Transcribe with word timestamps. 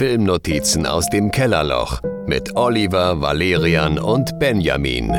Filmnotizen 0.00 0.86
aus 0.86 1.10
dem 1.10 1.30
Kellerloch 1.30 2.00
mit 2.26 2.56
Oliver, 2.56 3.20
Valerian 3.20 3.98
und 3.98 4.38
Benjamin. 4.38 5.10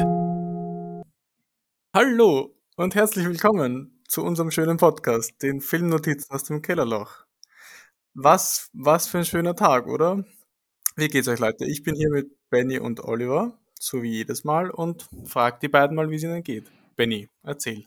Hallo 1.95 2.55
und 2.77 2.95
herzlich 2.95 3.27
willkommen 3.27 4.01
zu 4.07 4.23
unserem 4.23 4.49
schönen 4.49 4.77
Podcast, 4.77 5.39
den 5.43 5.61
Filmnotizen 5.61 6.31
aus 6.31 6.45
dem 6.45 6.63
Kellerloch. 6.63 7.27
Was, 8.15 8.71
was 8.73 9.05
für 9.05 9.19
ein 9.19 9.25
schöner 9.25 9.55
Tag, 9.55 9.85
oder? 9.85 10.25
Wie 10.95 11.09
geht's 11.09 11.27
euch, 11.27 11.37
Leute? 11.37 11.65
Ich 11.67 11.83
bin 11.83 11.93
hier 11.93 12.09
mit 12.09 12.31
Benny 12.49 12.79
und 12.79 13.03
Oliver, 13.03 13.59
so 13.79 14.01
wie 14.01 14.09
jedes 14.09 14.43
Mal, 14.45 14.71
und 14.71 15.07
frag 15.25 15.59
die 15.59 15.67
beiden 15.67 15.95
mal, 15.95 16.09
wie 16.09 16.15
es 16.15 16.23
ihnen 16.23 16.41
geht. 16.41 16.71
Benny, 16.95 17.29
erzähl. 17.43 17.85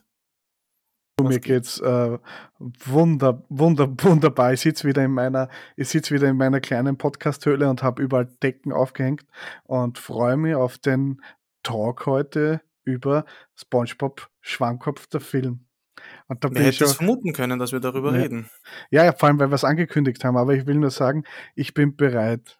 Mir 1.21 1.39
geht's 1.39 1.79
äh, 1.79 2.19
wunder, 2.59 3.43
wunder, 3.47 3.87
wunderbar. 4.01 4.51
Ich 4.51 4.61
sitze 4.61 4.85
wieder 4.85 5.03
in 5.03 5.11
meiner, 5.11 5.49
ich 5.77 5.87
sitze 5.87 6.13
wieder 6.13 6.27
in 6.27 6.35
meiner 6.35 6.59
kleinen 6.59 6.97
Podcast-Höhle 6.97 7.69
und 7.69 7.83
habe 7.83 8.03
überall 8.03 8.25
Decken 8.43 8.73
aufgehängt 8.73 9.25
und 9.63 9.97
freue 9.97 10.35
mich 10.35 10.55
auf 10.55 10.77
den 10.77 11.21
Talk 11.63 12.05
heute 12.05 12.61
über 12.83 13.25
SpongeBob 13.55 14.29
Schwammkopf 14.41 15.07
der 15.07 15.21
Film. 15.21 15.65
Und 16.27 16.43
da 16.43 16.49
hätte 16.49 16.83
es 16.83 16.95
vermuten 16.95 17.31
können, 17.31 17.59
dass 17.59 17.71
wir 17.71 17.79
darüber 17.79 18.13
ja. 18.13 18.21
reden? 18.21 18.49
Ja, 18.89 19.05
ja, 19.05 19.13
vor 19.13 19.29
allem, 19.29 19.39
weil 19.39 19.49
wir 19.49 19.55
es 19.55 19.63
angekündigt 19.63 20.23
haben. 20.25 20.35
Aber 20.35 20.53
ich 20.53 20.67
will 20.67 20.75
nur 20.75 20.91
sagen, 20.91 21.23
ich 21.55 21.73
bin 21.73 21.95
bereit. 21.95 22.59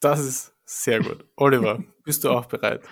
Das 0.00 0.20
ist 0.20 0.54
sehr 0.64 1.00
gut. 1.00 1.26
Oliver, 1.36 1.84
bist 2.04 2.24
du 2.24 2.30
auch 2.30 2.46
bereit? 2.46 2.82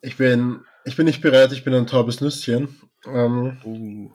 Ich 0.00 0.16
bin, 0.16 0.64
ich 0.88 0.96
bin 0.96 1.06
nicht 1.06 1.20
bereit. 1.20 1.52
Ich 1.52 1.64
bin 1.64 1.74
ein 1.74 1.86
taubes 1.86 2.20
Nüsschen. 2.20 2.68
Ähm, 3.06 3.58
uh. 3.64 4.10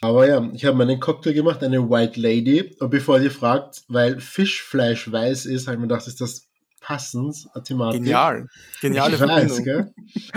Aber 0.00 0.26
ja, 0.26 0.50
ich 0.52 0.64
habe 0.64 0.76
meinen 0.76 1.00
Cocktail 1.00 1.32
gemacht, 1.32 1.62
eine 1.62 1.88
White 1.88 2.20
Lady. 2.20 2.74
Und 2.80 2.90
bevor 2.90 3.20
ihr 3.20 3.30
fragt, 3.30 3.84
weil 3.88 4.20
Fischfleisch 4.20 5.10
weiß 5.10 5.46
ist, 5.46 5.66
habe 5.66 5.76
ich 5.76 5.80
mir 5.80 5.88
gedacht, 5.88 6.06
ist 6.06 6.20
das 6.20 6.48
passend, 6.80 7.48
Thematik. 7.64 8.02
Genial. 8.02 8.48
Geniale 8.80 9.14
ich 9.14 9.20
weiß, 9.20 9.64
gell? 9.64 9.94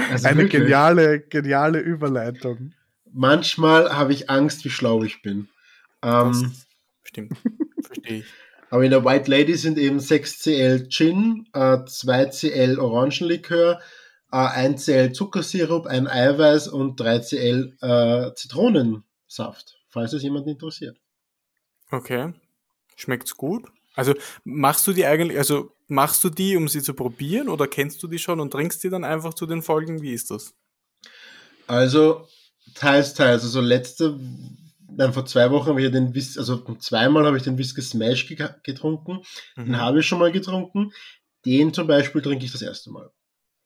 Also 0.09 0.27
eine 0.27 0.47
geniale, 0.47 1.19
geniale 1.19 1.79
Überleitung. 1.79 2.73
Manchmal 3.11 3.95
habe 3.95 4.13
ich 4.13 4.29
Angst, 4.29 4.63
wie 4.63 4.69
schlau 4.69 5.03
ich 5.03 5.21
bin. 5.21 5.49
Ähm, 6.03 6.53
stimmt. 7.03 7.37
Verstehe 7.81 8.19
ich. 8.19 8.25
Aber 8.69 8.83
in 8.83 8.91
der 8.91 9.03
White 9.03 9.29
Lady 9.29 9.55
sind 9.55 9.77
eben 9.77 9.99
6cl 9.99 10.89
Gin, 10.89 11.47
äh, 11.53 11.77
2cl 11.77 12.77
Orangenlikör, 12.77 13.79
äh, 14.31 14.37
1 14.37 14.83
Cl 14.83 15.13
Zuckersirup, 15.13 15.87
ein 15.87 16.07
Eiweiß 16.07 16.67
und 16.67 16.99
3 16.99 17.19
Cl 17.19 17.77
äh, 17.81 18.33
Zitronensaft, 18.35 19.79
falls 19.89 20.13
es 20.13 20.23
jemanden 20.23 20.49
interessiert. 20.49 20.97
Okay. 21.91 22.33
Schmeckt's 22.95 23.37
gut? 23.37 23.65
Also 23.95 24.13
machst 24.43 24.85
du 24.87 24.93
die 24.93 25.05
eigentlich, 25.05 25.37
also 25.37 25.71
machst 25.87 26.23
du 26.23 26.29
die, 26.29 26.55
um 26.55 26.67
sie 26.67 26.81
zu 26.81 26.93
probieren 26.93 27.49
oder 27.49 27.67
kennst 27.67 28.03
du 28.03 28.07
die 28.07 28.19
schon 28.19 28.39
und 28.39 28.51
trinkst 28.51 28.83
die 28.83 28.89
dann 28.89 29.03
einfach 29.03 29.33
zu 29.33 29.45
den 29.45 29.61
Folgen? 29.61 30.01
Wie 30.01 30.13
ist 30.13 30.29
das? 30.29 30.53
Also 31.65 32.27
teils, 32.75 33.13
teils. 33.13 33.43
Also 33.43 33.61
letzte, 33.61 34.19
dann 34.89 35.13
vor 35.13 35.25
zwei 35.25 35.49
Wochen 35.51 35.69
habe 35.69 35.79
ich 35.79 35.85
ja 35.85 35.91
den 35.91 36.13
Whis 36.13 36.37
also 36.37 36.57
zweimal 36.75 37.25
habe 37.25 37.37
ich 37.37 37.43
den 37.43 37.57
Whisky 37.57 37.81
Smash 37.81 38.27
getrunken. 38.63 39.23
Mhm. 39.55 39.65
Den 39.65 39.77
habe 39.77 39.99
ich 39.99 40.05
schon 40.05 40.19
mal 40.19 40.31
getrunken. 40.31 40.91
Den 41.45 41.73
zum 41.73 41.87
Beispiel 41.87 42.21
trinke 42.21 42.45
ich 42.45 42.51
das 42.51 42.61
erste 42.61 42.91
Mal. 42.91 43.09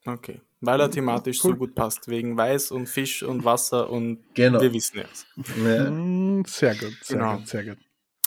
Okay, 0.06 0.42
weil 0.62 0.80
er 0.80 0.90
thematisch 0.90 1.44
cool. 1.44 1.52
so 1.52 1.58
gut 1.58 1.76
passt, 1.76 2.08
wegen 2.08 2.38
Weiß 2.38 2.72
und 2.72 2.88
Fisch 2.88 3.24
und 3.24 3.44
Wasser 3.46 3.90
und 3.90 4.20
genau. 4.34 4.62
wir 4.62 4.74
wissen 4.74 5.00
es. 5.00 5.26
Ja. 5.64 5.90
Mm, 5.90 6.44
sehr 6.46 6.76
gut, 6.76 6.98
sehr 7.02 7.18
genau. 7.18 7.38
gut, 7.38 7.48
sehr 7.48 7.64
gut. 7.64 7.78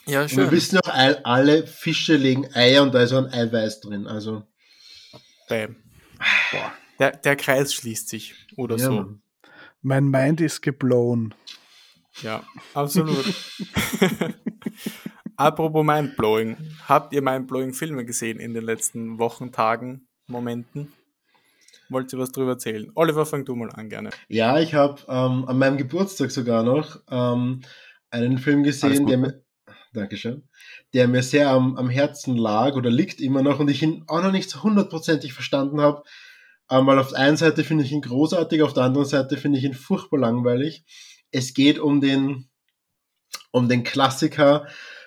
Ja, 0.07 0.29
schön. 0.29 0.41
Und 0.41 0.45
wir 0.45 0.53
wissen 0.53 0.79
auch, 0.79 1.25
alle 1.25 1.67
Fische 1.67 2.17
legen 2.17 2.53
Eier 2.55 2.83
und 2.83 2.95
da 2.95 3.03
ist 3.03 3.13
auch 3.13 3.25
ein 3.25 3.33
Eiweiß 3.33 3.81
drin, 3.81 4.07
also. 4.07 4.43
Bam. 5.49 5.77
Boah. 6.51 6.73
Der, 6.99 7.11
der 7.13 7.37
Kreis 7.37 7.75
schließt 7.75 8.09
sich 8.09 8.35
oder 8.57 8.77
ja, 8.77 8.87
so. 8.87 9.15
Mein 9.83 10.09
Mind 10.09 10.41
ist 10.41 10.61
geblown. 10.63 11.35
Ja, 12.23 12.45
absolut. 12.75 13.25
Apropos 15.37 15.85
Mindblowing. 15.85 16.57
Habt 16.87 17.13
ihr 17.13 17.23
Mindblowing 17.23 17.75
Filme 17.75 18.05
gesehen 18.05 18.39
in 18.39 18.55
den 18.55 18.65
letzten 18.65 19.19
Wochen, 19.19 19.51
Tagen, 19.51 20.07
Momenten? 20.29 20.93
Wollt 21.89 22.13
ihr 22.13 22.19
was 22.19 22.33
drüber 22.33 22.53
erzählen? 22.53 22.91
Oliver, 22.95 23.27
fang 23.27 23.45
du 23.45 23.55
mal 23.55 23.71
an, 23.71 23.89
gerne. 23.89 24.11
Ja, 24.29 24.59
ich 24.59 24.75
habe 24.75 25.03
ähm, 25.09 25.45
an 25.47 25.59
meinem 25.59 25.77
Geburtstag 25.77 26.31
sogar 26.31 26.63
noch 26.63 27.01
ähm, 27.11 27.63
einen 28.11 28.39
Film 28.39 28.63
gesehen, 28.63 29.07
der 29.07 29.19
mir, 29.19 29.43
Dankeschön, 29.93 30.49
der 30.93 31.09
mir 31.09 31.23
sehr 31.23 31.51
am, 31.51 31.77
am 31.77 31.89
Herzen 31.89 32.37
lag 32.37 32.75
oder 32.75 32.91
liegt 32.91 33.21
immer 33.21 33.43
noch 33.43 33.61
und 33.61 33.69
ich 33.69 33.83
ihn 33.83 34.05
auch 34.07 34.23
noch 34.23 34.33
nicht 34.33 34.51
so 34.51 34.63
hundertprozentig 34.63 35.33
verstanden 35.33 35.81
habe. 35.81 36.03
Ähm, 36.71 36.87
weil 36.87 36.99
auf 36.99 37.11
der 37.11 37.19
einen 37.19 37.37
Seite 37.37 37.63
finde 37.63 37.85
ich 37.85 37.93
ihn 37.93 38.01
großartig, 38.01 38.63
auf 38.63 38.73
der 38.73 38.85
anderen 38.85 39.07
Seite 39.07 39.37
finde 39.37 39.59
ich 39.59 39.65
ihn 39.65 39.75
furchtbar 39.75 40.19
langweilig. 40.19 40.85
Es 41.31 41.53
geht 41.53 41.79
um 41.79 42.01
den, 42.01 42.49
um 43.51 43.69
den 43.69 43.85
Klassiker, 43.85 44.67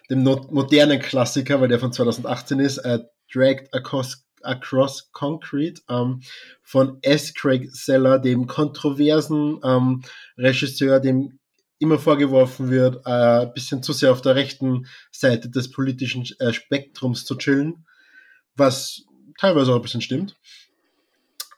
den 0.09 0.23
modernen 0.23 0.99
Klassiker, 0.99 1.59
weil 1.59 1.67
der 1.67 1.79
von 1.79 1.91
2018 1.91 2.59
ist, 2.59 2.77
äh, 2.79 2.99
Dragged 3.33 3.73
Across 3.73 4.26
Across 4.43 5.11
Concrete 5.11 5.81
ähm, 5.89 6.21
von 6.63 6.97
S. 7.01 7.33
Craig 7.33 7.69
Seller, 7.71 8.19
dem 8.19 8.47
kontroversen 8.47 9.59
ähm, 9.63 10.03
Regisseur, 10.37 10.99
dem 10.99 11.39
immer 11.79 11.99
vorgeworfen 11.99 12.69
wird, 12.69 13.01
äh, 13.05 13.47
bisschen 13.53 13.83
zu 13.83 13.93
sehr 13.93 14.11
auf 14.11 14.21
der 14.21 14.35
rechten 14.35 14.87
Seite 15.11 15.49
des 15.49 15.71
politischen 15.71 16.25
äh, 16.39 16.53
Spektrums 16.53 17.25
zu 17.25 17.35
chillen, 17.35 17.85
was 18.55 19.03
teilweise 19.39 19.71
auch 19.71 19.75
ein 19.75 19.81
bisschen 19.81 20.01
stimmt. 20.01 20.35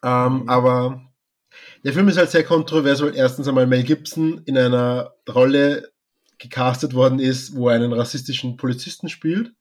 Ähm, 0.03 0.41
mhm. 0.41 0.49
Aber 0.49 1.01
der 1.83 1.93
Film 1.93 2.09
ist 2.09 2.17
halt 2.17 2.29
sehr 2.29 2.43
kontrovers, 2.43 3.01
weil 3.01 3.15
erstens 3.15 3.47
einmal 3.47 3.67
Mel 3.67 3.83
Gibson 3.83 4.41
in 4.45 4.57
einer 4.57 5.13
Rolle 5.27 5.91
gecastet 6.37 6.93
worden 6.93 7.19
ist, 7.19 7.55
wo 7.55 7.69
er 7.69 7.75
einen 7.75 7.93
rassistischen 7.93 8.57
Polizisten 8.57 9.09
spielt. 9.09 9.53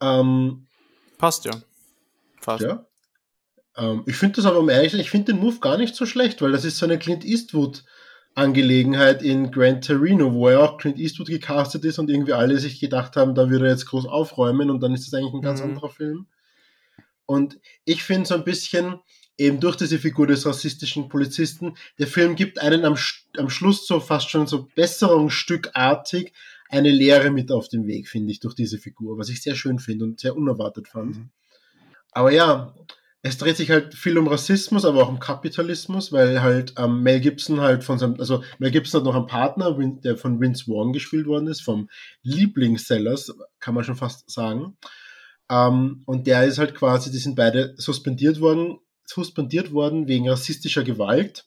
Ähm, 0.00 0.66
Passt 1.18 1.44
ja. 1.44 1.52
Fast. 2.40 2.62
Ja. 2.62 2.86
Ähm, 3.76 4.02
ich 4.06 4.16
finde 4.16 4.36
das 4.36 4.46
aber, 4.46 4.58
um 4.58 4.68
ehrlich 4.68 4.94
ich 4.94 5.10
finde 5.10 5.32
den 5.32 5.40
Move 5.40 5.58
gar 5.60 5.76
nicht 5.78 5.94
so 5.94 6.06
schlecht, 6.06 6.42
weil 6.42 6.52
das 6.52 6.64
ist 6.64 6.78
so 6.78 6.86
eine 6.86 6.98
Clint 6.98 7.24
Eastwood 7.24 7.84
Angelegenheit 8.34 9.22
in 9.22 9.50
Gran 9.50 9.80
Torino, 9.80 10.32
wo 10.32 10.50
ja 10.50 10.60
auch 10.60 10.78
Clint 10.78 10.98
Eastwood 10.98 11.28
gecastet 11.28 11.84
ist 11.84 11.98
und 11.98 12.08
irgendwie 12.08 12.32
alle 12.32 12.58
sich 12.58 12.78
gedacht 12.78 13.16
haben, 13.16 13.34
da 13.34 13.50
würde 13.50 13.66
er 13.66 13.72
jetzt 13.72 13.86
groß 13.86 14.06
aufräumen 14.06 14.70
und 14.70 14.80
dann 14.80 14.94
ist 14.94 15.06
das 15.06 15.14
eigentlich 15.14 15.34
ein 15.34 15.42
ganz 15.42 15.60
mhm. 15.60 15.70
anderer 15.70 15.90
Film. 15.90 16.26
Und 17.26 17.58
ich 17.84 18.02
finde 18.02 18.26
so 18.26 18.34
ein 18.34 18.44
bisschen, 18.44 19.00
eben 19.36 19.58
durch 19.58 19.76
diese 19.76 19.98
Figur 19.98 20.26
des 20.26 20.46
rassistischen 20.46 21.08
Polizisten, 21.08 21.74
der 21.98 22.06
Film 22.06 22.36
gibt 22.36 22.60
einen 22.60 22.84
am, 22.84 22.96
am 23.36 23.50
Schluss 23.50 23.86
so 23.86 23.98
fast 23.98 24.30
schon 24.30 24.46
so 24.46 24.68
Besserungsstückartig 24.74 26.32
eine 26.68 26.90
Lehre 26.90 27.30
mit 27.30 27.50
auf 27.50 27.68
den 27.68 27.86
Weg, 27.86 28.08
finde 28.08 28.32
ich, 28.32 28.40
durch 28.40 28.54
diese 28.54 28.78
Figur, 28.78 29.18
was 29.18 29.28
ich 29.28 29.42
sehr 29.42 29.54
schön 29.54 29.78
finde 29.78 30.04
und 30.04 30.20
sehr 30.20 30.36
unerwartet 30.36 30.88
fand. 30.88 31.16
Mhm. 31.16 31.30
Aber 32.12 32.32
ja, 32.32 32.74
es 33.22 33.36
dreht 33.36 33.56
sich 33.56 33.70
halt 33.70 33.94
viel 33.94 34.16
um 34.16 34.28
Rassismus, 34.28 34.84
aber 34.84 35.02
auch 35.02 35.08
um 35.08 35.20
Kapitalismus, 35.20 36.10
weil 36.10 36.40
halt 36.40 36.74
ähm, 36.78 37.02
Mel 37.02 37.20
Gibson 37.20 37.60
halt 37.60 37.84
von 37.84 37.98
seinem, 37.98 38.18
also 38.18 38.42
Mel 38.58 38.70
Gibson 38.70 39.00
hat 39.00 39.04
noch 39.04 39.14
einen 39.14 39.26
Partner, 39.26 39.76
der 39.78 40.16
von 40.16 40.40
Vince 40.40 40.64
Vaughn 40.64 40.92
gespielt 40.92 41.26
worden 41.26 41.48
ist, 41.48 41.60
vom 41.60 41.90
Lieblingssellers, 42.22 43.34
kann 43.58 43.74
man 43.74 43.84
schon 43.84 43.96
fast 43.96 44.30
sagen. 44.30 44.76
Ähm, 45.50 46.02
und 46.06 46.26
der 46.26 46.44
ist 46.44 46.58
halt 46.58 46.74
quasi, 46.74 47.10
die 47.10 47.18
sind 47.18 47.36
beide 47.36 47.74
suspendiert 47.76 48.40
worden, 48.40 48.78
suspendiert 49.04 49.72
worden 49.72 50.08
wegen 50.08 50.28
rassistischer 50.28 50.84
Gewalt, 50.84 51.44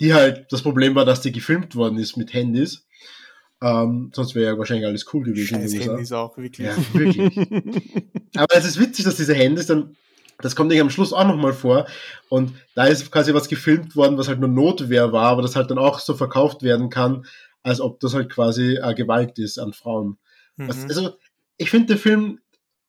die 0.00 0.12
halt, 0.12 0.46
das 0.50 0.62
Problem 0.62 0.96
war, 0.96 1.04
dass 1.04 1.20
die 1.20 1.32
gefilmt 1.32 1.76
worden 1.76 1.98
ist 1.98 2.16
mit 2.16 2.32
Handys. 2.32 2.85
Ähm, 3.66 4.10
sonst 4.14 4.34
wäre 4.36 4.52
ja 4.52 4.58
wahrscheinlich 4.58 4.86
alles 4.86 5.12
cool 5.12 5.24
gewesen. 5.24 5.60
Scheiß 5.60 5.74
Handys 5.74 6.12
auch, 6.12 6.36
wirklich. 6.36 6.66
Ja, 6.66 6.76
wirklich. 6.92 7.36
Aber 8.36 8.54
es 8.54 8.64
ist 8.64 8.78
witzig, 8.78 9.04
dass 9.04 9.16
diese 9.16 9.34
Handys 9.34 9.66
dann, 9.66 9.96
das 10.38 10.54
kommt 10.54 10.70
nicht 10.70 10.80
am 10.80 10.90
Schluss 10.90 11.12
auch 11.12 11.26
nochmal 11.26 11.52
vor. 11.52 11.86
Und 12.28 12.52
da 12.76 12.84
ist 12.84 13.10
quasi 13.10 13.34
was 13.34 13.48
gefilmt 13.48 13.96
worden, 13.96 14.18
was 14.18 14.28
halt 14.28 14.38
nur 14.38 14.48
Notwehr 14.48 15.12
war, 15.12 15.30
aber 15.30 15.42
das 15.42 15.56
halt 15.56 15.70
dann 15.70 15.78
auch 15.78 15.98
so 15.98 16.14
verkauft 16.14 16.62
werden 16.62 16.90
kann, 16.90 17.26
als 17.64 17.80
ob 17.80 17.98
das 17.98 18.14
halt 18.14 18.30
quasi 18.30 18.76
äh, 18.76 18.94
Gewalt 18.94 19.38
ist 19.38 19.58
an 19.58 19.72
Frauen. 19.72 20.18
Mhm. 20.56 20.68
Was, 20.68 20.84
also, 20.84 21.16
ich 21.56 21.70
finde, 21.70 21.88
der 21.88 21.98
Film, 21.98 22.38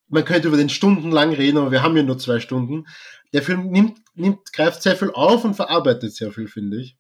man 0.10 0.26
könnte 0.26 0.48
über 0.48 0.58
den 0.58 0.70
stundenlang 0.70 1.34
reden, 1.34 1.58
aber 1.58 1.72
wir 1.72 1.82
haben 1.82 1.98
ja 1.98 2.04
nur 2.04 2.20
zwei 2.20 2.40
Stunden. 2.40 2.86
Der 3.34 3.42
Film 3.42 3.72
nimmt, 3.72 4.00
nimmt, 4.14 4.54
greift 4.54 4.84
sehr 4.84 4.96
viel 4.96 5.10
auf 5.12 5.44
und 5.44 5.56
verarbeitet 5.56 6.14
sehr 6.14 6.32
viel, 6.32 6.48
finde 6.48 6.82
ich. 6.82 6.98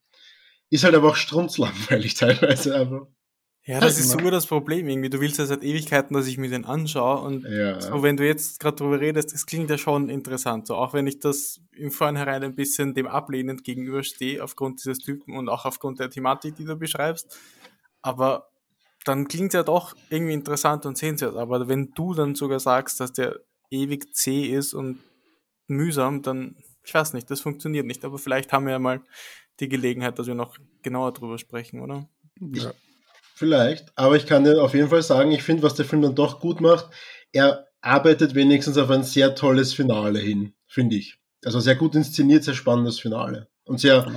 Ist 0.69 0.83
halt 0.83 0.95
aber 0.95 1.09
auch 1.09 1.15
strunzlangweilig 1.15 2.13
teilweise 2.15 2.75
einfach. 2.75 3.07
Ja, 3.68 3.81
das 3.81 4.00
ist 4.00 4.12
sogar 4.12 4.31
das 4.31 4.48
Problem 4.48 4.88
irgendwie. 4.88 5.10
Du 5.10 5.19
willst 5.19 5.40
ja 5.40 5.46
seit 5.46 5.62
Ewigkeiten, 5.62 6.14
dass 6.14 6.25
ich 6.25 6.38
mir 6.38 6.50
den 6.50 6.64
anschaue 6.64 7.19
und 7.19 7.44
ja. 7.44 7.81
so, 7.81 8.02
wenn 8.02 8.16
du 8.16 8.25
jetzt 8.25 8.62
gerade 8.62 8.78
drüber 8.78 9.02
redest, 9.02 9.34
das 9.34 9.46
klingt 9.46 9.69
ja 9.69 9.78
schon 9.78 10.08
interessant. 10.08 10.68
So, 10.68 10.75
auch 10.75 10.94
wenn 10.94 11.06
ich 11.06 11.19
das 11.19 11.60
im 11.75 11.92
Vornherein 11.92 12.46
ein 12.46 12.56
bisschen 12.56 12.94
dem 12.94 13.08
ablehnend 13.08 13.66
gegenüberstehe, 13.66 14.42
aufgrund 14.42 14.80
dieses 14.80 15.00
Typen 15.00 15.36
und 15.36 15.50
auch 15.50 15.66
aufgrund 15.66 16.00
der 16.00 16.10
Thematik, 16.10 16.56
die 16.56 16.64
du 16.64 16.78
beschreibst. 16.78 17.38
Aber 18.02 18.48
dann 19.04 19.28
klingt 19.28 19.52
ja 19.52 19.64
doch 19.64 19.98
irgendwie 20.10 20.34
interessant 20.34 20.86
und 20.86 20.98
sehenswert. 20.98 21.36
Aber 21.36 21.68
wenn 21.68 21.92
du 21.92 22.14
dann 22.14 22.36
sogar 22.36 22.62
sagst, 22.62 23.02
dass 23.02 23.12
der 23.12 23.42
ewig 23.69 24.16
zäh 24.16 24.46
ist 24.46 24.74
und 24.74 25.00
mühsam, 25.68 26.22
dann, 26.22 26.56
ich 26.86 26.94
weiß 26.94 27.12
nicht, 27.12 27.30
das 27.30 27.42
funktioniert 27.42 27.86
nicht. 27.86 28.06
Aber 28.06 28.18
vielleicht 28.18 28.54
haben 28.54 28.66
wir 28.66 28.72
ja 28.72 28.80
mal 28.80 29.02
die 29.60 29.68
Gelegenheit, 29.68 30.18
dass 30.19 30.28
wir 30.28 30.36
noch 30.36 30.56
genauer 30.84 31.12
drüber 31.12 31.38
sprechen, 31.38 31.81
oder? 31.81 32.08
Ja. 32.40 32.72
Vielleicht, 33.38 33.95
aber 33.95 34.16
ich 34.16 34.25
kann 34.25 34.45
dir 34.45 34.63
auf 34.63 34.74
jeden 34.74 34.89
Fall 34.89 35.04
sagen, 35.04 35.31
ich 35.31 35.44
finde, 35.44 35.62
was 35.62 35.75
der 35.75 35.86
Film 35.86 36.01
dann 36.01 36.16
doch 36.16 36.39
gut 36.39 36.60
macht, 36.60 36.88
er 37.31 37.68
arbeitet 37.81 38.34
wenigstens 38.34 38.80
auf 38.80 38.89
ein 38.89 39.04
sehr 39.04 39.36
tolles 39.36 39.75
Finale 39.75 40.18
hin, 40.18 40.56
finde 40.66 40.95
ich. 40.95 41.19
Also 41.45 41.60
sehr 41.60 41.75
gut 41.75 41.94
inszeniert, 41.94 42.44
sehr 42.44 42.56
spannendes 42.56 43.00
Finale. 43.00 43.48
Und 43.63 43.80
sehr, 43.80 44.12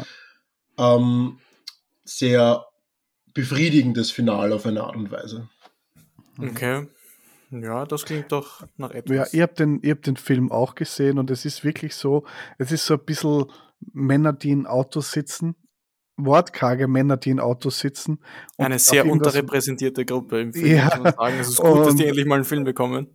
ähm, 0.79 1.39
sehr 2.03 2.65
befriedigendes 3.35 4.11
Finale 4.11 4.55
auf 4.55 4.65
eine 4.65 4.85
Art 4.85 4.97
und 4.97 5.11
Weise. 5.11 5.51
Okay. 6.39 6.87
Ja, 7.51 7.85
das 7.85 8.07
klingt 8.07 8.33
doch 8.33 8.67
nach 8.79 8.93
etwas. 8.93 9.15
Ja, 9.15 9.27
ihr 9.33 9.43
habt 9.43 9.59
den, 9.59 9.83
ihr 9.83 9.91
habt 9.91 10.07
den 10.07 10.17
Film 10.17 10.51
auch 10.51 10.75
gesehen 10.75 11.19
und 11.19 11.31
es 11.31 11.45
ist 11.45 11.63
wirklich 11.63 11.95
so, 11.95 12.25
es 12.57 12.73
ist 12.73 12.87
so 12.87 12.95
ein 12.95 13.05
bisschen 13.05 13.45
Männer, 13.93 14.33
die 14.33 14.53
in 14.53 14.67
Autos 14.67 15.13
sitzen, 15.13 15.57
wortkarge 16.25 16.89
Männer, 16.89 17.17
die 17.17 17.31
in 17.31 17.41
Autos 17.41 17.79
sitzen. 17.81 18.21
Eine 18.57 18.79
sehr 18.79 19.07
unterrepräsentierte 19.07 20.05
Gruppe 20.05 20.41
im 20.41 20.53
Film, 20.53 20.77
ja, 20.77 20.85
muss 20.85 20.99
man 20.99 21.15
sagen. 21.15 21.39
Es 21.41 21.49
ist 21.49 21.57
gut, 21.59 21.71
und, 21.71 21.87
dass 21.87 21.97
die 21.97 22.07
endlich 22.07 22.27
mal 22.27 22.37
einen 22.37 22.45
Film 22.45 22.65
bekommen. 22.65 23.09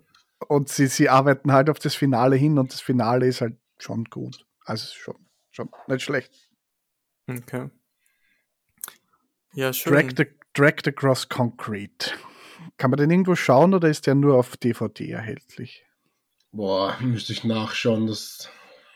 Und 0.48 0.69
sie, 0.69 0.88
sie 0.88 1.10
arbeiten 1.10 1.52
halt 1.52 1.69
auf 1.69 1.80
das 1.80 1.96
Finale 1.96 2.36
hin 2.36 2.60
und 2.60 2.74
das 2.74 2.81
Finale 2.81 3.28
ist 3.28 3.42
halt 3.42 3.57
schon 3.78 4.04
gut. 4.06 4.46
Also 4.66 4.88
schon, 4.94 5.16
schon 5.52 5.69
nicht 5.88 6.04
schlecht. 6.04 6.31
Okay. 7.28 7.69
Ja, 9.54 9.72
schön. 9.74 9.94
Drag 9.94 10.12
the, 10.18 10.25
Drag 10.54 10.75
the 10.84 10.92
Cross 10.92 11.30
Concrete. 11.30 12.12
Kann 12.78 12.92
man 12.92 12.98
den 12.98 13.10
irgendwo 13.10 13.36
schauen 13.36 13.74
oder 13.74 13.90
ist 13.90 14.06
der 14.06 14.16
nur 14.16 14.36
auf 14.36 14.58
DVD 14.58 15.12
erhältlich? 15.12 15.86
Boah, 16.51 16.98
müsste 17.00 17.34
ich 17.34 17.44
nachschauen. 17.44 18.08
Das, 18.08 18.50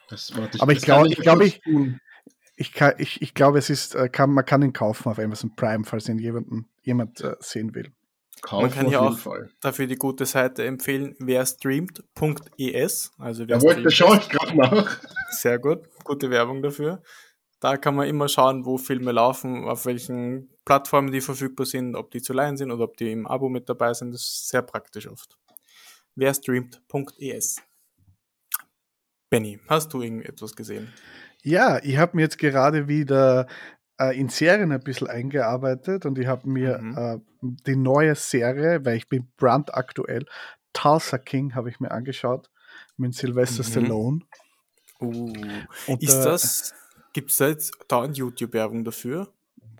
das 0.10 0.36
warte 0.38 0.58
ich. 0.58 0.62
Aber 0.62 0.74
ich 0.74 0.82
glaube, 0.82 1.10
ich 1.10 1.18
glaube, 1.18 1.46
ich, 1.46 1.62
ich, 2.60 2.74
ich, 2.98 3.22
ich 3.22 3.34
glaube, 3.34 3.58
es 3.58 3.70
ist, 3.70 3.96
äh, 3.96 4.10
kann, 4.10 4.32
man 4.32 4.46
kann 4.46 4.62
ihn 4.62 4.74
kaufen 4.74 5.10
auf 5.10 5.18
Amazon 5.18 5.56
Prime, 5.56 5.86
falls 5.86 6.10
ihn 6.10 6.20
jemanden, 6.20 6.68
jemand 6.84 7.22
äh, 7.22 7.36
sehen 7.40 7.74
will. 7.74 7.92
Kaufen 8.42 8.64
man 8.64 8.72
kann 8.72 8.88
hier 8.88 9.02
auch 9.02 9.18
Fall. 9.18 9.50
dafür 9.62 9.88
die 9.88 9.96
gute 9.96 10.26
Seite 10.26 10.66
empfehlen, 10.66 11.16
wer 11.20 11.46
streamt.es. 11.46 13.12
Also 13.18 13.48
wer 13.48 13.58
Jawohl, 13.58 13.84
da 13.84 13.90
schaue 13.90 14.18
ich 14.18 14.30
gerade 14.30 14.58
nach. 14.58 15.00
Sehr 15.30 15.60
gut, 15.60 15.90
gute 16.04 16.30
Werbung 16.30 16.62
dafür. 16.62 17.02
Da 17.62 17.78
kann 17.78 17.96
man 17.96 18.08
immer 18.08 18.30
schauen, 18.30 18.66
wo 18.66 18.78
Filme 18.78 19.12
laufen, 19.12 19.66
auf 19.66 19.86
welchen 19.86 20.50
Plattformen 20.64 21.12
die 21.12 21.22
verfügbar 21.22 21.66
sind, 21.66 21.96
ob 21.96 22.12
die 22.12 22.22
zu 22.22 22.32
leihen 22.32 22.56
sind 22.56 22.72
oder 22.72 22.86
ob 22.86 22.98
die 22.98 23.12
im 23.12 23.28
Abo 23.28 23.50
mit 23.50 23.68
dabei 23.68 23.94
sind. 23.94 24.14
Das 24.14 24.22
ist 24.22 24.50
sehr 24.50 24.62
praktisch 24.62 25.08
oft. 25.08 25.38
Wer 26.16 26.34
streamt.es. 26.34 27.62
Benny, 29.30 29.60
hast 29.68 29.94
du 29.94 30.02
irgendetwas 30.02 30.56
gesehen? 30.56 30.92
Ja, 31.44 31.80
ich 31.84 31.98
habe 31.98 32.16
mir 32.16 32.24
jetzt 32.24 32.38
gerade 32.38 32.88
wieder 32.88 33.48
äh, 34.00 34.18
in 34.18 34.30
Serien 34.30 34.72
ein 34.72 34.82
bisschen 34.82 35.08
eingearbeitet 35.08 36.06
und 36.06 36.18
ich 36.18 36.28
habe 36.28 36.50
mir 36.50 36.80
mhm. 36.80 36.98
äh, 36.98 37.20
die 37.42 37.76
neue 37.76 38.16
Serie, 38.16 38.84
weil 38.86 38.98
ich 38.98 39.08
bin 39.08 39.32
brandaktuell, 39.38 40.26
Tulsa 40.74 41.18
King 41.18 41.56
habe 41.56 41.70
ich 41.70 41.80
mir 41.80 41.92
angeschaut 41.92 42.50
mit 42.98 43.14
Sylvester 43.14 43.64
mhm. 43.64 43.68
Stallone. 43.68 44.20
Uh, 45.02 45.34
und, 45.88 46.04
ist 46.04 46.16
äh, 46.16 46.24
das, 46.24 46.74
gibt 47.14 47.32
es 47.32 47.38
da 47.38 47.48
jetzt 47.48 47.74
da 47.88 48.02
eine 48.02 48.14
YouTube-Werbung 48.14 48.84
dafür? 48.84 49.34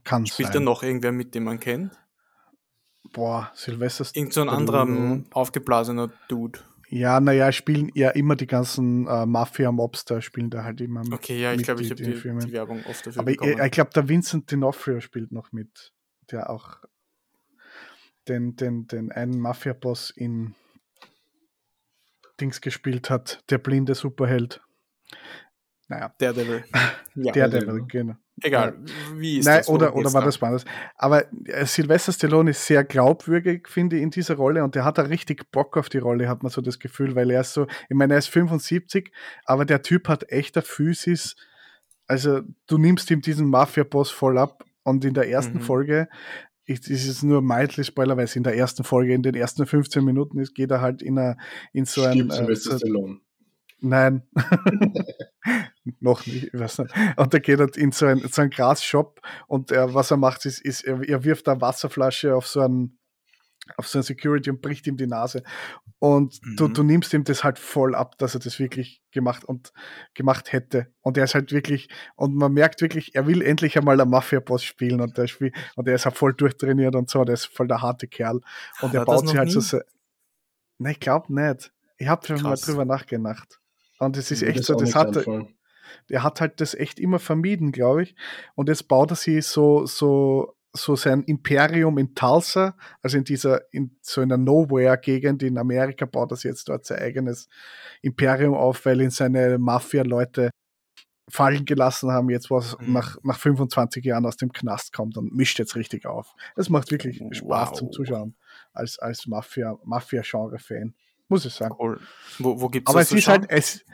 Kann 0.06 0.26
Spielt 0.26 0.56
da 0.56 0.62
noch 0.62 0.82
irgendwer 0.82 1.12
mit, 1.12 1.36
dem 1.36 1.44
man 1.44 1.60
kennt? 1.60 1.92
Boah, 3.12 3.52
Sylvester 3.54 4.06
Stallone. 4.06 4.24
Irgend 4.24 4.34
so 4.34 4.42
ein 4.42 4.50
anderer 4.50 5.24
aufgeblasener 5.32 6.10
Dude. 6.30 6.60
Ja, 6.92 7.20
naja, 7.20 7.52
spielen 7.52 7.92
ja 7.94 8.10
immer 8.10 8.36
die 8.36 8.48
ganzen 8.48 9.06
äh, 9.08 9.26
Mafia-Mobster, 9.26 10.22
spielen 10.22 10.50
da 10.50 10.64
halt 10.64 10.82
immer 10.82 11.04
mit. 11.04 11.14
Okay, 11.14 11.40
ja, 11.40 11.54
ich 11.54 11.62
glaube, 11.62 11.84
ich 11.84 11.92
habe 11.92 12.02
die, 12.02 12.14
die, 12.14 12.52
Werbung 12.52 12.84
oft 12.86 13.06
dafür 13.06 13.22
Aber 13.22 13.32
bekommen. 13.32 13.54
ich, 13.54 13.64
ich 13.64 13.72
glaube, 13.72 13.92
der 13.94 14.10
Vincent 14.10 14.52
D'Onofrio 14.52 15.00
spielt 15.00 15.32
noch 15.32 15.52
mit, 15.52 15.94
der 16.32 16.50
auch 16.50 16.78
den, 18.28 18.56
den, 18.56 18.88
den 18.88 19.12
einen 19.12 19.40
Mafia-Boss 19.40 20.10
in 20.10 20.56
Dings 22.42 22.60
gespielt 22.60 23.12
hat, 23.12 23.44
der 23.52 23.60
blinde 23.60 23.94
Superheld. 23.94 24.62
Naja. 25.88 26.14
Daredevil. 26.18 26.64
Ja, 27.16 27.34
Daredevil, 27.34 27.86
genau. 27.88 28.16
Egal, 28.42 28.78
wie 29.16 29.40
ist 29.40 29.46
Nein, 29.46 29.58
das? 29.60 29.70
Oder, 29.70 29.96
oder 29.96 30.14
war 30.14 30.24
das 30.24 30.42
anders? 30.42 30.66
Aber 30.96 31.26
äh, 31.46 31.66
Sylvester 31.66 32.12
Stallone 32.12 32.52
ist 32.52 32.66
sehr 32.66 32.84
glaubwürdig, 32.84 33.68
finde 33.68 33.98
ich, 33.98 34.04
in 34.04 34.12
dieser 34.12 34.36
Rolle 34.36 34.64
und 34.64 34.76
der 34.76 34.86
hat 34.86 34.98
da 34.98 35.04
richtig 35.04 35.52
Bock 35.52 35.78
auf 35.78 35.90
die 35.90 35.98
Rolle, 35.98 36.28
hat 36.28 36.44
man 36.44 36.52
so 36.52 36.62
das 36.62 36.80
Gefühl, 36.80 37.16
weil 37.16 37.32
er 37.32 37.42
ist 37.42 37.54
so, 37.54 37.68
ich 37.90 37.96
meine, 37.96 38.14
er 38.14 38.20
ist 38.20 38.30
75, 38.30 39.12
aber 39.46 39.66
der 39.66 39.82
Typ 39.82 40.08
hat 40.08 40.30
echter 40.32 40.62
Physis. 40.62 41.36
Also, 42.08 42.42
du 42.68 42.78
nimmst 42.78 43.12
ihm 43.12 43.22
diesen 43.22 43.48
Mafia-Boss 43.48 44.12
voll 44.12 44.38
ab 44.38 44.64
und 44.84 45.06
in 45.06 45.14
der 45.14 45.30
ersten 45.30 45.58
mhm. 45.58 45.62
Folge 45.62 46.10
ist 46.70 46.90
es 46.90 47.24
nur 47.24 47.42
mildly 47.42 47.84
Spoiler, 47.84 48.16
weil 48.16 48.26
es 48.26 48.36
in 48.36 48.44
der 48.44 48.56
ersten 48.56 48.84
Folge, 48.84 49.14
in 49.14 49.24
den 49.24 49.34
ersten 49.34 49.66
15 49.66 50.04
Minuten 50.04 50.40
ist, 50.40 50.54
geht 50.54 50.70
er 50.70 50.82
halt 50.82 51.02
in, 51.02 51.18
a, 51.18 51.36
in 51.74 51.86
so 51.86 52.04
ein. 52.04 52.30
Äh, 52.30 52.56
so, 52.56 52.78
Nein. 53.82 54.24
noch 56.00 56.26
nicht. 56.26 56.54
Und 56.54 57.34
er 57.34 57.40
geht 57.40 57.60
halt 57.60 57.78
in 57.78 57.92
so 57.92 58.06
einen, 58.06 58.28
so 58.28 58.42
einen 58.42 58.52
Gras-Shop 58.52 59.22
und 59.48 59.72
er, 59.72 59.94
was 59.94 60.12
er 60.12 60.18
macht, 60.18 60.46
ist, 60.46 60.62
ist 60.62 60.84
er, 60.84 61.02
er 61.08 61.24
wirft 61.24 61.48
eine 61.48 61.62
Wasserflasche 61.62 62.36
auf 62.36 62.48
so 62.48 62.62
einen 62.62 63.00
auf 63.78 63.88
so 63.88 64.00
ein 64.00 64.04
Security 64.04 64.50
und 64.50 64.62
bricht 64.62 64.88
ihm 64.88 64.98
die 64.98 65.08
Nase. 65.08 65.44
Und 66.00 66.40
mhm. 66.44 66.56
du, 66.56 66.68
du 66.70 66.84
nimmst 66.84 67.14
ihm 67.14 67.24
das 67.24 67.44
halt 67.44 67.60
voll 67.60 67.94
ab, 67.94 68.18
dass 68.18 68.34
er 68.34 68.40
das 68.40 68.60
wirklich 68.60 69.04
gemacht 69.12 69.44
und 69.46 69.74
gemacht 70.14 70.54
hätte. 70.54 70.88
Und 71.02 71.18
er 71.18 71.26
ist 71.26 71.36
halt 71.36 71.52
wirklich, 71.52 71.90
und 72.16 72.36
man 72.36 72.54
merkt 72.54 72.82
wirklich, 72.82 73.16
er 73.16 73.28
will 73.28 73.42
endlich 73.42 73.78
einmal 73.78 74.00
einen 74.00 74.10
Mafia-Boss 74.10 74.64
spielen 74.64 75.02
und 75.02 75.18
der 75.18 75.28
spielt, 75.28 75.56
und 75.76 75.88
er 75.88 75.96
ist 75.96 76.06
halt 76.06 76.18
voll 76.18 76.34
durchtrainiert 76.34 76.96
und 76.96 77.10
so, 77.10 77.24
der 77.24 77.34
ist 77.34 77.46
voll 77.46 77.68
der 77.68 77.82
harte 77.82 78.08
Kerl. 78.08 78.42
Und 78.82 78.94
er 78.94 79.06
baut 79.06 79.28
sich 79.28 79.38
halt 79.38 79.54
nie? 79.54 79.62
so. 79.62 79.80
Nein, 80.78 80.94
ich 80.94 81.00
glaube 81.00 81.34
nicht. 81.34 81.72
Ich 81.98 82.08
habe 82.08 82.26
schon 82.26 82.42
mal 82.42 82.56
drüber 82.56 82.86
nachgedacht. 82.86 83.60
Und 84.00 84.18
es 84.18 84.32
ist 84.32 84.42
echt 84.42 84.60
das 84.60 84.66
so, 84.66 84.76
das 84.76 84.96
hat, 84.96 85.16
er 86.08 86.24
hat 86.24 86.42
halt 86.42 86.62
das 86.62 86.74
echt 86.74 87.00
immer 87.00 87.20
vermieden, 87.20 87.72
glaube 87.72 88.04
ich. 88.04 88.16
Und 88.56 88.70
jetzt 88.70 88.88
baut 88.88 89.12
er 89.12 89.16
sich 89.16 89.46
so, 89.46 89.86
so, 89.86 90.56
so 90.74 90.96
sein 90.96 91.24
Imperium 91.24 91.98
in 91.98 92.16
Tulsa, 92.16 92.76
also 93.02 93.18
in 93.18 93.24
dieser, 93.24 93.62
in 93.74 93.98
so 94.02 94.22
einer 94.22 94.38
Nowhere-Gegend 94.38 95.44
in 95.44 95.58
Amerika, 95.58 96.06
baut 96.06 96.32
er 96.32 96.38
sich 96.38 96.46
jetzt 96.46 96.70
dort 96.70 96.86
sein 96.86 97.00
eigenes 97.00 97.50
Imperium 98.02 98.54
auf, 98.54 98.86
weil 98.86 99.02
ihn 99.02 99.10
seine 99.10 99.58
Mafia-Leute 99.58 100.52
fallen 101.30 101.66
gelassen 101.66 102.12
haben, 102.12 102.30
jetzt 102.30 102.50
was 102.50 102.78
mhm. 102.80 102.94
nach, 102.94 103.18
nach 103.24 103.38
25 103.38 104.04
Jahren 104.04 104.26
aus 104.26 104.38
dem 104.38 104.52
Knast 104.52 104.94
kommt 104.94 105.18
und 105.18 105.34
mischt 105.36 105.60
jetzt 105.60 105.76
richtig 105.76 106.06
auf. 106.06 106.34
Es 106.56 106.70
macht 106.70 106.92
wirklich 106.92 107.18
Spaß 107.18 107.70
wow. 107.70 107.78
zum 107.78 107.92
Zuschauen 107.92 108.36
als, 108.74 108.98
als 109.00 109.28
Mafia-Genre-Fan. 109.28 110.96
Muss 111.30 111.46
ich 111.46 111.54
sagen. 111.54 111.76
Cool. 111.80 112.02
Wo, 112.40 112.60
wo 112.60 112.70
gibt's 112.70 112.90
Aber 112.90 113.02
es 113.02 113.12
ist 113.12 113.28
halt, 113.28 113.46
es, 113.50 113.86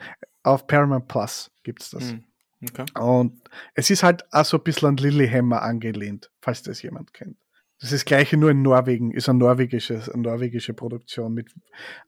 auf 0.42 0.66
Paramount 0.66 1.06
Plus 1.06 1.50
gibt 1.62 1.82
es 1.82 1.90
das. 1.90 2.10
Hm. 2.10 2.24
Okay. 2.62 2.86
Und 2.98 3.48
es 3.74 3.90
ist 3.90 4.02
halt 4.02 4.24
auch 4.32 4.44
so 4.44 4.56
ein 4.56 4.64
bisschen 4.64 4.88
an 4.88 4.96
Lillehammer 4.96 5.62
angelehnt, 5.62 6.30
falls 6.40 6.62
das 6.62 6.82
jemand 6.82 7.12
kennt. 7.12 7.36
Das 7.78 7.92
ist 7.92 8.00
das 8.00 8.04
gleiche 8.06 8.38
nur 8.38 8.50
in 8.50 8.62
Norwegen, 8.62 9.12
ist 9.12 9.28
eine 9.28 9.38
norwegische, 9.38 10.02
eine 10.12 10.22
norwegische 10.22 10.72
Produktion 10.72 11.34
mit 11.34 11.52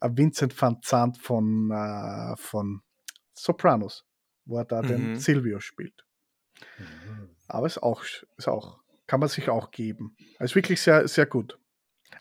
äh, 0.00 0.08
Vincent 0.10 0.60
van 0.60 0.80
Zandt 0.82 1.18
von, 1.18 1.70
uh, 1.70 2.34
von 2.36 2.80
Sopranos, 3.34 4.06
wo 4.46 4.56
er 4.56 4.64
da 4.64 4.80
mhm. 4.80 4.88
den 4.88 5.16
Silvio 5.16 5.60
spielt. 5.60 6.06
Mhm. 6.78 7.28
Aber 7.48 7.66
ist 7.66 7.82
auch, 7.82 8.02
ist 8.38 8.48
auch, 8.48 8.78
kann 9.06 9.20
man 9.20 9.28
sich 9.28 9.50
auch 9.50 9.70
geben. 9.70 10.16
Ist 10.38 10.54
wirklich 10.54 10.80
sehr, 10.80 11.06
sehr 11.06 11.26
gut. 11.26 11.58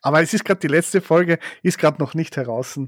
Aber 0.01 0.21
es 0.21 0.33
ist 0.33 0.45
gerade 0.45 0.59
die 0.59 0.67
letzte 0.67 1.01
Folge, 1.01 1.39
ist 1.63 1.77
gerade 1.77 1.99
noch 1.99 2.13
nicht 2.13 2.37
heraus. 2.37 2.79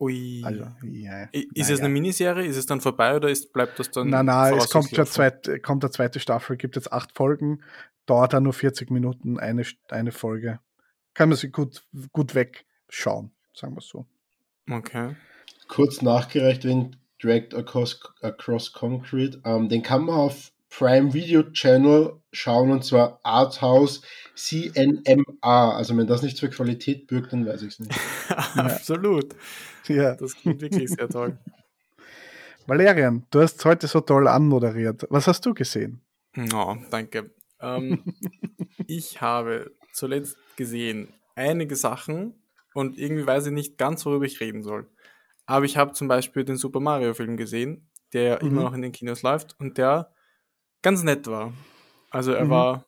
Ui. 0.00 0.42
Also, 0.44 0.66
ja, 0.82 1.28
ist 1.32 1.70
es 1.70 1.80
eine 1.80 1.88
Miniserie? 1.88 2.44
Ist 2.44 2.56
es 2.56 2.66
dann 2.66 2.80
vorbei 2.80 3.14
oder 3.14 3.28
ist, 3.28 3.52
bleibt 3.52 3.78
das 3.78 3.90
dann? 3.90 4.08
Nein, 4.08 4.26
nein, 4.26 4.54
es 4.54 4.70
kommt, 4.70 4.96
der 4.96 5.06
zweite, 5.06 5.60
kommt 5.60 5.82
der 5.82 5.90
zweite 5.90 6.20
Staffel, 6.20 6.56
gibt 6.56 6.76
jetzt 6.76 6.92
acht 6.92 7.12
Folgen, 7.16 7.62
dauert 8.06 8.32
dann 8.32 8.42
nur 8.42 8.52
40 8.52 8.90
Minuten, 8.90 9.38
eine, 9.38 9.64
eine 9.88 10.12
Folge. 10.12 10.60
Kann 11.14 11.28
man 11.28 11.38
sich 11.38 11.52
gut, 11.52 11.86
gut 12.12 12.34
wegschauen, 12.34 13.30
sagen 13.54 13.76
wir 13.76 13.80
so. 13.80 14.06
Okay. 14.68 15.14
Kurz 15.68 16.02
nachgereicht, 16.02 16.64
wenn 16.64 16.96
Dragged 17.22 17.54
Across, 17.54 18.00
Across 18.20 18.72
Concrete, 18.72 19.40
ähm, 19.44 19.68
den 19.68 19.82
kann 19.82 20.04
man 20.04 20.16
auf 20.16 20.50
Prime 20.76 21.12
Video 21.14 21.42
Channel 21.52 22.20
schauen 22.32 22.70
und 22.72 22.84
zwar 22.84 23.20
Arthouse 23.22 24.02
CNMA. 24.34 25.76
Also 25.76 25.96
wenn 25.96 26.06
das 26.06 26.22
nicht 26.22 26.40
für 26.40 26.50
Qualität 26.50 27.06
birgt, 27.06 27.32
dann 27.32 27.46
weiß 27.46 27.62
ich 27.62 27.74
es 27.74 27.78
nicht. 27.78 27.92
Absolut. 28.56 29.34
Ja. 29.86 30.14
Das 30.16 30.34
klingt 30.34 30.60
wirklich 30.60 30.90
sehr 30.90 31.08
toll. 31.08 31.38
Valerian, 32.66 33.26
du 33.30 33.40
hast 33.40 33.64
heute 33.64 33.86
so 33.86 34.00
toll 34.00 34.26
anmoderiert. 34.26 35.06
Was 35.10 35.26
hast 35.26 35.44
du 35.46 35.54
gesehen? 35.54 36.00
Oh, 36.52 36.76
danke. 36.90 37.30
Ähm, 37.60 38.02
ich 38.86 39.20
habe 39.20 39.70
zuletzt 39.92 40.36
gesehen 40.56 41.12
einige 41.36 41.76
Sachen 41.76 42.42
und 42.72 42.98
irgendwie 42.98 43.26
weiß 43.26 43.46
ich 43.46 43.52
nicht 43.52 43.78
ganz, 43.78 44.04
worüber 44.06 44.24
ich 44.24 44.40
reden 44.40 44.62
soll. 44.62 44.88
Aber 45.46 45.66
ich 45.66 45.76
habe 45.76 45.92
zum 45.92 46.08
Beispiel 46.08 46.44
den 46.44 46.56
Super 46.56 46.80
Mario 46.80 47.12
Film 47.14 47.36
gesehen, 47.36 47.90
der 48.12 48.42
Mhm. 48.42 48.48
immer 48.50 48.62
noch 48.62 48.74
in 48.74 48.82
den 48.82 48.92
Kinos 48.92 49.22
läuft 49.22 49.54
und 49.60 49.76
der 49.76 50.13
ganz 50.84 51.02
nett 51.02 51.26
war. 51.26 51.52
Also 52.10 52.32
er 52.32 52.44
Mhm. 52.44 52.50
war 52.50 52.86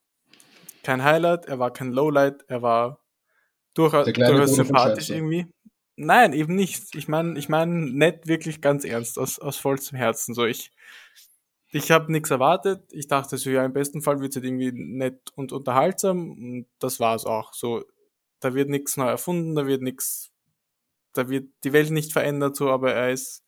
kein 0.85 1.03
Highlight, 1.03 1.47
er 1.47 1.59
war 1.59 1.73
kein 1.73 1.91
Lowlight, 1.93 2.45
er 2.47 2.63
war 2.63 3.01
durchaus, 3.75 4.07
durchaus 4.13 4.55
sympathisch 4.55 5.11
irgendwie. 5.11 5.47
Nein, 5.97 6.33
eben 6.33 6.55
nicht. 6.55 6.95
Ich 6.95 7.09
meine, 7.09 7.37
ich 7.39 7.49
meine 7.49 7.73
nett 7.91 8.29
wirklich 8.29 8.61
ganz 8.61 8.85
ernst, 8.85 9.19
aus, 9.19 9.39
aus 9.41 9.57
vollstem 9.57 9.99
Herzen. 9.99 10.35
So 10.35 10.45
ich, 10.45 10.71
ich 11.73 11.91
habe 11.91 12.13
nichts 12.13 12.31
erwartet. 12.31 12.85
Ich 12.93 13.09
dachte 13.09 13.39
so, 13.39 13.51
ja, 13.51 13.65
im 13.65 13.73
besten 13.73 14.03
Fall 14.03 14.21
wird 14.21 14.31
es 14.31 14.37
halt 14.37 14.45
irgendwie 14.45 14.73
nett 14.73 15.33
und 15.35 15.53
unterhaltsam. 15.53 16.31
Und 16.33 16.67
das 16.79 17.01
war 17.01 17.17
es 17.17 17.25
auch. 17.25 17.55
So, 17.55 17.83
da 18.41 18.55
wird 18.55 18.69
nichts 18.69 18.97
neu 18.99 19.09
erfunden, 19.09 19.55
da 19.55 19.67
wird 19.67 19.81
nichts, 19.83 20.31
da 21.15 21.29
wird 21.31 21.49
die 21.65 21.73
Welt 21.73 21.91
nicht 21.91 22.13
verändert, 22.13 22.57
so, 22.57 22.71
aber 22.71 22.93
er 22.93 23.11
ist, 23.11 23.43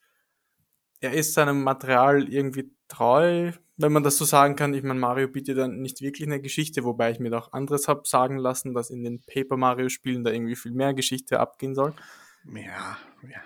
er 1.00 1.12
ist 1.12 1.35
seinem 1.35 1.62
Material 1.62 2.28
irgendwie 2.33 2.71
treu, 2.88 3.52
wenn 3.78 3.92
man 3.92 4.02
das 4.02 4.18
so 4.18 4.25
sagen 4.25 4.56
kann. 4.56 4.75
Ich 4.75 4.82
meine, 4.82 4.99
Mario 4.99 5.28
bietet 5.28 5.56
dann 5.56 5.80
nicht 5.80 6.02
wirklich 6.02 6.26
eine 6.26 6.40
Geschichte, 6.40 6.85
wobei 6.85 7.12
ich 7.12 7.20
mir 7.20 7.30
doch 7.30 7.52
anderes 7.52 7.88
habe 7.88 8.02
sagen 8.04 8.37
lassen, 8.37 8.75
dass 8.75 8.90
in 8.90 9.04
den 9.04 9.23
Paper 9.23 9.56
Mario 9.56 9.88
Spielen 9.88 10.25
da 10.25 10.32
irgendwie 10.32 10.56
viel 10.56 10.73
mehr 10.73 10.92
Geschichte 10.94 11.38
abgehen 11.40 11.75
soll. 11.75 11.94
Ja, 12.52 12.99
ja. 13.23 13.40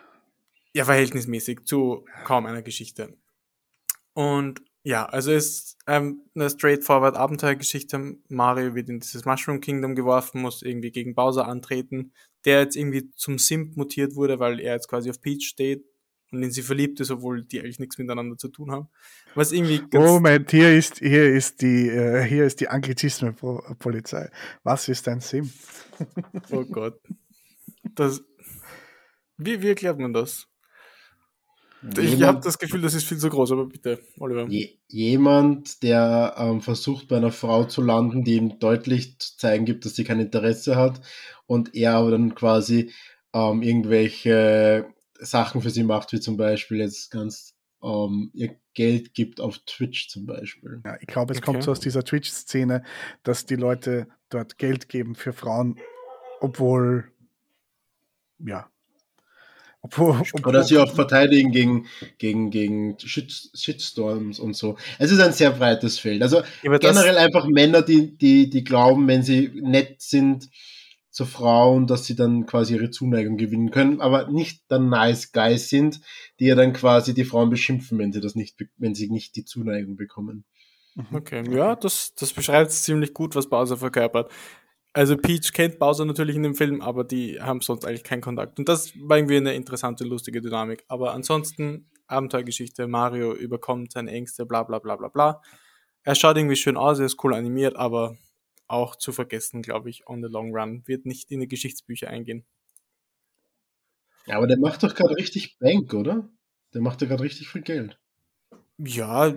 Ja, 0.75 0.87
verhältnismäßig 0.87 1.65
zu 1.65 2.07
kaum 2.25 2.47
einer 2.47 2.63
Geschichte. 2.63 3.15
Und 4.15 4.63
ja, 4.85 5.05
also 5.05 5.31
es 5.33 5.47
ist 5.47 5.79
ähm, 5.87 6.23
eine 6.35 6.49
straightforward 6.49 7.15
Abenteuergeschichte. 7.15 8.17
Mario 8.29 8.75
wird 8.75 8.89
in 8.89 9.01
dieses 9.01 9.27
Mushroom 9.27 9.61
Kingdom 9.61 9.95
geworfen, 9.95 10.41
muss 10.41 10.63
irgendwie 10.63 10.91
gegen 10.91 11.15
Bowser 11.15 11.47
antreten, 11.47 12.13
der 12.47 12.61
jetzt 12.61 12.77
irgendwie 12.77 13.11
zum 13.13 13.39
Simp 13.39 13.77
mutiert 13.77 14.17
wurde, 14.17 14.41
weil 14.41 14.61
er 14.61 14.75
jetzt 14.75 14.89
quasi 14.89 15.11
auf 15.11 15.21
Peach 15.21 15.47
steht 15.47 15.85
und 16.33 16.43
in 16.43 16.51
sie 16.51 16.63
verliebt 16.63 16.99
ist, 17.01 17.11
obwohl 17.11 17.45
die 17.45 17.61
eigentlich 17.61 17.79
nichts 17.79 17.99
miteinander 17.99 18.37
zu 18.37 18.49
tun 18.49 18.71
haben. 18.71 18.89
Was 19.35 19.53
irgendwie 19.53 19.83
Moment, 19.93 20.51
hier 20.51 20.75
ist, 20.75 20.99
hier 20.99 21.33
ist 21.33 21.61
die, 21.63 21.89
äh, 21.89 22.25
hier 22.25 22.45
ist 22.45 22.61
die 22.61 22.69
Anglizismenpolizei. 22.69 24.31
Was 24.63 24.89
ist 24.89 25.07
ein 25.09 25.21
Sim? 25.21 25.51
oh 26.51 26.65
Gott. 26.65 27.01
Das, 27.95 28.23
wie, 29.37 29.61
wie 29.63 29.69
erklärt 29.69 29.99
man 29.99 30.13
das? 30.13 30.49
Ich 31.99 32.23
habe 32.23 32.41
das 32.41 32.59
Gefühl, 32.59 32.81
das 32.81 32.95
ist 32.95 33.09
viel 33.09 33.19
zu 33.19 33.29
groß, 33.29 33.53
aber 33.53 33.67
bitte, 33.67 34.01
Oliver. 34.19 34.47
Je, 34.49 34.79
jemand, 34.87 35.83
der 35.83 36.35
ähm, 36.39 36.61
versucht, 36.61 37.09
bei 37.09 37.17
einer 37.17 37.33
Frau 37.33 37.65
zu 37.65 37.83
landen, 37.83 38.23
die 38.23 38.37
ihm 38.37 38.61
deutlich 38.61 39.19
zu 39.19 39.37
zeigen 39.37 39.65
gibt, 39.65 39.85
dass 39.85 39.97
sie 39.97 40.05
kein 40.05 40.21
Interesse 40.21 40.77
hat 40.77 41.01
und 41.47 41.75
er 41.75 41.95
aber 41.95 42.13
dann 42.13 42.37
quasi 42.37 42.93
ähm, 43.35 43.63
irgendwelche 43.63 44.87
Sachen 45.25 45.61
für 45.63 45.71
sie 45.71 45.85
macht, 45.85 46.13
wie 46.13 46.21
zum 46.21 46.37
Beispiel 46.37 46.79
jetzt 46.79 47.11
ganz 47.11 47.55
ähm, 47.83 48.31
ihr 48.35 48.57
Geld 48.75 49.15
gibt 49.15 49.41
auf 49.41 49.59
Twitch 49.67 50.09
zum 50.09 50.27
Beispiel. 50.27 50.81
Ja, 50.85 50.97
ich 51.01 51.07
glaube, 51.07 51.33
es 51.33 51.39
Okay. 51.39 51.47
kommt 51.47 51.63
so 51.63 51.73
aus 51.73 51.81
dieser 51.81 52.05
Twitch-Szene, 52.05 52.83
dass 53.23 53.47
die 53.47 53.57
Leute 53.57 54.09
dort 54.31 54.59
Geld 54.59 54.89
geben 54.89 55.15
für 55.15 55.33
Frauen, 55.33 55.79
obwohl, 56.41 57.11
ja, 58.39 58.69
obwohl, 59.83 60.21
obwohl 60.21 60.49
Oder 60.49 60.63
sie 60.63 60.79
auch 60.79 60.95
verteidigen 60.95 61.51
gegen, 61.51 61.87
gegen, 62.19 62.51
gegen 62.51 62.99
Shit, 63.01 63.51
Shitstorms 63.55 64.39
und 64.39 64.55
so. 64.57 64.77
Es 64.99 65.11
ist 65.11 65.21
ein 65.21 65.33
sehr 65.33 65.51
breites 65.51 65.99
Feld. 65.99 66.23
Also 66.23 66.43
Ja, 66.63 66.79
generell 66.79 67.19
einfach 67.19 67.47
Männer, 67.49 67.83
die, 67.83 68.17
die, 68.17 68.49
die 68.49 68.63
glauben, 68.63 69.09
wenn 69.09 69.25
sie 69.25 69.51
nett 69.61 70.01
sind 70.01 70.49
zu 71.13 71.27
Frauen, 71.27 71.87
dass 71.87 72.07
sie 72.07 72.17
dann 72.17 72.47
quasi 72.47 72.75
ihre 72.75 72.91
Zuneigung 72.91 73.37
gewinnen 73.37 73.71
können, 73.71 74.01
aber 74.01 74.29
nicht 74.31 74.65
dann 74.69 74.89
nice 74.89 75.31
guys 75.31 75.69
sind, 75.69 76.01
die 76.41 76.47
ja 76.47 76.55
dann 76.55 76.73
quasi 76.73 77.13
die 77.13 77.25
Frauen 77.25 77.51
beschimpfen, 77.51 77.99
wenn 77.99 78.13
sie 78.13 78.21
das 78.21 78.35
nicht, 78.35 78.57
wenn 78.79 78.95
sie 78.95 79.11
nicht 79.11 79.37
die 79.37 79.45
Zuneigung 79.45 79.97
bekommen. 79.97 80.45
Okay, 81.13 81.45
ja, 81.55 81.77
das, 81.77 82.15
das 82.15 82.33
beschreibt 82.33 82.71
ziemlich 82.71 83.13
gut, 83.13 83.35
was 83.35 83.49
Bowser 83.49 83.77
verkörpert. 83.77 84.33
Also 84.95 85.17
Peach 85.17 85.53
kennt 85.53 85.79
Bowser 85.79 86.05
natürlich 86.07 86.37
in 86.37 86.43
dem 86.43 86.55
Film, 86.55 86.81
aber 86.81 87.05
die 87.05 87.41
haben 87.41 87.61
sonst 87.61 87.87
eigentlich 87.87 88.05
keinen 88.05 88.21
Kontakt. 88.21 88.59
Und 88.59 88.69
das 88.69 88.93
war 89.01 89.19
irgendwie 89.19 89.37
eine 89.37 89.55
interessante, 89.55 90.05
lustige 90.05 90.41
Dynamik. 90.41 90.85
Aber 90.89 91.13
ansonsten, 91.13 91.91
Abenteuergeschichte, 92.07 92.87
Mario 92.89 93.35
überkommt 93.35 93.93
seine 93.93 94.11
Ängste, 94.11 94.45
bla 94.45 94.63
bla 94.65 94.79
bla 94.79 94.97
bla 94.97 95.09
bla. 95.09 95.43
Er 96.05 96.15
schaut 96.15 96.37
irgendwie 96.37 96.57
schön 96.57 96.77
aus, 96.77 96.99
er 96.99 97.07
ist 97.07 97.23
cool 97.25 97.35
animiert, 97.35 97.77
aber 97.77 98.17
auch 98.73 98.97
zu 98.97 99.13
vergessen, 99.13 99.63
glaube 99.63 99.91
ich, 99.91 100.07
on 100.09 100.23
the 100.23 100.29
long 100.29 100.55
run. 100.55 100.83
Wird 100.87 101.07
nicht 101.07 101.31
in 101.31 101.41
die 101.41 101.49
Geschichtsbücher 101.49 102.09
eingehen. 102.09 102.45
Ja, 104.27 104.37
aber 104.37 104.47
der 104.47 104.59
macht 104.59 104.83
doch 104.83 104.95
gerade 104.95 105.17
richtig 105.17 105.59
Bank, 105.59 105.93
oder? 105.95 106.29
Der 106.75 106.81
macht 106.81 107.03
ja 107.03 107.09
gerade 107.09 107.23
richtig 107.25 107.49
viel 107.49 107.63
Geld. 107.63 107.99
Ja, 108.79 109.33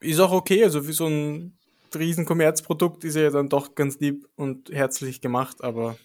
ist 0.00 0.20
auch 0.20 0.32
okay. 0.32 0.62
Also 0.64 0.82
für 0.82 0.92
so 0.92 1.06
ein 1.06 1.58
riesen 1.94 2.24
Kommerzprodukt 2.26 3.04
ist 3.04 3.16
er 3.16 3.22
ja 3.24 3.30
dann 3.30 3.48
doch 3.48 3.74
ganz 3.74 3.98
lieb 4.00 4.26
und 4.36 4.70
herzlich 4.70 5.20
gemacht, 5.20 5.62
aber 5.62 5.96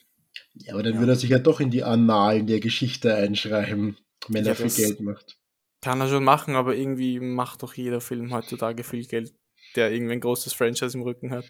Ja, 0.53 0.73
aber 0.73 0.83
dann 0.83 0.93
Ja. 0.93 0.99
würde 0.99 1.13
er 1.13 1.15
sich 1.17 1.29
ja 1.29 1.39
doch 1.39 1.59
in 1.59 1.71
die 1.71 1.83
Annalen 1.83 2.47
der 2.47 2.59
Geschichte 2.59 3.13
einschreiben, 3.13 3.97
wenn 4.29 4.45
Ja, 4.45 4.51
er 4.51 4.55
viel 4.55 4.69
Geld 4.69 5.01
macht. 5.01 5.37
Kann 5.81 5.99
er 5.99 6.07
schon 6.07 6.23
machen, 6.23 6.55
aber 6.55 6.75
irgendwie 6.75 7.19
macht 7.19 7.63
doch 7.63 7.73
jeder 7.73 7.99
Film 8.01 8.33
heutzutage 8.33 8.83
viel 8.83 9.05
Geld, 9.05 9.33
der 9.75 9.91
irgendwie 9.91 10.13
ein 10.13 10.21
großes 10.21 10.53
Franchise 10.53 10.97
im 10.97 11.03
Rücken 11.03 11.31
hat. 11.31 11.49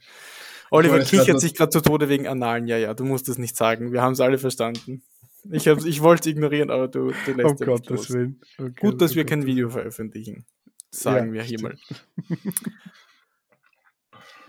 Oliver 0.71 0.99
kichert 0.99 1.27
noch- 1.35 1.39
sich 1.39 1.53
gerade 1.53 1.69
zu 1.69 1.81
Tode 1.81 2.09
wegen 2.09 2.27
Analen. 2.27 2.65
Ja, 2.67 2.77
ja, 2.77 2.93
du 2.93 3.03
musst 3.05 3.29
es 3.29 3.37
nicht 3.37 3.55
sagen. 3.55 3.91
Wir 3.91 4.01
haben 4.01 4.13
es 4.13 4.19
alle 4.21 4.37
verstanden. 4.39 5.03
Ich, 5.51 5.65
ich 5.67 6.01
wollte 6.01 6.21
es 6.29 6.35
ignorieren, 6.35 6.69
aber 6.69 6.87
du, 6.87 7.11
du 7.25 7.33
lässt 7.33 7.61
um 7.61 7.67
ja 7.67 7.73
nicht 7.73 7.87
Gottes 7.87 8.09
los. 8.09 8.27
Okay, 8.57 8.73
Gut, 8.79 9.01
dass 9.01 9.15
wir 9.15 9.23
okay. 9.23 9.29
kein 9.31 9.45
Video 9.45 9.69
veröffentlichen. 9.69 10.45
Sagen 10.91 11.27
Ja, 11.27 11.33
wir 11.33 11.43
hier 11.43 11.59
stimmt. 11.59 11.79
mal. 12.29 12.37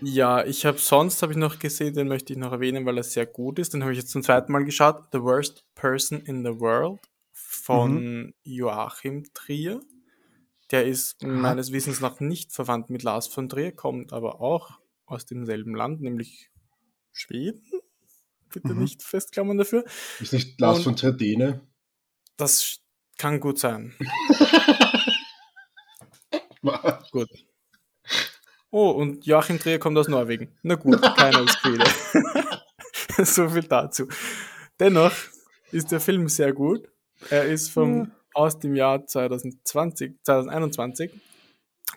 Ja, 0.01 0.43
ich 0.45 0.65
habe 0.65 0.79
sonst 0.79 1.21
habe 1.21 1.31
ich 1.31 1.37
noch 1.37 1.59
gesehen, 1.59 1.93
den 1.93 2.09
möchte 2.09 2.33
ich 2.33 2.39
noch 2.39 2.51
erwähnen, 2.51 2.85
weil 2.85 2.97
er 2.97 3.03
sehr 3.03 3.25
gut 3.25 3.57
ist. 3.59 3.73
Den 3.73 3.83
habe 3.83 3.93
ich 3.93 3.99
jetzt 3.99 4.09
zum 4.11 4.21
zweiten 4.21 4.51
Mal 4.51 4.65
geschaut. 4.65 5.03
The 5.13 5.21
Worst 5.21 5.63
Person 5.75 6.19
in 6.21 6.43
the 6.43 6.59
World 6.59 6.99
von 7.31 8.33
Joachim 8.43 9.23
Trier. 9.33 9.79
Der 10.71 10.85
ist 10.85 11.23
meines 11.23 11.71
Wissens 11.71 12.01
nach 12.01 12.19
nicht 12.19 12.51
verwandt 12.51 12.89
mit 12.89 13.03
Lars 13.03 13.27
von 13.27 13.47
Trier, 13.47 13.71
kommt 13.71 14.11
aber 14.11 14.41
auch 14.41 14.71
aus 15.13 15.25
demselben 15.25 15.75
Land, 15.75 16.01
nämlich 16.01 16.49
Schweden. 17.11 17.63
Bitte 18.51 18.73
Mhm. 18.73 18.81
nicht 18.83 19.03
festklammern 19.03 19.57
dafür. 19.57 19.83
Ist 20.19 20.33
nicht 20.33 20.59
Lars 20.59 20.79
Und- 20.79 20.83
von 20.83 20.95
Tredene? 20.95 21.61
Das 22.37 22.79
kann 23.17 23.39
gut 23.39 23.59
sein. 23.59 23.93
Gut. 27.11 27.29
Oh, 28.71 28.89
und 28.89 29.25
Joachim 29.25 29.59
Trier 29.59 29.77
kommt 29.79 29.97
aus 29.97 30.07
Norwegen. 30.07 30.49
Na 30.63 30.75
gut, 30.75 30.99
keine 31.15 31.39
Ausquäle. 31.39 31.85
so 33.25 33.49
viel 33.49 33.63
dazu. 33.63 34.07
Dennoch 34.79 35.13
ist 35.71 35.91
der 35.91 35.99
Film 35.99 36.27
sehr 36.27 36.53
gut. 36.53 36.89
Er 37.29 37.45
ist 37.45 37.69
vom, 37.69 38.11
aus 38.33 38.59
dem 38.59 38.75
Jahr 38.75 39.05
2020, 39.05 40.15
2021 40.23 41.11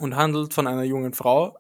und 0.01 0.17
handelt 0.17 0.53
von 0.53 0.67
einer 0.67 0.85
jungen 0.85 1.15
Frau, 1.15 1.59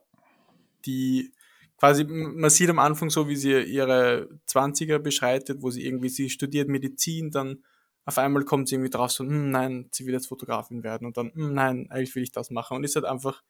die 0.85 1.33
quasi, 1.79 2.05
man 2.05 2.51
sieht 2.51 2.71
am 2.71 2.79
Anfang 2.79 3.11
so, 3.11 3.29
wie 3.29 3.37
sie 3.37 3.61
ihre 3.63 4.29
20er 4.49 4.99
beschreitet, 4.99 5.63
wo 5.63 5.71
sie 5.71 5.85
irgendwie, 5.85 6.09
sie 6.09 6.31
studiert 6.31 6.69
Medizin, 6.69 7.31
dann 7.31 7.63
auf 8.05 8.19
einmal 8.19 8.45
kommt 8.45 8.69
sie 8.69 8.77
irgendwie 8.77 8.91
drauf 8.91 9.11
so, 9.11 9.25
hm, 9.25 9.51
nein, 9.51 9.89
sie 9.91 10.07
will 10.07 10.15
jetzt 10.15 10.29
Fotografin 10.29 10.85
werden 10.85 11.07
und 11.07 11.17
dann, 11.17 11.33
hm, 11.35 11.55
nein, 11.55 11.87
eigentlich 11.91 12.15
will 12.15 12.23
ich 12.23 12.33
das 12.33 12.51
machen. 12.51 12.77
Und 12.77 12.85
ist 12.85 12.95
halt 12.95 13.05
einfach 13.05 13.43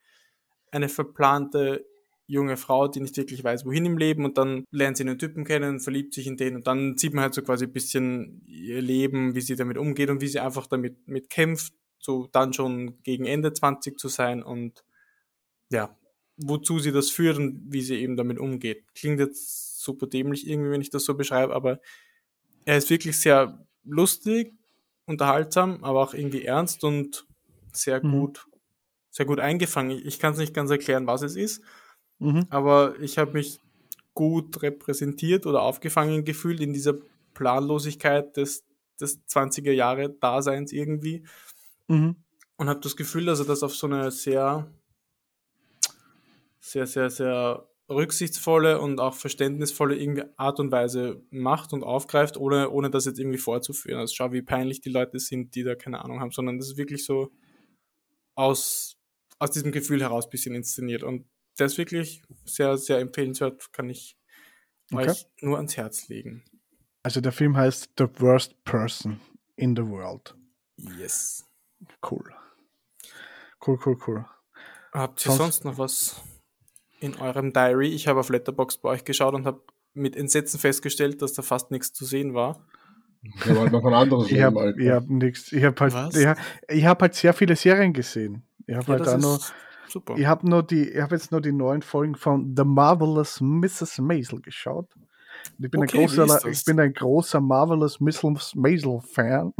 eine 0.71 0.89
verplante 0.89 1.85
junge 2.25 2.57
Frau, 2.57 2.87
die 2.87 2.99
nicht 2.99 3.15
wirklich 3.15 3.43
weiß, 3.43 3.65
wohin 3.65 3.85
im 3.85 3.97
Leben 3.97 4.25
und 4.25 4.37
dann 4.37 4.65
lernt 4.69 4.97
sie 4.97 5.03
einen 5.03 5.17
Typen 5.17 5.45
kennen, 5.45 5.79
verliebt 5.79 6.13
sich 6.13 6.27
in 6.27 6.35
den 6.35 6.57
und 6.57 6.67
dann 6.67 6.97
sieht 6.97 7.13
man 7.13 7.23
halt 7.23 7.33
so 7.33 7.41
quasi 7.41 7.65
ein 7.65 7.71
bisschen 7.71 8.43
ihr 8.45 8.81
Leben, 8.81 9.33
wie 9.33 9.41
sie 9.41 9.55
damit 9.55 9.77
umgeht 9.77 10.09
und 10.09 10.19
wie 10.19 10.27
sie 10.27 10.39
einfach 10.39 10.67
damit 10.67 11.07
mit 11.07 11.29
kämpft, 11.29 11.73
so 11.99 12.27
dann 12.27 12.51
schon 12.51 13.01
gegen 13.03 13.25
Ende 13.25 13.53
20 13.53 13.97
zu 13.97 14.09
sein 14.09 14.43
und 14.43 14.83
ja, 15.69 15.95
wozu 16.37 16.79
sie 16.79 16.91
das 16.91 17.09
führt 17.09 17.37
und 17.37 17.63
wie 17.73 17.81
sie 17.81 17.95
eben 17.97 18.17
damit 18.17 18.39
umgeht. 18.39 18.85
Klingt 18.95 19.19
jetzt 19.19 19.81
super 19.83 20.07
dämlich 20.07 20.47
irgendwie, 20.47 20.71
wenn 20.71 20.81
ich 20.81 20.89
das 20.89 21.05
so 21.05 21.15
beschreibe, 21.15 21.53
aber 21.55 21.79
er 22.65 22.77
ist 22.77 22.89
wirklich 22.89 23.19
sehr 23.19 23.65
lustig, 23.83 24.53
unterhaltsam, 25.05 25.83
aber 25.83 26.01
auch 26.01 26.13
irgendwie 26.13 26.43
ernst 26.43 26.83
und 26.83 27.27
sehr 27.73 28.01
Mhm. 28.01 28.11
gut, 28.11 28.47
sehr 29.11 29.25
gut 29.25 29.39
eingefangen. 29.39 29.91
Ich 30.05 30.19
kann 30.19 30.33
es 30.33 30.39
nicht 30.39 30.53
ganz 30.53 30.71
erklären, 30.71 31.07
was 31.07 31.21
es 31.23 31.35
ist, 31.35 31.61
Mhm. 32.19 32.47
aber 32.49 32.99
ich 32.99 33.17
habe 33.17 33.33
mich 33.33 33.59
gut 34.13 34.61
repräsentiert 34.63 35.45
oder 35.45 35.61
aufgefangen 35.61 36.25
gefühlt 36.25 36.59
in 36.61 36.73
dieser 36.73 36.95
Planlosigkeit 37.33 38.35
des, 38.37 38.65
des 38.99 39.25
20er 39.27 39.73
Jahre 39.73 40.09
Daseins 40.09 40.73
irgendwie 40.73 41.25
Mhm. 41.89 42.15
und 42.57 42.69
habe 42.69 42.79
das 42.81 42.95
Gefühl, 42.95 43.25
dass 43.25 43.39
er 43.39 43.45
das 43.45 43.63
auf 43.63 43.75
so 43.75 43.87
eine 43.87 44.11
sehr, 44.11 44.71
sehr, 46.71 46.87
sehr, 46.87 47.09
sehr 47.09 47.67
rücksichtsvolle 47.89 48.81
und 48.81 48.99
auch 48.99 49.13
verständnisvolle 49.15 49.95
irgendwie 49.95 50.25
Art 50.35 50.59
und 50.59 50.71
Weise 50.71 51.23
macht 51.29 51.71
und 51.71 51.83
aufgreift, 51.83 52.35
ohne, 52.37 52.69
ohne 52.69 52.89
das 52.89 53.05
jetzt 53.05 53.17
irgendwie 53.19 53.37
vorzuführen. 53.37 53.99
Also 53.99 54.13
schau, 54.13 54.31
wie 54.33 54.41
peinlich 54.41 54.81
die 54.81 54.89
Leute 54.89 55.19
sind, 55.19 55.55
die 55.55 55.63
da 55.63 55.75
keine 55.75 56.03
Ahnung 56.03 56.19
haben, 56.19 56.31
sondern 56.31 56.57
das 56.57 56.67
ist 56.67 56.77
wirklich 56.77 57.05
so 57.05 57.31
aus, 58.35 58.97
aus 59.39 59.51
diesem 59.51 59.71
Gefühl 59.71 60.01
heraus 60.01 60.25
ein 60.27 60.29
bisschen 60.31 60.55
inszeniert. 60.55 61.03
Und 61.03 61.25
das 61.57 61.73
ist 61.73 61.77
wirklich 61.77 62.23
sehr, 62.45 62.77
sehr 62.77 62.99
empfehlenswert, 62.99 63.71
kann 63.73 63.89
ich 63.89 64.17
Okay. 64.91 65.09
euch 65.09 65.25
nur 65.41 65.57
ans 65.57 65.75
Herz 65.75 66.07
legen. 66.07 66.45
Also 67.03 67.19
der 67.19 67.31
Film 67.33 67.57
heißt 67.57 67.91
The 67.97 68.05
Worst 68.19 68.63
Person 68.63 69.19
in 69.55 69.75
the 69.75 69.85
World. 69.85 70.35
Yes. 70.77 71.45
Cool. 72.09 72.33
Cool, 73.65 73.79
cool, 73.85 73.97
cool. 74.07 74.25
Habt 74.93 75.21
ihr 75.25 75.31
Sonst- 75.31 75.37
sonst 75.37 75.65
noch 75.65 75.77
was 75.77 76.21
in 76.99 77.15
eurem 77.17 77.53
Diary? 77.53 77.89
Ich 77.89 78.07
habe 78.07 78.19
auf 78.19 78.29
Letterbox 78.29 78.77
bei 78.77 78.89
euch 78.89 79.03
geschaut 79.05 79.33
und 79.33 79.45
habe 79.45 79.61
mit 79.93 80.15
Entsetzen 80.15 80.59
festgestellt, 80.59 81.21
dass 81.21 81.33
da 81.33 81.41
fast 81.41 81.71
nichts 81.71 81.93
zu 81.93 82.05
sehen 82.05 82.33
war. 82.33 82.65
Wir 83.43 83.55
wollten 83.55 83.73
noch 83.73 83.85
ein 83.85 83.93
anderes 83.93 84.31
Ich 84.31 84.41
habe 84.41 84.75
ich 84.77 84.89
hab 84.89 85.09
nichts. 85.09 85.51
Ich 85.51 85.63
habe 85.63 85.79
halt, 85.79 86.15
ich 86.15 86.25
hab, 86.27 86.37
ich 86.69 86.85
hab 86.85 87.01
halt 87.01 87.15
sehr 87.15 87.33
viele 87.33 87.55
Serien 87.55 87.93
gesehen. 87.93 88.43
Ich 88.67 88.75
habe 88.75 88.91
Ja, 88.93 88.99
halt 88.99 89.07
auch 89.07 89.17
noch, 89.17 89.39
super. 89.87 90.15
ich 90.17 90.25
habe 90.25 90.47
nur 90.47 90.61
die, 90.63 90.89
ich 90.89 91.01
habe 91.01 91.15
jetzt 91.15 91.31
nur 91.31 91.41
die 91.41 91.51
neuen 91.51 91.81
Folgen 91.81 92.15
von 92.15 92.53
The 92.55 92.63
Marvelous 92.63 93.41
Mrs. 93.41 93.99
Maisel 93.99 94.41
geschaut. 94.41 94.95
Und 94.95 95.65
Ich 95.65 95.71
bin, 95.71 95.81
Okay, 95.81 95.97
ein 95.97 96.01
wie 96.01 96.05
ist 96.05 96.15
großer, 96.17 96.47
das? 96.47 96.59
ich 96.59 96.65
bin 96.65 96.79
ein 96.79 96.93
großer 96.93 97.41
Marvelous 97.41 97.99
Mrs. 97.99 98.55
Maisel 98.55 98.99
Fan, 99.01 99.53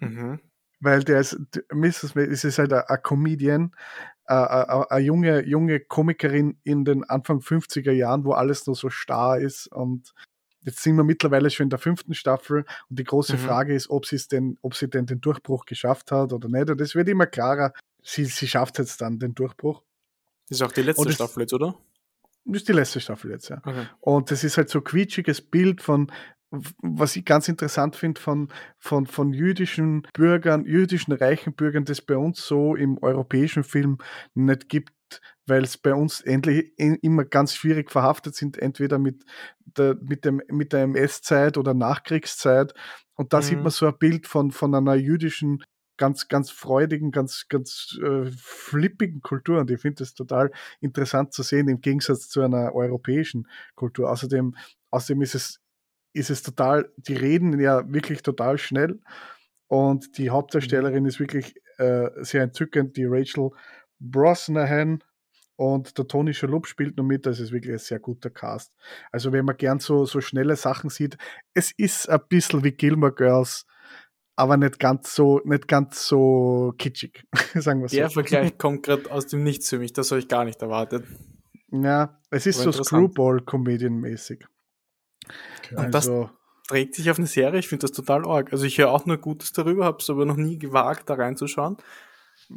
Mhm. 0.00 0.40
weil 0.80 1.02
der 1.04 1.20
ist, 1.20 1.38
Mrs. 1.72 2.14
Maisel 2.14 2.32
es 2.32 2.44
ist 2.44 2.58
halt 2.58 2.72
ein, 2.72 3.02
Comedian, 3.02 3.74
eine 4.26 4.98
junge, 4.98 5.44
junge 5.46 5.80
Komikerin 5.80 6.58
in 6.64 6.84
den 6.84 7.04
Anfang 7.04 7.38
50er 7.38 7.92
Jahren, 7.92 8.24
wo 8.24 8.32
alles 8.32 8.66
nur 8.66 8.76
so 8.76 8.90
starr 8.90 9.38
ist 9.38 9.68
und 9.68 10.12
Jetzt 10.66 10.82
sind 10.82 10.96
wir 10.96 11.04
mittlerweile 11.04 11.48
schon 11.48 11.66
in 11.66 11.70
der 11.70 11.78
fünften 11.78 12.12
Staffel 12.12 12.64
und 12.90 12.98
die 12.98 13.04
große 13.04 13.34
Mhm. 13.34 13.38
Frage 13.38 13.72
ist, 13.72 13.88
ob 13.88 14.04
sie 14.04 14.16
es 14.16 14.26
denn, 14.26 14.58
ob 14.62 14.74
sie 14.74 14.90
denn 14.90 15.06
den 15.06 15.20
Durchbruch 15.20 15.64
geschafft 15.64 16.10
hat 16.10 16.32
oder 16.32 16.48
nicht. 16.48 16.68
Und 16.68 16.80
es 16.80 16.96
wird 16.96 17.08
immer 17.08 17.26
klarer. 17.26 17.72
Sie, 18.02 18.24
sie 18.24 18.48
schafft 18.48 18.78
jetzt 18.80 19.00
dann 19.00 19.20
den 19.20 19.32
Durchbruch. 19.36 19.84
Das 20.48 20.58
ist 20.58 20.62
auch 20.62 20.72
die 20.72 20.82
letzte 20.82 21.12
Staffel 21.12 21.42
jetzt, 21.42 21.52
oder? 21.52 21.76
Das 22.44 22.56
ist 22.56 22.68
die 22.68 22.72
letzte 22.72 23.00
Staffel 23.00 23.30
jetzt, 23.30 23.48
ja. 23.48 23.58
Okay. 23.58 23.86
Und 24.00 24.32
das 24.32 24.42
ist 24.42 24.56
halt 24.56 24.68
so 24.68 24.80
quietschiges 24.80 25.40
Bild 25.40 25.82
von, 25.82 26.10
was 26.50 27.16
ich 27.16 27.24
ganz 27.24 27.48
interessant 27.48 27.96
finde, 27.96 28.20
von, 28.20 28.48
von, 28.78 29.06
von 29.06 29.32
jüdischen 29.32 30.02
Bürgern, 30.14 30.64
jüdischen 30.64 31.12
reichen 31.12 31.54
Bürgern, 31.54 31.84
das 31.84 32.00
bei 32.00 32.16
uns 32.16 32.46
so 32.46 32.74
im 32.76 32.98
europäischen 33.02 33.64
Film 33.64 33.98
nicht 34.34 34.68
gibt, 34.68 34.92
weil 35.46 35.64
es 35.64 35.76
bei 35.78 35.94
uns 35.94 36.20
endlich 36.20 36.72
immer 36.78 37.24
ganz 37.24 37.54
schwierig 37.54 37.90
verhaftet 37.90 38.34
sind, 38.34 38.58
entweder 38.58 38.98
mit 38.98 39.24
der, 39.64 39.96
mit 40.00 40.24
dem, 40.24 40.42
mit 40.48 40.72
der 40.72 40.82
MS-Zeit 40.84 41.58
oder 41.58 41.74
Nachkriegszeit. 41.74 42.74
Und 43.14 43.32
da 43.32 43.42
sieht 43.42 43.60
Mhm. 43.60 43.62
man 43.62 43.70
so 43.72 43.86
ein 43.86 43.98
Bild 43.98 44.26
von, 44.26 44.50
von 44.50 44.74
einer 44.74 44.94
jüdischen, 44.94 45.62
ganz, 45.98 46.28
ganz 46.28 46.50
freudigen, 46.50 47.10
ganz, 47.10 47.46
ganz 47.48 47.98
äh, 48.02 48.30
flippigen 48.36 49.22
Kultur. 49.22 49.60
Und 49.60 49.70
ich 49.70 49.80
finde 49.80 49.96
das 50.00 50.14
total 50.14 50.50
interessant 50.80 51.32
zu 51.32 51.42
sehen, 51.42 51.68
im 51.68 51.80
Gegensatz 51.80 52.28
zu 52.28 52.42
einer 52.42 52.74
europäischen 52.74 53.48
Kultur. 53.74 54.10
Außerdem, 54.10 54.54
außerdem 54.90 55.22
ist 55.22 55.34
es, 55.34 55.60
ist 56.16 56.30
es 56.30 56.42
total, 56.42 56.90
die 56.96 57.14
reden 57.14 57.58
ja 57.60 57.84
wirklich 57.92 58.22
total 58.22 58.58
schnell. 58.58 59.00
Und 59.68 60.16
die 60.18 60.30
Hauptdarstellerin 60.30 61.04
ist 61.04 61.20
wirklich 61.20 61.54
äh, 61.78 62.08
sehr 62.22 62.42
entzückend, 62.42 62.96
die 62.96 63.04
Rachel 63.04 63.50
Brosnahan. 63.98 65.02
Und 65.56 65.96
der 65.96 66.06
Tony 66.06 66.34
Shalhoub 66.34 66.66
spielt 66.66 66.96
noch 66.96 67.04
mit, 67.04 67.24
das 67.24 67.40
ist 67.40 67.50
wirklich 67.50 67.72
ein 67.72 67.78
sehr 67.78 67.98
guter 67.98 68.30
Cast. 68.30 68.72
Also 69.10 69.32
wenn 69.32 69.44
man 69.44 69.56
gern 69.56 69.78
so, 69.78 70.04
so 70.04 70.20
schnelle 70.20 70.54
Sachen 70.56 70.90
sieht, 70.90 71.16
es 71.54 71.72
ist 71.76 72.08
ein 72.08 72.20
bisschen 72.28 72.62
wie 72.62 72.72
Gilmore 72.72 73.14
Girls, 73.14 73.66
aber 74.36 74.58
nicht 74.58 74.78
ganz 74.78 75.14
so, 75.14 75.40
nicht 75.44 75.66
ganz 75.66 76.06
so 76.06 76.74
kitschig, 76.76 77.24
sagen 77.54 77.80
wir 77.80 77.88
so. 77.88 77.96
Der 77.96 78.10
Vergleich 78.10 78.58
kommt 78.58 78.82
gerade 78.82 79.10
aus 79.10 79.26
dem 79.26 79.42
Nichts 79.44 79.70
für 79.70 79.78
mich, 79.78 79.94
das 79.94 80.10
habe 80.10 80.18
ich 80.18 80.28
gar 80.28 80.44
nicht 80.44 80.60
erwartet. 80.60 81.06
Ja, 81.72 82.20
es 82.30 82.46
ist 82.46 82.56
Aber 82.56 82.64
so 82.64 82.70
interessant. 82.70 83.00
Screwball-Comedian-mäßig. 85.26 85.84
Und 85.84 85.94
das 85.94 86.08
Also, 86.08 86.30
trägt 86.68 86.94
sich 86.94 87.10
auf 87.10 87.18
eine 87.18 87.26
Serie, 87.26 87.60
ich 87.60 87.68
finde 87.68 87.82
das 87.82 87.92
total 87.92 88.26
arg. 88.26 88.52
Also 88.52 88.64
ich 88.64 88.78
höre 88.78 88.90
auch 88.90 89.06
nur 89.06 89.18
Gutes 89.18 89.52
darüber, 89.52 89.84
habe 89.84 89.98
es 90.00 90.10
aber 90.10 90.24
noch 90.24 90.36
nie 90.36 90.58
gewagt, 90.58 91.08
da 91.08 91.14
reinzuschauen. 91.14 91.76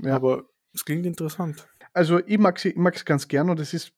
ja. 0.03 0.15
Aber 0.15 0.43
es 0.73 0.85
klingt 0.85 1.05
interessant. 1.05 1.67
also 1.93 2.19
ich 2.25 2.37
mag 2.37 2.59
sie, 2.59 2.69
ich 2.69 2.75
mag 2.75 2.97
sie 2.97 3.05
ganz 3.05 3.27
gern 3.27 3.49
und 3.49 3.59
es 3.59 3.73
ist, 3.73 3.91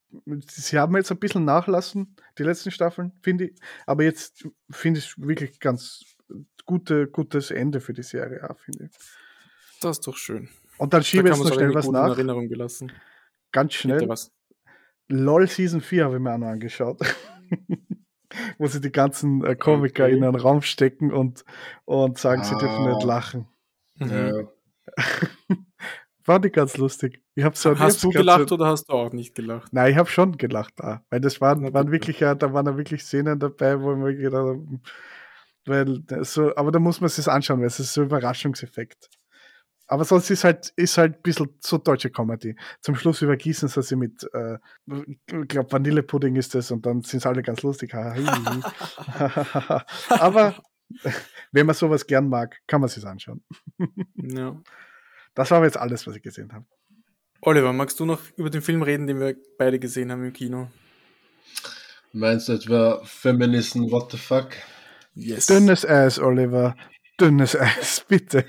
sie 0.48 0.80
haben 0.80 0.96
jetzt 0.96 1.12
ein 1.12 1.20
bisschen 1.20 1.44
nachlassen, 1.46 2.16
die 2.38 2.44
letzten 2.44 2.72
Staffeln, 2.72 3.12
finde 3.22 3.46
ich. 3.46 3.56
Aber 3.86 4.04
jetzt 4.04 4.48
finde 4.70 5.00
ich 5.00 5.08
es 5.08 5.18
wirklich 5.18 5.60
ganz 5.60 6.04
gute, 6.66 7.08
gutes 7.08 7.52
Ende 7.52 7.80
für 7.82 7.94
die 7.94 8.04
Serie, 8.04 8.48
finde 8.58 8.86
ich. 8.86 8.92
Das 9.82 9.98
ist 9.98 10.08
doch 10.08 10.16
schön. 10.16 10.48
Und 10.78 10.94
dann 10.94 11.04
schiebe 11.04 11.24
da 11.24 11.32
ich 11.32 11.38
jetzt 11.38 11.44
noch 11.44 11.52
es 11.52 11.56
schnell 11.56 11.74
was 11.74 11.88
nach. 11.90 12.10
Erinnerung 12.10 12.48
gelassen. 12.48 12.92
Ganz 13.52 13.74
schnell. 13.74 14.08
was. 14.08 14.32
LOL 15.10 15.48
Season 15.48 15.82
4 15.82 16.06
habe 16.06 16.16
ich 16.16 16.22
mir 16.22 16.34
auch 16.34 16.38
noch 16.38 16.48
angeschaut. 16.48 17.00
Wo 18.58 18.68
sie 18.68 18.82
die 18.82 18.92
ganzen 18.92 19.44
äh, 19.46 19.56
Komiker 19.56 20.06
Okay. 20.06 20.16
in 20.18 20.24
einen 20.24 20.36
Raum 20.36 20.62
stecken 20.62 21.12
und, 21.12 21.44
und 21.86 22.18
sagen, 22.18 22.44
sie 22.44 22.56
dürfen 22.58 22.86
Ah. 22.86 22.94
nicht 22.94 23.04
lachen. 23.04 23.48
Mhm. 23.96 24.10
Ja. 24.10 24.32
Fand 26.24 26.46
ich 26.46 26.54
ganz 26.54 26.78
lustig. 26.78 27.24
Ich 27.34 27.44
hab 27.44 27.58
so, 27.58 27.72
ich 27.74 27.80
Hast 27.80 27.94
hab's 27.96 28.02
du 28.02 28.10
gelacht 28.10 28.50
so, 28.50 28.56
oder 28.56 28.68
hast 28.68 28.86
du 28.90 28.94
auch 28.94 29.12
nicht 29.12 29.34
gelacht? 29.34 29.74
Nein, 29.74 29.92
ich 29.92 29.98
habe 29.98 30.10
schon 30.10 30.38
gelacht 30.38 30.74
da. 30.78 31.04
Weil 31.10 31.20
das 31.20 31.42
waren, 31.42 31.74
waren 31.74 31.92
wirklich, 31.92 32.20
ja, 32.20 32.36
da 32.36 32.54
waren 32.54 32.68
ja 32.68 32.78
wirklich 32.78 33.04
Szenen 33.04 33.40
dabei, 33.40 33.82
wo 33.82 33.96
man 33.96 34.16
gedacht 34.16 34.36
habe, 34.36 34.80
weil 35.66 36.00
das 36.02 36.34
so, 36.34 36.56
aber 36.56 36.72
da 36.72 36.80
muss 36.80 37.02
man 37.02 37.10
sich 37.10 37.28
anschauen, 37.28 37.60
weil 37.60 37.68
es 37.68 37.80
ist 37.80 37.94
so 37.94 38.02
ein 38.02 38.08
Überraschungseffekt. 38.08 39.10
Aber 39.92 40.06
sonst 40.06 40.30
ist 40.30 40.46
halt, 40.46 40.72
ist 40.78 40.98
halt 40.98 41.18
ein 41.18 41.22
bisschen 41.22 41.50
so 41.60 41.78
deutsche 41.78 42.10
Comedy. 42.10 42.56
Zum 42.80 42.96
Schluss 42.96 43.22
übergießen 43.22 43.68
sie 43.68 43.84
sie 43.84 43.98
mit, 43.98 44.26
äh, 44.34 44.58
ich 44.88 45.48
glaube, 45.50 45.70
Vanillepudding 45.70 46.38
ist 46.38 46.56
das 46.56 46.72
und 46.72 46.86
dann 46.86 47.02
sind 47.02 47.22
sie 47.22 47.28
alle 47.28 47.44
ganz 47.44 47.62
lustig. 47.62 47.94
aber 50.08 50.64
wenn 51.52 51.66
man 51.66 51.76
sowas 51.76 52.08
gern 52.08 52.30
mag, 52.30 52.62
kann 52.68 52.80
man 52.80 52.90
sich 52.90 53.06
anschauen. 53.06 53.44
Ja. 54.16 54.58
Das 55.34 55.52
war 55.52 55.58
aber 55.58 55.66
jetzt 55.66 55.76
alles, 55.76 56.08
was 56.08 56.16
ich 56.16 56.22
gesehen 56.22 56.54
habe. 56.54 56.66
Oliver, 57.42 57.74
magst 57.74 58.00
du 58.00 58.06
noch 58.06 58.22
über 58.38 58.50
den 58.50 58.62
Film 58.62 58.84
reden, 58.84 59.08
den 59.08 59.20
wir 59.20 59.36
beide 59.58 59.78
gesehen 59.78 60.10
haben 60.10 60.24
im 60.24 60.32
Kino? 60.32 60.72
Meinst 62.14 62.48
du 62.48 62.54
etwa 62.54 63.02
Feminism, 63.04 63.92
what 63.92 64.10
the 64.12 64.18
fuck? 64.18 64.52
Yes. 65.16 65.48
Dünnes 65.48 65.86
Eis, 65.86 66.18
Oliver. 66.18 66.78
Dünnes 67.22 67.56
Eis, 67.56 68.04
bitte. 68.08 68.46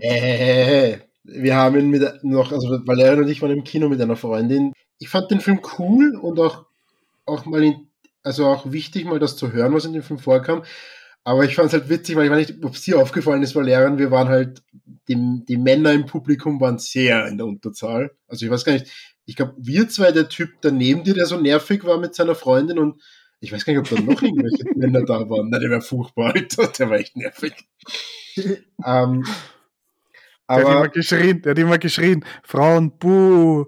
Äh, 0.00 0.98
wir 1.22 1.54
haben 1.54 1.78
ihn 1.78 1.90
mit 1.90 2.24
noch, 2.24 2.50
also 2.50 2.80
Valeria 2.84 3.22
und 3.22 3.28
ich 3.28 3.40
waren 3.40 3.52
im 3.52 3.62
Kino 3.62 3.88
mit 3.88 4.00
einer 4.00 4.16
Freundin. 4.16 4.72
Ich 4.98 5.08
fand 5.08 5.30
den 5.30 5.40
Film 5.40 5.60
cool 5.78 6.16
und 6.16 6.40
auch, 6.40 6.66
auch 7.24 7.46
mal, 7.46 7.62
in, 7.62 7.86
also 8.24 8.46
auch 8.46 8.72
wichtig, 8.72 9.04
mal 9.04 9.20
das 9.20 9.36
zu 9.36 9.52
hören, 9.52 9.72
was 9.72 9.84
in 9.84 9.92
dem 9.92 10.02
Film 10.02 10.18
vorkam. 10.18 10.64
Aber 11.22 11.44
ich 11.44 11.54
fand 11.54 11.68
es 11.68 11.72
halt 11.74 11.88
witzig, 11.88 12.16
weil 12.16 12.24
ich 12.24 12.30
weiß 12.32 12.48
nicht, 12.48 12.64
ob 12.64 12.74
dir 12.74 12.98
aufgefallen 12.98 13.44
ist, 13.44 13.54
Valeria, 13.54 13.96
wir 13.96 14.10
waren 14.10 14.28
halt, 14.28 14.60
die, 15.06 15.44
die 15.46 15.56
Männer 15.56 15.92
im 15.92 16.06
Publikum 16.06 16.60
waren 16.60 16.78
sehr 16.78 17.28
in 17.28 17.38
der 17.38 17.46
Unterzahl. 17.46 18.10
Also 18.26 18.44
ich 18.44 18.50
weiß 18.50 18.64
gar 18.64 18.72
nicht, 18.72 18.90
ich 19.24 19.36
glaube, 19.36 19.54
wir 19.56 19.88
zwei, 19.88 20.10
der 20.10 20.28
Typ 20.28 20.50
daneben 20.62 21.04
dir, 21.04 21.14
der 21.14 21.26
so 21.26 21.36
nervig 21.36 21.84
war 21.84 21.98
mit 21.98 22.16
seiner 22.16 22.34
Freundin 22.34 22.80
und 22.80 23.00
ich 23.40 23.52
weiß 23.52 23.64
gar 23.64 23.72
nicht, 23.72 23.80
ob 23.80 23.88
da 23.88 24.02
noch 24.02 24.22
irgendwelche 24.22 24.64
Männer 24.76 25.04
da 25.04 25.28
waren. 25.28 25.48
Nein, 25.50 25.60
der 25.60 25.70
war 25.70 25.80
furchtbar, 25.80 26.34
Alter. 26.34 26.66
Der 26.68 26.90
war 26.90 26.98
echt 26.98 27.16
nervig. 27.16 27.54
ähm, 28.84 29.24
Der 30.48 30.56
hat 30.56 30.60
immer 30.62 30.70
aber 30.70 30.88
geschrien, 30.88 31.42
der 31.42 31.50
hat 31.52 31.58
immer 31.58 31.78
geschrien, 31.78 32.24
Frauen, 32.42 32.98
buh, 32.98 33.66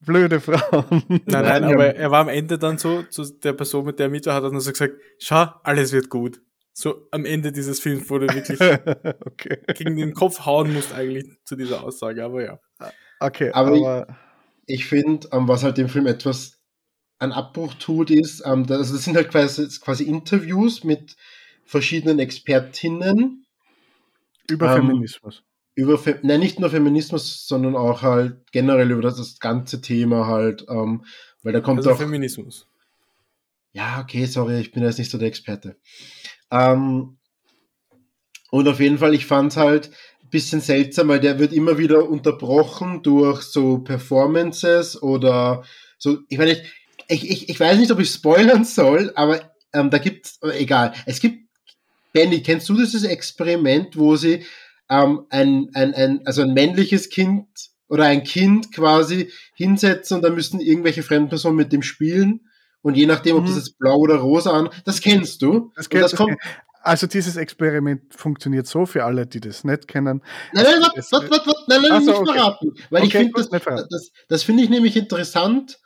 blöde 0.00 0.40
Frauen. 0.40 1.02
Nein, 1.08 1.24
nein, 1.26 1.64
aber 1.64 1.86
ja. 1.86 1.92
er 1.92 2.10
war 2.10 2.20
am 2.20 2.28
Ende 2.28 2.58
dann 2.58 2.78
so, 2.78 3.02
zu 3.04 3.24
der 3.24 3.52
Person, 3.54 3.86
mit 3.86 3.98
der 3.98 4.06
er 4.06 4.10
mit 4.10 4.26
war, 4.26 4.34
hat 4.34 4.44
er 4.44 4.50
nur 4.50 4.60
so 4.60 4.70
gesagt, 4.70 4.94
schau, 5.18 5.46
alles 5.62 5.92
wird 5.92 6.08
gut. 6.08 6.40
So 6.72 7.08
am 7.10 7.24
Ende 7.24 7.52
dieses 7.52 7.80
Films 7.80 8.08
wurde 8.08 8.32
wirklich 8.32 8.60
okay. 9.26 9.58
gegen 9.74 9.96
den 9.96 10.14
Kopf 10.14 10.46
hauen 10.46 10.72
musst 10.72 10.94
eigentlich 10.94 11.26
zu 11.44 11.56
dieser 11.56 11.82
Aussage, 11.82 12.24
aber 12.24 12.42
ja. 12.44 12.60
Okay, 13.18 13.50
Aber 13.52 13.68
aber, 13.76 14.06
ich- 14.08 14.14
ich 14.76 14.86
finde, 14.86 15.26
was 15.32 15.64
halt 15.64 15.78
dem 15.78 15.88
Film 15.88 16.06
etwas 16.06 16.59
einen 17.20 17.32
Abbruch 17.32 17.74
tut, 17.74 18.10
ist, 18.10 18.42
ähm, 18.44 18.66
das, 18.66 18.78
also 18.78 18.94
das 18.94 19.04
sind 19.04 19.16
halt 19.16 19.30
quasi, 19.30 19.68
quasi 19.80 20.04
Interviews 20.04 20.84
mit 20.84 21.16
verschiedenen 21.64 22.18
Expertinnen 22.18 23.46
über 24.48 24.66
ähm, 24.66 24.86
Feminismus. 24.88 25.44
über, 25.74 25.98
Fe 25.98 26.18
nein, 26.22 26.40
nicht 26.40 26.58
nur 26.60 26.70
Feminismus, 26.70 27.46
sondern 27.46 27.76
auch 27.76 28.02
halt 28.02 28.50
generell 28.52 28.90
über 28.90 29.02
das, 29.02 29.16
das 29.18 29.38
ganze 29.38 29.80
Thema 29.80 30.26
halt, 30.26 30.66
ähm, 30.68 31.04
weil 31.42 31.52
da 31.52 31.60
kommt 31.60 31.78
Also 31.80 31.92
auch, 31.92 31.98
Feminismus. 31.98 32.66
ja, 33.72 34.00
okay, 34.00 34.26
sorry, 34.26 34.60
ich 34.60 34.72
bin 34.72 34.82
jetzt 34.82 34.98
nicht 34.98 35.10
so 35.10 35.18
der 35.18 35.28
Experte. 35.28 35.76
Ähm, 36.50 37.18
und 38.50 38.68
auf 38.68 38.80
jeden 38.80 38.98
Fall, 38.98 39.14
ich 39.14 39.26
fand 39.26 39.56
halt 39.56 39.90
ein 40.22 40.30
bisschen 40.30 40.60
seltsam, 40.60 41.08
weil 41.08 41.20
der 41.20 41.38
wird 41.38 41.52
immer 41.52 41.78
wieder 41.78 42.08
unterbrochen 42.08 43.02
durch 43.02 43.42
so 43.42 43.78
Performances 43.78 45.00
oder 45.02 45.64
so, 45.98 46.18
ich 46.28 46.38
meine, 46.38 46.52
nicht, 46.52 46.64
ich, 47.10 47.28
ich, 47.28 47.48
ich 47.48 47.60
weiß 47.60 47.78
nicht, 47.78 47.90
ob 47.90 47.98
ich 47.98 48.10
spoilern 48.10 48.64
soll, 48.64 49.12
aber 49.14 49.40
ähm, 49.72 49.90
da 49.90 49.98
gibt's, 49.98 50.38
egal, 50.42 50.94
es 51.06 51.20
gibt, 51.20 51.48
Benny, 52.12 52.42
kennst 52.42 52.68
du 52.68 52.76
dieses 52.76 53.04
Experiment, 53.04 53.96
wo 53.96 54.16
sie 54.16 54.44
ähm, 54.88 55.26
ein, 55.30 55.68
ein, 55.74 55.94
ein, 55.94 56.26
also 56.26 56.42
ein 56.42 56.54
männliches 56.54 57.08
Kind 57.08 57.46
oder 57.88 58.04
ein 58.04 58.24
Kind 58.24 58.72
quasi 58.72 59.30
hinsetzen 59.54 60.16
und 60.16 60.22
da 60.22 60.30
müssen 60.30 60.60
irgendwelche 60.60 61.02
fremden 61.02 61.28
Personen 61.28 61.56
mit 61.56 61.72
dem 61.72 61.82
spielen 61.82 62.48
und 62.82 62.96
je 62.96 63.06
nachdem, 63.06 63.36
ob 63.36 63.42
mhm. 63.42 63.48
das 63.48 63.56
jetzt 63.56 63.78
blau 63.78 63.96
oder 63.96 64.16
rosa 64.16 64.52
an, 64.52 64.70
das 64.84 65.00
kennst 65.00 65.42
du. 65.42 65.72
Das, 65.76 65.88
kennt, 65.88 66.04
das 66.04 66.16
kommt, 66.16 66.36
also 66.82 67.06
dieses 67.06 67.36
Experiment 67.36 68.14
funktioniert 68.14 68.66
so 68.66 68.86
für 68.86 69.04
alle, 69.04 69.26
die 69.26 69.40
das 69.40 69.64
nicht 69.64 69.86
kennen. 69.86 70.22
Nein, 70.52 70.64
nein, 70.64 70.82
warte, 70.82 71.02
warte, 71.10 71.30
warte, 71.30 71.64
nein, 71.68 71.82
nein, 71.82 71.92
also, 71.92 72.10
nicht 72.10 72.20
okay. 72.20 72.32
verraten. 72.32 72.74
Weil 72.90 73.02
okay, 73.02 73.06
ich 73.06 73.12
finde, 73.12 73.48
das, 73.50 73.88
das, 73.90 74.12
das 74.28 74.42
finde 74.42 74.62
ich 74.64 74.70
nämlich 74.70 74.96
interessant, 74.96 75.78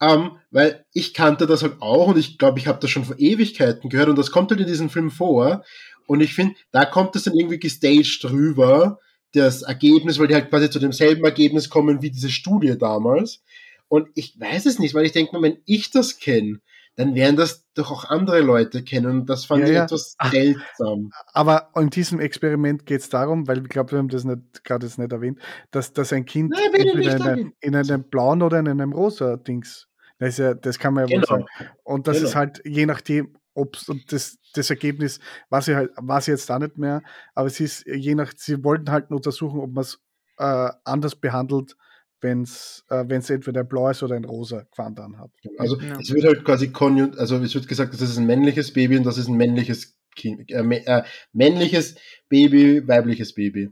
ähm, 0.00 0.32
weil 0.50 0.84
ich 0.92 1.14
kannte 1.14 1.46
das 1.46 1.62
halt 1.62 1.80
auch 1.80 2.08
und 2.08 2.18
ich 2.18 2.38
glaube, 2.38 2.58
ich 2.58 2.66
habe 2.66 2.78
das 2.80 2.90
schon 2.90 3.04
vor 3.04 3.18
Ewigkeiten 3.18 3.90
gehört 3.90 4.08
und 4.08 4.16
das 4.16 4.30
kommt 4.30 4.50
halt 4.50 4.60
in 4.60 4.66
diesem 4.66 4.90
Film 4.90 5.10
vor. 5.10 5.64
Und 6.06 6.20
ich 6.20 6.34
finde, 6.34 6.54
da 6.70 6.84
kommt 6.84 7.16
es 7.16 7.24
dann 7.24 7.34
irgendwie 7.34 7.58
gestaged 7.58 8.22
drüber, 8.22 8.98
das 9.32 9.62
Ergebnis, 9.62 10.18
weil 10.18 10.28
die 10.28 10.34
halt 10.34 10.48
quasi 10.48 10.70
zu 10.70 10.78
demselben 10.78 11.24
Ergebnis 11.24 11.68
kommen 11.68 12.00
wie 12.00 12.10
diese 12.10 12.30
Studie 12.30 12.76
damals. 12.78 13.42
Und 13.88 14.08
ich 14.14 14.38
weiß 14.38 14.66
es 14.66 14.78
nicht, 14.78 14.94
weil 14.94 15.04
ich 15.04 15.12
denke 15.12 15.40
wenn 15.42 15.58
ich 15.66 15.90
das 15.90 16.18
kenne, 16.18 16.60
dann 16.98 17.14
werden 17.14 17.36
das 17.36 17.64
doch 17.74 17.92
auch 17.92 18.04
andere 18.06 18.40
Leute 18.40 18.82
kennen. 18.82 19.20
Und 19.20 19.30
das 19.30 19.44
fand 19.44 19.62
ja, 19.62 19.68
ich 19.68 19.74
ja. 19.74 19.84
etwas 19.84 20.16
seltsam. 20.32 21.12
Aber 21.32 21.70
in 21.76 21.90
diesem 21.90 22.18
Experiment 22.18 22.86
geht 22.86 23.02
es 23.02 23.08
darum, 23.08 23.46
weil 23.46 23.62
ich 23.62 23.68
glaube, 23.68 23.92
wir 23.92 23.98
haben 23.98 24.08
das 24.08 24.24
nicht 24.24 24.64
gerade 24.64 24.84
jetzt 24.84 24.98
nicht 24.98 25.12
erwähnt, 25.12 25.38
dass, 25.70 25.92
dass 25.92 26.12
ein 26.12 26.24
Kind 26.24 26.50
Nein, 26.50 26.74
entweder 26.74 27.14
in, 27.14 27.22
eine, 27.22 27.52
in, 27.60 27.76
einem 27.76 28.02
blauen 28.02 28.42
oder 28.42 28.58
in 28.58 28.66
einem 28.66 28.92
rosa 28.92 29.36
Dings. 29.36 29.86
Das, 30.18 30.38
ja, 30.38 30.54
das 30.54 30.80
kann 30.80 30.92
man 30.92 31.06
ja 31.06 31.20
genau. 31.20 31.20
wohl 31.20 31.38
sagen. 31.38 31.46
Und 31.84 32.08
das 32.08 32.16
genau. 32.16 32.28
ist 32.30 32.34
halt 32.34 32.62
je 32.64 32.84
nachdem, 32.84 33.36
ob 33.54 33.76
das, 34.08 34.38
das 34.54 34.70
Ergebnis 34.70 35.20
war 35.50 35.62
sie 35.62 35.76
halt, 35.76 35.92
war 35.94 36.20
sie 36.20 36.32
jetzt 36.32 36.50
da 36.50 36.58
nicht 36.58 36.78
mehr, 36.78 37.02
aber 37.32 37.46
es 37.46 37.60
ist 37.60 37.86
je 37.86 38.16
nach, 38.16 38.32
sie 38.36 38.64
wollten 38.64 38.90
halt 38.90 39.12
untersuchen, 39.12 39.60
ob 39.60 39.72
man 39.72 39.82
es 39.82 40.00
äh, 40.38 40.70
anders 40.82 41.14
behandelt, 41.14 41.76
wenn 42.20 42.42
es 42.42 42.84
äh, 42.90 43.04
entweder 43.08 43.60
ein 43.60 43.68
blaues 43.68 44.02
oder 44.02 44.16
ein 44.16 44.24
rosa 44.24 44.64
Quant 44.74 44.98
hat. 44.98 45.30
Also 45.58 45.80
ja. 45.80 45.98
es 46.00 46.12
wird 46.12 46.24
halt 46.24 46.44
quasi 46.44 46.70
konjun 46.70 47.16
also 47.16 47.36
es 47.36 47.54
wird 47.54 47.68
gesagt, 47.68 47.94
das 47.94 48.00
ist 48.00 48.18
ein 48.18 48.26
männliches 48.26 48.72
Baby 48.72 48.96
und 48.96 49.04
das 49.04 49.18
ist 49.18 49.28
ein 49.28 49.36
männliches 49.36 49.96
kind, 50.16 50.50
äh, 50.50 50.62
äh, 50.62 51.02
männliches 51.32 51.94
Baby, 52.28 52.86
weibliches 52.86 53.34
Baby. 53.34 53.70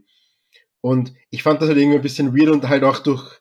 Und 0.81 1.13
ich 1.29 1.43
fand 1.43 1.61
das 1.61 1.69
halt 1.69 1.77
irgendwie 1.77 1.97
ein 1.97 2.03
bisschen 2.03 2.37
weird 2.37 2.49
und 2.49 2.69
halt 2.69 2.83
auch 2.83 2.99
durch, 2.99 3.39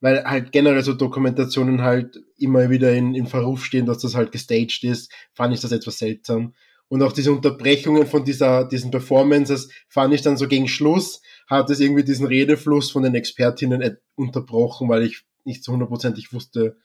weil 0.00 0.24
halt 0.24 0.52
generell 0.52 0.82
so 0.82 0.92
Dokumentationen 0.92 1.82
halt 1.82 2.22
immer 2.38 2.70
wieder 2.70 2.92
in, 2.94 3.14
in 3.14 3.26
Verruf 3.26 3.64
stehen, 3.64 3.86
dass 3.86 3.98
das 3.98 4.14
halt 4.14 4.32
gestaged 4.32 4.84
ist, 4.84 5.12
fand 5.32 5.54
ich 5.54 5.60
das 5.60 5.72
etwas 5.72 5.98
seltsam. 5.98 6.54
Und 6.88 7.02
auch 7.02 7.12
diese 7.12 7.32
Unterbrechungen 7.32 8.06
von 8.06 8.24
dieser, 8.24 8.68
diesen 8.68 8.90
Performances 8.90 9.70
fand 9.88 10.14
ich 10.14 10.22
dann 10.22 10.36
so 10.36 10.46
gegen 10.46 10.68
Schluss, 10.68 11.22
hat 11.46 11.70
es 11.70 11.80
irgendwie 11.80 12.04
diesen 12.04 12.26
Redefluss 12.26 12.90
von 12.90 13.02
den 13.02 13.14
Expertinnen 13.14 13.98
unterbrochen, 14.14 14.88
weil 14.88 15.04
ich 15.04 15.24
nicht 15.44 15.64
so 15.64 15.72
hundertprozentig 15.72 16.32
wusste, 16.32 16.76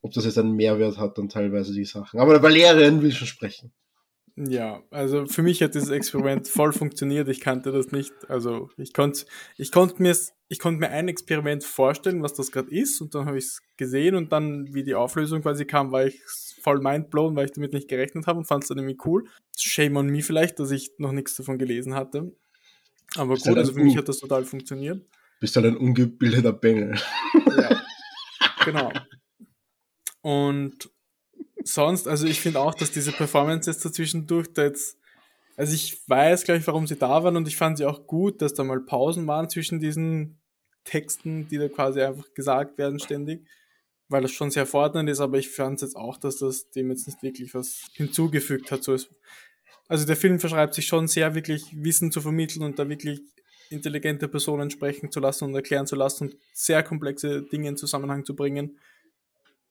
ob 0.00 0.12
das 0.12 0.24
jetzt 0.24 0.38
einen 0.38 0.54
Mehrwert 0.54 0.98
hat, 0.98 1.18
dann 1.18 1.28
teilweise 1.28 1.72
die 1.74 1.84
Sachen. 1.84 2.20
Aber 2.20 2.32
der 2.32 2.42
Valerian 2.42 3.02
will 3.02 3.12
schon 3.12 3.26
sprechen. 3.26 3.72
Ja, 4.36 4.84
also 4.90 5.26
für 5.26 5.42
mich 5.42 5.62
hat 5.62 5.74
dieses 5.74 5.90
Experiment 5.90 6.46
voll 6.48 6.72
funktioniert. 6.72 7.28
Ich 7.28 7.40
kannte 7.40 7.72
das 7.72 7.90
nicht. 7.90 8.12
Also 8.28 8.70
ich 8.76 8.92
konnte 8.92 9.24
ich 9.56 9.72
konnte 9.72 10.00
mir 10.00 10.16
ich 10.48 10.58
konnte 10.60 10.80
mir 10.80 10.90
ein 10.90 11.08
Experiment 11.08 11.64
vorstellen, 11.64 12.22
was 12.22 12.34
das 12.34 12.52
gerade 12.52 12.70
ist, 12.70 13.00
und 13.00 13.14
dann 13.14 13.26
habe 13.26 13.36
ich 13.36 13.44
es 13.44 13.62
gesehen 13.76 14.14
und 14.14 14.32
dann, 14.32 14.72
wie 14.72 14.82
die 14.82 14.94
Auflösung 14.94 15.42
quasi 15.42 15.66
kam, 15.66 15.92
war 15.92 16.06
ich 16.06 16.22
voll 16.62 16.80
mindblown, 16.80 17.36
weil 17.36 17.46
ich 17.46 17.52
damit 17.52 17.74
nicht 17.74 17.88
gerechnet 17.88 18.26
habe 18.26 18.38
und 18.38 18.46
fand 18.46 18.62
es 18.62 18.68
dann 18.68 18.78
irgendwie 18.78 18.98
cool. 19.04 19.24
Shame 19.58 19.96
on 19.96 20.06
me 20.06 20.22
vielleicht, 20.22 20.58
dass 20.58 20.70
ich 20.70 20.92
noch 20.98 21.12
nichts 21.12 21.36
davon 21.36 21.58
gelesen 21.58 21.94
hatte. 21.94 22.32
Aber 23.16 23.34
Bist 23.34 23.46
gut, 23.46 23.58
also 23.58 23.72
für 23.72 23.80
mich 23.80 23.96
hat 23.96 24.08
das 24.08 24.18
total 24.18 24.44
funktioniert. 24.44 25.04
Bist 25.40 25.56
halt 25.56 25.66
ein 25.66 25.76
ungebildeter 25.76 26.52
Bengel. 26.52 26.98
Ja, 27.46 27.82
genau. 28.64 28.92
Und 30.20 30.90
sonst, 31.64 32.08
also 32.08 32.26
ich 32.26 32.40
finde 32.40 32.60
auch, 32.60 32.74
dass 32.74 32.90
diese 32.90 33.12
Performance 33.12 33.70
jetzt 33.70 33.84
dazwischendurch 33.84 34.52
da 34.52 34.64
jetzt, 34.64 34.98
also 35.56 35.74
ich 35.74 36.08
weiß 36.08 36.44
gleich, 36.44 36.66
warum 36.66 36.86
sie 36.86 36.96
da 36.96 37.22
waren 37.22 37.36
und 37.36 37.48
ich 37.48 37.56
fand 37.56 37.78
sie 37.78 37.86
auch 37.86 38.06
gut, 38.06 38.42
dass 38.42 38.54
da 38.54 38.64
mal 38.64 38.80
Pausen 38.80 39.26
waren 39.26 39.48
zwischen 39.48 39.80
diesen 39.80 40.38
Texten, 40.84 41.48
die 41.48 41.58
da 41.58 41.68
quasi 41.68 42.00
einfach 42.00 42.32
gesagt 42.34 42.78
werden 42.78 42.98
ständig, 42.98 43.46
weil 44.08 44.22
das 44.22 44.32
schon 44.32 44.50
sehr 44.50 44.66
fordernd 44.66 45.08
ist, 45.08 45.20
aber 45.20 45.38
ich 45.38 45.50
fand 45.50 45.76
es 45.76 45.82
jetzt 45.82 45.96
auch, 45.96 46.16
dass 46.16 46.38
das 46.38 46.70
dem 46.70 46.90
jetzt 46.90 47.06
nicht 47.06 47.22
wirklich 47.22 47.54
was 47.54 47.82
hinzugefügt 47.92 48.70
hat. 48.70 48.82
So 48.82 48.94
es, 48.94 49.08
also 49.88 50.06
der 50.06 50.16
Film 50.16 50.38
verschreibt 50.38 50.74
sich 50.74 50.86
schon 50.86 51.08
sehr 51.08 51.34
wirklich 51.34 51.64
Wissen 51.74 52.12
zu 52.12 52.20
vermitteln 52.20 52.62
und 52.62 52.78
da 52.78 52.88
wirklich 52.88 53.20
intelligente 53.70 54.28
Personen 54.28 54.70
sprechen 54.70 55.10
zu 55.10 55.20
lassen 55.20 55.44
und 55.44 55.54
erklären 55.54 55.86
zu 55.86 55.96
lassen 55.96 56.28
und 56.28 56.36
sehr 56.52 56.82
komplexe 56.82 57.42
Dinge 57.42 57.68
in 57.68 57.76
Zusammenhang 57.76 58.24
zu 58.24 58.36
bringen. 58.36 58.78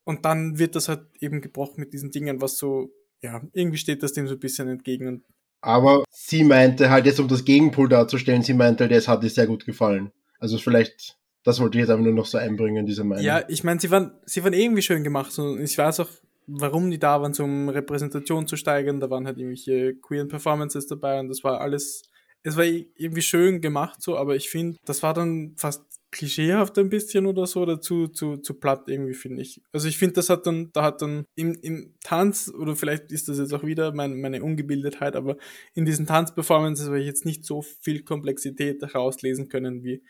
Und 0.04 0.26
dann 0.26 0.58
wird 0.58 0.76
das 0.76 0.90
halt 0.90 1.02
eben 1.20 1.42
gebrochen 1.42 1.80
mit 1.80 1.94
diesen 1.94 2.12
Dingen, 2.12 2.42
was 2.42 2.58
so, 2.58 2.92
ja, 3.22 3.42
irgendwie 3.54 3.78
steht 3.78 4.04
das 4.04 4.14
dem 4.14 4.28
so 4.28 4.36
ein 4.36 4.40
bisschen 4.40 4.68
entgegen. 4.68 5.24
Aber 5.62 6.04
sie 6.10 6.44
meinte 6.44 6.90
halt 6.90 7.06
jetzt, 7.06 7.20
um 7.20 7.28
das 7.28 7.46
Gegenpol 7.46 7.90
darzustellen, 7.90 8.42
sie 8.42 8.54
meinte, 8.54 8.86
halt, 8.86 8.92
das 8.92 9.08
hat 9.08 9.24
ihr 9.24 9.30
sehr 9.30 9.48
gut 9.48 9.66
gefallen. 9.66 10.12
Also 10.40 10.58
vielleicht, 10.58 11.18
das 11.44 11.60
wollte 11.60 11.78
ich 11.78 11.82
jetzt 11.82 11.90
einfach 11.90 12.06
nur 12.06 12.14
noch 12.14 12.26
so 12.26 12.38
einbringen, 12.38 12.86
diese 12.86 13.04
Meinung. 13.04 13.26
Ja, 13.26 13.44
ich 13.48 13.64
meine, 13.64 13.80
sie 13.80 13.92
waren, 13.92 14.12
sie 14.26 14.44
waren 14.44 14.54
irgendwie 14.54 14.82
schön 14.82 15.04
gemacht 15.04 15.38
und 15.40 15.60
ich 15.60 15.78
weiß 15.78 16.00
auch, 16.02 16.10
warum 16.48 16.90
die 16.90 17.00
da 17.00 17.22
waren, 17.22 17.34
um 17.40 17.70
Repräsentation 17.70 18.48
zu 18.48 18.56
steigern. 18.56 19.00
Da 19.00 19.10
waren 19.10 19.26
halt 19.28 19.38
irgendwelche 19.38 19.96
queeren 19.96 20.30
Performances 20.30 20.88
dabei 20.88 21.20
und 21.20 21.28
das 21.28 21.44
war 21.44 21.62
alles, 21.62 22.04
es 22.44 22.56
war 22.58 22.64
irgendwie 22.64 23.22
schön 23.22 23.62
gemacht 23.62 24.02
so, 24.02 24.18
aber 24.18 24.36
ich 24.36 24.50
finde, 24.50 24.78
das 24.86 25.04
war 25.04 25.14
dann 25.14 25.54
fast 25.58 25.84
klischeehaft 26.10 26.78
ein 26.80 26.90
bisschen 26.90 27.26
oder 27.26 27.46
so, 27.46 27.62
oder 27.62 27.82
zu, 27.82 28.08
zu, 28.08 28.38
zu 28.38 28.54
platt 28.54 28.88
irgendwie, 28.88 29.14
finde 29.14 29.42
ich. 29.42 29.62
Also 29.74 29.88
ich 29.88 29.98
finde, 29.98 30.14
das 30.14 30.30
hat 30.30 30.48
dann, 30.48 30.72
da 30.72 30.84
hat 30.84 31.02
dann 31.02 31.26
im, 31.36 31.54
im 31.62 31.96
Tanz, 32.02 32.52
oder 32.58 32.76
vielleicht 32.76 33.12
ist 33.12 33.28
das 33.28 33.40
jetzt 33.40 33.54
auch 33.54 33.64
wieder 33.64 33.94
mein, 33.94 34.20
meine 34.22 34.42
Ungebildetheit, 34.42 35.16
aber 35.16 35.38
in 35.74 35.86
diesen 35.86 36.06
Tanzperformances 36.06 36.88
habe 36.88 37.00
ich 37.00 37.06
jetzt 37.06 37.26
nicht 37.26 37.46
so 37.46 37.62
viel 37.62 38.04
Komplexität 38.04 38.82
herauslesen 38.82 39.50
können, 39.50 39.84
wie 39.84 40.02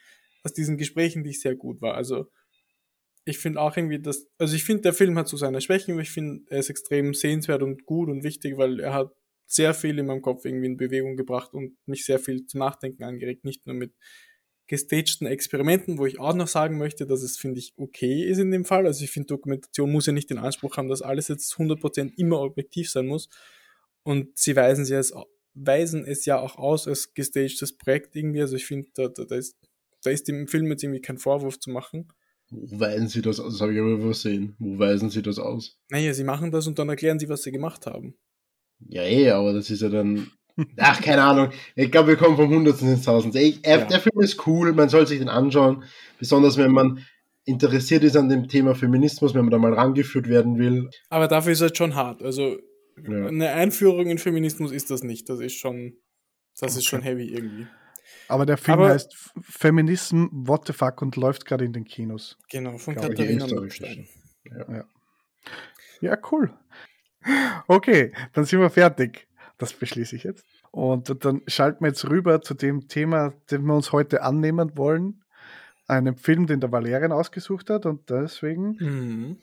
aus 0.44 0.54
diesen 0.54 0.78
Gesprächen, 0.78 1.24
die 1.24 1.32
ich 1.32 1.42
sehr 1.42 1.56
gut 1.56 1.82
war. 1.82 1.96
Also 1.96 2.28
ich 3.28 3.40
finde 3.40 3.60
auch 3.60 3.76
irgendwie, 3.76 4.00
dass, 4.00 4.26
also 4.38 4.56
ich 4.56 4.64
finde, 4.64 4.84
der 4.84 4.94
Film 4.94 5.18
hat 5.18 5.28
so 5.28 5.36
seine 5.36 5.60
Schwächen, 5.60 5.92
aber 5.92 6.02
ich 6.02 6.12
finde, 6.12 6.46
er 6.50 6.60
ist 6.60 6.70
extrem 6.70 7.14
sehenswert 7.14 7.62
und 7.62 7.86
gut 7.86 8.08
und 8.08 8.24
wichtig, 8.24 8.58
weil 8.58 8.80
er 8.80 8.94
hat 8.94 9.12
sehr 9.46 9.74
viel 9.74 10.00
in 10.00 10.06
meinem 10.06 10.22
Kopf 10.22 10.46
irgendwie 10.46 10.68
in 10.68 10.78
Bewegung 10.78 11.18
gebracht 11.18 11.54
und 11.54 11.78
mich 11.86 12.06
sehr 12.06 12.20
viel 12.20 12.46
zum 12.46 12.60
Nachdenken 12.60 13.04
angeregt, 13.04 13.44
nicht 13.44 13.66
nur 13.68 13.76
mit 13.76 13.94
gestagten 14.68 15.28
Experimenten, 15.28 15.98
wo 15.98 16.06
ich 16.06 16.20
auch 16.20 16.34
noch 16.34 16.48
sagen 16.48 16.78
möchte, 16.78 17.06
dass 17.06 17.22
es, 17.22 17.38
finde 17.38 17.60
ich, 17.60 17.74
okay 17.78 18.24
ist 18.24 18.40
in 18.40 18.52
dem 18.52 18.66
Fall. 18.66 18.86
Also 18.86 19.04
ich 19.04 19.12
finde, 19.12 19.28
Dokumentation 19.28 19.92
muss 19.92 20.06
ja 20.06 20.14
nicht 20.14 20.30
den 20.30 20.38
Anspruch 20.38 20.78
haben, 20.78 20.90
dass 20.90 21.02
alles 21.02 21.28
jetzt 21.28 21.54
100% 21.54 22.14
immer 22.18 22.42
objektiv 22.42 22.90
sein 22.90 23.08
muss. 23.08 23.30
Und 24.04 24.38
sie 24.38 24.56
weisen, 24.56 24.86
sie 24.86 24.96
als, 24.96 25.14
weisen 25.54 26.06
es 26.06 26.26
ja 26.26 26.40
auch 26.40 26.58
aus 26.58 26.88
als 26.88 27.14
gestagedes 27.14 27.78
Projekt 27.78 28.16
irgendwie. 28.16 28.42
Also 28.42 28.56
ich 28.56 28.66
finde, 28.66 28.90
da, 28.96 29.08
da, 29.10 29.26
da, 29.26 29.36
ist, 29.36 29.58
da 30.02 30.12
ist 30.12 30.28
dem 30.28 30.48
Film 30.48 30.68
jetzt 30.68 30.84
irgendwie 30.84 31.02
kein 31.02 31.18
Vorwurf 31.18 31.60
zu 31.60 31.72
machen. 31.72 32.10
Wo 32.50 32.80
weisen 32.80 33.08
sie 33.08 33.22
das 33.22 33.40
aus? 33.40 33.54
Das 33.54 33.62
habe 33.62 33.74
ich 33.74 33.80
aber 33.80 33.90
übersehen. 33.90 34.56
Wo 34.60 34.80
weisen 34.80 35.10
sie 35.10 35.22
das 35.22 35.40
aus? 35.40 35.78
Naja, 35.90 36.14
sie 36.14 36.24
machen 36.24 36.52
das 36.52 36.68
und 36.68 36.80
dann 36.80 36.90
erklären 36.90 37.20
sie, 37.20 37.30
was 37.30 37.44
sie 37.44 37.52
gemacht 37.52 37.86
haben. 37.86 38.16
Ja, 38.80 39.04
eh, 39.04 39.32
aber 39.32 39.54
das 39.54 39.70
ist 39.70 39.82
ja 39.82 39.90
dann 39.90 40.32
Ach, 40.78 41.02
keine 41.02 41.24
Ahnung. 41.24 41.50
Ich 41.76 41.92
glaube, 41.92 42.10
wir 42.10 42.16
kommen 42.16 42.36
vom 42.36 42.50
Hundertsten 42.50 42.90
ins 42.90 43.04
Tausendste. 43.04 43.42
Ja. 43.42 43.86
Der 43.86 44.00
Film 44.00 44.20
ist 44.22 44.48
cool, 44.48 44.74
man 44.74 44.90
soll 44.90 45.06
sich 45.06 45.20
den 45.20 45.30
anschauen. 45.30 45.84
Besonders 46.20 46.58
wenn 46.58 46.72
man 46.72 47.06
interessiert 47.46 48.04
ist 48.04 48.18
an 48.18 48.30
dem 48.30 48.48
Thema 48.48 48.76
Feminismus, 48.76 49.34
wenn 49.34 49.44
man 49.44 49.52
da 49.52 49.58
mal 49.58 49.74
rangeführt 49.74 50.28
werden 50.28 50.58
will. 50.58 50.90
Aber 51.10 51.28
dafür 51.28 51.54
ist 51.54 51.60
es 51.60 51.64
halt 51.64 51.78
schon 51.78 51.96
hart. 51.96 52.24
Also 52.24 52.58
ja. 53.08 53.28
eine 53.28 53.52
Einführung 53.52 54.08
in 54.08 54.18
Feminismus 54.18 54.72
ist 54.72 54.90
das 54.90 55.04
nicht. 55.04 55.30
Das 55.30 55.40
ist 55.40 55.54
schon, 55.54 55.94
das 56.60 56.72
okay. 56.72 56.80
ist 56.80 56.86
schon 56.86 57.02
heavy 57.02 57.28
irgendwie. 57.28 57.68
Aber 58.28 58.46
der 58.46 58.58
Film 58.58 58.80
Aber, 58.80 58.90
heißt 58.90 59.14
Feminism, 59.42 60.26
What 60.32 60.68
the 60.68 60.74
Fuck 60.74 61.02
und 61.02 61.16
läuft 61.16 61.46
gerade 61.46 61.66
in 61.66 61.74
den 61.74 61.86
Kinos. 61.86 62.38
Genau, 62.50 62.78
von 62.78 62.96
Katharina 62.96 63.46
Ja. 63.46 64.74
ja. 64.74 64.86
ja, 66.02 66.18
cool. 66.32 66.54
Okay, 67.68 68.14
dann 68.34 68.46
sind 68.46 68.60
wir 68.60 68.70
fertig. 68.70 69.28
Das 69.58 69.74
beschließe 69.74 70.16
ich 70.16 70.24
jetzt. 70.24 70.46
Und 70.72 71.26
dann 71.26 71.42
schalten 71.48 71.84
wir 71.84 71.90
jetzt 71.90 72.08
rüber 72.10 72.42
zu 72.42 72.54
dem 72.54 72.88
Thema, 72.88 73.34
dem 73.50 73.66
wir 73.66 73.74
uns 73.74 73.92
heute 73.92 74.22
annehmen 74.22 74.78
wollen. 74.78 75.24
Einem 75.88 76.18
Film, 76.18 76.48
den 76.48 76.60
der 76.60 76.72
Valerian 76.72 77.12
ausgesucht 77.12 77.70
hat. 77.70 77.86
Und 77.86 78.10
deswegen 78.10 78.78
mhm. 78.80 79.38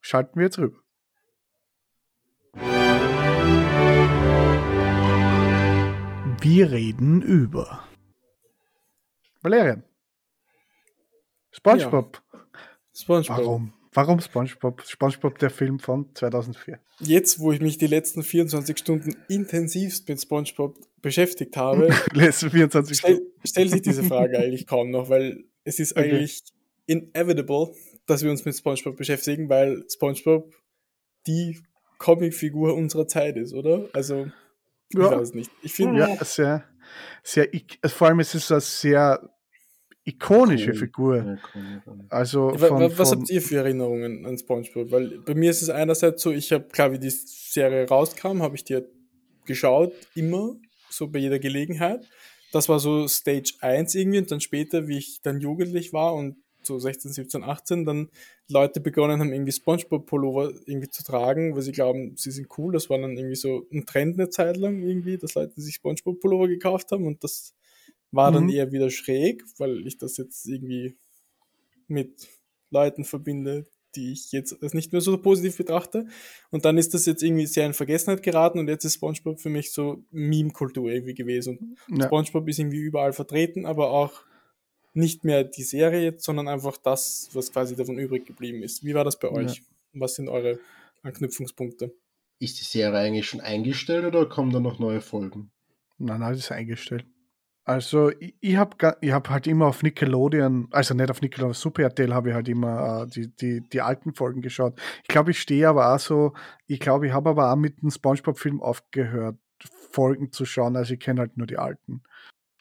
schalten 0.00 0.38
wir 0.38 0.44
jetzt 0.44 0.58
rüber. 0.58 0.78
Wir 6.42 6.72
reden 6.72 7.22
über 7.22 7.86
Valerian. 9.42 9.84
SpongeBob. 11.52 12.20
Ja. 12.32 12.40
SpongeBob. 12.92 13.38
Warum? 13.38 13.72
Warum 13.92 14.20
SpongeBob? 14.20 14.82
SpongeBob, 14.84 15.38
der 15.38 15.50
Film 15.50 15.78
von 15.78 16.12
2004. 16.16 16.80
Jetzt, 16.98 17.38
wo 17.38 17.52
ich 17.52 17.60
mich 17.60 17.78
die 17.78 17.86
letzten 17.86 18.24
24 18.24 18.76
Stunden 18.76 19.14
intensivst 19.28 20.08
mit 20.08 20.20
SpongeBob 20.20 20.80
beschäftigt 21.00 21.56
habe, 21.56 21.94
letzten 22.12 22.50
24 22.50 22.98
stell, 22.98 23.22
stellt 23.44 23.70
sich 23.70 23.82
diese 23.82 24.02
Frage 24.02 24.36
eigentlich 24.40 24.66
kaum 24.66 24.90
noch, 24.90 25.10
weil 25.10 25.44
es 25.62 25.78
ist 25.78 25.92
Okay. 25.96 26.10
eigentlich 26.10 26.42
inevitable, 26.86 27.72
dass 28.06 28.24
wir 28.24 28.32
uns 28.32 28.44
mit 28.44 28.56
SpongeBob 28.56 28.96
beschäftigen, 28.96 29.48
weil 29.48 29.84
SpongeBob 29.88 30.52
die 31.28 31.60
Comicfigur 31.98 32.74
unserer 32.74 33.06
Zeit 33.06 33.36
ist, 33.36 33.52
oder? 33.52 33.88
Also, 33.92 34.26
ich 34.94 34.98
Ja. 35.10 35.18
weiß 35.20 35.34
nicht. 35.34 35.50
Ich 35.62 35.72
finde, 35.72 36.00
Ja, 36.00 36.24
sehr, 36.24 36.64
sehr, 37.22 37.48
vor 37.86 38.08
allem 38.08 38.20
es 38.20 38.34
ist 38.34 38.50
eine 38.52 38.60
sehr 38.60 39.28
ikonische 40.04 40.70
Cool. 40.72 40.76
Figur. 40.76 41.38
Cool. 41.54 42.04
Also 42.08 42.50
von, 42.56 42.80
wa- 42.80 42.90
was 42.96 43.10
von, 43.10 43.20
habt 43.20 43.30
ihr 43.30 43.40
für 43.42 43.56
Erinnerungen 43.58 44.26
an 44.26 44.36
SpongeBob? 44.36 44.90
Weil 44.90 45.18
bei 45.20 45.34
mir 45.34 45.50
ist 45.50 45.62
es 45.62 45.70
einerseits 45.70 46.22
so, 46.22 46.32
ich 46.32 46.52
habe, 46.52 46.64
klar, 46.68 46.92
wie 46.92 46.98
die 46.98 47.10
Serie 47.10 47.86
rauskam, 47.88 48.42
habe 48.42 48.56
ich 48.56 48.64
die 48.64 48.80
geschaut, 49.44 49.92
immer, 50.14 50.56
so 50.90 51.08
bei 51.08 51.18
jeder 51.20 51.38
Gelegenheit. 51.38 52.04
Das 52.52 52.68
war 52.68 52.78
so 52.80 53.06
Stage 53.08 53.54
1 53.60 53.94
irgendwie 53.94 54.18
und 54.18 54.30
dann 54.30 54.40
später, 54.40 54.86
wie 54.88 54.98
ich 54.98 55.20
dann 55.22 55.40
jugendlich 55.40 55.92
war 55.92 56.14
und 56.14 56.36
so 56.66 56.78
16, 56.78 57.12
17, 57.12 57.44
18, 57.44 57.84
dann 57.84 58.10
Leute 58.48 58.80
begonnen 58.80 59.20
haben, 59.20 59.32
irgendwie 59.32 59.52
Spongebob-Pullover 59.52 60.52
irgendwie 60.66 60.90
zu 60.90 61.02
tragen, 61.02 61.54
weil 61.54 61.62
sie 61.62 61.72
glauben, 61.72 62.16
sie 62.16 62.30
sind 62.30 62.48
cool. 62.58 62.72
Das 62.72 62.90
war 62.90 62.98
dann 62.98 63.16
irgendwie 63.16 63.36
so 63.36 63.66
ein 63.72 63.86
Trend 63.86 64.18
eine 64.18 64.30
Zeit 64.30 64.56
lang 64.56 64.82
irgendwie, 64.82 65.18
dass 65.18 65.34
Leute 65.34 65.60
sich 65.60 65.74
Spongebob-Pullover 65.76 66.48
gekauft 66.48 66.92
haben 66.92 67.06
und 67.06 67.22
das 67.24 67.54
war 68.10 68.30
dann 68.30 68.44
Mhm. 68.44 68.50
eher 68.50 68.72
wieder 68.72 68.90
schräg, 68.90 69.42
weil 69.58 69.86
ich 69.86 69.96
das 69.98 70.16
jetzt 70.18 70.46
irgendwie 70.46 70.96
mit 71.88 72.28
Leuten 72.70 73.04
verbinde, 73.04 73.66
die 73.94 74.12
ich 74.12 74.32
jetzt 74.32 74.62
als 74.62 74.72
nicht 74.74 74.92
mehr 74.92 75.00
so 75.02 75.16
positiv 75.18 75.56
betrachte. 75.58 76.06
Und 76.50 76.64
dann 76.64 76.78
ist 76.78 76.94
das 76.94 77.04
jetzt 77.06 77.22
irgendwie 77.22 77.46
sehr 77.46 77.66
in 77.66 77.74
Vergessenheit 77.74 78.22
geraten 78.22 78.58
und 78.58 78.68
jetzt 78.68 78.84
ist 78.84 78.94
SpongeBob 78.94 79.40
für 79.40 79.50
mich 79.50 79.72
so 79.72 80.04
Meme-Kultur 80.10 80.90
irgendwie 80.90 81.14
gewesen. 81.14 81.76
Und 81.90 81.98
ja, 81.98 82.06
SpongeBob 82.06 82.48
ist 82.48 82.58
irgendwie 82.58 82.78
überall 82.80 83.12
vertreten, 83.12 83.66
aber 83.66 83.90
auch 83.90 84.22
nicht 84.94 85.24
mehr 85.24 85.44
die 85.44 85.62
Serie 85.62 86.02
jetzt, 86.02 86.24
sondern 86.24 86.48
einfach 86.48 86.76
das, 86.76 87.28
was 87.32 87.52
quasi 87.52 87.76
davon 87.76 87.98
übrig 87.98 88.26
geblieben 88.26 88.62
ist. 88.62 88.84
Wie 88.84 88.94
war 88.94 89.04
das 89.04 89.18
bei 89.18 89.28
Ja. 89.28 89.34
euch? 89.34 89.62
Was 89.94 90.14
sind 90.14 90.28
eure 90.28 90.58
Anknüpfungspunkte? 91.02 91.94
Ist 92.38 92.58
die 92.60 92.64
Serie 92.64 92.98
eigentlich 92.98 93.26
schon 93.26 93.40
eingestellt 93.40 94.04
oder 94.04 94.26
kommen 94.28 94.52
da 94.52 94.60
noch 94.60 94.78
neue 94.78 95.00
Folgen? 95.00 95.50
nein, 95.98 96.18
nein, 96.20 96.32
das 96.32 96.40
ist 96.40 96.52
eingestellt. 96.52 97.06
Also 97.64 98.10
ich, 98.18 98.34
ich 98.40 98.56
habe 98.56 98.96
ich 99.02 99.12
hab 99.12 99.28
halt 99.30 99.46
immer 99.46 99.66
auf 99.66 99.84
Nickelodeon, 99.84 100.66
also 100.72 100.94
nicht 100.94 101.10
auf 101.10 101.22
Nickelodeon, 101.22 101.50
auf 101.52 101.56
Super 101.56 101.82
RTL 101.84 102.12
habe 102.12 102.30
ich 102.30 102.34
halt 102.34 102.48
immer 102.48 103.04
äh, 103.04 103.06
die, 103.08 103.28
die, 103.36 103.60
die 103.68 103.80
alten 103.80 104.14
Folgen 104.14 104.42
geschaut. 104.42 104.80
Ich 105.02 105.08
glaube, 105.08 105.30
ich 105.30 105.40
stehe 105.40 105.68
aber 105.68 105.94
auch 105.94 106.00
so, 106.00 106.32
ich 106.66 106.80
glaube, 106.80 107.06
ich 107.06 107.12
habe 107.12 107.30
aber 107.30 107.52
auch 107.52 107.56
mit 107.56 107.80
dem 107.80 107.90
Spongebob-Film 107.90 108.60
aufgehört, 108.60 109.36
Folgen 109.92 110.32
zu 110.32 110.44
schauen, 110.44 110.74
also 110.74 110.94
ich 110.94 110.98
kenne 111.00 111.20
halt 111.20 111.36
nur 111.36 111.46
die 111.46 111.58
alten. 111.58 112.02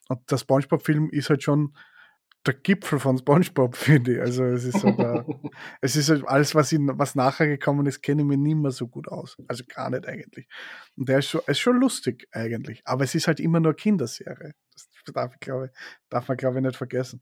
Und 0.08 0.30
der 0.30 0.38
Spongebob-Film 0.38 1.10
ist 1.10 1.32
halt 1.32 1.42
schon 1.42 1.76
der 2.46 2.54
Gipfel 2.56 3.00
von 3.00 3.18
Spongebob, 3.18 3.76
finde 3.76 4.16
ich. 4.16 4.22
Also 4.22 4.44
es 4.46 4.64
ist 4.64 4.80
so 4.80 4.92
der, 4.98 5.26
es 5.82 5.96
ist 5.96 6.10
halt 6.10 6.28
alles, 6.28 6.56
was, 6.56 6.72
in, 6.72 6.90
was 6.98 7.16
nachher 7.16 7.48
gekommen 7.48 7.86
ist, 7.86 8.02
kenne 8.02 8.22
ich 8.22 8.28
mir 8.28 8.38
nicht 8.38 8.56
mehr 8.56 8.72
so 8.72 8.88
gut 8.88 9.08
aus. 9.08 9.38
Also 9.48 9.64
gar 9.68 9.90
nicht 9.90 10.08
eigentlich. 10.08 10.48
Und 10.98 11.10
der 11.10 11.20
ist 11.20 11.30
schon, 11.30 11.42
ist 11.48 11.60
schon 11.60 11.80
lustig 11.80 12.28
eigentlich. 12.32 12.82
Aber 12.86 13.04
es 13.04 13.16
ist 13.16 13.28
halt 13.28 13.40
immer 13.40 13.60
nur 13.60 13.74
Kinderserie. 13.74 14.54
Das 14.74 15.14
darf, 15.14 15.34
ich, 15.34 15.40
glaube, 15.40 15.72
darf 16.10 16.28
man, 16.28 16.38
glaube 16.38 16.58
ich, 16.58 16.64
nicht 16.64 16.76
vergessen. 16.76 17.22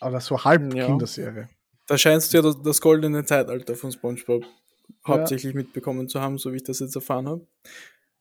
Aber 0.00 0.20
so 0.20 0.44
halb 0.44 0.74
Ja. 0.74 0.86
Kinderserie. 0.86 1.48
Da 1.86 1.98
scheinst 1.98 2.32
du 2.32 2.38
ja 2.38 2.42
das, 2.42 2.60
das 2.62 2.80
goldene 2.80 3.24
Zeitalter 3.24 3.74
von 3.74 3.92
SpongeBob 3.92 4.44
hauptsächlich 5.06 5.54
mitbekommen 5.54 6.08
zu 6.08 6.20
haben, 6.20 6.38
so 6.38 6.52
wie 6.52 6.56
ich 6.56 6.64
das 6.64 6.80
jetzt 6.80 6.94
erfahren 6.94 7.28
habe. 7.28 7.46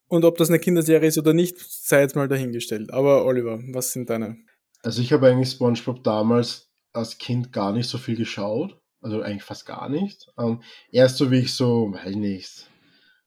Und 0.07 0.25
ob 0.25 0.37
das 0.37 0.49
eine 0.49 0.59
Kinderserie 0.59 1.07
ist 1.07 1.17
oder 1.17 1.33
nicht, 1.33 1.57
sei 1.57 2.01
jetzt 2.01 2.15
mal 2.15 2.27
dahingestellt. 2.27 2.91
Aber 2.91 3.25
Oliver, 3.25 3.59
was 3.71 3.93
sind 3.93 4.09
deine? 4.09 4.37
Also 4.83 5.01
ich 5.01 5.13
habe 5.13 5.27
eigentlich 5.27 5.51
SpongeBob 5.51 6.03
damals 6.03 6.69
als 6.93 7.17
Kind 7.17 7.53
gar 7.53 7.71
nicht 7.71 7.89
so 7.89 7.97
viel 7.97 8.15
geschaut. 8.15 8.79
Also 9.01 9.21
eigentlich 9.21 9.43
fast 9.43 9.65
gar 9.65 9.89
nicht. 9.89 10.27
Ähm, 10.37 10.61
erst 10.91 11.17
so 11.17 11.31
wie 11.31 11.39
ich 11.39 11.53
so, 11.53 11.91
weiß 11.93 12.15
nicht, 12.15 12.67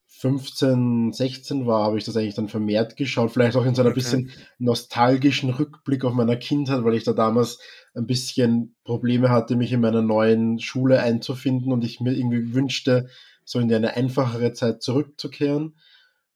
15, 0.06 1.12
16 1.12 1.66
war, 1.66 1.84
habe 1.84 1.98
ich 1.98 2.04
das 2.04 2.16
eigentlich 2.16 2.36
dann 2.36 2.48
vermehrt 2.48 2.96
geschaut. 2.96 3.32
Vielleicht 3.32 3.56
auch 3.56 3.64
in 3.64 3.74
so 3.74 3.82
einer 3.82 3.90
Okay. 3.90 3.94
bisschen 3.94 4.30
nostalgischen 4.58 5.50
Rückblick 5.50 6.04
auf 6.04 6.14
meiner 6.14 6.36
Kindheit, 6.36 6.84
weil 6.84 6.94
ich 6.94 7.04
da 7.04 7.12
damals 7.12 7.58
ein 7.94 8.06
bisschen 8.06 8.76
Probleme 8.84 9.30
hatte, 9.30 9.56
mich 9.56 9.72
in 9.72 9.80
meiner 9.80 10.02
neuen 10.02 10.60
Schule 10.60 11.00
einzufinden 11.00 11.72
und 11.72 11.84
ich 11.84 12.00
mir 12.00 12.14
irgendwie 12.14 12.54
wünschte, 12.54 13.08
so 13.44 13.58
in 13.58 13.72
eine 13.72 13.96
einfachere 13.96 14.52
Zeit 14.52 14.82
zurückzukehren. 14.82 15.76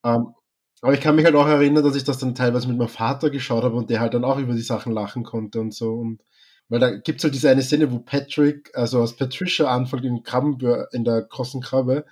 Ähm, 0.04 0.34
aber 0.82 0.94
ich 0.94 1.00
kann 1.00 1.16
mich 1.16 1.24
halt 1.24 1.34
auch 1.34 1.46
erinnern, 1.48 1.84
dass 1.84 1.96
ich 1.96 2.04
das 2.04 2.18
dann 2.18 2.34
teilweise 2.34 2.68
mit 2.68 2.78
meinem 2.78 2.88
Vater 2.88 3.30
geschaut 3.30 3.64
habe 3.64 3.76
und 3.76 3.90
der 3.90 4.00
halt 4.00 4.14
dann 4.14 4.24
auch 4.24 4.38
über 4.38 4.54
die 4.54 4.60
Sachen 4.62 4.92
lachen 4.92 5.24
konnte 5.24 5.60
und 5.60 5.74
so. 5.74 5.94
Und 5.94 6.22
weil 6.68 6.80
da 6.80 6.90
gibt's 6.96 7.24
halt 7.24 7.34
diese 7.34 7.50
eine 7.50 7.62
Szene, 7.62 7.90
wo 7.92 7.98
Patrick, 7.98 8.70
also 8.74 9.00
als 9.00 9.16
Patricia 9.16 9.66
anfängt 9.74 10.04
in 10.04 10.22
Krabbenbör, 10.22 10.88
in 10.92 11.04
der 11.04 11.22
großen 11.22 11.60
Krabbe 11.62 12.04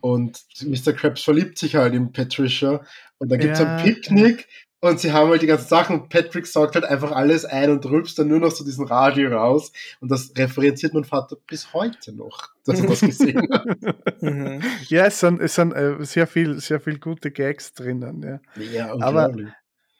und 0.00 0.38
Mr. 0.62 0.92
Krabs 0.92 1.22
verliebt 1.22 1.58
sich 1.58 1.76
halt 1.76 1.94
in 1.94 2.12
Patricia 2.12 2.84
und 3.18 3.30
dann 3.30 3.38
gibt's 3.40 3.60
Ja. 3.60 3.76
ein 3.76 3.82
Picknick 3.84 4.48
und 4.90 5.00
sie 5.00 5.12
haben 5.12 5.30
halt 5.30 5.42
die 5.42 5.46
ganzen 5.46 5.68
Sachen 5.68 6.00
und 6.02 6.08
Patrick 6.08 6.46
sagt 6.46 6.74
halt 6.74 6.84
einfach 6.84 7.12
alles 7.12 7.44
ein 7.44 7.70
und 7.70 7.84
rülpst 7.86 8.18
dann 8.18 8.28
nur 8.28 8.38
noch 8.40 8.50
so 8.50 8.64
diesen 8.64 8.86
Radio 8.86 9.30
raus 9.30 9.72
und 10.00 10.10
das 10.10 10.32
referenziert 10.36 10.94
mein 10.94 11.04
Vater 11.04 11.36
bis 11.46 11.72
heute 11.72 12.12
noch, 12.12 12.50
dass 12.64 12.80
er 12.80 12.86
das 12.88 13.00
gesehen 13.00 13.48
hat. 13.52 13.64
Mhm. 14.20 14.62
Ja, 14.88 15.06
es 15.06 15.20
sind, 15.20 15.40
es 15.40 15.54
sind 15.54 15.72
äh, 15.72 15.96
sehr 16.04 16.26
viel, 16.26 16.58
sehr 16.60 16.80
viel 16.80 16.98
gute 16.98 17.30
Gags 17.30 17.72
drinnen, 17.74 18.22
ja. 18.22 18.62
Ja, 18.62 18.92
Aber-. 19.00 19.34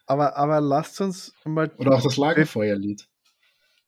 Aber, 0.07 0.37
aber 0.37 0.61
lasst 0.61 1.01
uns 1.01 1.33
mal 1.45 1.71
Oder 1.79 1.95
auch 1.95 2.03
das 2.03 2.17
Lagerfeuerlied. 2.19 3.07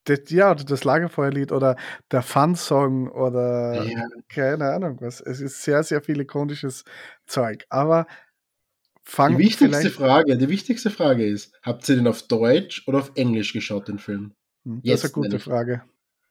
das, 0.05 0.21
ja, 0.29 0.51
oder 0.51 0.65
das 0.65 0.85
Lagerfeuerlied 0.85 1.53
oder 1.53 1.77
der 2.11 2.23
Fun-Song 2.23 3.09
oder 3.11 3.85
Ja. 3.85 4.05
keine 4.29 4.71
Ahnung 4.73 4.97
was. 5.01 5.21
Es 5.21 5.41
ist 5.41 5.63
sehr, 5.63 5.83
sehr 5.83 6.01
viel 6.01 6.21
ikonisches 6.21 6.85
Zeug. 7.27 7.67
Aber 7.69 8.07
Die 9.07 9.13
fang 9.13 9.39
wichtigste 9.39 9.69
vielleicht. 9.69 9.97
Frage, 9.97 10.37
die 10.37 10.49
wichtigste 10.49 10.91
Frage 10.91 11.27
ist, 11.27 11.55
habt 11.63 11.89
ihr 11.89 11.97
den 11.97 12.07
auf 12.07 12.23
Deutsch 12.23 12.83
oder 12.87 12.99
auf 12.99 13.13
Englisch 13.15 13.53
geschaut, 13.53 13.89
den 13.89 13.99
Film? 13.99 14.33
Hm, 14.65 14.81
Das 14.83 14.85
ist 14.85 14.89
Jetzt 14.91 15.05
eine 15.05 15.13
gute 15.13 15.29
nämlich. 15.29 15.43
Frage. 15.45 15.83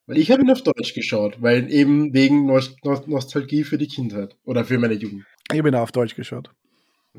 Weil 0.07 0.17
ich 0.19 0.29
habe 0.29 0.41
ihn 0.43 0.51
auf 0.51 0.61
Deutsch 0.61 0.93
geschaut, 0.93 1.41
weil 1.41 1.71
eben 1.71 2.13
wegen 2.13 2.45
Nost 2.45 2.83
Nost 2.83 3.07
Nostalgie 3.07 3.63
für 3.63 3.77
die 3.77 3.88
Kindheit 3.88 4.35
oder 4.43 4.63
für 4.65 4.77
meine 4.77 4.93
Jugend. 4.93 5.25
Ich 5.51 5.63
bin 5.63 5.73
auch 5.73 5.81
auf 5.81 5.91
Deutsch 5.91 6.15
geschaut. 6.15 6.51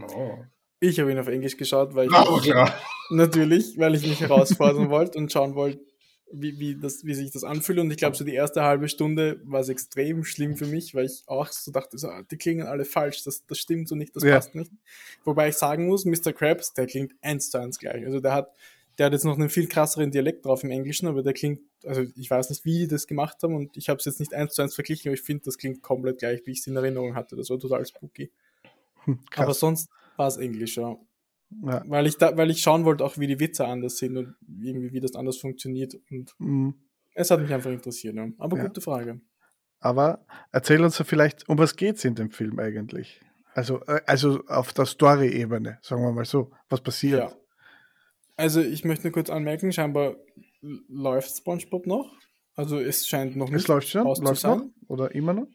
Oh. 0.00 0.34
Ich 0.78 1.00
habe 1.00 1.10
ihn 1.10 1.18
auf 1.18 1.26
Englisch 1.28 1.56
geschaut, 1.56 1.94
weil 1.94 2.06
ich 2.08 2.12
Aber 2.12 2.40
klar. 2.40 2.72
natürlich, 3.10 3.76
weil 3.78 3.94
ich 3.94 4.06
mich 4.06 4.20
herausfordern 4.20 4.90
wollte 4.90 5.18
und 5.18 5.32
schauen 5.32 5.54
wollte, 5.54 5.80
wie, 6.32 6.58
wie, 6.58 6.74
das, 6.76 7.04
wie 7.04 7.14
sich 7.14 7.30
das 7.30 7.44
anfühlt. 7.44 7.78
Und 7.78 7.90
ich 7.90 7.96
glaube, 7.98 8.16
so 8.16 8.24
die 8.24 8.34
erste 8.34 8.62
halbe 8.62 8.88
Stunde 8.88 9.40
war 9.44 9.60
es 9.60 9.68
extrem 9.68 10.24
schlimm 10.24 10.56
für 10.56 10.66
mich, 10.66 10.94
weil 10.94 11.06
ich 11.06 11.22
auch 11.26 11.48
so 11.48 11.70
dachte, 11.70 11.98
so, 11.98 12.08
ah, 12.08 12.22
die 12.30 12.36
klingen 12.36 12.66
alle 12.66 12.84
falsch, 12.84 13.22
das, 13.24 13.46
das 13.46 13.58
stimmt 13.58 13.88
so 13.88 13.94
nicht, 13.94 14.14
das 14.16 14.24
Ja. 14.24 14.34
passt 14.36 14.54
nicht. 14.54 14.72
Wobei 15.24 15.48
ich 15.48 15.56
sagen 15.56 15.86
muss, 15.86 16.04
Mr. 16.04 16.32
Krabs, 16.32 16.72
der 16.74 16.86
klingt 16.86 17.14
eins 17.22 17.50
zu 17.50 17.58
eins 17.58 17.78
gleich. 17.78 18.04
Also 18.04 18.20
der 18.20 18.32
hat, 18.34 18.50
der 18.98 19.06
hat 19.06 19.12
jetzt 19.12 19.24
noch 19.24 19.38
einen 19.38 19.50
viel 19.50 19.68
krasseren 19.68 20.10
Dialekt 20.10 20.44
drauf 20.46 20.64
im 20.64 20.70
Englischen, 20.70 21.06
aber 21.06 21.22
der 21.22 21.32
klingt, 21.32 21.60
also 21.84 22.02
ich 22.16 22.30
weiß 22.30 22.50
nicht, 22.50 22.64
wie 22.64 22.78
die 22.80 22.88
das 22.88 23.06
gemacht 23.06 23.36
haben 23.42 23.54
und 23.54 23.76
ich 23.76 23.88
habe 23.88 23.98
es 23.98 24.04
jetzt 24.06 24.18
nicht 24.20 24.34
eins 24.34 24.54
zu 24.54 24.62
eins 24.62 24.74
verglichen, 24.74 25.08
aber 25.10 25.14
ich 25.14 25.22
finde, 25.22 25.44
das 25.44 25.58
klingt 25.58 25.82
komplett 25.82 26.18
gleich, 26.18 26.42
wie 26.46 26.52
ich 26.52 26.58
es 26.60 26.66
in 26.66 26.76
Erinnerung 26.76 27.14
hatte. 27.14 27.36
Das 27.36 27.50
war 27.50 27.58
total 27.58 27.84
spooky. 27.86 28.30
Hm, 29.04 29.20
Aber 29.36 29.46
krass. 29.46 29.60
sonst 29.60 29.88
war 30.16 30.26
es 30.28 30.38
Englisch, 30.38 30.76
ja. 30.76 30.96
Ja. 31.62 31.82
Weil 31.86 32.06
ich 32.06 32.16
da, 32.18 32.36
weil 32.36 32.50
ich 32.50 32.60
schauen 32.60 32.84
wollte, 32.84 33.04
auch 33.04 33.18
wie 33.18 33.26
die 33.26 33.38
Witze 33.40 33.66
anders 33.66 33.98
sind 33.98 34.16
und 34.16 34.34
irgendwie 34.60 34.92
wie 34.92 35.00
das 35.00 35.14
anders 35.14 35.38
funktioniert. 35.38 35.94
Und 36.10 36.34
Hm, 36.38 36.74
es 37.14 37.30
hat 37.30 37.40
mich 37.40 37.52
einfach 37.52 37.70
interessiert. 37.70 38.14
Ja. 38.16 38.28
Aber 38.38 38.56
Ja. 38.56 38.64
gute 38.66 38.80
Frage. 38.80 39.20
Aber 39.78 40.26
erzähl 40.52 40.82
uns 40.82 40.96
vielleicht, 40.96 41.48
um 41.48 41.58
was 41.58 41.76
geht 41.76 41.96
es 41.96 42.04
in 42.04 42.14
dem 42.14 42.30
Film 42.30 42.58
eigentlich? 42.58 43.20
Also, 43.54 43.80
äh, 43.86 44.00
also 44.06 44.42
auf 44.48 44.72
der 44.72 44.86
Story-Ebene, 44.86 45.78
sagen 45.82 46.02
wir 46.02 46.12
mal 46.12 46.24
so. 46.24 46.50
Was 46.68 46.80
passiert? 46.80 47.30
Ja. 47.30 47.36
Also 48.36 48.60
ich 48.60 48.84
möchte 48.84 49.04
nur 49.06 49.12
kurz 49.12 49.30
anmerken, 49.30 49.72
scheinbar 49.72 50.16
läuft 50.88 51.36
SpongeBob 51.36 51.86
noch. 51.86 52.12
Also 52.54 52.78
es 52.78 53.06
scheint 53.06 53.36
noch 53.36 53.48
nicht 53.48 53.62
Es 53.62 53.68
läuft 53.68 53.88
schon? 53.88 54.04
Läuft 54.04 54.44
noch? 54.44 54.62
Oder 54.88 55.14
immer 55.14 55.32
noch? 55.32 55.46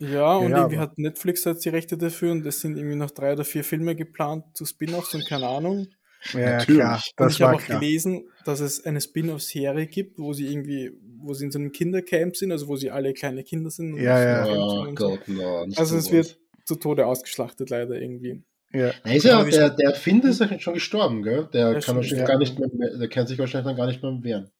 Ja, 0.00 0.36
und 0.36 0.50
Ja, 0.50 0.58
irgendwie 0.58 0.76
aber- 0.76 0.82
hat 0.82 0.98
Netflix 0.98 1.44
jetzt 1.44 1.64
die 1.64 1.68
Rechte 1.68 1.96
dafür 1.98 2.32
und 2.32 2.44
es 2.46 2.60
sind 2.60 2.76
irgendwie 2.76 2.96
noch 2.96 3.10
drei 3.10 3.32
oder 3.34 3.44
vier 3.44 3.62
Filme 3.64 3.94
geplant 3.94 4.44
zu 4.54 4.64
Spin-offs 4.64 5.14
und 5.14 5.26
keine 5.26 5.46
Ahnung. 5.46 5.88
Ja, 6.34 6.58
Natürlich. 6.58 6.80
klar. 6.80 6.94
Und 6.96 7.02
Das 7.16 7.32
ich 7.34 7.42
habe 7.42 7.56
auch 7.56 7.62
klar. 7.62 7.80
gelesen, 7.80 8.24
dass 8.44 8.60
es 8.60 8.84
eine 8.84 9.00
Spin-off-Serie 9.00 9.86
gibt, 9.86 10.18
wo 10.18 10.32
sie 10.34 10.48
irgendwie, 10.52 10.90
wo 11.18 11.32
sie 11.32 11.46
in 11.46 11.50
so 11.50 11.58
einem 11.58 11.72
Kindercamp 11.72 12.36
sind, 12.36 12.52
also 12.52 12.68
wo 12.68 12.76
sie 12.76 12.90
alle 12.90 13.12
kleine 13.14 13.42
Kinder 13.42 13.70
sind. 13.70 13.94
und 13.94 14.00
Ja, 14.02 14.22
ja. 14.22 14.46
Oh 14.46 14.82
und 14.88 14.98
so. 14.98 15.08
Gott, 15.10 15.28
no, 15.28 15.66
Also 15.76 15.96
es 15.96 16.10
wird 16.12 16.38
zu 16.66 16.76
Tode 16.76 17.06
ausgeschlachtet, 17.06 17.70
leider 17.70 17.94
irgendwie. 18.00 18.42
Ja. 18.72 18.90
Ist 19.04 19.24
ja, 19.24 19.42
der, 19.42 19.70
der 19.70 19.88
Erfinder 19.90 20.28
ist 20.28 20.40
ja 20.40 20.58
schon 20.60 20.74
gestorben, 20.74 21.22
gell? 21.22 21.48
Der 21.52 21.72
Ja, 21.72 21.80
kann 21.80 21.96
wahrscheinlich 21.96 22.26
gar 22.26 22.38
nicht 22.38 22.58
mehr, 22.58 22.96
der 22.98 23.08
kann 23.08 23.26
sich 23.26 23.38
wahrscheinlich 23.38 23.66
dann 23.66 23.76
gar 23.76 23.86
nicht 23.86 24.02
mehr 24.02 24.18
wehren. 24.22 24.50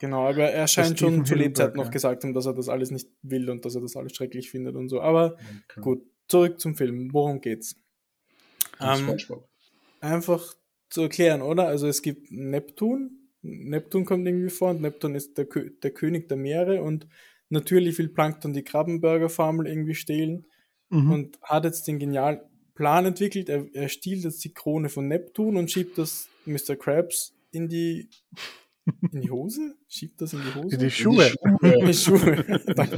Genau, 0.00 0.28
aber 0.28 0.50
er 0.50 0.66
scheint 0.68 0.98
schon 0.98 1.24
zu 1.24 1.34
Lebzeiten 1.34 1.76
noch 1.76 1.86
ja. 1.86 1.90
gesagt 1.90 2.24
haben, 2.24 2.34
dass 2.34 2.46
er 2.46 2.54
das 2.54 2.68
alles 2.68 2.90
nicht 2.90 3.08
will 3.22 3.48
und 3.50 3.64
dass 3.64 3.74
er 3.74 3.80
das 3.80 3.96
alles 3.96 4.14
schrecklich 4.14 4.50
findet 4.50 4.74
und 4.76 4.88
so. 4.88 5.00
Aber 5.00 5.36
Okay. 5.68 5.80
gut, 5.80 6.02
zurück 6.28 6.60
zum 6.60 6.74
Film. 6.74 7.12
Worum 7.12 7.40
geht's? 7.40 7.76
Ähm, 8.80 9.16
einfach 10.00 10.54
zu 10.90 11.02
erklären, 11.02 11.42
oder? 11.42 11.66
Also 11.66 11.86
es 11.86 12.02
gibt 12.02 12.30
Neptun. 12.30 13.30
Neptun 13.42 14.04
kommt 14.04 14.26
irgendwie 14.26 14.50
vor 14.50 14.70
und 14.70 14.80
Neptun 14.80 15.14
ist 15.14 15.36
der, 15.38 15.46
Kö 15.46 15.70
der 15.82 15.90
König 15.92 16.28
der 16.28 16.36
Meere 16.36 16.82
und 16.82 17.06
natürlich 17.50 17.98
will 17.98 18.08
Plankton 18.08 18.52
die 18.52 18.62
Krabbenburger-Formel 18.64 19.66
irgendwie 19.66 19.94
stehlen 19.94 20.46
Mhm. 20.90 21.10
und 21.12 21.38
hat 21.42 21.64
jetzt 21.64 21.86
den 21.88 21.98
genialen 21.98 22.40
Plan 22.74 23.06
entwickelt. 23.06 23.48
Er, 23.48 23.66
er 23.74 23.88
stiehlt 23.88 24.22
jetzt 24.24 24.44
die 24.44 24.52
Krone 24.52 24.88
von 24.88 25.08
Neptun 25.08 25.56
und 25.56 25.70
schiebt 25.70 25.96
das 25.98 26.28
Mr. 26.46 26.76
Krabs 26.76 27.34
in 27.52 27.68
die 27.68 28.08
in 29.12 29.20
die 29.20 29.30
Hose? 29.30 29.74
Schiebt 29.88 30.20
das 30.20 30.32
in 30.32 30.40
die 30.42 30.54
Hose? 30.54 30.74
In 30.74 30.80
die 30.80 30.90
Schuhe. 30.90 31.32
In 31.62 31.86
die 31.86 31.94
Schuhe. 31.94 32.36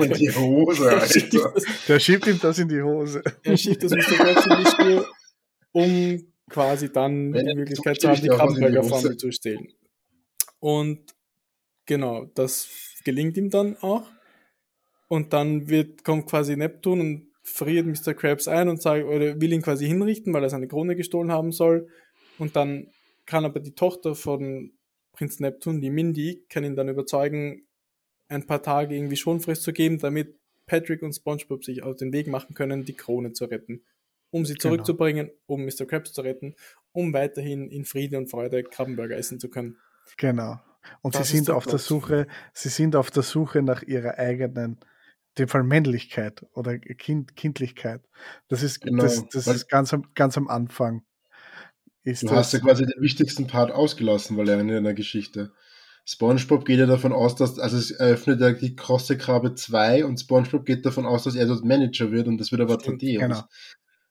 In 0.03 0.13
die 0.13 0.31
Hose, 0.35 0.91
Er 0.91 1.01
Alter. 1.03 1.55
Der 1.89 2.01
schiebt 2.01 2.27
ihm 2.27 2.39
das 2.41 2.59
in 2.59 2.69
die 2.69 2.83
Hose. 2.83 3.23
er 3.43 3.57
schiebt 3.57 3.83
das 3.83 3.93
Mr. 3.93 3.99
Krabs 4.01 4.47
in 4.47 4.65
die 4.65 4.71
Schuhe, 4.71 5.07
um 5.73 6.33
quasi 6.51 6.93
dann 6.93 7.33
Wenn 7.33 7.47
die 7.47 7.55
Möglichkeit 7.55 8.01
zu 8.01 8.09
haben, 8.09 8.21
die 8.21 8.31
Hose. 8.31 9.17
zu 9.17 9.31
stehlen. 9.33 9.69
Und 10.61 11.15
genau, 11.87 12.25
das 12.35 12.69
gelingt 13.05 13.37
ihm 13.37 13.51
dann 13.51 13.77
auch. 13.79 14.07
Und 15.09 15.33
dann 15.33 15.69
wird, 15.69 16.03
kommt 16.03 16.27
quasi 16.29 16.57
Neptun 16.57 17.01
und 17.01 17.29
friert 17.45 17.87
Mr. 17.87 18.13
Krabs 18.15 18.49
ein 18.49 18.69
und 18.69 18.83
sagt, 18.83 19.05
oder 19.05 19.41
will 19.41 19.53
ihn 19.53 19.63
quasi 19.63 19.87
hinrichten, 19.87 20.33
weil 20.35 20.43
er 20.43 20.51
seine 20.51 20.67
Krone 20.67 20.97
gestohlen 20.97 21.31
haben 21.31 21.53
soll. 21.53 21.89
Und 22.39 22.57
dann 22.57 22.89
kann 23.25 23.45
aber 23.45 23.61
die 23.61 23.75
Tochter 23.75 24.17
von 24.17 24.73
Prinz 25.17 25.41
Neptun, 25.41 25.81
die 25.81 25.91
Mindy, 25.91 26.45
kann 26.49 26.65
ihn 26.65 26.77
dann 26.77 26.89
überzeugen, 26.89 27.67
ein 28.29 28.47
paar 28.47 28.63
Tage 28.63 28.95
irgendwie 28.95 29.17
Schonfrist 29.17 29.63
zu 29.63 29.73
geben, 29.73 29.99
damit 29.99 30.39
Patrick 30.67 31.03
und 31.03 31.13
SpongeBob 31.15 31.65
sich 31.65 31.83
auf 31.83 31.97
den 31.97 32.13
Weg 32.13 32.27
machen 32.27 32.55
können, 32.55 32.85
die 32.85 32.95
Krone 32.95 33.33
zu 33.33 33.45
retten. 33.47 33.83
Um 34.31 34.45
sie 34.45 34.55
Genau. 34.55 34.63
zurückzubringen, 34.75 35.31
um 35.47 35.65
Mr. 35.65 35.87
Krabs 35.87 36.13
zu 36.13 36.21
retten, 36.23 36.55
um 36.93 37.13
weiterhin 37.15 37.71
in 37.71 37.85
Friede 37.85 38.19
und 38.19 38.29
Freude 38.29 38.65
Krabbenburger 38.65 39.17
essen 39.17 39.39
zu 39.39 39.49
können. 39.49 39.77
Genau. 40.17 40.61
Und 41.03 41.15
Das 41.15 41.29
sie 41.29 41.37
sind 41.37 41.49
der 41.49 41.57
auf 41.57 41.65
der 41.65 41.71
Plot. 41.73 41.81
Suche, 41.81 42.27
sie 42.53 42.69
sind 42.69 42.97
auf 42.97 43.11
der 43.11 43.23
Suche 43.23 43.63
nach 43.63 43.83
ihrer 43.83 44.19
eigenen, 44.19 44.73
in 44.73 44.79
dem 45.39 45.49
Fall 45.49 45.63
Männlichkeit 45.63 46.45
oder 46.53 46.79
kind, 46.79 47.37
Kindlichkeit. 47.37 48.03
Das 48.49 48.63
ist, 48.63 48.81
Genau, 48.81 49.03
das, 49.05 49.27
das 49.29 49.47
ist 49.47 49.69
ganz 49.69 49.95
am, 49.95 50.13
ganz 50.15 50.37
am 50.37 50.49
Anfang. 50.49 51.05
Ist 52.07 52.23
Du 52.23 52.29
das, 52.29 52.37
hast 52.37 52.53
ja 52.53 52.61
quasi 52.61 52.87
den 52.87 53.03
wichtigsten 53.03 53.49
Part 53.49 53.73
ausgelassen, 53.73 54.37
weil 54.37 54.49
er 54.49 54.61
in 54.61 54.85
der 54.85 54.95
Geschichte. 54.95 55.53
SpongeBob 56.05 56.65
geht 56.65 56.79
ja 56.79 56.87
davon 56.87 57.13
aus, 57.13 57.35
dass, 57.35 57.59
also 57.59 57.77
es 57.77 57.91
eröffnet 57.91 58.41
ja 58.41 58.53
die 58.53 58.77
Krosse 58.77 59.19
Krabbe 59.19 59.57
2 59.57 60.05
und 60.05 60.21
SpongeBob 60.21 60.65
geht 60.65 60.87
davon 60.87 61.05
aus, 61.05 61.25
dass 61.25 61.35
er 61.35 61.47
dort 61.47 61.65
Manager 61.65 62.13
wird 62.13 62.29
und 62.29 62.39
das 62.39 62.53
wird 62.53 62.61
aber 62.61 62.79
Stimmt, 62.79 63.03
3D. 63.03 63.19
genau. 63.19 63.43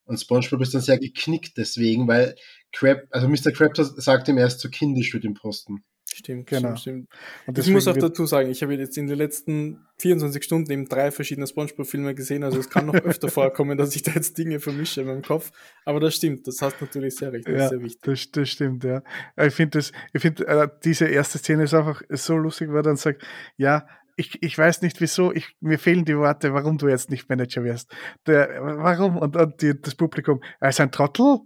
Und, 0.04 0.20
SpongeBob 0.20 0.62
ist 0.62 0.74
dann 0.74 0.82
sehr 0.82 1.00
geknickt 1.00 1.54
deswegen, 1.56 2.06
weil 2.10 2.36
Crab, 2.74 3.04
also 3.12 3.30
Mr. 3.30 3.54
Krabs 3.54 3.78
sagt 3.96 4.28
ihm 4.28 4.38
erst 4.38 4.60
zu 4.60 4.70
kindisch 4.70 5.12
für 5.12 5.22
den 5.22 5.34
Posten. 5.34 5.86
Stimmt, 6.16 6.48
Genau. 6.48 6.76
stimmt, 6.78 6.80
stimmt. 6.80 7.08
und 7.48 7.58
Ich 7.58 7.70
muss 7.70 7.88
auch 7.90 7.98
dazu 7.98 8.26
sagen, 8.26 8.50
ich 8.50 8.64
habe 8.64 8.74
jetzt 8.76 8.98
in 8.98 9.08
den 9.08 9.18
letzten 9.18 9.86
24 10.00 10.44
Stunden 10.44 10.72
eben 10.72 10.88
drei 10.88 11.12
verschiedene 11.12 11.46
Spongebob-Filme 11.46 12.16
gesehen, 12.16 12.44
also 12.44 12.58
es 12.60 12.70
kann 12.70 12.86
noch 12.86 12.94
öfter 13.04 13.28
vorkommen, 13.28 13.78
dass 13.78 13.96
ich 13.96 14.04
da 14.04 14.12
jetzt 14.12 14.38
Dinge 14.38 14.60
vermische 14.62 15.02
in 15.02 15.08
meinem 15.08 15.22
Kopf. 15.24 15.52
Aber 15.84 16.00
das 16.00 16.16
stimmt, 16.16 16.48
das 16.48 16.62
hast 16.62 16.80
natürlich 16.80 17.16
sehr 17.18 17.34
recht, 17.34 17.48
das 17.48 17.54
Ja, 17.54 17.64
ist 17.66 17.70
sehr 17.72 17.82
wichtig. 17.82 18.02
das, 18.04 18.32
das 18.32 18.50
stimmt, 18.50 18.84
ja. 18.86 19.04
Ich 19.38 19.54
finde 19.54 19.80
finde, 20.16 20.48
äh, 20.48 20.68
diese 20.84 21.06
erste 21.08 21.38
Szene 21.38 21.64
ist 21.64 21.74
einfach 21.74 22.02
so 22.10 22.38
lustig, 22.38 22.70
weil 22.70 22.78
er 22.78 22.84
dann 22.84 22.96
sagt, 22.96 23.24
ja, 23.58 23.86
ich, 24.18 24.42
ich 24.42 24.58
weiß 24.58 24.82
nicht 24.82 25.02
wieso, 25.02 25.34
ich, 25.34 25.56
mir 25.60 25.78
fehlen 25.78 26.06
die 26.06 26.18
Worte, 26.18 26.54
warum 26.54 26.78
du 26.78 26.88
jetzt 26.88 27.10
nicht 27.10 27.28
Manager 27.28 27.64
wirst. 27.66 27.94
Der, 28.26 28.60
warum? 28.62 29.18
Und, 29.18 29.36
und 29.36 29.62
die, 29.62 29.74
das 29.80 29.96
Publikum, 29.96 30.42
er 30.62 30.70
ist 30.70 30.80
ein 30.80 30.92
Trottel? 30.92 31.40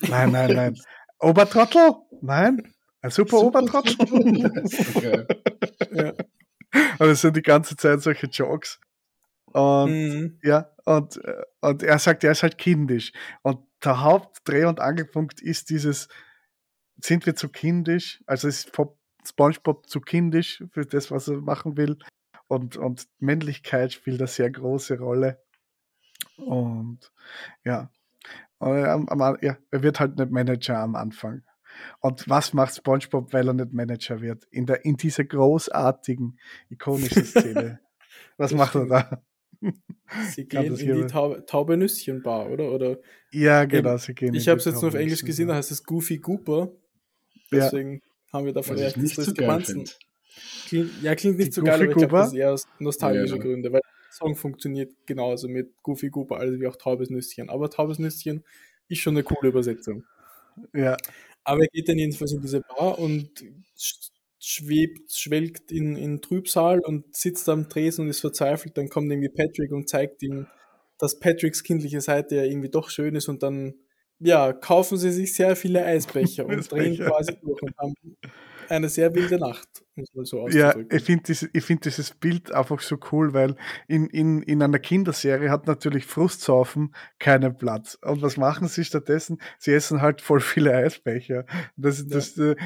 Nein, 0.00 0.32
nein, 0.32 0.54
nein. 0.54 0.74
Obertrottel? 1.18 1.92
Nein. 2.22 2.73
Ein 3.04 3.10
super, 3.10 3.42
Obertrottel? 3.42 3.96
okay. 4.96 5.26
Ja. 5.92 6.12
Und 6.98 7.08
es 7.08 7.20
sind 7.20 7.36
die 7.36 7.42
ganze 7.42 7.76
Zeit 7.76 8.00
solche 8.00 8.28
Jokes. 8.28 8.80
Und 9.52 9.90
Mhm. 9.90 10.38
ja, 10.42 10.70
und, 10.86 11.22
äh, 11.22 11.42
und 11.60 11.82
er 11.82 11.98
sagt, 11.98 12.24
er 12.24 12.32
ist 12.32 12.42
halt 12.42 12.56
kindisch. 12.56 13.12
Und 13.42 13.60
der 13.84 14.00
Hauptdreh- 14.02 14.64
und 14.64 14.80
Angelpunkt 14.80 15.42
ist 15.42 15.68
dieses, 15.68 16.08
sind 16.96 17.26
wir 17.26 17.36
zu 17.36 17.50
kindisch? 17.50 18.22
Also 18.26 18.48
ist 18.48 18.72
Pop, 18.72 18.98
SpongeBob 19.22 19.86
zu 19.86 20.00
kindisch 20.00 20.64
für 20.70 20.86
das, 20.86 21.10
was 21.10 21.28
er 21.28 21.42
machen 21.42 21.76
will. 21.76 21.98
Und, 22.48 22.78
und 22.78 23.06
Männlichkeit 23.18 23.92
spielt 23.92 24.18
eine 24.18 24.28
sehr 24.28 24.50
große 24.50 24.98
Rolle. 24.98 25.42
Und 26.36 27.12
ja, 27.64 27.90
und 28.58 28.76
er, 28.76 29.38
ja, 29.42 29.58
er 29.70 29.82
wird 29.82 30.00
halt 30.00 30.16
nicht 30.16 30.30
Manager 30.30 30.78
am 30.78 30.94
Anfang. 30.94 31.42
Und 32.00 32.28
was 32.28 32.52
macht 32.52 32.74
SpongeBob, 32.76 33.32
weil 33.32 33.48
er 33.48 33.54
nicht 33.54 33.72
Manager 33.72 34.20
wird? 34.20 34.44
In, 34.50 34.66
der, 34.66 34.84
in 34.84 34.96
dieser 34.96 35.24
großartigen, 35.24 36.38
ikonischen 36.70 37.24
Szene. 37.24 37.80
Was 38.36 38.50
Das 38.50 38.58
macht 38.58 38.74
er 38.74 38.86
stimmt. 38.86 38.92
da? 38.92 39.22
Sie 40.30 40.44
Kann 40.48 40.62
gehen 40.64 40.72
das 40.72 40.80
in 40.80 40.94
die 40.96 41.06
Taube, 41.06 41.44
Taube 41.46 41.76
Nüsschen 41.76 42.22
Bar, 42.22 42.50
oder? 42.50 42.70
oder 42.70 42.98
Ja, 43.32 43.64
genau, 43.64 43.96
sie 43.96 44.14
gehen. 44.14 44.34
ich 44.34 44.48
habe 44.48 44.58
es 44.58 44.64
jetzt 44.66 44.80
nur 44.82 44.88
auf 44.88 44.94
Englisch 44.94 45.24
gesehen, 45.24 45.48
da 45.48 45.54
ja. 45.54 45.58
heißt 45.58 45.70
es 45.70 45.82
Goofy 45.84 46.18
Gooper. 46.18 46.72
Ja. 47.50 47.64
Deswegen 47.64 48.02
haben 48.32 48.46
wir 48.46 48.52
da 48.52 48.62
vielleicht 48.62 48.96
nicht 48.96 49.14
so 49.14 49.22
geil 49.22 49.34
Diskrepanzen. 49.34 49.74
finde. 49.86 49.92
Klingt, 50.66 51.02
ja, 51.02 51.14
klingt 51.14 51.38
nicht 51.38 51.48
Die 51.48 51.54
so 51.54 51.62
geil, 51.62 51.74
aber 51.74 51.84
ich 51.84 51.90
Goofy 51.94 52.06
glaube, 52.06 52.18
das 52.22 52.28
ist 52.28 52.34
eher 52.38 52.52
aus 52.52 52.68
nostalgische 52.78 53.36
Ja. 53.36 53.42
Gründe, 53.42 53.72
weil 53.72 53.80
der 53.80 54.12
Song 54.12 54.34
funktioniert 54.36 54.92
genauso 55.06 55.48
mit 55.48 55.80
Goofy 55.82 56.10
Gooper, 56.10 56.36
also 56.36 56.58
wie 56.58 56.66
auch 56.66 56.76
Taubes 56.76 57.10
Nüsschen. 57.10 57.48
Aber 57.50 57.70
Taubes 57.70 57.98
Nüsschen 57.98 58.44
ist 58.88 58.98
schon 59.00 59.14
eine 59.14 59.22
coole 59.24 59.48
Übersetzung. 59.50 60.04
Ja, 60.72 60.96
Aber 61.44 61.60
er 61.62 61.68
geht 61.68 61.88
dann 61.88 61.98
jedenfalls 61.98 62.32
in 62.32 62.40
diese 62.42 62.60
Bar 62.60 62.98
und 62.98 63.30
sch- 63.78 64.10
schwebt, 64.38 65.12
schwelgt 65.12 65.72
in, 65.72 65.96
in 65.96 66.20
Trübsal 66.22 66.80
und 66.80 67.14
sitzt 67.16 67.48
am 67.48 67.68
Tresen 67.68 68.04
und 68.04 68.10
ist 68.10 68.20
verzweifelt. 68.20 68.76
Dann 68.76 68.88
kommt 68.88 69.10
irgendwie 69.10 69.28
Patrick 69.30 69.72
und 69.72 69.88
zeigt 69.88 70.22
ihm, 70.22 70.46
dass 70.98 71.18
Patricks 71.18 71.62
kindliche 71.62 72.00
Seite 72.00 72.36
ja 72.36 72.44
irgendwie 72.44 72.70
doch 72.70 72.90
schön 72.90 73.14
ist 73.16 73.28
und 73.28 73.42
dann, 73.42 73.74
ja, 74.20 74.52
kaufen 74.52 74.96
sie 74.98 75.10
sich 75.12 75.34
sehr 75.34 75.56
viele 75.56 75.84
Eisbecher 75.84 76.46
und 76.46 76.70
drehen 76.70 76.96
quasi 76.98 77.32
durch 77.42 77.62
und 77.62 77.76
haben 77.78 77.94
eine 78.68 78.88
sehr 78.88 79.14
wilde 79.14 79.38
Nacht, 79.38 79.68
so 80.22 80.48
ja 80.48 80.74
ich 80.90 81.04
finde 81.04 81.24
dieses, 81.24 81.48
ich 81.52 81.64
find 81.64 81.84
dieses 81.84 82.10
Bild 82.12 82.52
einfach 82.52 82.80
so 82.80 82.98
cool, 83.12 83.32
weil 83.32 83.56
in, 83.88 84.06
in, 84.06 84.42
in 84.42 84.62
einer 84.62 84.78
Kinderserie 84.78 85.50
hat 85.50 85.66
natürlich 85.66 86.06
Frustsaufen 86.06 86.94
keinen 87.18 87.56
Platz. 87.56 87.98
Und 88.02 88.22
was 88.22 88.36
machen 88.36 88.68
sie 88.68 88.84
stattdessen? 88.84 89.38
Sie 89.58 89.72
essen 89.72 90.00
halt 90.02 90.20
voll 90.20 90.40
viele 90.40 90.74
Eisbecher. 90.74 91.46
Das, 91.76 92.06
das, 92.06 92.36
äh, 92.38 92.56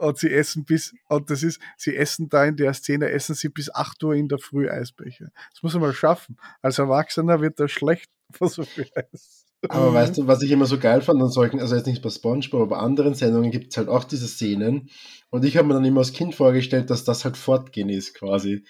und 0.00 0.18
sie 0.18 0.32
essen 0.32 0.64
bis, 0.64 0.94
und 1.08 1.30
das 1.30 1.42
ist, 1.42 1.60
sie 1.76 1.94
essen 1.94 2.28
da 2.28 2.44
in 2.44 2.56
der 2.56 2.72
Szene, 2.72 3.10
essen 3.10 3.34
sie 3.34 3.50
bis 3.50 3.72
8 3.72 4.02
Uhr 4.02 4.14
in 4.14 4.28
der 4.28 4.38
Früh 4.38 4.68
Eisbecher. 4.68 5.28
Das 5.52 5.62
muss 5.62 5.74
man 5.74 5.82
mal 5.82 5.92
schaffen. 5.92 6.38
Als 6.62 6.78
Erwachsener 6.78 7.40
wird 7.40 7.60
das 7.60 7.70
schlecht 7.70 8.10
von 8.32 8.48
so 8.48 8.62
viel 8.62 8.88
Eis. 8.94 9.39
Aber 9.68 9.90
Mhm. 9.90 9.94
weißt 9.94 10.18
du, 10.18 10.26
was 10.26 10.42
ich 10.42 10.50
immer 10.50 10.66
so 10.66 10.78
geil 10.78 11.02
fand 11.02 11.20
an 11.22 11.28
solchen, 11.28 11.60
also 11.60 11.76
jetzt 11.76 11.86
nicht 11.86 12.02
bei 12.02 12.10
SpongeBob, 12.10 12.62
aber 12.62 12.78
anderen 12.80 13.14
Sendungen 13.14 13.50
gibt 13.50 13.72
es 13.72 13.76
halt 13.76 13.88
auch 13.88 14.04
diese 14.04 14.26
Szenen. 14.26 14.88
Und 15.30 15.44
ich 15.44 15.56
habe 15.56 15.68
mir 15.68 15.74
dann 15.74 15.84
immer 15.84 16.00
als 16.00 16.12
Kind 16.12 16.34
vorgestellt, 16.34 16.90
dass 16.90 17.04
das 17.04 17.24
halt 17.24 17.36
Fortgehen 17.36 17.88
ist, 17.90 18.14
quasi. 18.14 18.64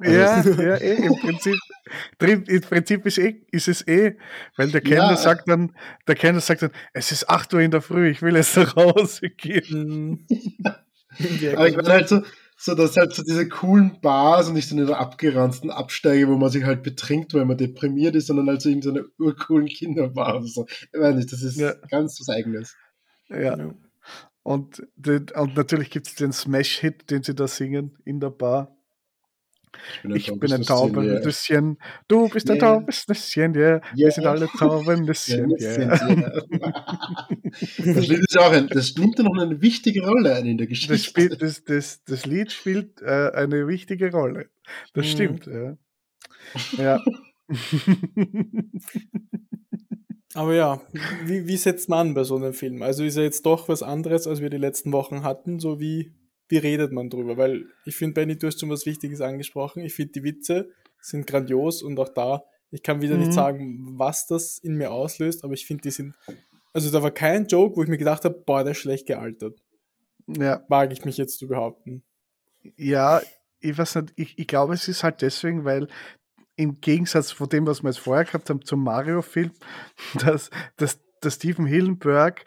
Also 0.00 0.10
Ja, 0.10 0.40
ja, 0.62 0.76
eh, 0.76 1.06
im 1.06 1.18
Prinzip, 1.18 1.58
im 2.20 2.60
Prinzip 2.62 3.06
ist, 3.06 3.18
eh, 3.18 3.42
ist 3.52 3.68
es 3.68 3.86
eh, 3.86 4.16
weil 4.56 4.70
der 4.70 4.80
Kellner 4.80 5.10
Ja. 5.10 5.16
sagt 5.16 5.48
dann, 5.48 5.76
der 6.08 6.14
Kellner 6.16 6.40
sagt 6.40 6.62
dann, 6.62 6.72
es 6.92 7.12
ist 7.12 7.28
8 7.28 7.52
Uhr 7.54 7.60
in 7.60 7.70
der 7.70 7.82
Früh, 7.82 8.08
ich 8.08 8.22
will 8.22 8.34
jetzt 8.34 8.56
nach 8.56 8.74
Hause 8.74 9.30
gehen. 9.30 9.62
Mhm. 9.68 10.26
Wer 11.18 11.58
Aber 11.58 11.68
ich 11.68 11.76
meine 11.76 11.88
halt 11.90 12.08
so, 12.08 12.22
so, 12.56 12.74
dass 12.74 12.96
halt 12.96 13.12
so 13.12 13.22
diese 13.22 13.48
coolen 13.48 14.00
Bars 14.00 14.48
und 14.48 14.54
nicht 14.54 14.68
so 14.68 14.76
eine 14.76 14.96
abgeranzten 14.96 15.70
Absteige, 15.70 16.28
wo 16.28 16.36
man 16.36 16.50
sich 16.50 16.64
halt 16.64 16.82
betrinkt, 16.82 17.34
weil 17.34 17.44
man 17.44 17.56
deprimiert 17.58 18.14
ist, 18.14 18.26
sondern 18.28 18.48
halt 18.48 18.62
so 18.62 18.68
irgendeine 18.68 19.04
urcoolen 19.18 19.66
Kinderbar 19.66 20.36
oder 20.36 20.46
so. 20.46 20.66
Ich 20.68 20.98
weiß 21.00 21.14
nicht, 21.16 21.32
das 21.32 21.42
ist 21.42 21.56
Ja. 21.58 21.74
ganz 21.90 22.20
was 22.20 22.28
Eigenes. 22.28 22.76
Ja, 23.28 23.56
Ja. 23.56 23.74
und, 24.42 24.82
den, 24.96 25.26
und 25.34 25.56
natürlich 25.56 25.90
gibt 25.90 26.06
es 26.08 26.14
den 26.14 26.32
Smash-Hit, 26.32 27.10
den 27.10 27.22
sie 27.22 27.34
da 27.34 27.48
singen 27.48 27.96
in 28.04 28.20
der 28.20 28.30
Bar. 28.30 28.76
Ich 30.14 30.32
bin 30.38 30.52
ein 30.52 30.62
Taubennüsschen, 30.62 31.78
du 32.08 32.28
bist 32.28 32.50
ein 32.50 32.56
Yeah. 32.56 32.80
Taubennüsschen, 32.80 33.54
yeah. 33.54 33.70
Yeah. 33.70 33.80
Wir 33.94 34.10
sind 34.10 34.26
alle 34.26 34.46
Taubennüsschen, 34.48 35.50
yeah. 35.58 36.32
Das 37.78 38.06
Lied 38.06 38.20
ist 38.20 38.34
ja 38.34 38.40
auch 38.42 38.52
ein, 38.52 38.68
das 38.68 38.94
ja 39.18 39.24
noch 39.24 39.38
eine 39.40 39.60
wichtige 39.60 40.06
Rolle 40.06 40.34
ein 40.34 40.46
in 40.46 40.58
der 40.58 40.66
Geschichte. 40.66 40.92
Das, 40.94 41.04
spielt, 41.04 41.42
das, 41.42 41.64
das, 41.64 42.02
das 42.04 42.26
Lied 42.26 42.52
spielt 42.52 43.02
äh, 43.02 43.30
eine 43.34 43.66
wichtige 43.68 44.10
Rolle. 44.10 44.50
Das 44.94 45.06
Mhm. 45.06 45.10
stimmt, 45.10 45.46
ja. 45.46 45.76
Ja. 46.78 47.00
Aber 50.34 50.54
ja, 50.54 50.80
wie, 51.26 51.46
wie 51.46 51.56
setzt 51.56 51.88
man 51.90 52.08
an 52.08 52.14
bei 52.14 52.24
so 52.24 52.36
einem 52.36 52.54
Film? 52.54 52.82
Also 52.82 53.04
ist 53.04 53.16
er 53.16 53.24
jetzt 53.24 53.44
doch 53.44 53.68
was 53.68 53.82
anderes, 53.82 54.26
als 54.26 54.40
wir 54.40 54.48
die 54.48 54.56
letzten 54.56 54.92
Wochen 54.92 55.22
hatten, 55.24 55.60
so 55.60 55.78
wie, 55.78 56.10
wie 56.52 56.58
redet 56.58 56.92
man 56.92 57.08
drüber? 57.08 57.38
Weil 57.38 57.64
ich 57.86 57.96
finde, 57.96 58.12
Benny, 58.12 58.36
du 58.36 58.46
hast 58.46 58.60
schon 58.60 58.68
was 58.68 58.84
Wichtiges 58.84 59.22
angesprochen. 59.22 59.82
Ich 59.82 59.94
finde, 59.94 60.12
die 60.12 60.22
Witze 60.22 60.68
sind 61.00 61.26
grandios 61.26 61.82
und 61.82 61.98
auch 61.98 62.10
da, 62.10 62.44
ich 62.70 62.82
kann 62.82 63.00
wieder 63.00 63.14
mhm. 63.14 63.20
nicht 63.20 63.32
sagen, 63.32 63.98
was 63.98 64.26
das 64.26 64.58
in 64.58 64.74
mir 64.74 64.90
auslöst, 64.90 65.44
aber 65.44 65.54
ich 65.54 65.64
finde, 65.64 65.84
die 65.84 65.90
sind, 65.90 66.14
also 66.74 66.90
da 66.90 67.02
war 67.02 67.10
kein 67.10 67.46
Joke, 67.46 67.74
wo 67.74 67.82
ich 67.82 67.88
mir 67.88 67.96
gedacht 67.96 68.26
habe, 68.26 68.42
boah, 68.44 68.64
der 68.64 68.72
ist 68.72 68.78
schlecht 68.78 69.06
gealtert. 69.06 69.62
Ja. 70.26 70.62
Mag 70.68 70.92
ich 70.92 71.06
mich 71.06 71.16
jetzt 71.16 71.38
zu 71.38 71.48
behaupten. 71.48 72.02
Ja, 72.76 73.22
ich 73.60 73.78
weiß 73.78 73.94
nicht, 73.94 74.12
ich, 74.16 74.38
ich 74.38 74.46
glaube, 74.46 74.74
es 74.74 74.88
ist 74.88 75.02
halt 75.04 75.22
deswegen, 75.22 75.64
weil 75.64 75.88
im 76.56 76.82
Gegensatz 76.82 77.30
von 77.30 77.48
dem, 77.48 77.66
was 77.66 77.82
wir 77.82 77.88
jetzt 77.88 77.98
vorher 77.98 78.26
gehabt 78.26 78.50
haben 78.50 78.62
zum 78.62 78.84
Mario-Film, 78.84 79.52
dass, 80.20 80.50
dass, 80.76 81.00
dass 81.22 81.36
Steven 81.36 81.64
Hillenberg 81.64 82.44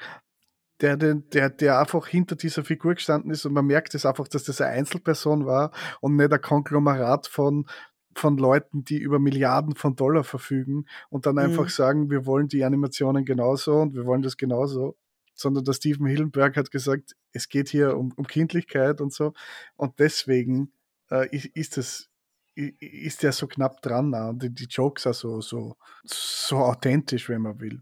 der, 0.82 0.98
der, 0.98 1.50
der 1.50 1.80
einfach 1.80 2.08
hinter 2.08 2.36
dieser 2.36 2.64
Figur 2.64 2.96
gestanden 2.96 3.32
ist 3.32 3.46
und 3.46 3.54
man 3.54 3.66
merkt 3.66 3.96
es 3.96 4.06
einfach, 4.06 4.28
dass 4.28 4.44
das 4.44 4.62
eine 4.62 4.72
Einzelperson 4.72 5.46
war 5.46 5.72
und 6.02 6.16
nicht 6.16 6.34
ein 6.34 6.42
Konglomerat 6.42 7.28
von, 7.28 7.66
von 8.14 8.38
Leuten, 8.38 8.84
die 8.84 8.98
über 8.98 9.20
Milliarden 9.20 9.76
von 9.76 9.96
Dollar 9.96 10.24
verfügen 10.24 10.86
und 11.10 11.26
dann 11.26 11.36
mhm. 11.36 11.42
einfach 11.42 11.70
sagen, 11.70 12.10
wir 12.10 12.26
wollen 12.26 12.48
die 12.48 12.64
Animationen 12.64 13.26
genauso 13.26 13.78
und 13.82 13.94
wir 13.94 14.06
wollen 14.06 14.22
das 14.22 14.38
genauso, 14.38 14.98
sondern 15.34 15.64
der 15.64 15.74
Steven 15.74 16.08
Hillenberg 16.08 16.58
hat 16.58 16.72
gesagt, 16.72 17.16
es 17.32 17.48
geht 17.48 17.70
hier 17.70 17.98
um, 17.98 18.12
um 18.16 18.28
Kindlichkeit 18.28 19.00
und 19.00 19.14
so 19.14 19.34
und 19.78 20.00
deswegen 20.00 20.74
äh, 21.10 21.28
ist, 21.34 21.46
ist 21.46 21.78
das 21.78 22.10
ist 22.56 23.24
der 23.24 23.34
so 23.34 23.48
knapp 23.48 23.82
dran 23.82 24.14
und 24.14 24.42
die, 24.42 24.50
die 24.50 24.66
Jokes 24.66 25.06
auch 25.06 25.14
so, 25.14 25.42
so, 25.42 25.76
so 26.06 26.58
authentisch, 26.58 27.28
wenn 27.28 27.42
man 27.42 27.60
will. 27.60 27.82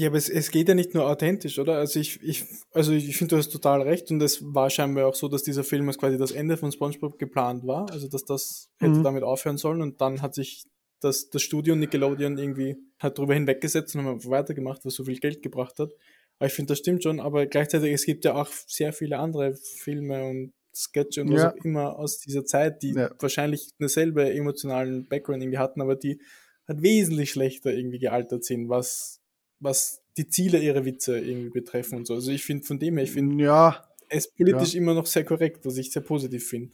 Ja, 0.00 0.08
aber 0.08 0.16
es, 0.16 0.30
es 0.30 0.50
geht 0.50 0.66
ja 0.66 0.74
nicht 0.74 0.94
nur 0.94 1.06
authentisch, 1.06 1.58
oder? 1.58 1.74
Also 1.74 2.00
ich, 2.00 2.22
ich, 2.22 2.46
also 2.72 2.92
ich 2.92 3.18
finde, 3.18 3.34
du 3.34 3.36
hast 3.36 3.50
total 3.50 3.82
recht 3.82 4.10
und 4.10 4.22
es 4.22 4.42
war 4.42 4.70
scheinbar 4.70 5.06
auch 5.06 5.14
so, 5.14 5.28
dass 5.28 5.42
dieser 5.42 5.62
Film 5.62 5.86
als 5.88 5.98
quasi 5.98 6.16
das 6.16 6.30
Ende 6.30 6.56
von 6.56 6.72
SpongeBob 6.72 7.18
geplant 7.18 7.66
war, 7.66 7.90
also 7.90 8.08
dass 8.08 8.24
das 8.24 8.70
hätte 8.78 8.94
mhm. 8.94 9.02
damit 9.02 9.22
aufhören 9.24 9.58
sollen 9.58 9.82
und 9.82 10.00
dann 10.00 10.22
hat 10.22 10.34
sich 10.34 10.64
das, 11.00 11.28
das 11.28 11.42
Studio 11.42 11.76
Nickelodeon 11.76 12.38
irgendwie 12.38 12.78
hat 12.98 13.18
darüber 13.18 13.34
hinweggesetzt 13.34 13.94
und 13.94 14.06
haben 14.06 14.24
weitergemacht, 14.24 14.86
was 14.86 14.94
so 14.94 15.04
viel 15.04 15.18
Geld 15.18 15.42
gebracht 15.42 15.78
hat. 15.78 15.90
Aber 16.38 16.46
ich 16.46 16.54
finde, 16.54 16.72
das 16.72 16.78
stimmt 16.78 17.02
schon, 17.02 17.20
aber 17.20 17.44
gleichzeitig, 17.44 17.92
es 17.92 18.06
gibt 18.06 18.24
ja 18.24 18.36
auch 18.36 18.48
sehr 18.66 18.94
viele 18.94 19.18
andere 19.18 19.54
Filme 19.54 20.24
und 20.24 20.54
Sketche 20.74 21.20
und 21.20 21.30
was 21.34 21.44
auch 21.44 21.56
immer 21.62 21.98
aus 21.98 22.20
dieser 22.20 22.46
Zeit, 22.46 22.82
die 22.82 22.92
ja. 22.92 23.10
wahrscheinlich 23.18 23.68
dasselbe 23.78 24.32
emotionalen 24.32 25.06
Background 25.08 25.42
irgendwie 25.42 25.58
hatten, 25.58 25.82
aber 25.82 25.94
die 25.94 26.22
halt 26.66 26.80
wesentlich 26.80 27.32
schlechter 27.32 27.70
irgendwie 27.70 27.98
gealtert 27.98 28.44
sind, 28.44 28.70
was 28.70 29.19
was 29.60 30.02
die 30.16 30.28
Ziele 30.28 30.58
ihrer 30.58 30.84
Witze 30.84 31.18
irgendwie 31.18 31.50
betreffen 31.50 31.98
und 31.98 32.06
so. 32.06 32.14
Also 32.14 32.32
ich 32.32 32.42
finde 32.42 32.64
von 32.64 32.78
dem 32.78 32.96
her, 32.96 33.04
ich 33.04 33.12
finde 33.12 33.44
ja, 33.44 33.84
es 34.08 34.32
politisch 34.32 34.74
ja. 34.74 34.80
immer 34.80 34.94
noch 34.94 35.06
sehr 35.06 35.24
korrekt, 35.24 35.64
was 35.64 35.76
ich 35.76 35.92
sehr 35.92 36.02
positiv 36.02 36.48
finde. 36.48 36.72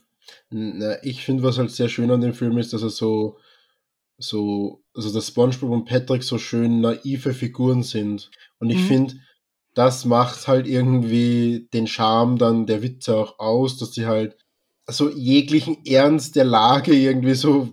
Ich 1.02 1.24
finde, 1.24 1.42
was 1.42 1.58
halt 1.58 1.70
sehr 1.70 1.88
schön 1.88 2.10
an 2.10 2.20
dem 2.20 2.34
Film 2.34 2.58
ist, 2.58 2.72
dass 2.72 2.82
er 2.82 2.90
so, 2.90 3.38
so, 4.18 4.82
also 4.94 5.12
dass 5.12 5.28
SpongeBob 5.28 5.70
und 5.70 5.84
Patrick 5.84 6.22
so 6.22 6.38
schön 6.38 6.80
naive 6.80 7.34
Figuren 7.34 7.82
sind. 7.82 8.30
Und 8.58 8.70
ich 8.70 8.78
mhm. 8.78 8.86
finde, 8.86 9.14
das 9.74 10.04
macht 10.04 10.48
halt 10.48 10.66
irgendwie 10.66 11.68
den 11.72 11.86
Charme 11.86 12.38
dann 12.38 12.66
der 12.66 12.82
Witze 12.82 13.14
auch 13.14 13.38
aus, 13.38 13.76
dass 13.76 13.92
sie 13.92 14.06
halt 14.06 14.36
so 14.88 15.10
jeglichen 15.10 15.84
Ernst 15.84 16.36
der 16.36 16.44
Lage 16.44 16.94
irgendwie 16.94 17.34
so 17.34 17.68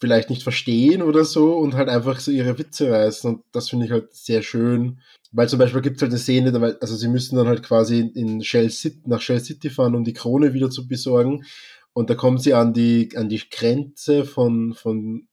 vielleicht 0.00 0.30
nicht 0.30 0.42
verstehen 0.42 1.02
oder 1.02 1.24
so 1.24 1.56
und 1.56 1.74
halt 1.74 1.88
einfach 1.88 2.20
so 2.20 2.30
ihre 2.30 2.58
Witze 2.58 2.90
reißen. 2.90 3.34
Und 3.34 3.44
das 3.52 3.68
finde 3.68 3.86
ich 3.86 3.92
halt 3.92 4.12
sehr 4.12 4.42
schön. 4.42 5.00
Weil 5.32 5.48
zum 5.48 5.58
Beispiel 5.58 5.82
gibt 5.82 5.96
es 5.96 6.02
halt 6.02 6.12
eine 6.12 6.18
Szene, 6.18 6.76
also 6.80 6.96
sie 6.96 7.08
müssen 7.08 7.36
dann 7.36 7.48
halt 7.48 7.62
quasi 7.62 8.00
in 8.00 8.42
Shell 8.42 8.70
City, 8.70 9.02
nach 9.06 9.20
Shell 9.20 9.40
City 9.40 9.70
fahren, 9.70 9.94
um 9.94 10.04
die 10.04 10.14
Krone 10.14 10.54
wieder 10.54 10.70
zu 10.70 10.88
besorgen. 10.88 11.44
Und 11.92 12.10
da 12.10 12.14
kommen 12.14 12.38
sie 12.38 12.54
an 12.54 12.72
die, 12.72 13.10
an 13.16 13.28
die 13.28 13.42
Grenze 13.50 14.24
von, 14.24 14.74
von 14.74 15.28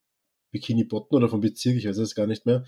Bikini 0.51 0.83
Bottom 0.83 1.17
oder 1.17 1.29
vom 1.29 1.41
Bezirk, 1.41 1.75
ich 1.75 1.87
weiß 1.87 1.97
es 1.97 2.15
gar 2.15 2.27
nicht 2.27 2.45
mehr. 2.45 2.65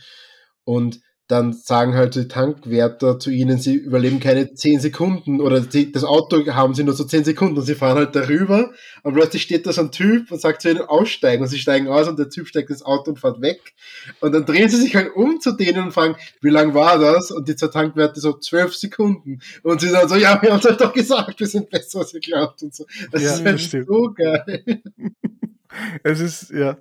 Und 0.64 1.02
dann 1.28 1.52
sagen 1.52 1.94
halt 1.96 2.16
die 2.16 2.30
Tankwärter 2.30 3.20
zu 3.20 3.32
ihnen, 3.32 3.60
sie 3.60 3.76
überleben 3.76 4.22
keine 4.22 4.54
zehn 4.54 4.80
Sekunden 4.80 5.42
oder 5.42 5.60
die, 5.60 5.92
das 5.92 6.06
Auto 6.06 6.46
haben 6.54 6.74
sie 6.74 6.86
nur 6.86 6.94
so 6.94 7.04
zehn 7.04 7.26
Sekunden 7.26 7.58
und 7.58 7.66
sie 7.66 7.76
fahren 7.76 7.98
halt 7.98 8.16
darüber 8.16 8.72
und 9.04 9.14
plötzlich 9.14 9.42
steht 9.42 9.66
da 9.66 9.74
so 9.74 9.82
ein 9.82 9.92
Typ 9.92 10.32
und 10.32 10.40
sagt 10.40 10.62
zu 10.62 10.70
ihnen 10.70 10.82
aussteigen 10.82 11.44
und 11.44 11.50
sie 11.50 11.60
steigen 11.60 11.90
aus 11.90 12.08
und 12.08 12.18
der 12.18 12.30
Typ 12.30 12.48
steigt 12.48 12.70
ins 12.70 12.82
Auto 12.82 13.12
und 13.12 13.20
fährt 13.20 13.42
weg 13.42 13.74
und 14.22 14.34
dann 14.34 14.46
drehen 14.46 14.70
sie 14.70 14.78
sich 14.78 14.96
halt 14.96 15.16
um 15.16 15.42
zu 15.42 15.52
denen 15.52 15.84
und 15.84 15.92
fragen, 15.92 16.16
wie 16.42 16.50
lang 16.50 16.74
war 16.74 16.98
das? 16.98 17.32
Und 17.32 17.50
die 17.50 17.58
zwei 17.58 17.68
Tankwärter 17.68 18.22
so 18.22 18.34
zwölf 18.34 18.74
Sekunden 18.74 19.42
und 19.64 19.82
sie 19.82 19.90
sagen 19.90 20.08
so, 20.08 20.16
ja, 20.16 20.42
wir 20.42 20.54
haben 20.54 20.66
euch 20.66 20.78
doch 20.78 20.94
gesagt, 20.94 21.42
wir 21.42 21.48
sind 21.48 21.70
besser 21.70 22.00
als 22.00 22.14
ihr 22.14 22.22
glaubt 22.22 22.64
und 22.64 22.74
so. 22.74 22.86
Das 23.12 23.22
ja, 23.22 23.34
ist 23.34 23.44
halt 23.44 23.86
so 23.86 24.14
geil. 24.14 24.64
es 26.04 26.22
ist, 26.22 26.52
ja, 26.52 26.78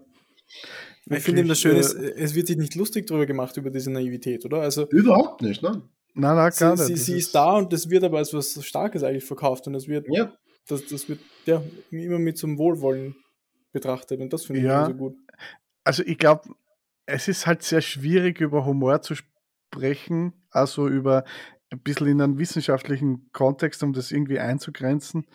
ich 1.09 1.23
finde 1.23 1.41
eben 1.41 1.49
das 1.49 1.61
Schöne, 1.61 1.79
äh, 1.79 2.15
es 2.17 2.35
wird 2.35 2.49
sich 2.49 2.57
nicht 2.57 2.75
lustig 2.75 3.07
darüber 3.07 3.27
gemacht, 3.27 3.57
über 3.57 3.71
diese 3.71 3.91
Naivität, 3.91 4.45
oder? 4.45 4.61
Also, 4.61 4.89
Überhaupt 4.89 5.43
nicht, 5.43 5.63
nein. 5.63 5.83
Nein, 6.15 6.35
nein, 6.37 6.53
gar 6.59 6.77
sie, 6.77 6.93
nicht. 6.93 7.05
Sie, 7.05 7.13
sie 7.13 7.19
ist 7.19 7.35
da 7.35 7.57
und 7.57 7.73
das 7.73 7.91
wird 7.91 8.03
aber 8.03 8.19
als 8.19 8.33
was 8.33 8.65
Starkes 8.65 9.03
eigentlich 9.03 9.25
verkauft 9.25 9.67
und 9.67 9.75
das 9.75 9.87
wird, 9.87 10.07
ja. 10.11 10.33
das, 10.67 10.87
das 10.87 11.09
wird 11.09 11.21
ja 11.45 11.63
immer 11.91 12.19
mit 12.19 12.39
zum 12.39 12.57
Wohlwollen 12.59 13.15
betrachtet 13.73 14.21
und 14.21 14.33
das 14.33 14.47
finde 14.47 14.61
ich 14.61 14.67
ja. 14.67 14.87
so 14.87 14.95
gut. 14.95 15.15
Also 15.85 16.03
ich 16.05 16.17
glaube, 16.17 16.49
es 17.05 17.29
ist 17.29 17.47
halt 17.47 17.63
sehr 17.63 17.83
schwierig, 17.83 18.41
über 18.41 18.65
Humor 18.65 19.03
zu 19.03 19.15
sprechen, 19.15 20.33
also 20.51 20.89
über 20.89 21.25
ein 21.71 21.81
bisschen 21.81 22.07
in 22.07 22.21
einen 22.21 22.39
wissenschaftlichen 22.39 23.31
Kontext, 23.33 23.83
um 23.83 23.93
das 23.93 24.13
irgendwie 24.13 24.39
einzugrenzen, 24.39 25.27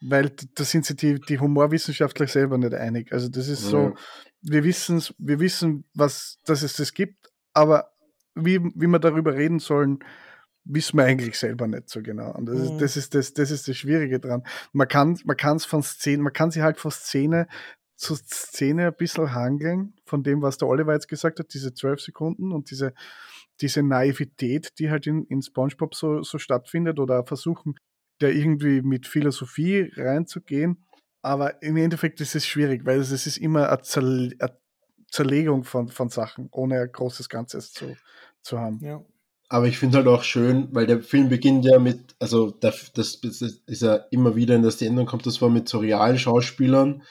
weil 0.00 0.30
da 0.54 0.64
sind 0.64 0.84
sich 0.84 0.96
die, 0.96 1.20
die 1.20 1.40
Humorwissenschaftler 1.40 2.28
selber 2.28 2.58
nicht 2.58 2.74
einig. 2.74 3.12
Also 3.12 3.28
das 3.28 3.48
ist 3.48 3.62
so, 3.62 3.94
wir 4.40 4.62
wissen, 4.64 5.02
wir 5.18 5.40
wissen, 5.40 5.84
was, 5.94 6.38
dass 6.44 6.62
es 6.62 6.74
das 6.74 6.94
gibt, 6.94 7.30
aber 7.52 7.92
wie, 8.34 8.60
wie 8.60 8.86
wir 8.86 8.98
darüber 9.00 9.34
reden 9.34 9.58
sollen, 9.58 9.98
wissen 10.64 10.98
wir 10.98 11.04
eigentlich 11.04 11.38
selber 11.38 11.66
nicht 11.66 11.88
so 11.88 12.02
genau. 12.02 12.32
Und 12.32 12.46
das, 12.46 12.58
mhm. 12.58 12.64
ist, 12.64 12.78
das, 12.78 12.96
ist, 12.96 13.14
das, 13.14 13.34
das 13.34 13.50
ist 13.50 13.66
das 13.66 13.76
Schwierige 13.76 14.20
dran. 14.20 14.44
Man 14.72 14.86
kann 14.86 15.18
man 15.24 15.56
es 15.56 15.64
von 15.64 15.82
Szene, 15.82 16.22
man 16.22 16.32
kann 16.32 16.50
sie 16.50 16.62
halt 16.62 16.78
von 16.78 16.90
Szene 16.90 17.48
zu 17.96 18.14
Szene 18.14 18.86
ein 18.86 18.96
bisschen 18.96 19.34
hangeln, 19.34 19.94
von 20.06 20.22
dem, 20.22 20.40
was 20.40 20.56
der 20.56 20.68
Oliver 20.68 20.94
jetzt 20.94 21.08
gesagt 21.08 21.38
hat, 21.38 21.52
diese 21.52 21.74
zwölf 21.74 22.00
Sekunden 22.00 22.52
und 22.52 22.70
diese, 22.70 22.94
diese 23.60 23.82
Naivität, 23.82 24.78
die 24.78 24.90
halt 24.90 25.06
in, 25.06 25.24
in 25.26 25.42
SpongeBob 25.42 25.94
so, 25.94 26.22
so 26.22 26.38
stattfindet 26.38 26.98
oder 26.98 27.24
versuchen, 27.24 27.74
da 28.18 28.28
irgendwie 28.28 28.82
mit 28.82 29.06
Philosophie 29.06 29.90
reinzugehen. 29.96 30.84
Aber 31.22 31.62
im 31.62 31.76
Endeffekt 31.76 32.20
ist 32.20 32.34
es 32.34 32.46
schwierig, 32.46 32.84
weil 32.84 32.98
es 32.98 33.10
ist 33.10 33.36
immer 33.36 33.68
eine, 33.68 33.82
Zerle 33.82 34.34
eine 34.38 34.58
Zerlegung 35.10 35.64
von, 35.64 35.88
von 35.88 36.08
Sachen, 36.08 36.48
ohne 36.52 36.80
ein 36.80 36.92
großes 36.92 37.28
Ganzes 37.28 37.72
zu, 37.72 37.96
zu 38.42 38.58
haben. 38.58 38.78
Ja. 38.82 39.04
Aber 39.48 39.66
ich 39.66 39.78
finde 39.78 39.98
halt 39.98 40.06
auch 40.06 40.22
schön, 40.22 40.68
weil 40.70 40.86
der 40.86 41.02
Film 41.02 41.28
beginnt 41.28 41.64
ja 41.64 41.80
mit, 41.80 42.14
also 42.20 42.52
das, 42.52 42.92
das 42.92 43.16
ist 43.16 43.82
ja 43.82 43.96
immer 44.12 44.36
wieder 44.36 44.54
in 44.54 44.62
der 44.62 44.70
Sendung 44.70 45.06
kommt 45.06 45.26
das 45.26 45.38
vor 45.38 45.50
mit 45.50 45.68
so 45.68 45.78
realen 45.78 46.18
Schauspielern, 46.18 47.02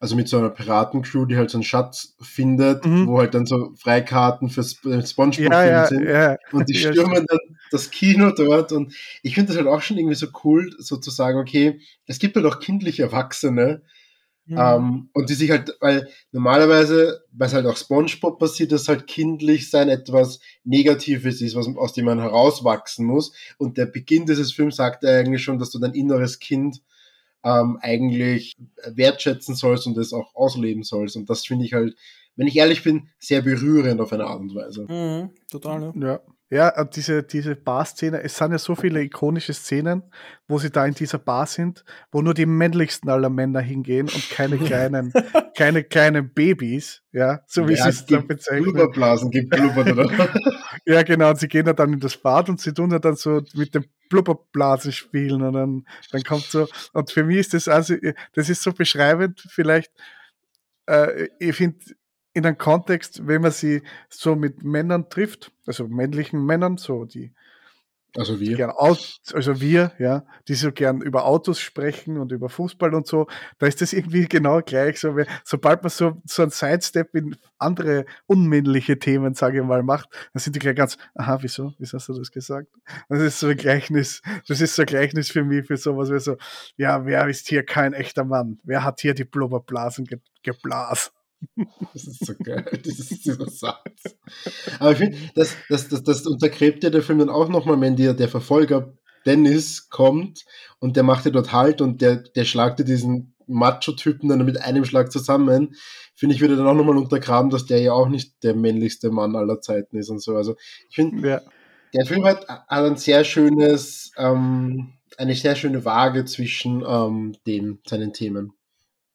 also 0.00 0.16
mit 0.16 0.28
so 0.28 0.38
einer 0.38 0.50
Piratencrew, 0.50 1.26
die 1.26 1.36
halt 1.36 1.50
so 1.50 1.58
einen 1.58 1.64
Schatz 1.64 2.14
findet, 2.20 2.84
mhm. 2.84 3.06
wo 3.06 3.18
halt 3.18 3.34
dann 3.34 3.46
so 3.46 3.72
Freikarten 3.76 4.48
für 4.48 4.62
Spongebob 4.62 5.52
ja, 5.52 5.64
ja, 5.64 5.86
sind. 5.86 6.06
Ja. 6.06 6.36
Und 6.52 6.68
die 6.68 6.74
stürmen 6.74 7.26
dann 7.26 7.38
das 7.70 7.90
Kino 7.90 8.30
dort. 8.30 8.72
Und 8.72 8.94
ich 9.22 9.34
finde 9.34 9.48
das 9.48 9.56
halt 9.56 9.68
auch 9.68 9.82
schon 9.82 9.98
irgendwie 9.98 10.14
so 10.14 10.26
cool, 10.44 10.74
so 10.78 10.96
zu 10.96 11.10
sagen, 11.10 11.38
okay, 11.38 11.80
es 12.06 12.18
gibt 12.18 12.36
halt 12.36 12.46
auch 12.46 12.60
kindliche 12.60 13.04
Erwachsene. 13.04 13.82
Mhm. 14.46 14.58
Ähm, 14.58 15.08
und 15.14 15.30
die 15.30 15.34
sich 15.34 15.50
halt, 15.50 15.74
weil 15.80 16.08
normalerweise, 16.32 17.22
weil 17.32 17.48
es 17.48 17.54
halt 17.54 17.66
auch 17.66 17.76
Spongebob 17.76 18.38
passiert, 18.38 18.72
dass 18.72 18.88
halt 18.88 19.06
kindlich 19.06 19.70
sein 19.70 19.88
etwas 19.88 20.40
Negatives 20.64 21.40
ist, 21.40 21.54
was, 21.54 21.66
aus 21.76 21.94
dem 21.94 22.04
man 22.04 22.20
herauswachsen 22.20 23.06
muss. 23.06 23.32
Und 23.56 23.78
der 23.78 23.86
Beginn 23.86 24.26
dieses 24.26 24.52
Films 24.52 24.76
sagt 24.76 25.02
ja 25.02 25.18
eigentlich 25.18 25.42
schon, 25.42 25.58
dass 25.58 25.70
du 25.70 25.78
dein 25.78 25.94
inneres 25.94 26.40
Kind 26.40 26.82
ähm, 27.44 27.78
eigentlich 27.80 28.54
wertschätzen 28.86 29.54
sollst 29.54 29.86
und 29.86 29.96
es 29.98 30.12
auch 30.12 30.34
ausleben 30.34 30.82
sollst. 30.82 31.16
Und 31.16 31.28
das 31.30 31.46
finde 31.46 31.64
ich 31.64 31.74
halt, 31.74 31.94
wenn 32.36 32.46
ich 32.46 32.56
ehrlich 32.56 32.82
bin, 32.82 33.08
sehr 33.18 33.42
berührend 33.42 34.00
auf 34.00 34.12
eine 34.12 34.24
Art 34.24 34.40
und 34.40 34.54
Weise. 34.54 34.86
Mhm, 34.88 35.30
total, 35.50 35.92
ja. 35.94 36.06
ja. 36.06 36.20
Ja, 36.54 36.84
diese, 36.84 37.24
diese 37.24 37.56
Bar-Szene, 37.56 38.22
es 38.22 38.36
sind 38.36 38.52
ja 38.52 38.58
so 38.58 38.76
viele 38.76 39.02
ikonische 39.02 39.52
Szenen, 39.52 40.04
wo 40.46 40.60
sie 40.60 40.70
da 40.70 40.86
in 40.86 40.94
dieser 40.94 41.18
Bar 41.18 41.46
sind, 41.46 41.84
wo 42.12 42.22
nur 42.22 42.32
die 42.32 42.46
männlichsten 42.46 43.10
aller 43.10 43.28
Männer 43.28 43.58
hingehen 43.58 44.06
und 44.06 44.30
keine 44.30 44.56
kleinen, 44.64 45.12
keine 45.56 45.82
kleinen 45.82 46.32
Babys, 46.32 47.02
ja, 47.10 47.40
so 47.48 47.66
wie 47.66 47.72
ja, 47.72 47.82
sie 47.82 47.88
es 47.88 48.06
dann 48.06 48.28
bezeichnen. 48.28 48.72
Blubberblasen 48.72 49.32
gibt 49.32 49.50
Blubbern, 49.50 49.98
oder? 49.98 50.28
ja, 50.86 51.02
genau, 51.02 51.30
und 51.30 51.40
sie 51.40 51.48
gehen 51.48 51.66
ja 51.66 51.72
dann 51.72 51.92
in 51.92 51.98
das 51.98 52.16
Bad 52.16 52.48
und 52.48 52.60
sie 52.60 52.72
tun 52.72 52.92
ja 52.92 53.00
dann 53.00 53.16
so 53.16 53.42
mit 53.54 53.74
dem 53.74 53.86
Blubberblasen 54.08 54.92
spielen 54.92 55.42
und 55.42 55.54
dann, 55.54 55.84
dann 56.12 56.22
kommt 56.22 56.44
so, 56.44 56.68
und 56.92 57.10
für 57.10 57.24
mich 57.24 57.38
ist 57.38 57.54
das 57.54 57.66
also, 57.66 57.96
das 58.32 58.48
ist 58.48 58.62
so 58.62 58.72
beschreibend, 58.72 59.44
vielleicht, 59.50 59.90
äh, 60.86 61.30
ich 61.40 61.56
finde, 61.56 61.78
in 62.34 62.44
einem 62.44 62.58
Kontext, 62.58 63.26
wenn 63.26 63.42
man 63.42 63.52
sie 63.52 63.82
so 64.10 64.34
mit 64.34 64.64
Männern 64.64 65.08
trifft, 65.08 65.52
also 65.66 65.86
männlichen 65.88 66.44
Männern, 66.44 66.76
so 66.76 67.04
die 67.04 67.32
Also 68.16 68.38
wir. 68.40 68.56
Gern 68.56 68.70
Aut 68.70 69.20
also 69.32 69.60
wir, 69.60 69.92
ja, 69.98 70.24
die 70.48 70.54
so 70.54 70.72
gern 70.72 71.00
über 71.00 71.24
Autos 71.24 71.60
sprechen 71.60 72.18
und 72.18 72.32
über 72.32 72.48
Fußball 72.48 72.92
und 72.94 73.06
so, 73.06 73.28
da 73.58 73.66
ist 73.66 73.80
das 73.80 73.92
irgendwie 73.92 74.26
genau 74.28 74.60
gleich. 74.62 74.98
So, 74.98 75.16
sobald 75.44 75.82
man 75.82 75.90
so, 75.90 76.20
so 76.24 76.42
ein 76.42 76.50
Sidestep 76.50 77.14
in 77.14 77.36
andere 77.58 78.04
unmännliche 78.26 78.98
Themen, 78.98 79.34
sage 79.34 79.58
ich 79.60 79.64
mal, 79.64 79.84
macht, 79.84 80.08
dann 80.32 80.40
sind 80.40 80.56
die 80.56 80.60
gleich 80.60 80.76
ganz, 80.76 80.96
aha, 81.14 81.38
wieso? 81.40 81.72
Wieso 81.78 81.98
hast 81.98 82.08
du 82.08 82.14
das 82.14 82.32
gesagt? 82.32 82.68
Das 83.08 83.20
ist 83.20 83.38
so 83.38 83.48
ein 83.48 83.56
Gleichnis, 83.56 84.22
das 84.48 84.60
ist 84.60 84.74
so 84.74 84.82
ein 84.82 84.86
Gleichnis 84.86 85.30
für 85.30 85.44
mich, 85.44 85.66
für 85.66 85.76
sowas 85.76 86.10
wie 86.10 86.18
so, 86.18 86.36
ja, 86.76 87.06
wer 87.06 87.28
ist 87.28 87.48
hier 87.48 87.64
kein 87.64 87.92
echter 87.92 88.24
Mann? 88.24 88.58
Wer 88.64 88.82
hat 88.82 89.00
hier 89.00 89.14
die 89.14 89.24
Blubberblasen 89.24 90.04
ge 90.04 90.18
geblasen? 90.42 91.13
Das 91.92 92.04
ist 92.04 92.26
so 92.26 92.34
geil, 92.42 92.80
dieses, 92.84 93.08
dieser 93.08 93.48
Satz. 93.48 94.16
Aber 94.78 94.92
ich 94.92 94.98
finde, 94.98 95.16
das, 95.34 95.54
das, 95.68 95.88
das, 95.88 96.02
das 96.02 96.26
untergräbt 96.26 96.82
ja 96.82 96.90
der 96.90 97.02
Film 97.02 97.18
dann 97.18 97.30
auch 97.30 97.48
nochmal, 97.48 97.80
wenn 97.80 97.96
dir 97.96 98.14
der 98.14 98.28
Verfolger 98.28 98.92
Dennis 99.26 99.88
kommt 99.88 100.44
und 100.78 100.96
der 100.96 101.02
macht 101.02 101.24
ja 101.24 101.30
dort 101.30 101.52
Halt 101.52 101.80
und 101.80 102.00
der, 102.00 102.16
der 102.16 102.44
schlagt 102.44 102.78
ja 102.78 102.84
diesen 102.84 103.34
Macho-Typen 103.46 104.28
dann 104.28 104.44
mit 104.44 104.60
einem 104.60 104.84
Schlag 104.84 105.12
zusammen. 105.12 105.74
Finde 106.14 106.34
ich, 106.34 106.40
würde 106.40 106.56
dann 106.56 106.66
auch 106.66 106.74
nochmal 106.74 106.96
untergraben, 106.96 107.50
dass 107.50 107.66
der 107.66 107.80
ja 107.80 107.92
auch 107.92 108.08
nicht 108.08 108.42
der 108.42 108.54
männlichste 108.54 109.10
Mann 109.10 109.36
aller 109.36 109.60
Zeiten 109.60 109.96
ist 109.96 110.10
und 110.10 110.22
so. 110.22 110.36
Also 110.36 110.54
ich 110.88 110.94
finde, 110.94 111.28
ja. 111.28 111.40
der 111.92 112.06
Film 112.06 112.24
hat, 112.24 112.46
hat 112.48 112.66
ein 112.68 112.96
sehr 112.96 113.24
schönes, 113.24 114.12
ähm, 114.16 114.94
eine 115.18 115.34
sehr 115.34 115.56
schöne 115.56 115.84
Waage 115.84 116.24
zwischen 116.24 116.84
ähm, 116.86 117.34
den, 117.46 117.80
seinen 117.86 118.12
Themen. 118.12 118.52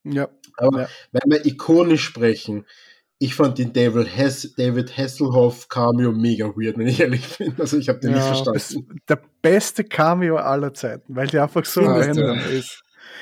Ja. 0.03 0.30
Aber 0.60 0.82
ja. 0.82 0.89
wenn 1.12 1.32
wir 1.32 1.45
ikonisch 1.45 2.03
sprechen, 2.03 2.66
ich 3.22 3.36
fand 3.36 3.57
den 3.57 3.74
David, 3.74 4.16
Hess, 4.16 4.53
David 4.55 4.97
Hasselhoff 4.97 5.68
Cameo 5.68 6.14
mega 6.14 6.45
weird, 6.55 6.78
wenn 6.78 6.88
ich 6.88 7.01
ehrlich 7.01 7.38
bin. 7.38 7.53
Also 7.57 7.78
ich 7.78 7.89
habe 7.89 7.99
den 7.99 8.12
ja, 8.12 8.18
nicht 8.18 8.45
verstanden. 8.45 9.01
der 9.10 9.22
beste 9.41 9.84
Cameo 9.84 10.38
aller 10.38 10.74
Zeiten, 10.74 11.16
weil 11.16 11.28
der 11.28 11.43
einfach 11.43 11.66
so 11.66 11.82
random 11.82 12.39
ist. 12.51 12.82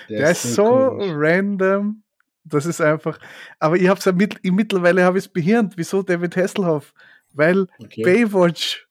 Der, 0.10 0.20
der 0.20 0.32
ist, 0.32 0.46
ist, 0.46 0.56
so 0.56 0.90
komisch. 0.90 1.12
random. 1.16 2.04
Das 2.44 2.66
ist 2.66 2.80
einfach. 2.80 3.20
Aber 3.60 3.76
ich 3.76 3.88
habe 3.88 4.00
es 4.00 4.06
ja 4.06 4.12
mit, 4.12 4.40
mittlerweile 4.44 5.04
habe 5.04 5.18
ich 5.18 5.26
es 5.26 5.32
behirnt. 5.32 5.74
Wieso 5.78 6.04
David 6.04 6.38
Hasselhoff? 6.38 6.94
Weil 7.34 7.68
okay. 7.80 8.04
Baywatch 8.04 8.88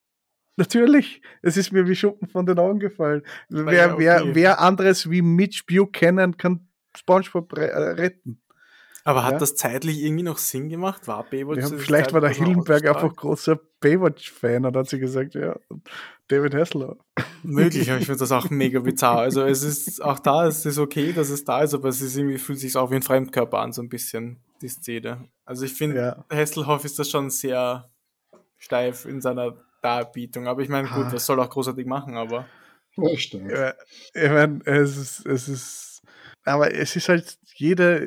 Natürlich, 0.58 1.20
es 1.42 1.58
ist 1.58 1.70
mir 1.70 1.86
wie 1.86 1.94
Schuppen 1.94 2.28
von 2.28 2.46
den 2.46 2.58
Augen 2.58 2.80
gefallen. 2.80 3.22
Wer, 3.50 3.72
ja, 3.74 3.92
okay. 3.92 3.96
wer, 3.98 4.34
wer 4.34 4.60
anderes 4.60 5.10
wie 5.10 5.20
Mitch 5.20 5.64
Buchanan 5.66 6.38
kann 6.38 6.65
SpongeBob 6.98 7.52
äh, 7.56 7.64
retten. 7.64 8.40
Aber 9.06 9.22
hat 9.22 9.34
ja? 9.34 9.38
das 9.38 9.54
zeitlich 9.54 10.02
irgendwie 10.02 10.24
noch 10.24 10.38
Sinn 10.38 10.68
gemacht? 10.68 11.06
War 11.06 11.22
Baywatch? 11.22 11.70
Ja, 11.70 11.78
vielleicht 11.78 12.12
war 12.12 12.20
der 12.20 12.30
Hillenberg 12.30 12.88
einfach 12.88 13.14
großer 13.14 13.56
Baywatch-Fan 13.78 14.66
und 14.66 14.76
hat 14.76 14.88
sie 14.88 14.98
gesagt, 14.98 15.36
ja, 15.36 15.56
David 16.26 16.56
Hasselhoff. 16.56 16.98
Möglich, 17.44 17.88
aber 17.88 18.00
ich 18.00 18.06
finde 18.06 18.18
das 18.18 18.32
auch 18.32 18.50
mega 18.50 18.80
bizarr. 18.80 19.18
Also 19.18 19.44
es 19.44 19.62
ist 19.62 20.02
auch 20.02 20.18
da, 20.18 20.48
es 20.48 20.66
ist 20.66 20.78
okay, 20.78 21.12
dass 21.12 21.30
es 21.30 21.44
da 21.44 21.62
ist, 21.62 21.72
aber 21.72 21.88
es 21.88 22.00
ist 22.00 22.16
irgendwie, 22.16 22.38
fühlt 22.38 22.58
sich 22.58 22.76
auch 22.76 22.90
wie 22.90 22.96
ein 22.96 23.02
Fremdkörper 23.02 23.60
an, 23.60 23.72
so 23.72 23.80
ein 23.80 23.88
bisschen, 23.88 24.40
die 24.60 24.68
Szene. 24.68 25.28
Also 25.44 25.66
ich 25.66 25.74
finde, 25.74 25.96
ja. 25.96 26.24
Hasselhoff 26.36 26.84
ist 26.84 26.98
das 26.98 27.08
schon 27.08 27.30
sehr 27.30 27.88
steif 28.58 29.04
in 29.04 29.20
seiner 29.20 29.54
Darbietung. 29.82 30.48
Aber 30.48 30.62
ich 30.62 30.68
meine, 30.68 30.88
gut, 30.88 31.12
das 31.12 31.26
soll 31.26 31.38
auch 31.38 31.50
großartig 31.50 31.86
machen, 31.86 32.16
aber. 32.16 32.46
Ja, 32.96 33.16
stimmt. 33.16 33.52
ich 34.14 34.30
meine, 34.30 34.60
es 34.64 34.96
ist, 34.96 35.26
es 35.26 35.48
ist 35.48 35.95
aber 36.46 36.72
es 36.74 36.96
ist 36.96 37.08
halt 37.08 37.38
jeder, 37.56 38.00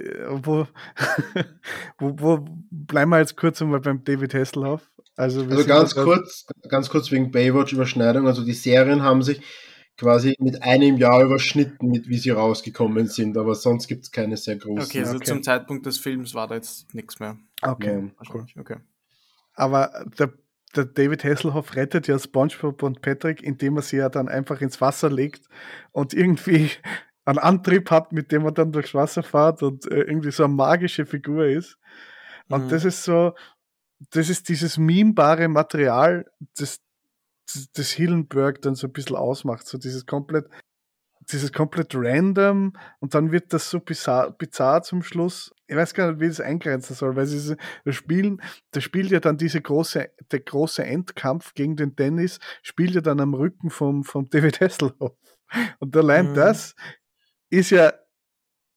wo, 0.43 0.67
wo, 1.99 2.15
wo 2.17 2.45
bleiben 2.71 3.11
wir 3.11 3.19
jetzt 3.19 3.35
kurz 3.35 3.61
einmal 3.61 3.81
beim 3.81 4.03
David 4.03 4.33
Hasselhoff. 4.33 4.89
Also, 5.15 5.43
also 5.43 5.65
ganz 5.65 5.93
kurz, 5.95 6.45
ganz 6.69 6.89
kurz 6.89 7.11
wegen 7.11 7.31
Baywatch-Überschneidung. 7.31 8.25
Also 8.27 8.45
die 8.45 8.53
Serien 8.53 9.03
haben 9.03 9.21
sich 9.21 9.41
quasi 9.97 10.35
mit 10.39 10.63
einem 10.63 10.95
Jahr 10.95 11.23
überschnitten, 11.23 11.89
mit 11.89 12.07
wie 12.07 12.17
sie 12.17 12.29
rausgekommen 12.29 13.07
sind, 13.07 13.37
aber 13.37 13.53
sonst 13.53 13.87
gibt 13.87 14.05
es 14.05 14.11
keine 14.11 14.37
sehr 14.37 14.55
großen. 14.55 14.89
Okay, 14.89 14.99
also 15.01 15.17
okay. 15.17 15.25
zum 15.25 15.43
Zeitpunkt 15.43 15.85
des 15.85 15.97
Films 15.97 16.33
war 16.33 16.47
da 16.47 16.55
jetzt 16.55 16.93
nichts 16.93 17.19
mehr. 17.19 17.37
Okay, 17.61 18.09
cool. 18.33 18.45
okay. 18.57 18.77
Aber 19.55 20.05
der, 20.17 20.31
der 20.73 20.85
David 20.85 21.25
Hasselhoff 21.25 21.75
rettet 21.75 22.07
ja 22.07 22.17
SpongeBob 22.17 22.81
und 22.83 23.01
Patrick, 23.01 23.43
indem 23.43 23.75
er 23.75 23.81
sie 23.81 23.97
ja 23.97 24.07
dann 24.07 24.29
einfach 24.29 24.61
ins 24.61 24.79
Wasser 24.79 25.09
legt 25.09 25.49
und 25.91 26.13
irgendwie 26.13 26.71
einen 27.29 27.39
Antrieb 27.39 27.91
hat, 27.91 28.11
mit 28.11 28.31
dem 28.31 28.45
er 28.45 28.51
dann 28.51 28.71
durchs 28.71 28.93
Wasser 28.93 29.23
fährt 29.23 29.61
und 29.63 29.89
äh, 29.91 30.01
irgendwie 30.01 30.31
so 30.31 30.43
eine 30.43 30.53
magische 30.53 31.05
Figur 31.05 31.45
ist. 31.45 31.77
Und 32.49 32.65
mhm. 32.65 32.69
das 32.69 32.85
ist 32.85 33.03
so, 33.03 33.33
das 34.11 34.29
ist 34.29 34.49
dieses 34.49 34.77
memebare 34.77 35.47
Material, 35.47 36.25
das, 36.57 36.81
das 37.73 37.91
Hillenberg 37.91 38.61
dann 38.61 38.75
so 38.75 38.87
ein 38.87 38.93
bisschen 38.93 39.15
ausmacht. 39.15 39.67
So 39.67 39.77
dieses 39.77 40.05
komplett, 40.05 40.47
dieses 41.31 41.51
komplett 41.51 41.93
random 41.93 42.73
und 42.99 43.13
dann 43.13 43.31
wird 43.31 43.53
das 43.53 43.69
so 43.69 43.79
bizarr, 43.79 44.31
bizarr 44.31 44.81
zum 44.81 45.03
Schluss. 45.03 45.53
Ich 45.67 45.75
weiß 45.75 45.93
gar 45.93 46.11
nicht, 46.11 46.21
wie 46.21 46.27
das 46.27 46.41
eingrenzen 46.41 46.95
soll, 46.95 47.15
weil 47.15 47.27
sie 47.27 47.55
das 47.85 47.95
Spielen, 47.95 48.41
das 48.71 48.83
spielt 48.83 49.11
ja 49.11 49.19
dann 49.19 49.37
diese 49.37 49.61
große, 49.61 50.09
der 50.31 50.39
große 50.39 50.83
Endkampf 50.83 51.53
gegen 51.53 51.75
den 51.75 51.95
Dennis, 51.95 52.39
spielt 52.63 52.95
ja 52.95 53.01
dann 53.01 53.19
am 53.19 53.35
Rücken 53.35 53.69
vom, 53.69 54.03
vom 54.03 54.27
David 54.29 54.61
Hasselhoff. 54.61 55.13
Und 55.79 55.95
allein 55.95 56.31
mhm. 56.31 56.35
das 56.35 56.75
ist 57.49 57.71
ja 57.71 57.93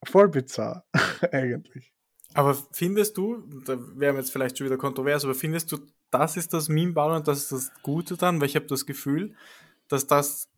voll 0.05 0.29
bizarr, 0.29 0.85
eigentlich. 1.33 1.93
Aber 2.35 2.57
findest 2.73 3.17
du, 3.17 3.43
da 3.65 3.79
wären 3.79 4.17
wir 4.17 4.21
jetzt 4.21 4.33
vielleicht 4.33 4.57
schon 4.57 4.67
wieder 4.67 4.79
kontrovers, 4.79 5.25
aber 5.25 5.35
findest 5.35 5.71
du, 5.73 5.79
das 6.11 6.37
ist 6.37 6.53
das 6.53 6.69
Meme-Ball 6.69 7.17
und 7.17 7.29
das 7.29 7.39
ist 7.41 7.53
das 7.53 7.73
Gute 7.83 8.17
dann? 8.17 8.41
Weil 8.41 8.49
ich 8.49 8.57
habe 8.57 8.67
das 8.67 8.87
Gefühl, 8.87 9.35
dass 9.89 10.07
das 10.07 10.49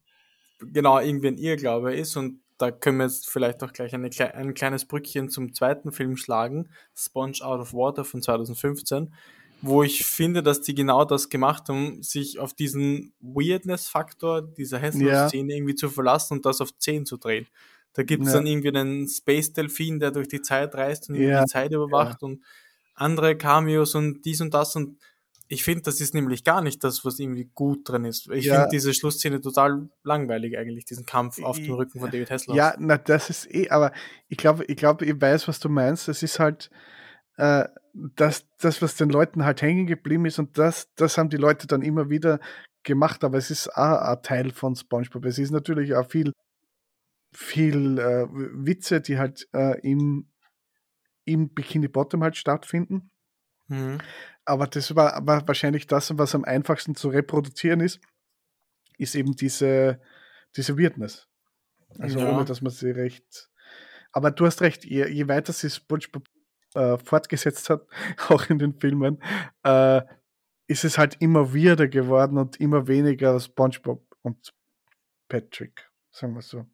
genau 0.61 1.01
irgendwie 1.01 1.29
ein 1.29 1.39
Irrglaube 1.39 1.95
ist 1.95 2.17
und 2.17 2.41
da 2.59 2.71
können 2.71 2.99
wir 2.99 3.07
jetzt 3.07 3.29
vielleicht 3.29 3.63
auch 3.65 3.73
gleich 3.73 3.95
eine, 3.95 4.09
ein 4.35 4.55
kleines 4.55 4.85
Brückchen 4.85 5.29
zum 5.29 5.53
zweiten 5.53 5.91
Film 5.91 6.17
schlagen, 6.17 6.71
Sponge 6.97 7.39
Out 7.41 7.61
of 7.61 7.75
Water 7.75 8.05
von 8.05 8.23
2015, 8.23 9.13
wo 9.61 9.83
ich 9.83 10.05
finde, 10.05 10.43
dass 10.43 10.61
die 10.61 10.75
genau 10.75 11.05
das 11.05 11.29
gemacht 11.29 11.69
haben, 11.69 12.03
sich 12.03 12.39
auf 12.39 12.55
diesen 12.55 13.13
Weirdness-Faktor 13.21 14.43
dieser 14.43 14.79
Hässlich-Szene 14.79 15.53
ja. 15.53 15.57
irgendwie 15.57 15.75
zu 15.75 15.89
verlassen 15.89 16.35
und 16.35 16.47
das 16.47 16.61
auf 16.61 16.77
10 16.79 17.07
zu 17.07 17.17
drehen. 17.17 17.49
Da 17.95 18.03
gibt 18.03 18.25
es 18.25 18.33
ja. 18.33 18.39
dann 18.39 18.47
irgendwie 18.47 18.69
einen 18.69 19.09
Space-Delfin, 19.09 20.01
der 20.01 20.11
durch 20.11 20.29
die 20.29 20.43
Zeit 20.43 20.75
reist 20.75 21.09
und 21.09 21.17
ja. 21.17 21.43
die 21.43 21.51
Zeit 21.51 21.73
überwacht 21.73 22.23
ja. 22.23 22.29
und 22.29 22.45
andere 22.95 23.37
Cameos 23.37 23.95
und 23.95 24.25
dies 24.25 24.41
und 24.41 24.53
das 24.53 24.77
und 24.77 24.99
ich 25.47 25.63
finde, 25.63 25.83
das 25.83 26.01
ist 26.01 26.15
nämlich 26.15 26.43
gar 26.43 26.63
nicht 26.63 26.83
das, 26.83 27.05
was 27.05 27.19
irgendwie 27.19 27.51
gut 27.55 27.89
drin 27.89 28.05
ist. 28.05 28.31
Ich 28.31 28.49
finde 28.49 28.69
diese 28.73 28.95
Schlussszene 28.95 29.41
total 29.41 29.89
langweilig 30.03 30.57
eigentlich, 30.57 30.87
diesen 30.87 31.05
Kampf 31.05 31.43
auf 31.43 31.57
dem 31.57 31.75
Rücken 31.75 32.01
von 32.01 32.11
David 32.11 32.31
Hasselhoff. 32.31 32.57
Ja, 32.57 32.75
na, 32.79 32.97
das 32.97 33.31
ist 33.31 33.55
eh, 33.55 33.69
aber 33.69 33.93
ich 34.29 34.39
glaube, 34.39 34.65
ich 34.65 34.77
glaube, 34.77 35.05
ich 35.05 35.21
weiß, 35.21 35.47
was 35.47 35.61
du 35.61 35.69
meinst. 35.69 36.09
Das 36.09 36.23
ist 36.23 36.41
halt 36.41 36.71
äh, 37.37 37.69
das, 37.93 38.47
das, 38.59 38.81
was 38.81 38.97
den 38.97 39.11
Leuten 39.11 39.45
halt 39.45 39.61
hängen 39.63 39.87
geblieben 39.87 40.25
ist 40.25 40.39
und 40.39 40.57
das, 40.57 40.89
das 40.97 41.19
haben 41.19 41.31
die 41.31 41.37
Leute 41.37 41.67
dann 41.67 41.83
immer 41.83 42.09
wieder 42.09 42.41
gemacht, 42.83 43.23
aber 43.23 43.39
es 43.39 43.51
ist 43.51 43.69
auch 43.69 44.01
ein 44.01 44.23
Teil 44.23 44.51
von 44.51 44.75
SpongeBob. 44.75 45.25
Es 45.27 45.39
ist 45.39 45.51
natürlich 45.51 45.95
auch 45.95 46.09
viel 46.09 46.33
viel 47.35 47.99
äh, 47.99 48.27
Witze, 48.31 49.01
die 49.01 49.19
halt 49.19 49.49
äh, 49.53 49.81
im, 49.81 50.31
im 51.25 51.53
Bikini 51.53 51.89
Bottom 51.89 52.23
halt 52.23 52.37
stattfinden. 52.37 53.11
Mhm. 53.69 53.99
Aber 54.45 54.67
das 54.67 54.95
war, 54.95 55.27
war 55.27 55.47
wahrscheinlich 55.49 55.87
das, 55.87 56.17
was 56.19 56.35
am 56.35 56.45
einfachsten 56.45 56.95
zu 56.95 57.09
reproduzieren 57.09 57.81
ist, 57.81 58.01
ist 58.99 59.15
eben 59.15 59.35
diese, 59.35 60.01
diese 60.57 60.79
Weirdness. 60.79 61.29
Also 61.99 62.19
ja. 62.19 62.31
ohne, 62.31 62.45
dass 62.45 62.61
man 62.61 62.73
sie 62.73 62.91
recht. 62.91 63.51
Aber 64.13 64.31
du 64.31 64.47
hast 64.47 64.61
recht, 64.63 64.85
je, 64.85 65.09
je 65.09 65.29
weiter 65.29 65.53
sie 65.53 65.71
SpongeBob 65.71 66.29
äh, 66.75 66.99
fortgesetzt 66.99 67.71
hat, 67.71 67.87
auch 68.29 68.49
in 68.51 68.59
den 68.59 68.79
Filmen, 68.79 69.23
äh, 69.63 70.03
ist 70.67 70.85
es 70.85 70.99
halt 70.99 71.17
immer 71.21 71.55
weirder 71.55 71.89
geworden 71.89 72.39
und 72.39 72.61
immer 72.61 72.87
weniger 72.87 73.39
SpongeBob 73.39 74.05
und 74.23 74.55
Patrick, 75.29 75.91
sagen 76.11 76.35
wir 76.35 76.43
so. 76.43 76.67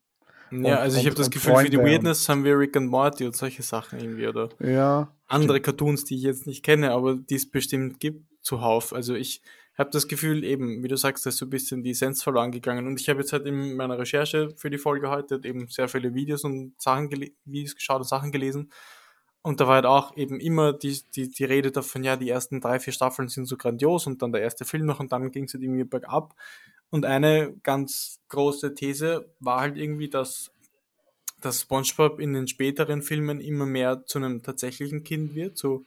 Ja, 0.51 0.79
also 0.79 0.99
ich 0.99 1.07
habe 1.07 1.17
das 1.17 1.31
Gefühl, 1.31 1.53
Freunde 1.53 1.71
für 1.71 1.79
die 1.79 1.91
Weirdness 1.91 2.29
haben 2.29 2.45
wir 2.45 2.59
Rick 2.59 2.77
and 2.77 2.89
Morty 2.89 3.25
und 3.25 3.37
solche 3.37 3.63
Sachen 3.63 4.01
irgendwie 4.01 4.27
oder 4.27 4.49
ja, 4.59 5.15
andere 5.27 5.59
stimmt. 5.59 5.65
Cartoons, 5.65 6.05
die 6.05 6.17
ich 6.17 6.23
jetzt 6.23 6.47
nicht 6.47 6.65
kenne, 6.65 6.93
aber 6.93 7.15
die 7.15 7.37
es 7.37 7.51
bestimmt 7.51 8.01
gibt, 8.01 8.25
zuhauf. 8.43 8.93
Also 8.93 9.15
ich 9.15 9.43
habe 9.81 9.91
das 9.91 10.09
Gefühl, 10.09 10.45
eben, 10.45 10.83
wie 10.83 10.89
du 10.89 10.97
sagst, 10.97 11.25
da 11.25 11.31
ist 11.31 11.39
so 11.39 11.47
ein 11.47 11.51
bisschen 11.51 11.83
die 11.83 11.91
Essenz 11.91 12.23
verloren 12.23 12.53
gegangen. 12.53 12.87
Und 12.87 13.01
ich 13.01 13.09
habe 13.09 13.21
jetzt 13.21 13.33
halt 13.33 13.47
in 13.47 13.77
meiner 13.77 13.99
Recherche 13.99 14.53
für 14.57 14.71
die 14.71 14.79
Folge 14.79 15.09
heute 15.09 15.41
eben 15.43 15.69
sehr 15.69 15.89
viele 15.89 16.15
Videos 16.15 16.45
und 16.45 16.75
Sachen 16.81 17.11
Videos 17.45 17.75
geschaut 17.75 17.99
und 17.99 18.09
Sachen 18.09 18.31
gelesen. 18.31 18.71
Und 19.43 19.59
da 19.59 19.67
war 19.67 19.77
halt 19.77 19.87
auch 19.87 20.17
eben 20.19 20.39
immer 20.39 20.75
die, 20.75 21.01
die, 21.15 21.31
die 21.31 21.45
Rede 21.45 21.71
davon, 21.71 22.05
ja, 22.05 22.17
die 22.17 22.29
ersten 22.29 22.61
drei, 22.61 22.79
vier 22.79 22.93
Staffeln 22.93 23.29
sind 23.29 23.47
so 23.47 23.57
grandios 23.57 24.07
und 24.07 24.21
dann 24.21 24.33
der 24.33 24.43
erste 24.43 24.67
Film 24.67 24.85
noch 24.85 25.01
und 25.01 25.13
dann 25.13 25.31
ging 25.31 25.45
es 25.45 25.55
halt 25.55 25.63
irgendwie 25.63 25.85
bergab. 25.85 26.35
Und 26.91 27.05
eine 27.05 27.55
ganz 27.63 28.21
große 28.29 28.75
These 28.75 29.33
war 29.39 29.61
halt 29.61 29.77
irgendwie, 29.77 30.09
dass, 30.09 30.51
dass 31.41 31.63
SpongeBob 31.63 32.19
in 32.19 32.33
den 32.33 32.49
späteren 32.49 33.03
Filmen 33.03 33.41
immer 33.41 33.67
mehr 33.67 34.05
zu 34.07 34.19
einem 34.19 34.43
tatsächlichen 34.43 35.05
Kind 35.05 35.35
wird, 35.35 35.57
so 35.57 35.85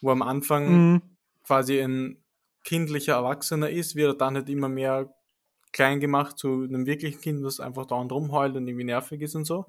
wo 0.00 0.10
am 0.10 0.22
Anfang 0.22 0.92
mhm. 0.92 1.02
quasi 1.44 1.80
ein 1.80 2.22
kindlicher 2.64 3.14
Erwachsener 3.14 3.70
ist, 3.70 3.96
wird 3.96 4.14
er 4.14 4.18
dann 4.18 4.34
halt 4.36 4.48
immer 4.48 4.68
mehr 4.68 5.12
klein 5.72 6.00
gemacht 6.00 6.38
zu 6.38 6.62
einem 6.62 6.86
wirklichen 6.86 7.20
Kind, 7.20 7.44
was 7.44 7.60
einfach 7.60 7.86
dauernd 7.86 8.12
rumheult 8.12 8.56
und 8.56 8.66
irgendwie 8.66 8.84
nervig 8.84 9.20
ist 9.20 9.34
und 9.34 9.44
so. 9.44 9.66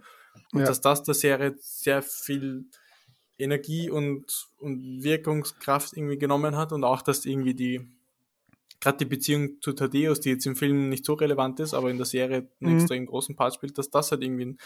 Und 0.54 0.62
Ja. 0.62 0.66
dass 0.66 0.82
das 0.82 1.04
der 1.04 1.14
Serie 1.14 1.56
sehr 1.60 2.02
viel 2.02 2.66
Energie 3.38 3.90
und, 3.90 4.48
und 4.60 5.04
Wirkungskraft 5.04 5.96
irgendwie 5.96 6.18
genommen 6.18 6.56
hat 6.56 6.72
und 6.72 6.84
auch, 6.84 7.02
dass 7.02 7.26
irgendwie 7.26 7.54
die, 7.54 7.88
gerade 8.80 8.98
die 9.00 9.06
Beziehung 9.06 9.60
zu 9.62 9.74
Thaddeus, 9.74 10.20
die 10.20 10.30
jetzt 10.30 10.46
im 10.46 10.56
Film 10.56 10.90
nicht 10.90 11.06
so 11.06 11.14
relevant 11.14 11.60
ist, 11.60 11.74
aber 11.74 11.90
in 11.90 11.98
der 11.98 12.06
Serie 12.06 12.50
einen 12.62 12.74
Mhm. 12.74 12.80
extrem 12.80 13.06
großen 13.06 13.36
Part 13.36 13.56
spielt, 13.56 13.78
dass 13.78 13.90
das 13.90 14.12
halt 14.12 14.24
irgendwie 14.24 14.46
ein 14.46 14.58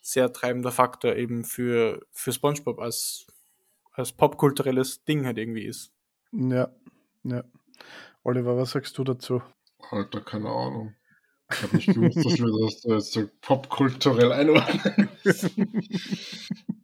sehr 0.00 0.32
treibender 0.32 0.72
Faktor 0.72 1.14
eben 1.16 1.44
für, 1.44 2.00
für 2.10 2.32
SpongeBob 2.32 2.80
als, 2.80 3.26
als 3.92 4.12
popkulturelles 4.12 5.04
Ding 5.04 5.24
halt 5.26 5.38
irgendwie 5.38 5.64
ist. 5.64 5.92
Ja, 6.32 6.74
ja. 7.24 7.44
Oliver, 8.24 8.56
was 8.56 8.72
sagst 8.72 8.96
du 8.98 9.04
dazu? 9.04 9.42
Alter, 9.90 10.20
keine 10.20 10.48
Ahnung. 10.48 10.94
Ich 11.52 11.62
habe 11.62 11.76
nicht 11.76 11.86
gewusst, 11.94 12.16
dass 12.24 12.38
wir 12.38 12.64
das 12.64 12.80
da 12.80 12.94
jetzt 12.94 13.12
so 13.12 13.28
popkulturell 13.42 14.32
einordnen. 14.32 15.08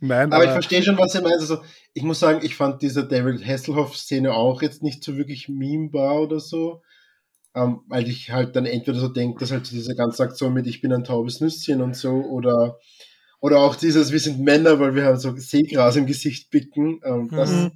Nein, 0.00 0.32
Aber 0.32 0.44
ich 0.44 0.50
verstehe 0.50 0.82
schon, 0.82 0.98
was 0.98 1.14
ihr 1.14 1.22
meint. 1.22 1.40
Also, 1.40 1.58
ich 1.94 2.02
muss 2.02 2.20
sagen, 2.20 2.40
ich 2.42 2.54
fand 2.56 2.82
diese 2.82 3.06
David 3.06 3.46
Hasselhoff-Szene 3.46 4.32
auch 4.32 4.62
jetzt 4.62 4.82
nicht 4.82 5.02
so 5.02 5.16
wirklich 5.16 5.48
memebar 5.48 6.20
oder 6.22 6.40
so. 6.40 6.82
Ähm, 7.54 7.80
weil 7.88 8.06
ich 8.08 8.30
halt 8.30 8.54
dann 8.54 8.66
entweder 8.66 8.98
so 8.98 9.08
denke, 9.08 9.40
dass 9.40 9.50
halt 9.50 9.70
diese 9.70 9.94
ganze 9.94 10.22
Aktion 10.22 10.52
mit 10.52 10.66
Ich 10.66 10.82
bin 10.82 10.92
ein 10.92 11.04
taubes 11.04 11.40
Nüsschen 11.40 11.80
und 11.80 11.96
so 11.96 12.10
oder, 12.10 12.78
oder 13.40 13.60
auch 13.60 13.76
dieses 13.76 14.12
Wir 14.12 14.20
sind 14.20 14.40
Männer, 14.40 14.78
weil 14.78 14.94
wir 14.94 15.06
haben 15.06 15.18
so 15.18 15.34
Seegras 15.36 15.96
im 15.96 16.06
Gesicht 16.06 16.50
bicken. 16.50 17.00
Ähm, 17.04 17.30
das, 17.34 17.50
Mhm. 17.50 17.72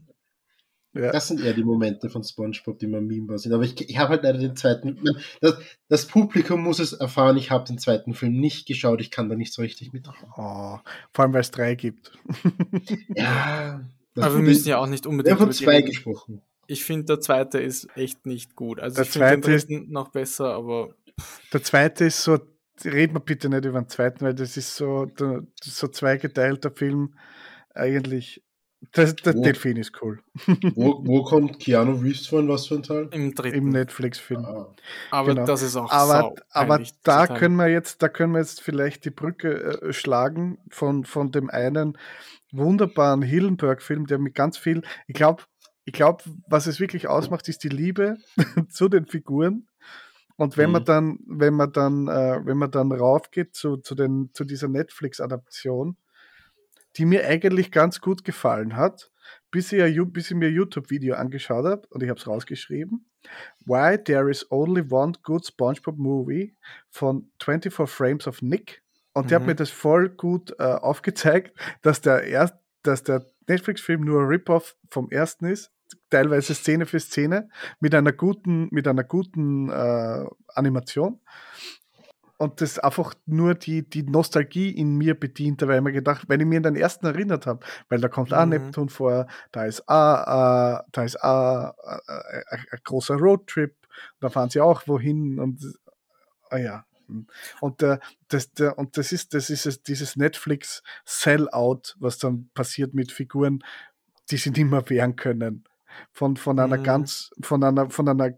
Ja. 0.92 1.12
das 1.12 1.28
sind 1.28 1.40
eher 1.40 1.54
die 1.54 1.62
Momente 1.62 2.10
von 2.10 2.24
Spongebob, 2.24 2.78
die 2.80 2.88
mir 2.88 3.00
memebar 3.00 3.38
sind. 3.38 3.52
Aber 3.52 3.62
ich, 3.62 3.88
ich 3.88 3.96
habe 3.98 4.10
halt 4.10 4.24
leider 4.24 4.38
den 4.38 4.56
zweiten. 4.56 4.98
Das, 5.40 5.56
das 5.88 6.06
Publikum 6.06 6.62
muss 6.62 6.80
es 6.80 6.92
erfahren, 6.92 7.36
ich 7.36 7.50
habe 7.52 7.64
den 7.64 7.78
zweiten 7.78 8.12
Film 8.12 8.32
nicht 8.40 8.66
geschaut, 8.66 9.00
ich 9.00 9.10
kann 9.12 9.28
da 9.28 9.36
nicht 9.36 9.52
so 9.52 9.62
richtig 9.62 9.92
mit. 9.92 10.08
Oh, 10.36 10.78
vor 11.12 11.24
allem, 11.24 11.32
weil 11.32 11.42
es 11.42 11.50
drei 11.52 11.74
gibt. 11.76 12.12
Ja. 13.14 13.88
das 14.14 14.24
Aber 14.24 14.36
wir 14.36 14.42
müssen 14.42 14.68
ja 14.68 14.78
auch 14.78 14.86
nicht 14.86 15.04
Wir 15.04 15.10
unbedingt 15.10 15.38
haben 15.38 15.46
von 15.46 15.52
zwei 15.52 15.76
reden. 15.76 15.86
gesprochen. 15.90 16.42
Ich 16.66 16.84
finde, 16.84 17.06
der 17.06 17.20
zweite 17.20 17.58
ist 17.58 17.88
echt 17.96 18.26
nicht 18.26 18.54
gut. 18.56 18.80
Also 18.80 18.96
Der 18.96 19.04
ich 19.04 19.10
finde 19.10 19.30
den 19.30 19.42
zweite 19.42 19.52
ist- 19.54 19.70
noch 19.90 20.08
besser, 20.10 20.54
aber 20.54 20.94
Der 21.52 21.62
zweite 21.62 22.04
ist 22.06 22.22
so, 22.22 22.38
reden 22.84 23.14
wir 23.14 23.20
bitte 23.20 23.48
nicht 23.48 23.64
über 23.64 23.80
den 23.80 23.88
zweiten, 23.88 24.24
weil 24.24 24.34
das 24.34 24.56
ist 24.56 24.74
so, 24.76 25.04
der, 25.06 25.42
so 25.62 25.88
zweigeteilter 25.88 26.70
Film. 26.70 27.14
Eigentlich, 27.74 28.42
das, 28.92 29.14
der 29.16 29.34
Wo? 29.34 29.42
Delfin 29.42 29.76
ist 29.76 30.00
cool. 30.02 30.20
Wo, 30.74 31.06
wo 31.06 31.22
kommt 31.22 31.60
Keanu 31.60 31.96
Reeves 31.96 32.26
von? 32.26 32.48
Was 32.48 32.66
für 32.66 32.76
ein 32.76 32.82
Teil? 32.82 33.08
im 33.12 33.34
dritten. 33.34 33.58
Im 33.58 33.68
Netflix-Film. 33.68 34.44
Ah, 34.44 34.74
aber 35.10 35.34
genau. 35.34 35.46
das 35.46 35.62
ist 35.62 35.76
auch 35.76 35.90
Aber, 35.90 36.20
sau 36.20 36.34
aber 36.50 36.82
da 37.02 37.26
können 37.26 37.56
wir 37.56 37.68
jetzt, 37.68 38.02
da 38.02 38.08
können 38.08 38.32
wir 38.32 38.40
jetzt 38.40 38.62
vielleicht 38.62 39.04
die 39.04 39.10
Brücke 39.10 39.80
äh, 39.82 39.92
schlagen 39.92 40.58
von, 40.70 41.04
von 41.04 41.30
dem 41.30 41.50
einen 41.50 41.98
wunderbaren 42.52 43.22
Hillenberg-Film, 43.22 44.06
der 44.06 44.18
mit 44.18 44.34
ganz 44.34 44.56
viel, 44.56 44.82
ich 45.06 45.14
glaube, 45.14 45.44
ich 45.84 45.92
glaube, 45.92 46.24
was 46.48 46.66
es 46.66 46.80
wirklich 46.80 47.06
ausmacht, 47.08 47.48
ist 47.48 47.62
die 47.64 47.68
Liebe 47.68 48.16
zu 48.70 48.88
den 48.88 49.06
Figuren. 49.06 49.66
Und 50.36 50.56
wenn 50.56 50.70
man 50.70 50.82
Mhm. 50.82 50.86
dann, 50.86 51.18
wenn 51.26 51.54
man 51.54 51.72
dann, 51.72 52.08
äh, 52.08 52.40
wenn 52.44 52.56
man 52.56 52.70
dann 52.70 52.92
raufgeht 52.92 53.54
zu, 53.54 53.76
zu, 53.76 53.94
den, 53.94 54.30
zu 54.32 54.44
dieser 54.44 54.68
Netflix-Adaption, 54.68 55.96
die 56.96 57.04
mir 57.04 57.26
eigentlich 57.26 57.70
ganz 57.72 58.00
gut 58.00 58.24
gefallen 58.24 58.76
hat, 58.76 59.10
bis 59.50 59.72
ich, 59.72 59.82
ein 59.82 60.12
bis 60.12 60.30
ich 60.30 60.36
mir 60.36 60.48
ein 60.48 60.54
YouTube-Video 60.54 61.14
angeschaut 61.14 61.64
habe 61.64 61.86
und 61.90 62.02
ich 62.02 62.08
habe 62.08 62.18
es 62.18 62.26
rausgeschrieben. 62.26 63.06
Why 63.66 63.98
There 64.02 64.30
Is 64.30 64.50
Only 64.50 64.82
One 64.90 65.12
Good 65.22 65.46
SpongeBob 65.46 65.98
Movie 65.98 66.56
von 66.90 67.30
24 67.42 67.88
Frames 67.88 68.26
of 68.26 68.42
Nick. 68.42 68.82
Und 69.12 69.30
der 69.30 69.36
hat 69.36 69.42
Mhm. 69.42 69.48
mir 69.48 69.54
das 69.56 69.70
voll 69.70 70.08
gut 70.08 70.54
äh, 70.58 70.62
aufgezeigt, 70.62 71.52
dass 71.82 72.00
der, 72.00 72.22
erst, 72.24 72.54
dass 72.82 73.02
der 73.02 73.26
Netflix-Film 73.48 74.02
nur 74.02 74.20
ein 74.22 74.28
Rip-Off 74.28 74.76
vom 74.90 75.10
ersten 75.10 75.46
ist, 75.46 75.72
teilweise 76.08 76.54
Szene 76.54 76.86
für 76.86 77.00
Szene, 77.00 77.48
mit 77.80 77.94
einer 77.94 78.12
guten, 78.12 78.68
mit 78.70 78.86
einer 78.86 79.02
guten 79.04 79.68
äh, 79.68 80.24
Animation. 80.54 81.20
Und 82.40 82.62
das 82.62 82.78
einfach 82.78 83.12
nur 83.26 83.54
die, 83.54 83.82
die 83.86 84.02
Nostalgie 84.02 84.70
in 84.70 84.96
mir 84.96 85.14
bedient, 85.14 85.60
weil 85.60 85.76
ich 85.76 85.82
mir 85.82 85.92
gedacht, 85.92 86.24
wenn 86.28 86.40
ich 86.40 86.46
mir 86.46 86.56
an 86.56 86.62
den 86.62 86.76
ersten 86.76 87.04
erinnert 87.04 87.46
habe, 87.46 87.66
weil 87.90 88.00
da 88.00 88.08
kommt 88.08 88.32
auch 88.32 88.46
Mhm. 88.46 88.50
Neptun 88.52 88.88
vor, 88.88 89.26
da 89.52 89.66
ist 89.66 89.86
auch, 89.86 90.78
äh, 90.78 90.82
da 90.90 91.04
ist 91.04 91.22
auch 91.22 91.74
äh, 92.08 92.12
äh, 92.30 92.44
ein, 92.48 92.78
großer 92.82 93.16
Roadtrip, 93.16 93.76
da 94.20 94.30
fahren 94.30 94.48
sie 94.48 94.62
auch 94.62 94.88
wohin 94.88 95.38
und 95.38 95.62
ah 96.48 96.56
ja. 96.56 96.86
Und, 97.60 97.82
der, 97.82 98.00
das, 98.28 98.50
der, 98.54 98.78
und 98.78 98.96
das 98.96 99.12
ist, 99.12 99.34
das 99.34 99.50
ist 99.50 99.66
es, 99.66 99.82
dieses 99.82 100.16
Netflix 100.16 100.82
Sellout, 101.04 101.94
was 101.98 102.16
dann 102.16 102.48
passiert 102.54 102.94
mit 102.94 103.12
Figuren, 103.12 103.62
die 104.30 104.38
sie 104.38 104.48
nicht 104.50 104.64
mehr 104.64 104.88
wehren 104.88 105.14
können. 105.14 105.64
Von, 106.10 106.38
von 106.38 106.58
einer 106.58 106.78
Mhm. 106.78 106.84
ganz, 106.84 107.32
von 107.42 107.62
einer, 107.62 107.90
von 107.90 108.08
einer 108.08 108.32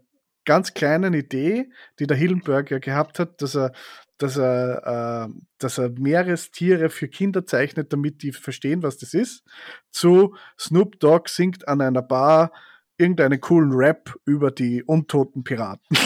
ganz 0.45 0.73
kleinen 0.73 1.13
Idee, 1.13 1.69
die 1.99 2.07
der 2.07 2.17
Hillenberg 2.17 2.71
ja 2.71 2.79
gehabt 2.79 3.19
hat, 3.19 3.41
dass 3.41 3.55
er, 3.55 3.73
dass 4.17 4.37
er, 4.37 5.29
äh, 5.29 5.33
dass 5.57 5.77
er 5.77 5.89
Meerestiere 5.89 6.89
für 6.89 7.07
Kinder 7.07 7.45
zeichnet, 7.45 7.93
damit 7.93 8.23
die 8.23 8.31
verstehen, 8.31 8.83
was 8.83 8.97
das 8.97 9.13
ist, 9.13 9.43
zu 9.91 10.35
Snoop 10.59 10.99
Dogg 10.99 11.29
singt 11.29 11.67
an 11.67 11.81
einer 11.81 12.01
Bar 12.01 12.51
irgendeinen 12.97 13.39
coolen 13.41 13.71
Rap 13.73 14.13
über 14.25 14.51
die 14.51 14.83
untoten 14.83 15.43
Piraten. 15.43 15.97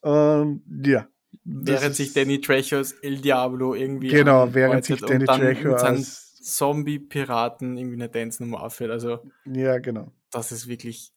Und 0.00 0.62
ja. 0.86 1.06
das 1.44 1.82
Während 1.82 1.96
sich 1.96 2.12
Danny 2.12 2.40
Trejo 2.40 2.78
als 2.78 2.92
El 2.92 3.18
Diablo 3.18 3.74
irgendwie 3.74 4.08
Genau, 4.08 4.52
während 4.54 4.84
sich 4.84 5.00
Danny 5.00 5.24
dann 5.24 5.40
Trejo 5.40 5.74
als 5.74 6.30
Zombie-Piraten 6.40 7.76
irgendwie 7.76 7.96
eine 7.96 8.08
Dance-Nummer 8.08 8.62
aufführt. 8.62 8.90
Also 8.90 9.20
ja, 9.44 9.78
genau. 9.78 10.12
das 10.30 10.52
ist 10.52 10.68
wirklich 10.68 11.12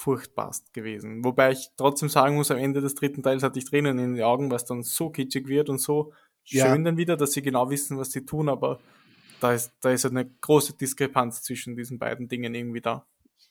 furchtbarst 0.00 0.72
gewesen. 0.72 1.22
Wobei 1.24 1.52
ich 1.52 1.68
trotzdem 1.76 2.08
sagen 2.08 2.36
muss, 2.36 2.50
am 2.50 2.56
Ende 2.56 2.80
des 2.80 2.94
dritten 2.94 3.22
Teils 3.22 3.42
hatte 3.42 3.58
ich 3.58 3.66
Tränen 3.66 3.98
in 3.98 4.14
den 4.14 4.24
Augen, 4.24 4.50
was 4.50 4.64
dann 4.64 4.82
so 4.82 5.10
kitschig 5.10 5.46
wird 5.46 5.68
und 5.68 5.78
so 5.78 6.12
Ja. 6.46 6.66
schön 6.66 6.84
dann 6.84 6.96
wieder, 6.96 7.16
dass 7.16 7.32
sie 7.32 7.42
genau 7.42 7.68
wissen, 7.70 7.98
was 7.98 8.10
sie 8.10 8.24
tun, 8.24 8.48
aber 8.48 8.80
da 9.40 9.52
ist, 9.52 9.72
da 9.82 9.90
ist 9.90 10.06
eine 10.06 10.24
große 10.26 10.74
Diskrepanz 10.74 11.42
zwischen 11.42 11.76
diesen 11.76 11.98
beiden 11.98 12.28
Dingen 12.28 12.54
irgendwie 12.54 12.80
da. 12.80 13.06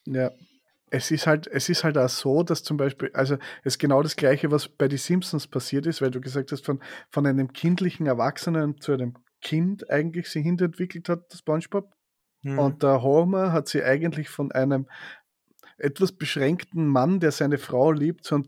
Ja. 0.06 0.32
Es 0.92 1.12
ist 1.12 1.28
halt, 1.28 1.46
es 1.46 1.70
ist 1.70 1.84
halt 1.84 2.00
auch 2.00 2.10
so, 2.10 2.42
dass 2.42 2.64
zum 2.64 2.78
Beispiel, 2.78 3.12
also 3.14 3.36
es 3.64 3.76
ist 3.76 3.80
genau 3.80 4.02
das 4.02 4.16
Gleiche, 4.16 4.50
was 4.50 4.68
bei 4.68 4.88
die 4.88 4.98
Simpsons 4.98 5.46
passiert 5.46 5.86
ist, 5.86 6.02
weil 6.02 6.10
du 6.10 6.20
gesagt 6.20 6.52
hast, 6.52 6.66
von, 6.66 6.80
von 7.12 7.28
einem 7.28 7.54
kindlichen 7.54 8.08
Erwachsenen 8.08 8.82
zu 8.82 8.94
einem 8.94 9.14
Kind 9.42 9.88
eigentlich 9.92 10.28
sich 10.30 10.44
hinentwickelt 10.44 11.08
hat, 11.10 11.32
das 11.32 11.40
SpongeBob. 11.40 11.94
Mhm. 12.42 12.58
Und 12.58 12.84
der 12.84 13.04
Homer 13.04 13.52
hat 13.52 13.68
sie 13.68 13.84
eigentlich 13.84 14.30
von 14.30 14.52
einem 14.52 14.88
etwas 15.80 16.12
beschränkten 16.12 16.88
Mann, 16.88 17.20
der 17.20 17.32
seine 17.32 17.58
Frau 17.58 17.92
liebt, 17.92 18.24
zu 18.24 18.36
einem 18.36 18.46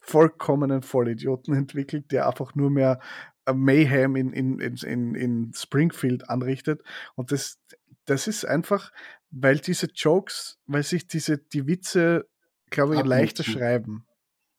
vollkommenen 0.00 0.82
Vollidioten 0.82 1.54
entwickelt, 1.54 2.12
der 2.12 2.28
einfach 2.28 2.54
nur 2.54 2.70
mehr 2.70 3.00
äh, 3.46 3.52
Mayhem 3.52 4.16
in, 4.16 4.32
in, 4.32 4.60
in, 4.60 4.76
in, 4.76 5.14
in 5.14 5.52
Springfield 5.54 6.28
anrichtet. 6.30 6.82
Und 7.14 7.32
das, 7.32 7.58
das 8.04 8.28
ist 8.28 8.44
einfach, 8.44 8.92
weil 9.30 9.58
diese 9.58 9.86
Jokes, 9.86 10.58
weil 10.66 10.82
sich 10.82 11.08
diese, 11.08 11.38
die 11.38 11.66
Witze, 11.66 12.28
glaube 12.70 12.94
ich, 12.94 13.04
leichter 13.04 13.42
Abnutzen. 13.42 13.60
schreiben. 13.60 14.06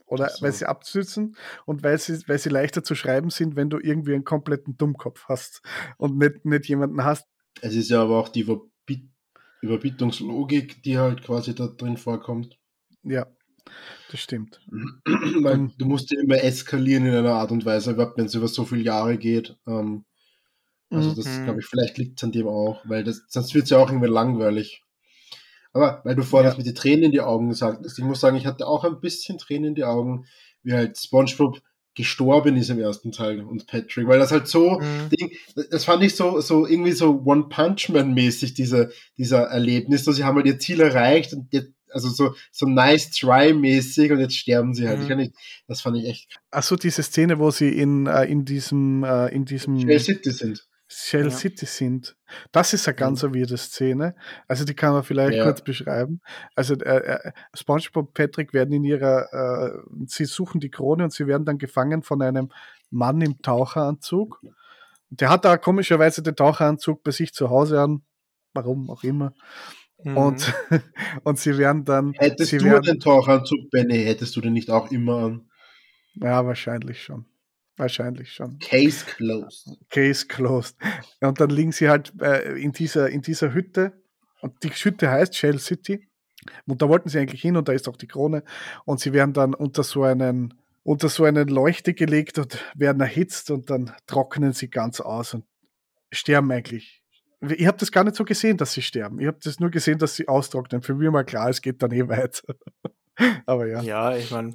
Oder 0.05 0.29
so. 0.29 0.41
weil 0.41 0.53
sie 0.53 0.65
abzützen 0.65 1.35
und 1.65 1.83
weil 1.83 1.97
sie, 1.97 2.25
weil 2.29 2.39
sie 2.39 2.47
leichter 2.47 2.81
zu 2.81 2.95
schreiben 2.95 3.29
sind, 3.29 3.57
wenn 3.57 3.69
du 3.69 3.77
irgendwie 3.77 4.13
einen 4.13 4.23
kompletten 4.23 4.77
Dummkopf 4.77 5.25
hast 5.27 5.61
und 5.97 6.17
nicht, 6.17 6.45
nicht 6.45 6.65
jemanden 6.69 7.03
hast, 7.03 7.27
Es 7.61 7.75
ist 7.75 7.89
ja 7.89 8.03
aber 8.03 8.17
auch 8.17 8.29
die 8.29 8.47
Überbietungslogik, 9.61 10.83
die 10.83 10.97
halt 10.97 11.23
quasi 11.23 11.55
da 11.55 11.67
drin 11.67 11.97
vorkommt. 11.97 12.57
Ja, 13.03 13.25
das 14.09 14.21
stimmt. 14.21 14.61
Weil 15.43 15.59
Mhm. 15.59 15.73
du 15.77 15.85
musst 15.85 16.11
ja 16.11 16.19
immer 16.21 16.43
eskalieren 16.43 17.05
in 17.05 17.13
einer 17.15 17.33
Art 17.33 17.51
und 17.51 17.65
Weise, 17.65 17.91
überhaupt 17.91 18.17
wenn 18.17 18.25
es 18.25 18.35
über 18.35 18.47
so 18.47 18.65
viele 18.65 18.81
Jahre 18.83 19.17
geht. 19.17 19.57
Ähm, 19.67 20.05
also 20.91 21.13
das 21.15 21.43
Mhm. 21.43 21.43
glaube 21.43 21.61
ich, 21.61 21.67
vielleicht 21.67 21.97
liegt 21.97 22.19
es 22.19 22.23
an 22.25 22.31
dem 22.33 22.47
auch, 22.47 22.83
weil 22.87 23.03
das, 23.03 23.23
sonst 23.29 23.53
wird 23.55 23.65
es 23.65 23.71
ja 23.71 23.79
auch 23.79 23.89
irgendwie 23.91 24.09
langweilig. 24.09 24.83
Aber 25.73 26.01
weil 26.05 26.15
du 26.15 26.23
vorhin 26.23 26.45
Ja. 26.45 26.49
das 26.49 26.57
mit 26.57 26.67
den 26.67 26.75
Tränen 26.75 27.05
in 27.05 27.11
die 27.11 27.21
Augen 27.21 27.49
gesagt 27.49 27.85
hast, 27.85 27.99
ich 27.99 28.05
muss 28.05 28.21
sagen, 28.21 28.37
ich 28.37 28.45
hatte 28.47 28.67
auch 28.67 28.83
ein 28.85 28.99
bisschen 29.01 29.37
Tränen 29.37 29.69
in 29.69 29.75
die 29.75 29.85
Augen, 29.85 30.25
wie 30.63 30.73
halt 30.73 30.97
SpongeBob 30.97 31.61
gestorben 31.97 32.55
ist 32.55 32.69
im 32.69 32.79
ersten 32.79 33.11
Teil 33.11 33.41
und 33.41 33.67
Patrick, 33.67 34.07
weil 34.07 34.19
das 34.19 34.31
halt 34.31 34.47
so, 34.47 34.79
Mhm. 34.79 35.09
Ding, 35.09 35.31
das 35.71 35.83
fand 35.83 36.03
ich 36.03 36.15
so, 36.15 36.39
so 36.39 36.65
irgendwie 36.65 36.93
so 36.93 37.21
One-Punch-Man-mäßig, 37.25 38.53
diese, 38.53 38.91
dieser 39.17 39.41
Erlebnis. 39.47 40.05
So, 40.05 40.11
sie 40.13 40.23
haben 40.23 40.35
halt 40.37 40.45
ihr 40.45 40.59
Ziel 40.59 40.79
erreicht 40.79 41.33
und 41.33 41.51
jetzt, 41.51 41.71
also 41.89 42.09
so, 42.09 42.35
so 42.51 42.65
nice 42.67 43.11
try-mäßig 43.11 44.11
und 44.11 44.19
jetzt 44.19 44.35
sterben 44.35 44.73
sie 44.73 44.87
halt. 44.87 44.97
Mhm. 44.97 45.03
Ich 45.03 45.09
kann 45.09 45.17
nicht, 45.17 45.33
das 45.67 45.81
fand 45.81 45.97
ich 45.97 46.05
echt 46.05 46.39
Achso, 46.51 46.75
diese 46.75 47.01
Szene, 47.03 47.39
wo 47.39 47.51
sie 47.51 47.69
in, 47.69 48.05
äh, 48.07 48.25
in 48.25 48.45
diesem, 48.45 49.03
äh, 49.03 49.27
in 49.33 49.45
diesem, 49.45 49.79
Shell 49.79 49.99
City 49.99 50.31
sind. 50.31 50.67
Shell 50.89 51.25
Ja. 51.25 51.31
City 51.31 51.65
sind. 51.65 52.15
Das 52.51 52.73
ist 52.73 52.87
eine 52.87 52.95
ganz 52.95 53.21
Mhm. 53.23 53.35
weirde 53.35 53.57
Szene. 53.57 54.15
Also 54.47 54.63
die 54.65 54.73
kann 54.73 54.93
man 54.93 55.03
vielleicht 55.03 55.37
Ja. 55.37 55.43
kurz 55.43 55.61
beschreiben. 55.61 56.21
Also 56.55 56.75
äh, 56.75 56.97
äh, 57.27 57.31
SpongeBob 57.53 58.07
und 58.07 58.13
Patrick 58.13 58.53
werden 58.53 58.73
in 58.73 58.83
ihrer, 58.85 59.33
äh, 59.33 59.77
sie 60.05 60.25
suchen 60.25 60.59
die 60.61 60.69
Krone 60.69 61.03
und 61.03 61.11
sie 61.13 61.27
werden 61.27 61.45
dann 61.45 61.57
gefangen 61.57 62.03
von 62.03 62.21
einem 62.21 62.49
Mann 62.89 63.19
im 63.21 63.41
Taucheranzug. 63.41 64.41
Der 65.09 65.29
hat 65.29 65.45
da 65.45 65.57
komischerweise 65.57 66.21
den 66.23 66.35
Taucheranzug 66.35 67.03
bei 67.03 67.11
sich 67.11 67.33
zu 67.33 67.49
Hause 67.49 67.81
an. 67.81 68.03
Warum 68.53 68.89
auch 68.89 69.03
immer. 69.03 69.33
Mhm. 70.03 70.17
Und, 70.17 70.53
und 71.23 71.37
sie 71.37 71.57
werden 71.57 71.83
dann, 71.85 72.13
Hättest 72.13 72.51
sie 72.51 72.59
du 72.59 72.65
werden, 72.65 72.83
den 72.83 72.99
Tauchanzug, 72.99 73.69
Benny, 73.71 74.03
hättest 74.05 74.35
du 74.35 74.41
den 74.41 74.53
nicht 74.53 74.69
auch 74.69 74.89
immer 74.91 75.17
an? 75.23 75.49
ja, 76.15 76.45
wahrscheinlich 76.45 77.03
schon. 77.03 77.25
Wahrscheinlich 77.77 78.33
schon. 78.33 78.57
Case 78.57 79.05
closed. 79.05 79.69
Case 79.89 80.25
closed. 80.25 80.75
Und 81.21 81.39
dann 81.39 81.51
liegen 81.51 81.71
sie 81.71 81.89
halt 81.89 82.11
äh, 82.21 82.59
in, 82.59 82.71
dieser, 82.71 83.09
in 83.09 83.21
dieser 83.21 83.53
Hütte. 83.53 83.93
Und 84.41 84.63
die 84.63 84.69
Hütte 84.69 85.09
heißt 85.09 85.35
Shell 85.35 85.59
City. 85.59 86.07
Und 86.65 86.81
da 86.81 86.89
wollten 86.89 87.09
sie 87.09 87.19
eigentlich 87.19 87.41
hin 87.41 87.55
und 87.55 87.67
da 87.67 87.73
ist 87.73 87.87
auch 87.87 87.97
die 87.97 88.07
Krone. 88.07 88.43
Und 88.85 88.99
sie 88.99 89.13
werden 89.13 89.33
dann 89.33 89.53
unter 89.53 89.83
so 89.83 90.03
einen, 90.03 90.55
unter 90.83 91.07
so 91.09 91.23
einen 91.23 91.47
Leuchte 91.49 91.93
gelegt 91.93 92.39
und 92.39 92.63
werden 92.75 92.99
erhitzt 93.01 93.51
und 93.51 93.69
dann 93.69 93.93
trocknen 94.07 94.53
sie 94.53 94.69
ganz 94.69 94.99
aus 94.99 95.35
und 95.35 95.45
sterben 96.11 96.51
eigentlich. 96.51 97.03
Ich 97.41 97.67
habe 97.67 97.77
das 97.77 97.91
gar 97.91 98.03
nicht 98.03 98.15
so 98.15 98.25
gesehen, 98.25 98.57
dass 98.57 98.73
sie 98.73 98.81
sterben. 98.81 99.19
Ich 99.19 99.27
habe 99.27 99.37
das 99.43 99.59
nur 99.59 99.69
gesehen, 99.69 99.99
dass 99.99 100.15
sie 100.15 100.27
austrocknen. 100.27 100.81
Für 100.81 100.95
mich 100.95 101.11
war 101.11 101.23
klar, 101.23 101.49
es 101.49 101.61
geht 101.61 101.83
dann 101.83 101.91
eh 101.91 102.07
weiter. 102.07 102.55
Aber 103.45 103.67
ja. 103.67 103.81
Ja, 103.81 104.15
ich 104.15 104.31
meine, 104.31 104.53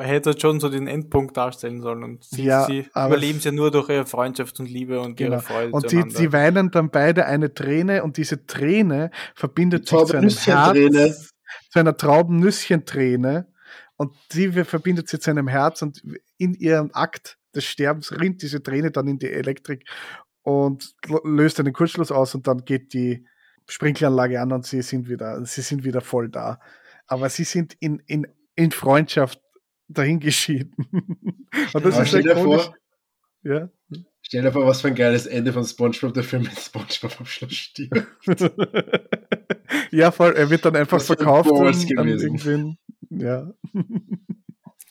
hätte 0.00 0.38
schon 0.38 0.60
so 0.60 0.68
den 0.68 0.86
Endpunkt 0.86 1.36
darstellen 1.36 1.80
sollen. 1.80 2.04
Und 2.04 2.24
sie, 2.24 2.44
Ja, 2.44 2.66
sie 2.66 2.86
überleben 2.94 3.38
es 3.38 3.44
ja 3.44 3.52
nur 3.52 3.70
durch 3.70 3.88
ihre 3.88 4.06
Freundschaft 4.06 4.60
und 4.60 4.68
Liebe 4.68 5.00
und 5.00 5.16
Genau. 5.16 5.36
ihre 5.36 5.42
Freude. 5.42 5.72
Und 5.72 5.84
die, 5.84 5.88
zueinander. 5.88 6.18
die 6.18 6.32
weinen 6.32 6.70
dann 6.70 6.90
beide 6.90 7.26
eine 7.26 7.52
Träne 7.54 8.02
und 8.02 8.16
diese 8.16 8.46
Träne 8.46 9.10
verbindet 9.34 9.90
Die 9.90 9.96
sich 9.96 10.06
zu 10.06 10.16
einem. 10.16 10.94
Herz, 10.94 11.34
zu 11.70 11.78
einer 11.78 11.96
Traubennüsschenträne 11.96 13.46
und 13.96 14.14
die 14.32 14.52
verbindet 14.64 15.08
sie 15.08 15.18
zu 15.18 15.30
einem 15.30 15.48
Herz 15.48 15.82
und 15.82 16.02
in 16.36 16.54
ihrem 16.54 16.90
Akt 16.92 17.38
des 17.54 17.64
Sterbens 17.64 18.12
rinnt 18.20 18.42
diese 18.42 18.62
Träne 18.62 18.90
dann 18.90 19.08
in 19.08 19.18
die 19.18 19.30
Elektrik 19.30 19.88
und 20.42 20.94
löst 21.24 21.58
einen 21.58 21.72
Kurzschluss 21.72 22.12
aus 22.12 22.34
und 22.34 22.46
dann 22.46 22.64
geht 22.64 22.92
die 22.92 23.26
Sprinkleranlage 23.66 24.40
an 24.40 24.52
und 24.52 24.66
sie 24.66 24.82
sind 24.82 25.08
wieder, 25.08 25.44
sie 25.44 25.62
sind 25.62 25.84
wieder 25.84 26.00
voll 26.00 26.28
da. 26.28 26.60
Aber 27.08 27.28
sie 27.28 27.44
sind 27.44 27.76
in, 27.80 28.00
in, 28.06 28.26
in 28.54 28.70
Freundschaft 28.70 29.40
dahingeschieden. 29.88 30.74
und 30.92 31.84
das 31.84 31.94
Aber 31.94 32.02
ist 32.02 32.08
stell 32.08 32.22
dir 32.22 32.36
vor, 32.36 32.74
Ja. 33.42 33.70
stell 34.20 34.42
dir 34.42 34.52
vor, 34.52 34.66
was 34.66 34.82
für 34.82 34.88
ein 34.88 34.94
geiles 34.94 35.26
Ende 35.26 35.52
von 35.52 35.64
Spongebob, 35.64 36.12
der 36.14 36.22
Film 36.22 36.42
mit 36.42 36.58
Spongebob 36.58 37.18
am 37.18 37.26
Schluss 37.26 37.54
stirbt. 37.54 38.06
ja, 39.90 40.10
voll. 40.10 40.34
Er 40.34 40.50
wird 40.50 40.64
dann 40.64 40.76
einfach 40.76 40.98
Das 40.98 41.06
verkauft 41.06 41.48
Balls 41.48 41.86
an, 41.96 42.08
irgendwen. 42.08 42.78
Ja. 43.10 43.52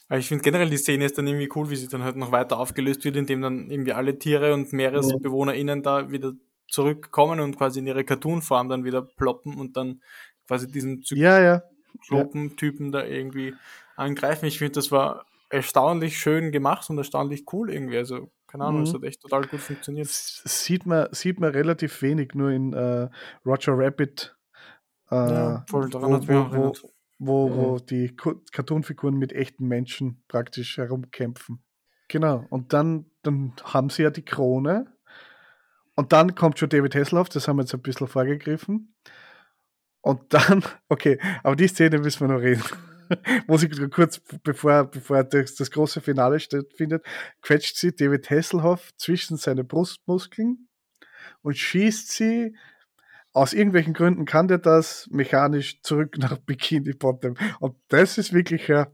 Aber 0.08 0.18
ich 0.18 0.26
finde 0.26 0.42
generell 0.42 0.70
die 0.70 0.78
Szene 0.78 1.04
ist 1.04 1.18
dann 1.18 1.26
irgendwie 1.26 1.50
cool, 1.54 1.70
wie 1.70 1.76
sie 1.76 1.88
dann 1.88 2.02
halt 2.02 2.16
noch 2.16 2.32
weiter 2.32 2.58
aufgelöst 2.58 3.04
wird, 3.04 3.16
indem 3.16 3.42
dann 3.42 3.70
irgendwie 3.70 3.92
alle 3.92 4.18
Tiere 4.18 4.54
und 4.54 4.72
MeeresbewohnerInnen 4.72 5.82
da 5.82 6.10
wieder 6.10 6.32
zurückkommen 6.68 7.40
und 7.40 7.56
quasi 7.56 7.80
in 7.80 7.86
ihre 7.86 8.04
Cartoon-Form 8.04 8.68
dann 8.68 8.84
wieder 8.84 9.02
ploppen 9.02 9.56
und 9.56 9.76
dann 9.76 10.02
quasi 10.46 10.66
diesen 10.70 11.02
ja, 11.10 11.40
ja. 11.40 11.62
Zyklopen-Typen 12.02 12.92
da 12.92 13.04
irgendwie 13.04 13.54
angreifen. 13.96 14.46
Ich 14.46 14.58
finde, 14.58 14.72
das 14.74 14.90
war 14.92 15.26
erstaunlich 15.50 16.18
schön 16.18 16.52
gemacht 16.52 16.88
und 16.90 16.98
erstaunlich 16.98 17.44
cool 17.52 17.70
irgendwie. 17.70 17.96
Also, 17.96 18.30
keine 18.46 18.64
Ahnung, 18.64 18.80
Mhm. 18.80 18.86
es 18.86 18.94
hat 18.94 19.02
echt 19.04 19.20
total 19.22 19.46
gut 19.46 19.60
funktioniert. 19.60 20.06
Das 20.06 20.42
sieht 20.64 20.86
man, 20.86 21.08
sieht 21.12 21.40
man 21.40 21.50
relativ 21.52 22.00
wenig, 22.02 22.34
nur 22.34 22.50
in 22.50 22.72
äh, 22.72 23.08
Roger 23.46 23.72
Rabbit. 23.76 24.36
Äh, 25.10 25.14
Ja, 25.16 25.64
voll, 25.68 25.88
daran 25.90 26.10
wo, 26.10 26.14
hat's 26.16 26.26
mich 26.26 26.36
wo, 26.36 26.40
erinnert. 26.42 26.82
wo, 27.18 27.50
wo 27.56 27.78
die 27.78 28.14
Ku- 28.14 28.40
Cartoonfiguren 28.52 29.16
mit 29.16 29.32
echten 29.32 29.66
Menschen 29.66 30.22
praktisch 30.28 30.76
herumkämpfen. 30.76 31.62
Genau. 32.08 32.46
Und 32.50 32.72
dann, 32.72 33.06
dann 33.22 33.52
haben 33.64 33.90
sie 33.90 34.02
ja 34.02 34.10
die 34.10 34.24
Krone. 34.24 34.86
Und 35.94 36.12
dann 36.12 36.34
kommt 36.34 36.58
schon 36.58 36.68
David 36.68 36.94
Hasselhoff, 36.94 37.28
das 37.28 37.48
haben 37.48 37.56
wir 37.56 37.62
jetzt 37.62 37.74
ein 37.74 37.82
bisschen 37.82 38.06
vorgegriffen. 38.06 38.94
Und 40.00 40.32
dann, 40.32 40.62
okay, 40.88 41.18
aber 41.42 41.56
die 41.56 41.68
Szene 41.68 41.98
müssen 41.98 42.20
wir 42.20 42.34
noch 42.34 42.42
reden. 42.42 42.62
Muss 43.46 43.62
ich 43.62 43.90
kurz, 43.90 44.20
bevor, 44.42 44.84
bevor 44.84 45.24
das, 45.24 45.54
das 45.54 45.70
große 45.70 46.00
Finale 46.00 46.40
stattfindet, 46.40 47.04
quetscht 47.40 47.76
sie 47.76 47.94
David 47.94 48.30
Hasselhoff 48.30 48.94
zwischen 48.96 49.36
seine 49.36 49.64
Brustmuskeln 49.64 50.68
und 51.42 51.56
schießt 51.56 52.12
sie. 52.12 52.56
Aus 53.32 53.52
irgendwelchen 53.52 53.92
Gründen 53.92 54.24
kann 54.24 54.48
der 54.48 54.58
das 54.58 55.06
mechanisch 55.10 55.80
zurück 55.82 56.16
nach 56.18 56.38
Bikini 56.38 56.92
Bottom. 56.94 57.36
Und 57.60 57.76
das 57.88 58.18
ist 58.18 58.32
wirklich 58.32 58.68
eine 58.72 58.90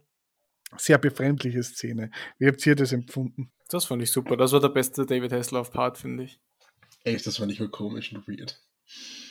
sehr 0.76 0.98
befremdliche 0.98 1.62
Szene. 1.62 2.10
Wie 2.38 2.48
habt 2.48 2.64
ihr 2.66 2.74
das 2.74 2.92
empfunden? 2.92 3.50
Das 3.68 3.86
fand 3.86 4.02
ich 4.02 4.12
super. 4.12 4.36
Das 4.36 4.52
war 4.52 4.60
der 4.60 4.68
beste 4.68 5.06
David 5.06 5.32
Hasselhoff-Part, 5.32 5.98
finde 5.98 6.24
ich. 6.24 6.40
Echt, 7.04 7.26
das 7.26 7.38
fand 7.38 7.52
ich 7.52 7.60
wohl 7.60 7.70
komisch 7.70 8.12
und 8.12 8.26
weird. 8.28 8.60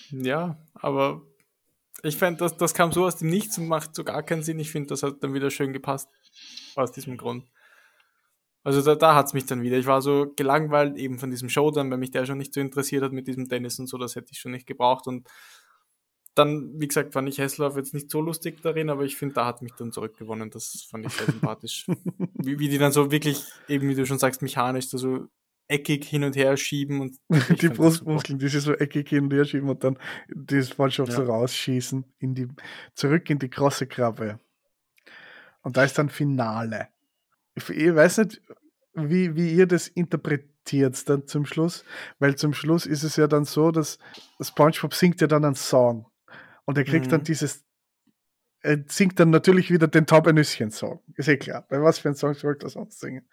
Ja, 0.10 0.58
aber 0.74 1.22
ich 2.04 2.18
fand, 2.18 2.42
das, 2.42 2.58
das 2.58 2.74
kam 2.74 2.92
so 2.92 3.06
aus 3.06 3.18
dem 3.18 3.30
Nichts 3.30 3.58
und 3.58 3.68
macht 3.68 3.96
so 3.96 4.04
gar 4.04 4.24
keinen 4.24 4.44
Sinn. 4.44 4.60
Ich 4.60 4.72
finde, 4.72 4.90
das 4.90 5.04
hat 5.04 5.24
dann 5.24 5.34
wieder 5.34 5.50
schön 5.50 5.72
gepasst. 5.72 6.10
Aus 6.76 6.92
diesem 6.92 7.18
Grund. 7.18 7.46
Also 8.64 8.82
da, 8.82 8.96
da 8.96 9.16
hat 9.16 9.28
es 9.28 9.34
mich 9.34 9.46
dann 9.46 9.62
wieder. 9.62 9.78
Ich 9.78 9.86
war 9.86 10.02
so 10.02 10.32
gelangweilt 10.36 10.98
eben 10.98 11.18
von 11.18 11.32
diesem 11.32 11.50
Showdown, 11.50 11.90
weil 11.90 11.98
mich 11.98 12.12
der 12.12 12.26
schon 12.26 12.38
nicht 12.38 12.54
so 12.54 12.60
interessiert 12.60 13.04
hat 13.04 13.14
mit 13.14 13.28
diesem 13.28 13.48
Dennis 13.48 13.80
und 13.80 13.88
so. 13.88 13.98
Das 13.98 14.16
hätte 14.16 14.32
ich 14.32 14.40
schon 14.40 14.52
nicht 14.52 14.68
gebraucht. 14.68 15.08
Und 15.08 15.30
dann, 16.36 16.80
wie 16.80 16.88
gesagt, 16.88 17.14
fand 17.14 17.30
ich 17.30 17.40
Hasselhoff 17.40 17.78
jetzt 17.78 17.94
nicht 17.94 18.10
so 18.10 18.20
lustig 18.20 18.62
darin, 18.62 18.90
aber 18.90 19.04
ich 19.04 19.16
finde, 19.16 19.36
da 19.36 19.46
hat 19.46 19.62
mich 19.62 19.74
dann 19.74 19.92
zurückgewonnen. 19.92 20.50
Das 20.50 20.88
fand 20.90 21.06
ich 21.06 21.14
sehr 21.14 21.28
sympathisch. 21.28 21.86
wie, 22.34 22.60
wie 22.60 22.70
die 22.70 22.80
dann 22.80 22.92
so 22.92 23.12
wirklich, 23.12 23.46
eben 23.70 23.88
wie 23.88 23.96
du 23.96 24.06
schon 24.06 24.20
sagst, 24.20 24.42
mechanisch 24.42 24.90
da 24.90 24.98
so 24.98 25.28
eckig 25.74 26.06
hin 26.06 26.24
und 26.24 26.36
her 26.36 26.56
schieben 26.58 27.02
und 27.02 27.18
die. 27.62 27.70
Brustmuskeln, 27.70 28.40
die 28.40 28.48
sie 28.48 28.60
so 28.60 28.74
eckig 28.74 29.10
hin 29.10 29.26
und 29.26 29.34
her 29.34 29.46
schieben 29.46 29.70
und 29.70 29.84
dann 29.84 29.98
das 30.34 30.70
Freundschaft 30.70 31.10
Ja. 31.12 31.16
so 31.18 31.24
rausschießen, 31.24 32.06
in 32.20 32.36
die, 32.36 32.48
zurück 32.94 33.30
in 33.30 33.40
die 33.40 33.50
große 33.50 33.88
Krabbe. 33.88 34.40
Und 35.62 35.78
da 35.78 35.84
ist 35.84 35.98
dann 35.98 36.10
Finale. 36.10 36.90
Ich, 37.56 37.70
ich 37.70 37.96
weiß 37.96 38.20
nicht, 38.20 38.42
wie, 38.94 39.36
wie 39.36 39.54
ihr 39.54 39.66
das 39.68 39.88
interpretiert 39.88 41.10
dann 41.10 41.28
zum 41.28 41.46
Schluss, 41.46 41.84
weil 42.20 42.36
zum 42.36 42.54
Schluss 42.54 42.86
ist 42.86 43.04
es 43.04 43.16
ja 43.16 43.28
dann 43.28 43.46
so, 43.46 43.72
dass 43.72 43.98
SpongeBob 44.42 44.94
singt 44.94 45.20
ja 45.22 45.28
dann 45.28 45.44
einen 45.46 45.56
Song 45.56 46.06
und 46.66 46.78
er 46.78 46.84
kriegt 46.86 47.12
dann 47.12 47.22
Mhm. 47.22 47.26
dieses 47.26 47.58
er 47.58 47.64
singt 48.88 49.20
dann 49.20 49.30
natürlich 49.30 49.72
wieder 49.72 49.88
den 49.88 50.06
Taubenüsschen-Song. 50.06 51.02
Ist 51.16 51.28
eh 51.28 51.38
klar. 51.38 51.66
Bei 51.70 51.82
was 51.82 52.00
für 52.00 52.10
ein 52.10 52.16
Song 52.16 52.34
sollte 52.34 52.66
er 52.68 52.70
sonst 52.70 53.00
singen? 53.00 53.26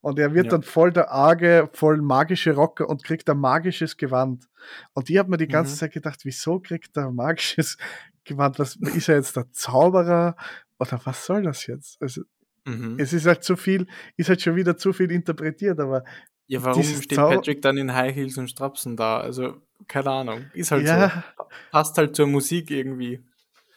Und 0.00 0.18
er 0.18 0.34
wird 0.34 0.46
Ja. 0.46 0.50
dann 0.52 0.62
voll 0.62 0.92
der 0.92 1.10
arge, 1.10 1.68
voll 1.72 2.00
magische 2.00 2.52
Rocker 2.54 2.88
und 2.88 3.02
kriegt 3.04 3.28
ein 3.28 3.38
magisches 3.38 3.96
Gewand. 3.96 4.48
Und 4.94 5.10
ich 5.10 5.18
habe 5.18 5.30
mir 5.30 5.36
die 5.36 5.48
ganze 5.48 5.72
Mhm. 5.74 5.76
Zeit 5.78 5.92
gedacht, 5.92 6.20
wieso 6.24 6.60
kriegt 6.60 6.96
er 6.96 7.08
ein 7.08 7.14
magisches 7.14 7.76
Gewand? 8.24 8.58
Was, 8.58 8.76
ist 8.76 9.08
er 9.08 9.16
jetzt 9.16 9.36
der 9.36 9.50
Zauberer? 9.52 10.36
Oder 10.78 11.00
was 11.04 11.26
soll 11.26 11.42
das 11.42 11.66
jetzt? 11.66 12.00
Also, 12.00 12.22
Mhm. 12.64 12.96
es 13.00 13.12
ist 13.12 13.26
halt 13.26 13.42
zu 13.42 13.56
viel, 13.56 13.86
ist 14.16 14.28
halt 14.28 14.40
schon 14.40 14.54
wieder 14.54 14.76
zu 14.76 14.92
viel 14.92 15.10
interpretiert, 15.10 15.80
aber 15.80 16.04
Ja, 16.46 16.62
warum 16.62 16.84
steht 16.84 17.18
Zau- 17.18 17.30
Patrick 17.30 17.60
dann 17.62 17.76
in 17.78 17.92
High 17.92 18.14
Heels 18.14 18.38
und 18.38 18.48
Strapsen 18.48 18.96
da? 18.96 19.18
Also, 19.20 19.56
keine 19.88 20.10
Ahnung. 20.10 20.44
Ist 20.54 20.70
halt 20.70 20.86
ja, 20.86 21.24
so. 21.36 21.44
Passt 21.72 21.98
halt 21.98 22.14
zur 22.14 22.28
Musik 22.28 22.70
irgendwie. 22.70 23.20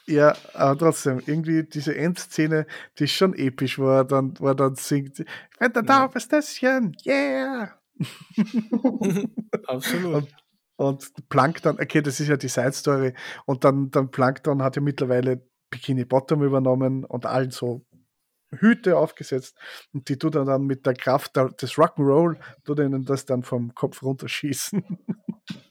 Ja, 0.07 0.35
aber 0.53 0.77
trotzdem, 0.77 1.21
irgendwie 1.25 1.63
diese 1.63 1.95
Endszene, 1.95 2.67
die 2.99 3.05
ist 3.05 3.13
schon 3.13 3.33
episch, 3.33 3.79
wo 3.79 3.87
er 3.89 4.05
dann, 4.05 4.33
wo 4.39 4.47
er 4.47 4.55
dann 4.55 4.75
singt, 4.75 5.19
ich 5.19 5.59
bin 5.59 5.73
der 5.73 5.83
Ja. 5.83 6.07
Taubestösschen, 6.07 6.95
yeah! 7.05 7.73
Absolut. 9.67 10.27
Und 10.77 11.29
Plankton, 11.29 11.79
okay, 11.79 12.01
das 12.01 12.19
ist 12.19 12.27
ja 12.27 12.37
die 12.37 12.49
Side 12.49 12.73
Story. 12.73 13.13
Und 13.45 13.63
dann, 13.63 13.91
dann 13.91 14.11
Plankton 14.11 14.61
hat 14.61 14.75
ja 14.75 14.81
mittlerweile 14.81 15.41
Bikini 15.69 16.05
Bottom 16.05 16.43
übernommen 16.43 17.05
und 17.05 17.25
allen 17.25 17.51
so 17.51 17.85
Hüte 18.51 18.97
aufgesetzt. 18.97 19.57
Und 19.93 20.09
die 20.09 20.17
tut 20.17 20.35
er 20.35 20.45
dann 20.45 20.65
mit 20.65 20.85
der 20.85 20.93
Kraft 20.93 21.37
des 21.37 21.73
Rock'n'Roll, 21.73 22.37
tut 22.65 22.79
ihnen 22.79 23.05
das 23.05 23.25
dann 23.25 23.43
vom 23.43 23.73
Kopf 23.73 24.03
runterschießen. 24.03 24.83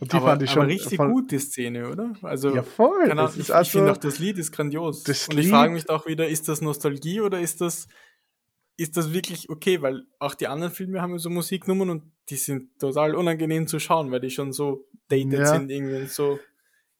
und 0.00 0.12
die 0.12 0.16
aber, 0.16 0.26
fand 0.26 0.42
ich 0.42 0.50
schon. 0.50 0.62
aber 0.62 0.70
richtig 0.70 0.96
voll- 0.96 1.10
gut, 1.10 1.30
die 1.30 1.38
Szene, 1.38 1.88
oder? 1.88 2.12
Also, 2.22 2.54
Ja, 2.54 2.62
voll. 2.62 3.08
Das 3.14 3.34
ich, 3.34 3.40
ist 3.40 3.48
ich 3.50 3.54
also, 3.54 3.70
finde 3.78 3.92
auch, 3.92 3.96
das 3.96 4.18
Lied 4.18 4.38
ist 4.38 4.52
grandios. 4.52 5.02
das 5.04 5.28
Und 5.28 5.38
ich 5.38 5.48
frage 5.48 5.72
mich 5.72 5.88
auch 5.90 6.06
wieder, 6.06 6.28
ist 6.28 6.48
das 6.48 6.60
Nostalgie 6.60 7.20
oder 7.20 7.40
ist 7.40 7.60
das, 7.60 7.88
ist 8.76 8.96
das 8.96 9.12
wirklich 9.12 9.50
okay? 9.50 9.82
Weil 9.82 10.04
auch 10.18 10.34
die 10.34 10.46
anderen 10.46 10.72
Filme 10.72 11.02
haben 11.02 11.18
so 11.18 11.30
Musiknummern 11.30 11.90
und 11.90 12.02
die 12.30 12.36
sind 12.36 12.78
total 12.78 13.14
unangenehm 13.14 13.66
zu 13.66 13.78
schauen, 13.80 14.10
weil 14.10 14.20
die 14.20 14.30
schon 14.30 14.52
so 14.52 14.86
dated 15.08 15.32
Ja. 15.32 15.46
sind, 15.46 15.70
irgendwie 15.70 16.06
so 16.06 16.38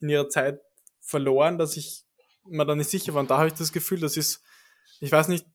in 0.01 0.09
ihrer 0.09 0.29
Zeit 0.29 0.61
verloren, 1.01 1.59
dass 1.59 1.77
ich 1.77 2.05
mir 2.47 2.65
da 2.65 2.75
nicht 2.75 2.91
sicher 2.91 3.15
war. 3.15 3.21
Und 3.21 3.31
da 3.31 3.39
habe 3.39 3.49
ich 3.49 3.55
das 3.55 3.73
Gefühl, 3.73 4.01
das 4.01 4.17
ist, 4.17 4.43
ich 5.01 5.13
weiß 5.13 5.29
nicht, 5.29 5.47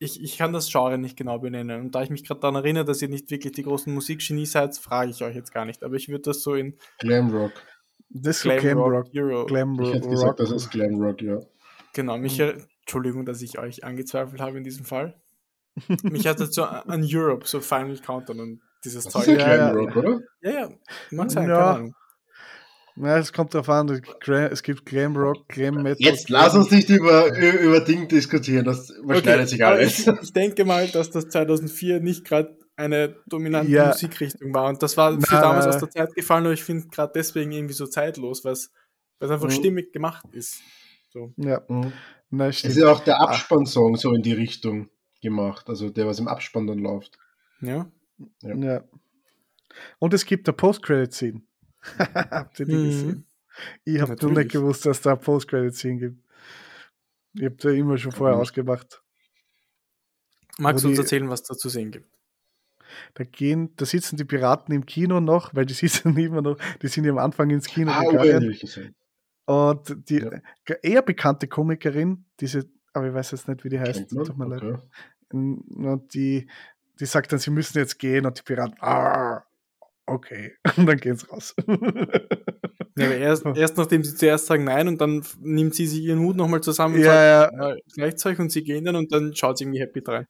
ich, 0.00 0.20
ich 0.22 0.36
kann 0.38 0.52
das 0.52 0.70
Genre 0.72 0.98
nicht 0.98 1.16
genau 1.16 1.38
benennen. 1.38 1.80
Und 1.80 1.94
da 1.94 2.02
ich 2.02 2.10
mich 2.10 2.24
gerade 2.26 2.40
daran 2.40 2.56
erinnere, 2.56 2.84
dass 2.84 3.00
ihr 3.02 3.08
nicht 3.08 3.30
wirklich 3.30 3.52
die 3.52 3.62
großen 3.62 3.92
Musikgenie 3.94 4.46
seid, 4.46 4.76
frage 4.78 5.10
ich 5.10 5.22
euch 5.22 5.36
jetzt 5.36 5.52
gar 5.52 5.64
nicht. 5.66 5.82
Aber 5.84 5.94
ich 5.94 6.08
würde 6.08 6.22
das 6.22 6.42
so 6.42 6.54
in 6.54 6.74
Glamrock. 6.98 7.52
Das 8.08 8.36
ist 8.38 8.42
so 8.42 8.48
Glam, 8.48 8.60
Glam 8.60 8.78
Rock, 8.78 8.92
Rock. 8.92 9.08
Euro. 9.14 9.46
Glam 9.46 9.78
Ich 9.80 9.94
hätte 9.94 10.08
gesagt, 10.08 10.40
das 10.40 10.50
ist 10.50 10.70
Glamrock, 10.70 11.20
ja. 11.22 11.38
Genau, 11.92 12.18
mich, 12.18 12.40
er- 12.40 12.56
Entschuldigung, 12.80 13.24
dass 13.24 13.40
ich 13.42 13.58
euch 13.58 13.84
angezweifelt 13.84 14.40
habe 14.40 14.58
in 14.58 14.64
diesem 14.64 14.84
Fall. 14.84 15.20
mich 16.02 16.26
hat 16.26 16.40
das 16.40 16.52
so 16.54 16.64
an 16.64 17.06
Europe, 17.08 17.46
so 17.46 17.60
Final 17.60 17.96
Countdown 17.98 18.40
und 18.40 18.60
dieses 18.84 19.04
Das 19.04 19.12
Zeug. 19.12 19.28
ist 19.28 19.28
ja 19.28 19.38
Ja, 19.38 19.56
ja. 19.56 19.72
Glamrock, 19.72 19.96
oder? 19.96 20.20
Ja, 20.40 20.50
ja, 20.50 20.68
mag 21.12 21.30
sein, 21.30 21.48
Ja. 21.48 21.54
keine 21.56 21.66
Ahnung. 21.76 21.94
Ja, 23.02 23.18
es 23.18 23.32
kommt 23.32 23.54
darauf 23.54 23.68
an. 23.68 23.88
es 23.88 24.62
gibt 24.62 24.80
Es 24.80 24.84
Glam 24.84 25.16
Rock, 25.16 25.48
Glam 25.48 25.76
Metal. 25.82 25.96
Jetzt 25.98 26.28
lass 26.28 26.54
uns 26.54 26.70
nicht 26.70 26.88
über, 26.90 27.34
über 27.36 27.80
Dinge 27.80 28.06
diskutieren, 28.08 28.64
das 28.64 28.90
überschneidet 28.90 29.48
sich 29.48 29.64
aber 29.64 29.76
alles. 29.76 30.00
Ich, 30.00 30.06
ich 30.22 30.32
denke 30.32 30.64
mal, 30.64 30.86
dass 30.88 31.10
das 31.10 31.28
2004 31.28 32.00
nicht 32.00 32.24
gerade 32.24 32.56
eine 32.76 33.16
dominante 33.26 33.70
Ja. 33.70 33.88
Musikrichtung 33.88 34.52
war. 34.54 34.68
Und 34.68 34.82
das 34.82 34.96
war 34.96 35.12
für 35.12 35.18
Nein, 35.34 35.42
damals 35.42 35.66
aus 35.66 35.78
der 35.78 35.90
Zeit 35.90 36.14
gefallen, 36.14 36.44
aber 36.44 36.54
ich 36.54 36.64
finde 36.64 36.88
gerade 36.88 37.12
deswegen 37.14 37.52
irgendwie 37.52 37.74
so 37.74 37.86
zeitlos, 37.86 38.44
was 38.44 38.70
was 39.18 39.30
einfach 39.30 39.48
Mhm. 39.48 39.52
stimmig 39.52 39.92
gemacht 39.92 40.24
ist. 40.32 40.62
So. 41.10 41.32
Ja, 41.36 41.60
Mhm. 41.68 41.92
na, 42.30 42.48
Es 42.48 42.64
ist 42.64 42.76
ja 42.78 42.90
auch 42.90 43.00
der 43.04 43.20
Abspannsong 43.20 43.96
so 43.96 44.14
in 44.14 44.22
die 44.22 44.32
Richtung 44.32 44.88
gemacht, 45.20 45.68
also 45.68 45.90
der, 45.90 46.06
was 46.06 46.18
im 46.18 46.26
Abspann 46.28 46.66
dann 46.66 46.78
läuft. 46.78 47.18
Ja. 47.60 47.90
Ja. 48.42 48.82
Und 49.98 50.14
es 50.14 50.24
gibt 50.24 50.48
eine 50.48 50.56
Post-Credit-Scene. 50.56 51.42
Habt 51.98 52.60
ihr 52.60 52.66
die 52.66 52.72
Mhm. 52.76 52.82
gesehen? 52.84 53.26
Ich 53.84 54.00
habe 54.00 54.16
nur 54.20 54.30
nicht 54.32 54.52
gewusst, 54.52 54.86
dass 54.86 55.00
da 55.00 55.16
Post-Credit-Scene 55.16 55.98
gibt. 55.98 56.24
Ich 57.34 57.44
habe 57.44 57.56
da 57.56 57.70
immer 57.70 57.98
schon 57.98 58.12
vorher 58.12 58.36
Mhm. 58.36 58.42
ausgemacht. 58.42 59.02
Magst 60.58 60.84
du 60.84 60.88
uns 60.88 60.98
erzählen, 60.98 61.28
was 61.30 61.42
da 61.42 61.54
zu 61.56 61.68
sehen 61.68 61.90
gibt? 61.90 62.10
Da 63.14 63.24
gehen, 63.24 63.74
da 63.76 63.84
sitzen 63.84 64.16
die 64.16 64.24
Piraten 64.24 64.74
im 64.74 64.84
Kino 64.84 65.20
noch, 65.20 65.54
weil 65.54 65.64
die 65.66 65.74
sitzen 66.14 66.16
immer 66.16 66.42
noch, 66.42 66.58
die 66.82 66.88
sind 66.88 67.04
ja 67.04 67.12
am 67.12 67.18
Anfang 67.18 67.50
ins 67.50 67.66
Kino 67.66 67.90
Ah, 67.92 68.02
gegangen. 68.04 68.54
Und 69.46 70.08
die 70.08 70.18
Ja. 70.18 70.30
eher 70.82 71.02
bekannte 71.02 71.48
Komikerin, 71.48 72.24
diese, 72.40 72.68
aber 72.92 73.08
ich 73.08 73.14
weiß 73.14 73.30
jetzt 73.32 73.48
nicht, 73.48 73.64
wie 73.64 73.68
die 73.68 73.80
heißt, 73.80 74.10
tut 74.10 74.36
mir 74.36 74.46
leid. 74.46 74.62
Okay. 74.62 74.78
Und 75.32 76.08
die, 76.14 76.48
die 76.98 77.06
sagt 77.06 77.32
dann, 77.32 77.38
sie 77.38 77.50
müssen 77.50 77.78
jetzt 77.78 77.98
gehen 77.98 78.26
und 78.26 78.38
die 78.38 78.42
Piraten, 78.42 78.76
ah, 78.80 79.44
okay. 80.10 80.54
Und 80.76 80.86
dann 80.86 80.98
gehen 80.98 81.16
sie 81.16 81.26
raus. 81.28 81.54
Ja, 82.96 83.06
aber 83.06 83.16
erst, 83.16 83.46
erst 83.56 83.76
nachdem 83.78 84.04
sie 84.04 84.14
zuerst 84.14 84.46
sagen 84.46 84.64
nein 84.64 84.88
und 84.88 85.00
dann 85.00 85.24
nimmt 85.40 85.74
sie 85.74 85.86
sich 85.86 86.00
ihren 86.02 86.20
Hut 86.20 86.36
nochmal 86.36 86.60
zusammen 86.60 86.96
und 86.96 87.00
ja, 87.00 87.42
sagt, 87.42 87.54
ja. 87.54 87.68
ja, 87.70 87.76
Gleichzeug 87.94 88.38
und 88.40 88.50
sie 88.50 88.62
gehen 88.62 88.84
dann 88.84 88.96
und 88.96 89.12
dann 89.12 89.34
schaut 89.34 89.58
sie 89.58 89.64
irgendwie 89.64 89.80
happy 89.80 90.02
rein. 90.06 90.26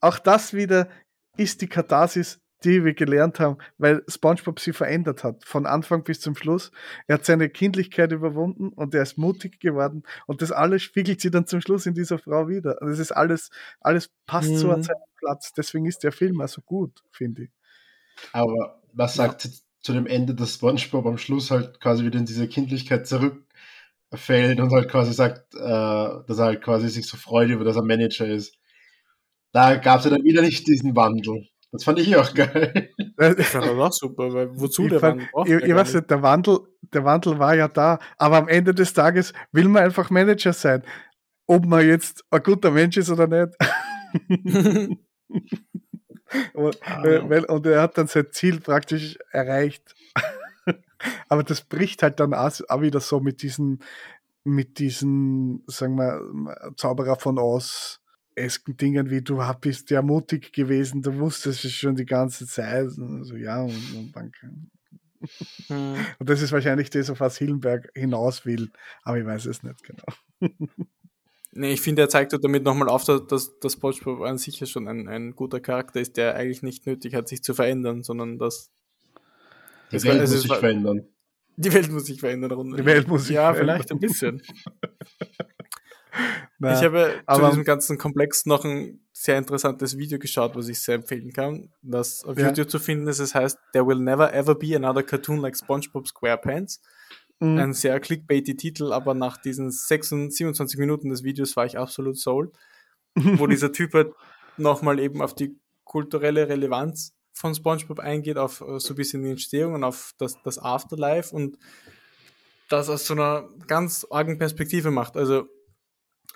Auch 0.00 0.18
das 0.18 0.52
wieder 0.52 0.88
ist 1.36 1.62
die 1.62 1.68
Katharsis, 1.68 2.38
die 2.64 2.84
wir 2.84 2.94
gelernt 2.94 3.40
haben, 3.40 3.56
weil 3.78 4.04
SpongeBob 4.06 4.60
sie 4.60 4.72
verändert 4.72 5.24
hat, 5.24 5.44
von 5.44 5.66
Anfang 5.66 6.04
bis 6.04 6.20
zum 6.20 6.36
Schluss. 6.36 6.70
Er 7.08 7.14
hat 7.14 7.24
seine 7.24 7.48
Kindlichkeit 7.48 8.12
überwunden 8.12 8.68
und 8.68 8.94
er 8.94 9.02
ist 9.02 9.18
mutig 9.18 9.58
geworden 9.58 10.04
und 10.26 10.42
das 10.42 10.52
alles 10.52 10.82
spiegelt 10.82 11.20
sie 11.20 11.30
dann 11.30 11.46
zum 11.46 11.60
Schluss 11.60 11.86
in 11.86 11.94
dieser 11.94 12.18
Frau 12.18 12.46
wieder. 12.46 12.80
Und 12.80 12.90
das 12.90 12.98
ist 12.98 13.12
alles, 13.12 13.50
alles 13.80 14.10
passt 14.26 14.56
so 14.56 14.70
an 14.70 14.80
Mhm. 14.80 14.84
seinen 14.84 15.02
Platz. 15.16 15.52
Deswegen 15.54 15.86
ist 15.86 16.04
der 16.04 16.12
Film 16.12 16.40
auch 16.40 16.48
so 16.48 16.60
gut, 16.60 17.02
finde 17.10 17.44
ich. 17.44 17.50
Aber 18.32 18.81
was 18.94 19.14
sagt 19.14 19.48
zu 19.80 19.92
dem 19.92 20.06
Ende, 20.06 20.34
dass 20.34 20.54
SpongeBob 20.54 21.06
am 21.06 21.18
Schluss 21.18 21.50
halt 21.50 21.80
quasi 21.80 22.04
wieder 22.04 22.18
in 22.18 22.26
diese 22.26 22.48
Kindlichkeit 22.48 23.06
zurückfällt 23.06 24.60
und 24.60 24.72
halt 24.72 24.88
quasi 24.88 25.12
sagt, 25.12 25.54
äh, 25.54 25.58
dass 25.58 26.38
er 26.38 26.44
halt 26.44 26.62
quasi 26.62 26.88
sich 26.88 27.06
so 27.06 27.16
freut 27.16 27.50
über, 27.50 27.64
dass 27.64 27.76
er 27.76 27.82
Manager 27.82 28.26
ist. 28.26 28.56
Da 29.52 29.76
gab 29.76 29.98
es 29.98 30.04
ja 30.04 30.10
dann 30.10 30.24
wieder 30.24 30.42
nicht 30.42 30.66
diesen 30.66 30.94
Wandel. 30.96 31.48
Das 31.72 31.84
fand 31.84 31.98
ich 31.98 32.14
auch 32.16 32.32
geil. 32.34 32.90
Ich 32.98 33.46
fand 33.46 33.64
das 33.64 33.78
auch 33.78 33.92
super, 33.92 34.32
weil 34.32 34.50
wozu 34.58 34.84
Ich, 34.84 34.90
der 34.90 35.00
fand, 35.00 35.30
braucht 35.32 35.48
ich, 35.48 35.62
ich 35.62 35.74
weiß 35.74 35.94
nicht, 35.94 36.10
der 36.10 36.22
Wandel, 36.22 36.60
der 36.82 37.04
Wandel 37.04 37.38
war 37.38 37.54
ja 37.54 37.66
da, 37.68 37.98
aber 38.18 38.36
am 38.36 38.48
Ende 38.48 38.74
des 38.74 38.92
Tages 38.92 39.32
will 39.52 39.68
man 39.68 39.84
einfach 39.84 40.10
Manager 40.10 40.52
sein. 40.52 40.82
Ob 41.46 41.64
man 41.66 41.86
jetzt 41.86 42.24
ein 42.30 42.42
guter 42.42 42.70
Mensch 42.70 42.98
ist 42.98 43.10
oder 43.10 43.26
nicht. 43.26 43.56
Und, 46.54 46.78
Ah. 46.82 47.04
äh, 47.04 47.44
und 47.46 47.66
er 47.66 47.82
hat 47.82 47.98
dann 47.98 48.06
sein 48.06 48.26
Ziel 48.30 48.60
praktisch 48.60 49.18
erreicht. 49.30 49.94
Aber 51.28 51.42
das 51.42 51.62
bricht 51.62 52.02
halt 52.02 52.20
dann 52.20 52.34
auch, 52.34 52.52
auch 52.68 52.80
wieder 52.80 53.00
so 53.00 53.20
mit 53.20 53.42
diesen, 53.42 53.80
mit 54.44 54.78
diesen, 54.78 55.62
sagen 55.66 55.96
wir, 55.96 56.20
Zauberer 56.76 57.16
von 57.16 57.38
Oz 57.38 58.00
esken 58.34 58.76
Dingen 58.76 59.10
wie 59.10 59.20
du 59.20 59.42
bist 59.60 59.90
ja 59.90 60.00
mutig 60.00 60.52
gewesen, 60.52 61.02
du 61.02 61.18
wusstest 61.18 61.64
es 61.64 61.72
schon 61.72 61.96
die 61.96 62.06
ganze 62.06 62.46
Zeit. 62.46 62.96
Und 62.96 63.24
so, 63.24 63.36
ja, 63.36 63.60
und, 63.62 63.94
und 63.94 64.12
danke. 64.14 64.50
Hm. 65.68 65.94
Und 66.18 66.28
das 66.28 66.42
ist 66.42 66.52
wahrscheinlich 66.52 66.90
das, 66.90 67.10
auf 67.10 67.20
was 67.20 67.36
Hillenberg 67.36 67.90
hinaus 67.94 68.44
will, 68.44 68.70
aber 69.02 69.18
ich 69.18 69.26
weiß 69.26 69.46
es 69.46 69.62
nicht 69.62 69.82
genau. 69.84 70.04
Nee, 71.54 71.74
ich 71.74 71.80
finde, 71.82 72.02
er 72.02 72.08
zeigt 72.08 72.32
damit 72.42 72.64
nochmal 72.64 72.88
auf, 72.88 73.04
dass, 73.04 73.58
dass, 73.60 73.72
SpongeBob 73.74 74.22
an 74.22 74.38
sich 74.38 74.58
ja 74.58 74.66
schon 74.66 74.88
ein, 74.88 75.06
ein 75.08 75.36
guter 75.36 75.60
Charakter 75.60 76.00
ist, 76.00 76.16
der 76.16 76.34
eigentlich 76.34 76.62
nicht 76.62 76.86
nötig 76.86 77.14
hat, 77.14 77.28
sich 77.28 77.42
zu 77.42 77.52
verändern, 77.52 78.02
sondern 78.02 78.38
dass 78.38 78.70
Die 79.92 79.96
war- 79.98 80.04
Welt 80.12 80.20
also 80.20 80.34
muss 80.34 80.42
sich 80.42 80.50
war- 80.50 80.58
verändern. 80.60 81.06
die 81.56 81.72
Welt 81.74 81.90
muss 81.92 82.06
sich 82.06 82.20
verändern. 82.20 82.52
Und- 82.52 82.76
Die 82.78 82.84
Welt 82.86 83.06
muss 83.06 83.26
sich 83.26 83.34
Ja, 83.36 83.52
verändern. 83.52 83.76
vielleicht 83.76 83.92
ein 83.92 83.98
bisschen. 84.00 84.42
Na, 86.58 86.78
ich 86.78 86.84
habe 86.84 87.20
zu 87.34 87.46
diesem 87.48 87.64
ganzen 87.64 87.98
Komplex 87.98 88.44
noch 88.46 88.64
ein 88.64 89.00
sehr 89.12 89.38
interessantes 89.38 89.96
Video 89.98 90.18
geschaut, 90.18 90.54
was 90.54 90.68
ich 90.68 90.80
sehr 90.80 90.96
empfehlen 90.96 91.32
kann, 91.32 91.70
das 91.82 92.22
auf 92.24 92.38
Ja. 92.38 92.48
YouTube 92.48 92.70
zu 92.70 92.78
finden 92.78 93.08
ist. 93.08 93.18
Es 93.18 93.34
heißt 93.34 93.58
There 93.72 93.86
will 93.86 93.98
never 93.98 94.32
ever 94.32 94.54
be 94.54 94.76
another 94.76 95.02
cartoon 95.02 95.38
like 95.40 95.56
SpongeBob 95.56 96.06
SquarePants. 96.06 96.80
Mm, 97.42 97.58
Ein 97.58 97.72
sehr 97.72 97.98
clickbaity 98.00 98.56
Titel, 98.56 98.92
aber 98.92 99.14
nach 99.14 99.36
diesen 99.36 99.70
26, 99.70 100.36
27 100.36 100.78
Minuten 100.78 101.08
des 101.08 101.22
Videos 101.22 101.56
war 101.56 101.66
ich 101.66 101.78
absolut 101.78 102.18
sold, 102.18 102.52
wo 103.14 103.46
dieser 103.46 103.72
Typ 103.72 103.94
halt 103.94 104.12
nochmal 104.56 104.98
eben 104.98 105.20
auf 105.22 105.34
die 105.34 105.58
kulturelle 105.84 106.48
Relevanz 106.48 107.14
von 107.32 107.54
SpongeBob 107.54 107.98
eingeht, 107.98 108.38
auf 108.38 108.60
äh, 108.60 108.78
so 108.78 108.94
ein 108.94 108.96
bisschen 108.96 109.22
die 109.22 109.30
Entstehung 109.30 109.74
und 109.74 109.84
auf 109.84 110.14
das, 110.18 110.40
das 110.42 110.58
Afterlife 110.58 111.34
und 111.34 111.58
das 112.68 112.88
aus 112.88 113.06
so 113.06 113.14
einer 113.14 113.48
ganz 113.66 114.06
argen 114.10 114.38
Perspektive 114.38 114.90
macht. 114.90 115.16
Also 115.16 115.48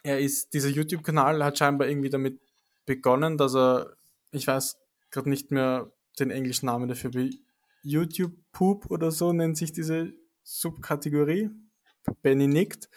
er 0.02 0.20
ist, 0.20 0.52
dieser 0.54 0.68
YouTube-Kanal 0.68 1.42
hat 1.44 1.58
scheinbar 1.58 1.88
irgendwie 1.88 2.10
damit 2.10 2.40
begonnen, 2.84 3.36
dass 3.36 3.54
er, 3.54 3.96
ich 4.32 4.46
weiß 4.46 4.76
gerade 5.10 5.30
nicht 5.30 5.50
mehr 5.50 5.90
den 6.18 6.30
englischen 6.30 6.66
Namen 6.66 6.88
dafür, 6.88 7.14
wie 7.14 7.40
YouTube 7.82 8.32
Poop 8.52 8.90
oder 8.90 9.10
so 9.10 9.32
nennt 9.32 9.56
sich 9.56 9.72
diese 9.72 10.12
Subkategorie. 10.46 11.50
Benny 12.22 12.46
nickt, 12.46 12.88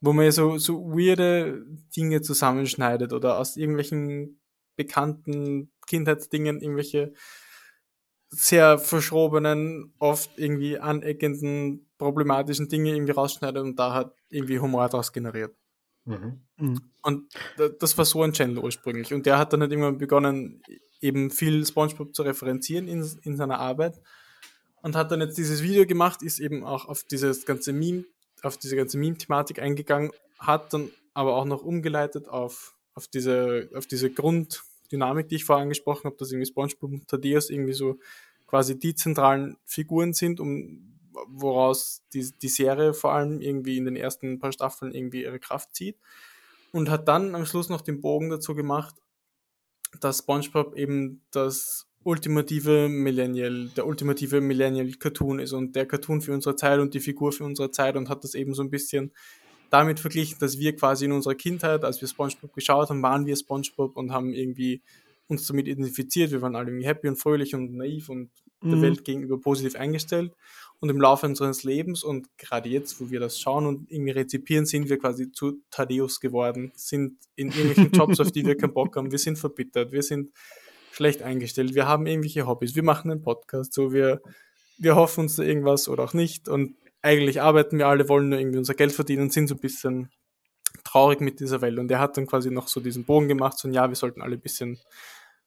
wo 0.00 0.12
man 0.12 0.26
ja 0.26 0.32
so, 0.32 0.58
so 0.58 0.84
weirde 0.90 1.64
Dinge 1.96 2.20
zusammenschneidet 2.20 3.12
oder 3.14 3.38
aus 3.38 3.56
irgendwelchen 3.56 4.40
bekannten 4.76 5.72
Kindheitsdingen 5.86 6.60
irgendwelche 6.60 7.14
sehr 8.30 8.78
verschrobenen, 8.78 9.94
oft 9.98 10.38
irgendwie 10.38 10.78
aneckenden, 10.78 11.90
problematischen 11.98 12.68
Dinge 12.68 12.94
irgendwie 12.94 13.12
rausschneidet 13.12 13.62
und 13.62 13.78
da 13.78 13.92
hat 13.94 14.14
irgendwie 14.30 14.58
Humor 14.58 14.88
daraus 14.88 15.12
generiert. 15.12 15.54
Mhm. 16.04 16.46
mm. 16.56 16.76
Und 17.02 17.34
da- 17.58 17.68
das 17.68 17.96
war 17.98 18.04
so 18.04 18.22
ein 18.22 18.32
Channel 18.32 18.58
ursprünglich. 18.58 19.12
Und 19.12 19.26
der 19.26 19.38
hat 19.38 19.52
dann 19.52 19.60
halt 19.60 19.70
irgendwann 19.70 19.98
begonnen, 19.98 20.62
eben 21.00 21.30
viel 21.30 21.64
Spongebob 21.66 22.14
zu 22.14 22.22
referenzieren 22.22 22.88
in, 22.88 23.06
in 23.22 23.36
seiner 23.36 23.58
Arbeit. 23.58 24.00
Und 24.82 24.96
hat 24.96 25.12
dann 25.12 25.20
jetzt 25.20 25.38
dieses 25.38 25.62
Video 25.62 25.86
gemacht, 25.86 26.22
ist 26.22 26.40
eben 26.40 26.64
auch 26.64 26.86
auf 26.86 27.04
dieses 27.04 27.46
ganze 27.46 27.72
Meme, 27.72 28.04
auf 28.42 28.56
diese 28.56 28.76
ganze 28.76 28.98
Meme-Thematik 28.98 29.60
eingegangen, 29.60 30.10
hat 30.38 30.72
dann 30.72 30.90
aber 31.14 31.36
auch 31.36 31.44
noch 31.44 31.62
umgeleitet 31.62 32.28
auf, 32.28 32.76
auf 32.94 33.06
diese, 33.06 33.70
auf 33.74 33.86
diese 33.86 34.10
Grunddynamik, 34.10 35.28
die 35.28 35.36
ich 35.36 35.44
vorher 35.44 35.62
angesprochen 35.62 36.04
habe, 36.04 36.16
dass 36.16 36.32
irgendwie 36.32 36.50
Spongebob 36.50 36.90
und 36.90 37.08
Thaddeus 37.08 37.50
irgendwie 37.50 37.74
so 37.74 37.98
quasi 38.46 38.78
die 38.78 38.94
zentralen 38.94 39.56
Figuren 39.64 40.12
sind, 40.12 40.40
um 40.40 40.98
woraus 41.28 42.02
die, 42.12 42.32
die 42.32 42.48
Serie 42.48 42.94
vor 42.94 43.12
allem 43.12 43.40
irgendwie 43.40 43.76
in 43.76 43.84
den 43.84 43.96
ersten 43.96 44.38
paar 44.38 44.52
Staffeln 44.52 44.92
irgendwie 44.94 45.22
ihre 45.22 45.38
Kraft 45.38 45.74
zieht. 45.74 45.96
Und 46.72 46.90
hat 46.90 47.06
dann 47.06 47.34
am 47.34 47.46
Schluss 47.46 47.68
noch 47.68 47.82
den 47.82 48.00
Bogen 48.00 48.30
dazu 48.30 48.54
gemacht, 48.54 48.94
dass 50.00 50.18
SpongeBob 50.18 50.74
eben 50.74 51.22
das 51.30 51.86
ultimative 52.04 52.88
Millennial, 52.88 53.68
der 53.76 53.86
ultimative 53.86 54.40
Millennial 54.40 54.90
Cartoon 54.98 55.38
ist 55.38 55.52
und 55.52 55.76
der 55.76 55.86
Cartoon 55.86 56.20
für 56.20 56.32
unsere 56.32 56.56
Zeit 56.56 56.80
und 56.80 56.94
die 56.94 57.00
Figur 57.00 57.32
für 57.32 57.44
unsere 57.44 57.70
Zeit 57.70 57.96
und 57.96 58.08
hat 58.08 58.24
das 58.24 58.34
eben 58.34 58.54
so 58.54 58.62
ein 58.62 58.70
bisschen 58.70 59.12
damit 59.70 60.00
verglichen, 60.00 60.38
dass 60.40 60.58
wir 60.58 60.76
quasi 60.76 61.06
in 61.06 61.12
unserer 61.12 61.34
Kindheit, 61.34 61.84
als 61.84 62.00
wir 62.00 62.08
SpongeBob 62.08 62.52
geschaut 62.52 62.90
haben, 62.90 63.02
waren 63.02 63.26
wir 63.26 63.36
SpongeBob 63.36 63.96
und 63.96 64.12
haben 64.12 64.32
irgendwie 64.34 64.82
uns 65.28 65.46
damit 65.46 65.66
identifiziert. 65.68 66.30
Wir 66.30 66.42
waren 66.42 66.56
alle 66.56 66.68
irgendwie 66.70 66.86
happy 66.86 67.08
und 67.08 67.16
fröhlich 67.16 67.54
und 67.54 67.74
naiv 67.74 68.08
und 68.08 68.30
der 68.70 68.78
Mhm. 68.78 68.82
Welt 68.82 69.04
gegenüber 69.04 69.40
positiv 69.40 69.76
eingestellt. 69.76 70.32
und 70.80 70.88
im 70.90 71.00
Laufe 71.00 71.26
unseres 71.26 71.62
Lebens 71.62 72.02
und 72.02 72.26
gerade 72.38 72.68
jetzt, 72.68 73.00
wo 73.00 73.08
wir 73.10 73.20
das 73.20 73.38
schauen 73.38 73.66
und 73.66 73.88
irgendwie 73.90 74.10
rezipieren, 74.12 74.66
sind 74.66 74.88
wir 74.88 74.98
quasi 74.98 75.30
zu 75.30 75.62
Thaddeus 75.70 76.18
geworden, 76.20 76.72
sind 76.74 77.18
in 77.36 77.48
irgendwelchen 77.52 77.92
Jobs, 77.92 78.18
auf 78.20 78.32
die 78.32 78.44
wir 78.44 78.56
keinen 78.56 78.72
Bock 78.74 78.96
haben, 78.96 79.12
wir 79.12 79.18
sind 79.18 79.38
verbittert, 79.38 79.92
wir 79.92 80.02
sind 80.02 80.32
schlecht 80.92 81.22
eingestellt, 81.22 81.74
wir 81.74 81.88
haben 81.88 82.06
irgendwelche 82.06 82.46
Hobbys, 82.46 82.76
wir 82.76 82.82
machen 82.82 83.10
einen 83.10 83.22
Podcast, 83.22 83.72
so 83.72 83.92
wir, 83.92 84.20
wir 84.78 84.94
hoffen 84.94 85.22
uns 85.22 85.36
da 85.36 85.42
irgendwas 85.42 85.88
oder 85.88 86.04
auch 86.04 86.14
nicht 86.14 86.48
und 86.48 86.76
eigentlich 87.02 87.42
arbeiten 87.42 87.78
wir 87.78 87.88
alle, 87.88 88.08
wollen 88.08 88.28
nur 88.28 88.38
irgendwie 88.38 88.58
unser 88.58 88.74
Geld 88.74 88.92
verdienen 88.92 89.22
und 89.22 89.32
sind 89.32 89.48
so 89.48 89.56
ein 89.56 89.60
bisschen 89.60 90.10
traurig 90.84 91.20
mit 91.20 91.40
dieser 91.40 91.60
Welt. 91.60 91.78
Und 91.78 91.90
er 91.90 91.98
hat 91.98 92.16
dann 92.16 92.26
quasi 92.26 92.50
noch 92.50 92.68
so 92.68 92.80
diesen 92.80 93.04
Bogen 93.04 93.28
gemacht, 93.28 93.58
so, 93.58 93.68
ja, 93.68 93.88
wir 93.88 93.96
sollten 93.96 94.22
alle 94.22 94.36
ein 94.36 94.40
bisschen 94.40 94.78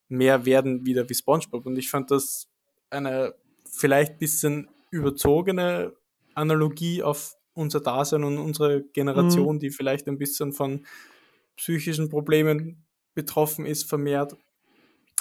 mehr 0.07 0.45
werden 0.45 0.85
wieder 0.85 1.09
wie 1.09 1.15
SpongeBob. 1.15 1.65
Und 1.65 1.77
ich 1.77 1.89
fand 1.89 2.11
das 2.11 2.47
eine 2.89 3.33
vielleicht 3.69 4.13
ein 4.13 4.17
bisschen 4.19 4.69
überzogene 4.91 5.93
Analogie 6.35 7.01
auf 7.01 7.35
unser 7.53 7.79
Dasein 7.79 8.23
und 8.23 8.37
unsere 8.37 8.83
Generation, 8.83 9.55
mhm. 9.55 9.59
die 9.59 9.69
vielleicht 9.69 10.07
ein 10.07 10.17
bisschen 10.17 10.51
von 10.51 10.85
psychischen 11.55 12.09
Problemen 12.09 12.85
betroffen 13.13 13.65
ist, 13.65 13.87
vermehrt. 13.87 14.35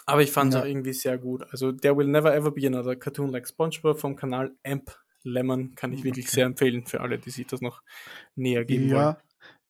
Aber 0.06 0.22
ich 0.22 0.30
fand 0.30 0.52
es 0.52 0.56
ja. 0.56 0.62
auch 0.62 0.66
irgendwie 0.66 0.92
sehr 0.92 1.18
gut. 1.18 1.44
Also 1.50 1.72
There 1.72 1.96
Will 1.96 2.08
Never 2.08 2.34
Ever 2.34 2.50
Be 2.50 2.66
Another 2.66 2.96
Cartoon 2.96 3.30
Like 3.30 3.48
SpongeBob 3.48 3.98
vom 3.98 4.16
Kanal 4.16 4.54
Amp 4.64 4.94
Lemon 5.24 5.74
kann 5.74 5.92
ich 5.92 6.04
wirklich 6.04 6.26
okay. 6.26 6.34
sehr 6.34 6.46
empfehlen 6.46 6.86
für 6.86 7.00
alle, 7.00 7.18
die 7.18 7.30
sich 7.30 7.46
das 7.46 7.60
noch 7.60 7.82
näher 8.34 8.64
geben 8.64 8.88
ja, 8.88 8.96
wollen. 8.96 9.16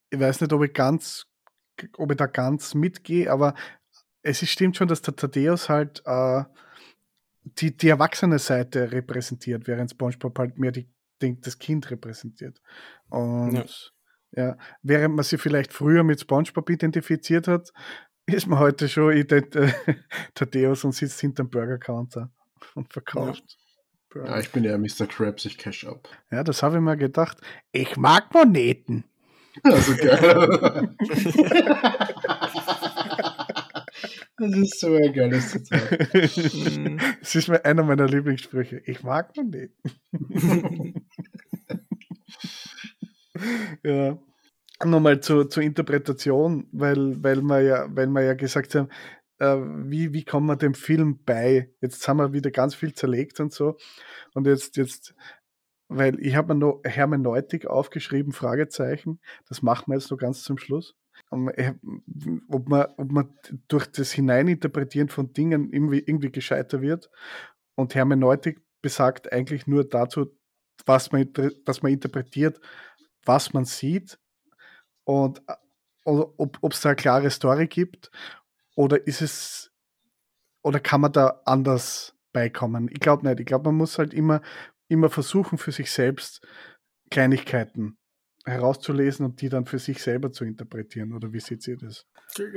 Ich 0.09 0.19
weiß 0.19 0.41
nicht, 0.41 0.53
ob 0.53 0.63
ich 0.63 0.73
ganz, 0.73 1.25
ob 1.97 2.11
ich 2.11 2.17
da 2.17 2.25
ganz 2.25 2.75
mitgehe, 2.75 3.31
aber 3.31 3.55
es 4.21 4.41
ist, 4.41 4.49
stimmt 4.49 4.75
schon, 4.75 4.87
dass 4.87 5.01
der 5.01 5.15
Thaddeus 5.15 5.69
halt 5.69 6.01
äh, 6.05 6.43
die, 7.43 7.75
die 7.75 7.89
erwachsene 7.89 8.39
Seite 8.39 8.91
repräsentiert, 8.91 9.67
während 9.67 9.91
SpongeBob 9.91 10.37
halt 10.37 10.59
mehr 10.59 10.71
die, 10.71 10.89
die 11.21 11.39
das 11.39 11.59
Kind 11.59 11.89
repräsentiert. 11.91 12.61
Und 13.09 13.53
ja. 14.31 14.47
ja. 14.47 14.57
während 14.81 15.15
man 15.15 15.23
sich 15.23 15.39
vielleicht 15.39 15.71
früher 15.71 16.03
mit 16.03 16.19
SpongeBob 16.19 16.69
identifiziert 16.69 17.47
hat, 17.47 17.71
ist 18.25 18.47
man 18.47 18.59
heute 18.59 18.89
schon 18.89 19.15
ident 19.15 19.55
äh, 19.55 19.71
Thaddeus 20.33 20.83
und 20.83 20.93
sitzt 20.93 21.19
hinterm 21.21 21.49
Burger-Counter 21.49 22.31
und 22.73 22.91
verkauft. 22.91 23.43
Ja. 23.47 23.65
Ja, 24.15 24.39
ich 24.39 24.49
bin 24.51 24.63
ja 24.63 24.77
Mr. 24.77 25.07
Krabs, 25.07 25.43
ich 25.43 25.57
cash 25.57 25.85
up. 25.85 26.07
Ja, 26.31 26.43
das 26.43 26.63
habe 26.63 26.77
ich 26.77 26.81
mir 26.81 26.95
gedacht. 26.95 27.37
Ich 27.73 27.97
mag 27.97 28.33
Moneten. 28.33 29.03
Also 29.61 29.93
geil. 29.97 30.95
das 34.37 34.55
ist 34.55 34.79
so 34.79 34.95
ein 34.95 35.13
geiles 35.13 35.51
Zitat. 35.51 36.13
Es 36.13 37.35
ist 37.35 37.49
einer 37.49 37.83
meiner 37.83 38.07
Lieblingssprüche. 38.07 38.81
Ich 38.85 39.03
mag 39.03 39.35
Moneten. 39.35 39.73
ja. 43.83 44.17
Nochmal 44.83 45.21
zur, 45.21 45.49
zur 45.49 45.63
Interpretation, 45.63 46.67
weil, 46.71 47.23
weil, 47.23 47.41
wir 47.41 47.61
ja, 47.61 47.87
weil 47.95 48.07
wir 48.07 48.23
ja 48.23 48.33
gesagt 48.33 48.75
haben, 48.75 48.89
äh, 49.39 49.55
wie, 49.89 50.13
wie 50.13 50.25
kommen 50.25 50.47
wir 50.47 50.57
dem 50.57 50.73
Film 50.73 51.19
bei? 51.25 51.71
Jetzt 51.81 52.07
haben 52.07 52.17
wir 52.17 52.33
wieder 52.33 52.51
ganz 52.51 52.75
viel 52.75 52.93
zerlegt 52.93 53.39
und 53.39 53.53
so. 53.53 53.77
Und 54.33 54.47
jetzt, 54.47 54.75
jetzt, 54.77 55.15
weil 55.87 56.19
ich 56.19 56.35
habe 56.35 56.53
mir 56.53 56.59
noch 56.59 56.81
Hermeneutik 56.83 57.67
aufgeschrieben, 57.67 58.33
Fragezeichen. 58.33 59.19
Das 59.47 59.61
machen 59.61 59.85
wir 59.87 59.95
jetzt 59.95 60.11
noch 60.11 60.17
ganz 60.17 60.43
zum 60.43 60.57
Schluss. 60.57 60.95
Äh, 61.31 61.73
ob 62.49 62.67
man, 62.67 62.87
ob 62.97 63.11
man 63.11 63.33
durch 63.67 63.87
das 63.87 64.11
Hineininterpretieren 64.11 65.09
von 65.09 65.31
Dingen 65.33 65.71
irgendwie, 65.71 65.99
irgendwie 65.99 66.31
gescheiter 66.31 66.81
wird. 66.81 67.09
Und 67.75 67.95
Hermeneutik 67.95 68.61
besagt 68.81 69.31
eigentlich 69.31 69.67
nur 69.67 69.87
dazu, 69.87 70.27
was 70.85 71.11
man, 71.11 71.31
dass 71.65 71.81
man 71.81 71.93
interpretiert, 71.93 72.59
was 73.25 73.53
man 73.53 73.65
sieht 73.65 74.19
und 75.05 75.41
äh, 75.47 75.53
ob 76.05 76.71
es 76.71 76.81
da 76.81 76.89
eine 76.89 76.95
klare 76.97 77.31
Story 77.31 77.67
gibt 77.67 78.11
oder 78.75 79.07
ist 79.07 79.21
es, 79.21 79.71
oder 80.61 80.79
kann 80.79 81.01
man 81.01 81.11
da 81.11 81.41
anders 81.45 82.15
beikommen? 82.31 82.89
Ich 82.91 82.99
glaube 82.99 83.27
nicht. 83.27 83.39
Ich 83.39 83.45
glaube, 83.45 83.69
man 83.69 83.75
muss 83.75 83.97
halt 83.97 84.13
immer, 84.13 84.41
immer 84.87 85.09
versuchen, 85.09 85.57
für 85.57 85.71
sich 85.71 85.91
selbst 85.91 86.45
Kleinigkeiten 87.09 87.97
herauszulesen 88.45 89.25
und 89.25 89.41
die 89.41 89.49
dann 89.49 89.65
für 89.65 89.79
sich 89.79 90.01
selber 90.01 90.31
zu 90.31 90.45
interpretieren. 90.45 91.13
Oder 91.13 91.33
wie 91.33 91.39
seht 91.39 91.67
ihr 91.67 91.77
das? 91.77 92.05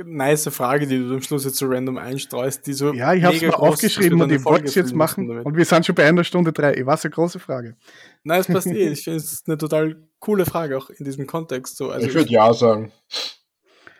Nice 0.05 0.49
Frage, 0.49 0.85
die 0.85 0.99
du 0.99 1.13
am 1.13 1.21
Schluss 1.21 1.45
jetzt 1.45 1.57
so 1.57 1.65
random 1.67 1.97
einstreust, 1.97 2.67
die 2.67 2.73
so. 2.73 2.93
Ja, 2.93 3.13
ich 3.13 3.23
habe 3.23 3.35
es 3.35 3.41
mal 3.41 3.53
aufgeschrieben 3.55 4.21
und 4.21 4.31
ich 4.31 4.43
wollte 4.45 4.65
es 4.65 4.75
jetzt 4.75 4.93
machen. 4.93 5.29
Und 5.39 5.57
wir 5.57 5.65
sind 5.65 5.85
schon 5.85 5.95
bei 5.95 6.05
einer 6.05 6.23
Stunde 6.23 6.51
drei. 6.51 6.75
Ich 6.75 6.85
weiß, 6.85 7.05
eine 7.05 7.11
große 7.11 7.39
Frage. 7.39 7.75
Nein, 8.23 8.41
es 8.41 8.47
passt 8.47 8.67
eh. 8.67 8.89
Ich 8.89 9.03
finde 9.03 9.17
es 9.17 9.43
eine 9.47 9.57
total 9.57 10.07
coole 10.19 10.45
Frage, 10.45 10.77
auch 10.77 10.89
in 10.89 11.05
diesem 11.05 11.25
Kontext. 11.27 11.77
So, 11.77 11.89
also 11.89 12.07
ich 12.07 12.13
würde 12.13 12.31
ja 12.31 12.53
sagen. 12.53 12.91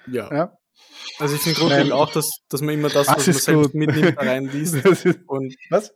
Ja. 0.07 0.33
ja. 0.33 0.57
Also 1.17 1.35
ich 1.35 1.41
finde 1.41 1.59
grundlegend 1.59 1.91
auch, 1.91 2.11
dass, 2.11 2.29
dass 2.49 2.61
man 2.61 2.75
immer 2.75 2.89
das, 2.89 3.07
was 3.07 3.27
man 3.27 3.35
selbst 3.35 3.73
mitnimmt, 3.73 4.17
da 4.17 4.21
reinliest. 4.25 4.85
Und 5.27 5.55
was? 5.69 5.93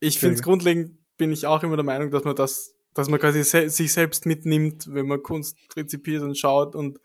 Ich 0.00 0.18
finde 0.18 0.36
es 0.36 0.42
grundlegend, 0.42 0.98
bin 1.16 1.32
ich 1.32 1.46
auch 1.46 1.62
immer 1.62 1.76
der 1.76 1.84
Meinung, 1.84 2.10
dass 2.10 2.24
man 2.24 2.34
das, 2.34 2.74
dass 2.94 3.08
man 3.08 3.20
quasi 3.20 3.42
se 3.42 3.68
sich 3.68 3.92
selbst 3.92 4.26
mitnimmt, 4.26 4.92
wenn 4.92 5.06
man 5.06 5.22
Kunst 5.22 5.56
rezipiert 5.76 6.22
und 6.22 6.36
schaut 6.36 6.74
und 6.74 7.00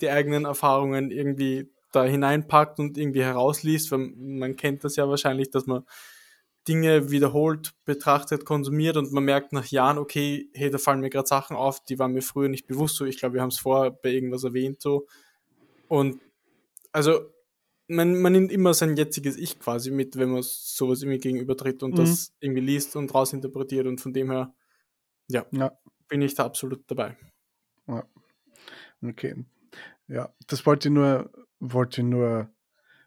die 0.00 0.10
eigenen 0.10 0.44
Erfahrungen 0.44 1.10
irgendwie 1.10 1.68
da 1.92 2.04
hineinpackt 2.04 2.78
und 2.78 2.98
irgendwie 2.98 3.22
herausliest, 3.22 3.90
weil 3.90 4.12
man 4.16 4.56
kennt 4.56 4.84
das 4.84 4.96
ja 4.96 5.08
wahrscheinlich, 5.08 5.50
dass 5.50 5.66
man 5.66 5.84
Dinge 6.68 7.10
wiederholt 7.10 7.74
betrachtet, 7.84 8.44
konsumiert 8.44 8.96
und 8.96 9.12
man 9.12 9.24
merkt 9.24 9.52
nach 9.52 9.66
Jahren, 9.66 9.98
okay, 9.98 10.48
hey, 10.52 10.68
da 10.68 10.78
fallen 10.78 11.00
mir 11.00 11.10
gerade 11.10 11.28
Sachen 11.28 11.56
auf, 11.56 11.84
die 11.84 11.98
waren 11.98 12.12
mir 12.12 12.22
früher 12.22 12.48
nicht 12.48 12.66
bewusst 12.66 12.96
so. 12.96 13.04
Ich 13.04 13.18
glaube, 13.18 13.34
wir 13.34 13.42
haben 13.42 13.50
es 13.50 13.58
vorher 13.58 13.92
bei 13.92 14.10
irgendwas 14.10 14.42
erwähnt 14.42 14.82
so. 14.82 15.06
Und 15.86 16.20
also 16.90 17.20
man, 17.88 18.20
man 18.20 18.32
nimmt 18.32 18.50
immer 18.50 18.74
sein 18.74 18.96
jetziges 18.96 19.36
Ich 19.36 19.60
quasi 19.60 19.92
mit, 19.92 20.16
wenn 20.16 20.30
man 20.30 20.42
sowas 20.42 21.02
irgendwie 21.02 21.20
gegenübertritt 21.20 21.84
und 21.84 21.92
mhm. 21.92 21.96
das 21.98 22.32
irgendwie 22.40 22.62
liest 22.62 22.96
und 22.96 23.14
rausinterpretiert 23.14 23.86
und 23.86 24.00
von 24.00 24.12
dem 24.12 24.30
her, 24.30 24.52
ja, 25.28 25.46
ja. 25.50 25.76
bin 26.08 26.22
ich 26.22 26.34
da 26.34 26.44
absolut 26.44 26.90
dabei. 26.90 27.16
Ja. 27.86 28.04
Okay. 29.02 29.44
Ja, 30.08 30.32
das 30.46 30.64
wollte 30.66 30.88
ich 30.88 30.94
nur, 30.94 31.30
wollte 31.58 32.00
ich 32.00 32.06
nur 32.06 32.50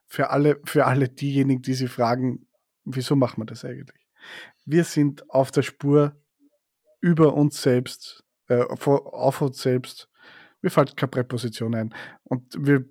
für 0.05 0.29
alle, 0.29 0.59
für 0.65 0.85
alle 0.85 1.09
diejenigen, 1.09 1.61
die 1.61 1.73
sich 1.73 1.89
fragen, 1.89 2.47
wieso 2.83 3.15
machen 3.15 3.41
wir 3.41 3.45
das 3.45 3.63
eigentlich? 3.63 4.07
Wir 4.65 4.83
sind 4.83 5.29
auf 5.29 5.51
der 5.51 5.61
Spur 5.61 6.15
über 6.99 7.33
uns 7.33 7.61
selbst, 7.61 8.25
äh, 8.47 8.61
auf 8.61 9.41
uns 9.41 9.61
selbst 9.61 10.09
mir 10.61 10.69
fällt 10.69 10.97
keine 10.97 11.09
Präposition 11.09 11.75
ein. 11.75 11.95
Und 12.23 12.53
wir 12.57 12.85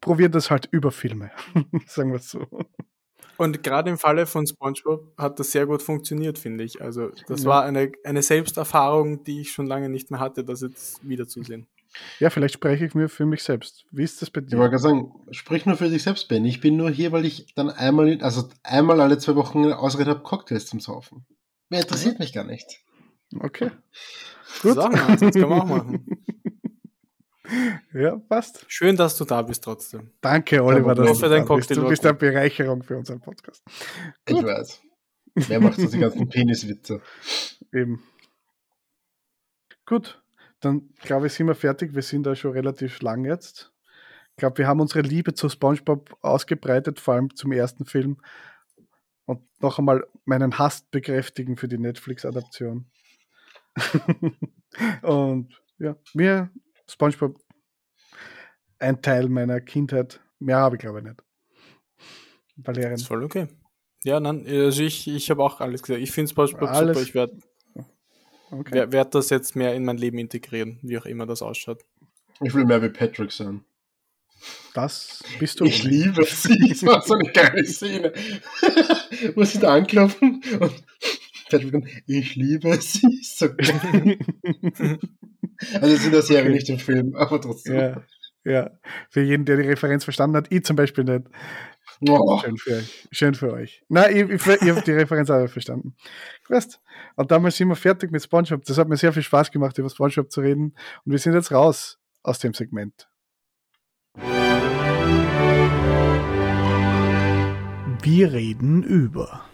probieren 0.00 0.32
das 0.32 0.50
halt 0.50 0.68
über 0.70 0.92
Filme, 0.92 1.30
sagen 1.86 2.10
wir 2.10 2.18
es 2.18 2.30
so. 2.30 2.46
Und 3.40 3.62
gerade 3.62 3.88
im 3.88 3.96
Falle 3.96 4.26
von 4.26 4.46
SpongeBob 4.46 5.14
hat 5.16 5.40
das 5.40 5.50
sehr 5.50 5.64
gut 5.64 5.80
funktioniert, 5.80 6.38
finde 6.38 6.62
ich. 6.62 6.82
Also 6.82 7.08
das 7.26 7.44
ja. 7.44 7.48
war 7.48 7.64
eine, 7.64 7.90
eine 8.04 8.20
Selbsterfahrung, 8.20 9.24
die 9.24 9.40
ich 9.40 9.52
schon 9.52 9.64
lange 9.64 9.88
nicht 9.88 10.10
mehr 10.10 10.20
hatte, 10.20 10.44
das 10.44 10.60
jetzt 10.60 11.08
wiederzusehen. 11.08 11.66
Ja, 12.18 12.28
vielleicht 12.28 12.52
spreche 12.52 12.84
ich 12.84 12.94
mir 12.94 13.08
für 13.08 13.24
mich 13.24 13.42
selbst. 13.42 13.86
Wie 13.92 14.02
ist 14.02 14.20
das 14.20 14.28
bei 14.28 14.42
dir? 14.42 14.48
Ich 14.48 14.58
wollte 14.58 14.72
gerade 14.72 14.82
sagen, 14.82 15.14
sprich 15.30 15.64
nur 15.64 15.78
für 15.78 15.88
dich 15.88 16.02
selbst, 16.02 16.28
Ben. 16.28 16.44
Ich 16.44 16.60
bin 16.60 16.76
nur 16.76 16.90
hier, 16.90 17.12
weil 17.12 17.24
ich 17.24 17.54
dann 17.54 17.70
einmal, 17.70 18.18
also 18.20 18.46
einmal 18.62 19.00
alle 19.00 19.16
zwei 19.16 19.36
Wochen 19.36 19.72
ausgerät 19.72 20.08
habe, 20.08 20.20
Cocktails 20.20 20.66
zum 20.66 20.80
Saufen. 20.80 21.24
Mehr 21.70 21.80
interessiert 21.80 22.18
mich 22.18 22.34
gar 22.34 22.44
nicht. 22.44 22.84
Okay. 23.38 23.70
Gut. 24.60 24.74
So, 24.74 24.86
das 24.86 25.18
können 25.18 25.32
wir 25.32 25.50
auch 25.50 25.64
machen. 25.64 26.04
Ja, 27.92 28.16
passt. 28.16 28.64
Schön, 28.68 28.96
dass 28.96 29.16
du 29.16 29.24
da 29.24 29.42
bist 29.42 29.64
trotzdem. 29.64 30.12
Danke, 30.20 30.62
Oliver, 30.62 30.94
dass 30.94 31.18
du 31.18 31.28
da 31.28 31.54
bist. 31.54 31.70
Du 31.70 31.88
bist 31.88 32.04
eine 32.04 32.14
Bereicherung 32.14 32.82
für 32.82 32.96
unseren 32.96 33.20
Podcast. 33.20 33.62
Gut. 34.26 34.38
Ich 34.38 34.44
weiß. 34.44 34.82
Wer 35.34 35.60
macht 35.60 35.80
so 35.80 35.88
die 35.88 35.98
ganzen 35.98 36.28
Peniswitze? 36.30 37.00
Eben. 37.72 38.02
Gut, 39.86 40.22
dann 40.60 40.90
glaube 41.00 41.26
ich, 41.26 41.32
sind 41.32 41.46
wir 41.46 41.54
fertig. 41.54 41.94
Wir 41.94 42.02
sind 42.02 42.24
da 42.24 42.36
schon 42.36 42.52
relativ 42.52 43.00
lang 43.02 43.24
jetzt. 43.24 43.72
Ich 44.30 44.36
glaube, 44.36 44.58
wir 44.58 44.66
haben 44.66 44.80
unsere 44.80 45.02
Liebe 45.02 45.34
zu 45.34 45.48
SpongeBob 45.48 46.16
ausgebreitet, 46.22 47.00
vor 47.00 47.14
allem 47.14 47.34
zum 47.34 47.52
ersten 47.52 47.84
Film. 47.84 48.18
Und 49.26 49.42
noch 49.60 49.78
einmal 49.78 50.06
meinen 50.24 50.58
Hass 50.58 50.82
bekräftigen 50.90 51.56
für 51.56 51.68
die 51.68 51.78
Netflix-Adaption. 51.78 52.86
Und 55.02 55.60
ja, 55.78 55.96
mir 56.14 56.50
SpongeBob 56.90 57.40
ein 58.78 59.02
Teil 59.02 59.28
meiner 59.28 59.60
Kindheit. 59.60 60.20
Mehr 60.38 60.58
habe 60.58 60.76
ich, 60.76 60.80
glaube 60.80 60.98
ich, 60.98 61.04
nicht. 61.04 61.22
Valerian. 62.56 62.92
Das 62.92 63.02
ist 63.02 63.06
voll 63.06 63.24
okay. 63.24 63.48
Ja, 64.02 64.18
nein, 64.18 64.46
also 64.46 64.82
ich, 64.82 65.06
ich 65.06 65.30
habe 65.30 65.42
auch 65.42 65.60
alles 65.60 65.82
gesagt. 65.82 66.02
Ich 66.02 66.10
finde 66.10 66.30
SpongeBob 66.30 66.70
alles. 66.70 66.96
super. 66.96 67.08
Ich 67.08 67.14
werde 67.14 67.38
okay. 68.50 68.72
werd, 68.72 68.92
werd 68.92 69.14
das 69.14 69.30
jetzt 69.30 69.56
mehr 69.56 69.74
in 69.74 69.84
mein 69.84 69.98
Leben 69.98 70.18
integrieren, 70.18 70.78
wie 70.82 70.98
auch 70.98 71.04
immer 71.06 71.26
das 71.26 71.42
ausschaut. 71.42 71.84
Ich 72.40 72.54
will 72.54 72.64
mehr 72.64 72.82
wie 72.82 72.88
Patrick 72.88 73.32
sein. 73.32 73.64
Das 74.72 75.22
bist 75.38 75.60
du. 75.60 75.64
Ich 75.66 75.82
liebe 75.82 76.24
sie. 76.24 76.58
Das 76.70 76.82
war 76.86 77.02
so 77.02 77.14
eine 77.14 77.30
geile 77.30 77.64
Szene. 77.66 78.12
Muss 79.34 79.54
ich 79.54 79.60
da 79.60 79.74
anklopfen 79.74 80.42
und 80.60 80.82
ich 82.06 82.36
liebe 82.36 82.76
sie. 82.80 83.20
So 83.22 83.46
also 85.80 85.94
es 85.94 86.06
in 86.06 86.12
der 86.12 86.22
Serie 86.22 86.44
okay. 86.44 86.52
nicht 86.52 86.70
im 86.70 86.78
Film, 86.78 87.14
aber 87.14 87.40
trotzdem. 87.40 87.76
Ja, 87.76 88.02
ja. 88.44 88.70
Für 89.10 89.20
jeden, 89.20 89.44
der 89.44 89.56
die 89.58 89.68
Referenz 89.68 90.04
verstanden 90.04 90.36
hat, 90.36 90.46
ich 90.50 90.64
zum 90.64 90.76
Beispiel 90.76 91.04
nicht. 91.04 91.24
Oh. 92.08 92.38
Schön 92.40 92.56
für 92.56 92.76
euch. 92.76 93.08
Schön 93.10 93.34
für 93.34 93.52
euch. 93.52 93.82
Nein, 93.88 94.16
ich, 94.16 94.22
ich, 94.30 94.46
ich 94.46 94.70
habe 94.70 94.80
die 94.80 94.92
Referenz 94.92 95.28
auch 95.28 95.46
verstanden. 95.48 95.94
Weißt, 96.48 96.80
und 97.16 97.30
damals 97.30 97.56
sind 97.56 97.68
wir 97.68 97.76
fertig 97.76 98.10
mit 98.10 98.22
Spongebob. 98.22 98.64
Das 98.64 98.78
hat 98.78 98.88
mir 98.88 98.96
sehr 98.96 99.12
viel 99.12 99.22
Spaß 99.22 99.50
gemacht, 99.50 99.76
über 99.76 99.90
Spongebob 99.90 100.30
zu 100.30 100.40
reden. 100.40 100.74
Und 101.04 101.12
wir 101.12 101.18
sind 101.18 101.34
jetzt 101.34 101.52
raus 101.52 101.98
aus 102.22 102.38
dem 102.38 102.54
Segment. 102.54 103.10
Wir 108.02 108.32
reden 108.32 108.82
über. 108.82 109.49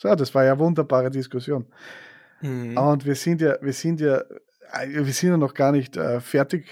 So, 0.00 0.14
das 0.14 0.34
war 0.34 0.44
ja 0.44 0.52
eine 0.52 0.60
wunderbare 0.60 1.10
Diskussion. 1.10 1.66
Mhm. 2.40 2.74
Und 2.76 3.04
wir 3.04 3.14
sind 3.14 3.42
ja, 3.42 3.56
wir 3.60 3.74
sind 3.74 4.00
ja, 4.00 4.16
äh, 4.72 4.88
wir 4.88 5.12
sind 5.12 5.28
ja 5.28 5.36
noch 5.36 5.52
gar 5.52 5.72
nicht 5.72 5.94
äh, 5.98 6.20
fertig. 6.20 6.64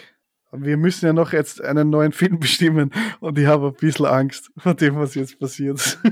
Wir 0.50 0.78
müssen 0.78 1.04
ja 1.04 1.12
noch 1.12 1.34
jetzt 1.34 1.62
einen 1.62 1.90
neuen 1.90 2.12
Film 2.12 2.38
bestimmen 2.40 2.90
und 3.20 3.38
ich 3.38 3.46
habe 3.46 3.66
ein 3.66 3.74
bisschen 3.74 4.06
Angst 4.06 4.50
vor 4.56 4.72
dem, 4.72 4.96
was 4.96 5.14
jetzt 5.14 5.38
passiert. 5.38 5.98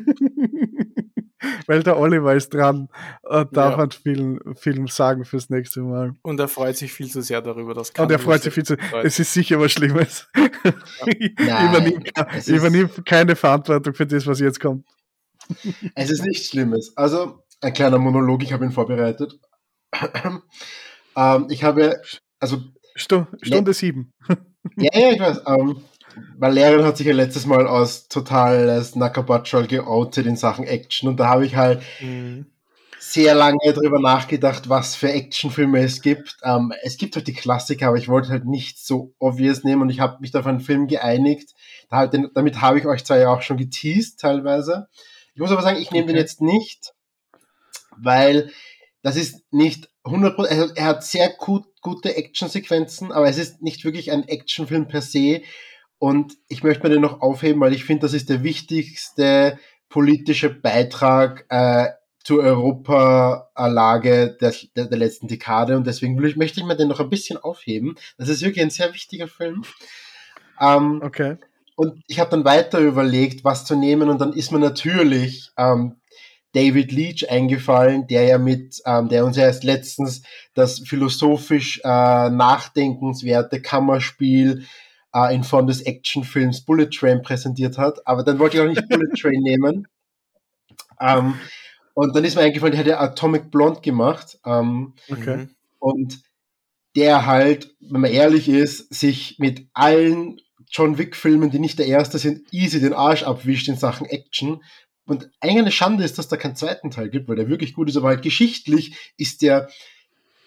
Weil 1.67 1.83
der 1.83 1.99
Oliver 1.99 2.35
ist 2.35 2.53
dran 2.53 2.89
und 3.23 3.57
darf 3.57 3.77
ja. 3.77 3.83
einen 3.83 3.91
Film, 3.91 4.41
Film 4.55 4.87
sagen 4.87 5.25
fürs 5.25 5.49
nächste 5.49 5.81
Mal. 5.81 6.13
Und 6.23 6.39
er 6.39 6.49
freut 6.49 6.77
sich 6.77 6.93
viel 6.93 7.09
zu 7.09 7.23
sehr 7.23 7.41
darüber, 7.41 7.73
dass 7.73 7.91
Und 7.91 8.11
er 8.11 8.19
freut 8.19 8.43
sich 8.43 8.53
viel 8.53 8.65
zu 8.65 8.77
sehr. 8.77 9.05
Es 9.05 9.19
ist 9.19 9.33
sicher 9.33 9.59
was 9.59 9.73
Schlimmes. 9.73 10.29
Ja. 10.35 10.43
ich, 11.07 11.33
übernehme, 11.39 12.05
ich 12.37 12.49
übernehme 12.49 12.91
keine 13.05 13.37
Verantwortung 13.37 13.95
für 13.95 14.07
das, 14.07 14.27
was 14.27 14.39
jetzt 14.41 14.61
kommt. 14.61 14.85
Es 15.95 16.11
ist 16.11 16.25
nichts 16.25 16.49
Schlimmes. 16.49 16.97
Also, 16.97 17.43
ein 17.61 17.73
kleiner 17.73 17.99
Monolog, 17.99 18.43
ich 18.43 18.53
habe 18.53 18.65
ihn 18.65 18.73
vorbereitet. 18.73 19.39
ähm, 21.17 21.47
ich 21.51 21.65
habe, 21.65 22.01
also. 22.41 22.61
Stu 22.95 23.27
Stunde 23.43 23.75
sieben. 23.75 24.13
ja, 24.77 24.99
ja, 24.99 25.11
ich 25.11 25.21
weiß. 25.21 25.43
Ähm, 25.47 25.83
Valerian 26.39 26.85
hat 26.85 26.97
sich 26.97 27.07
ja 27.07 27.15
letztes 27.15 27.47
Mal 27.47 27.67
als 27.67 28.09
totales 28.09 28.97
Nakabatschal 28.97 29.67
geoutet 29.67 30.27
in 30.27 30.37
Sachen 30.37 30.65
Action 30.65 31.09
und 31.09 31.21
da 31.21 31.29
habe 31.29 31.47
ich 31.47 31.57
halt 31.57 31.83
mhm. 32.01 32.47
sehr 32.99 33.35
lange 33.35 33.59
darüber 33.65 34.01
nachgedacht, 34.01 34.69
was 34.69 34.95
für 34.95 35.11
Actionfilme 35.11 35.81
es 35.81 36.01
gibt. 36.01 36.37
Ähm, 36.43 36.73
es 36.83 36.97
gibt 36.97 37.17
halt 37.17 37.27
die 37.27 37.35
Klassiker, 37.35 37.89
aber 37.89 37.99
ich 37.99 38.09
wollte 38.09 38.31
halt 38.31 38.47
nicht 38.47 38.79
so 38.79 39.15
obvious 39.19 39.65
nehmen 39.65 39.83
und 39.83 39.91
ich 39.91 40.01
habe 40.01 40.19
mich 40.21 40.31
da 40.31 40.41
auf 40.41 40.47
einen 40.47 40.61
Film 40.61 40.87
geeinigt. 40.87 41.55
Da, 41.91 42.07
damit 42.07 42.61
habe 42.61 42.79
ich 42.79 42.87
euch 42.87 43.05
zwar 43.05 43.19
ja 43.19 43.29
auch 43.29 43.43
schon 43.43 43.59
geteased 43.59 44.19
teilweise. 44.21 44.89
Ich 45.37 45.41
muss 45.41 45.53
aber 45.53 45.61
sagen, 45.61 45.77
ich 45.77 45.91
nehme 45.91 46.05
okay. 46.05 46.15
den 46.15 46.21
jetzt 46.21 46.41
nicht, 46.41 46.95
weil 47.99 48.51
das 49.03 49.17
ist 49.17 49.43
nicht 49.53 49.91
100%, 50.05 50.47
also 50.47 50.75
er 50.75 50.85
hat 50.87 51.05
sehr 51.05 51.29
gut, 51.29 51.67
gute 51.83 52.17
Actionsequenzen, 52.17 53.13
aber 53.13 53.29
es 53.29 53.37
ist 53.37 53.61
nicht 53.61 53.85
wirklich 53.85 54.11
ein 54.13 54.27
Actionfilm 54.27 54.89
per 54.89 55.03
se. 55.03 55.43
Und 55.99 56.39
ich 56.49 56.63
möchte 56.63 56.85
mir 56.85 56.89
den 56.89 57.03
noch 57.03 57.21
aufheben, 57.21 57.61
weil 57.61 57.75
ich 57.75 57.85
finde, 57.85 58.07
das 58.07 58.15
ist 58.15 58.31
der 58.31 58.45
wichtigste 58.45 59.59
politische 59.91 60.49
Beitrag 60.49 61.45
äh, 61.51 61.89
zur 62.25 62.43
Europalage 62.43 64.39
der, 64.41 64.55
der, 64.75 64.87
der 64.87 64.99
letzten 64.99 65.29
Dekade. 65.29 65.77
Und 65.77 65.87
deswegen 65.87 66.17
will 66.17 66.31
ich, 66.31 66.37
möchte 66.37 66.61
ich 66.61 66.67
mir 66.67 66.77
den 66.77 66.89
noch 66.89 67.01
ein 67.01 67.11
bisschen 67.11 67.37
aufheben. 67.37 67.97
Das 68.17 68.31
ist 68.31 68.41
wirklich 68.41 68.65
ein 68.65 68.71
sehr 68.71 68.95
wichtiger 68.95 69.29
Film. 69.29 69.65
Ähm, 70.59 71.03
okay. 71.05 71.37
Und 71.77 72.03
ich 72.09 72.19
habe 72.19 72.31
dann 72.31 72.45
weiter 72.45 72.81
überlegt, 72.81 73.45
was 73.45 73.65
zu 73.65 73.77
nehmen. 73.77 74.09
Und 74.09 74.21
dann 74.21 74.33
ist 74.33 74.51
mir 74.51 74.59
natürlich 74.59 75.51
ähm, 75.59 75.97
David 76.53 76.91
Leach 76.91 77.31
eingefallen, 77.31 78.07
der 78.07 78.25
ja 78.25 78.39
mit, 78.39 78.81
ähm, 78.87 79.11
der 79.11 79.27
uns 79.27 79.37
ja 79.37 79.45
erst 79.45 79.63
letztens 79.63 80.23
das 80.55 80.81
philosophisch 80.81 81.81
äh, 81.85 82.31
nachdenkenswerte 82.31 83.61
Kammerspiel 83.61 84.65
äh, 85.15 85.35
in 85.35 85.45
Form 85.45 85.67
des 85.67 85.83
Actionfilms 85.83 86.63
Bullet 86.63 86.89
Train 86.89 87.21
präsentiert 87.21 87.77
hat. 87.77 88.07
Aber 88.07 88.25
dann 88.25 88.39
wollte 88.39 88.57
ich 88.57 88.63
auch 88.63 88.69
nicht 88.69 88.89
Bullet 88.89 89.15
Train 89.21 89.41
nehmen. 89.43 89.87
Ähm, 90.99 91.35
und 91.93 92.17
dann 92.17 92.25
ist 92.25 92.37
mir 92.37 92.43
eingefallen, 92.43 92.73
der 92.73 92.81
hat 92.81 92.87
ja 92.87 93.01
Atomic 93.01 93.51
Blonde 93.51 93.83
gemacht. 93.83 94.39
Ähm, 94.47 94.95
okay. 95.11 95.49
Und 95.79 96.23
der 96.97 97.27
halt, 97.27 97.75
wenn 97.81 98.01
man 98.01 98.11
ehrlich 98.11 98.49
ist, 98.49 98.93
sich 98.95 99.39
mit 99.39 99.69
allen 99.75 100.41
John 100.71 100.99
Wick-Filmen, 100.99 101.51
die 101.51 101.59
nicht 101.59 101.79
der 101.79 101.87
erste 101.87 102.19
sind, 102.19 102.53
easy 102.53 102.81
den 102.81 102.93
Arsch 102.93 103.23
abwischt 103.23 103.69
in 103.69 103.77
Sachen 103.77 104.07
Action. 104.07 104.63
Und 105.07 105.31
eine 105.41 105.71
Schande 105.71 106.05
ist, 106.05 106.19
dass 106.19 106.29
da 106.29 106.37
keinen 106.37 106.57
zweiten 106.57 106.91
Teil 106.91 107.09
gibt, 107.09 107.29
weil 107.29 107.37
der 107.37 107.49
wirklich 107.49 107.75
gut 107.75 107.89
ist, 107.89 107.97
aber 107.97 108.09
halt 108.09 108.23
geschichtlich 108.23 109.13
ist 109.17 109.43
der, 109.43 109.69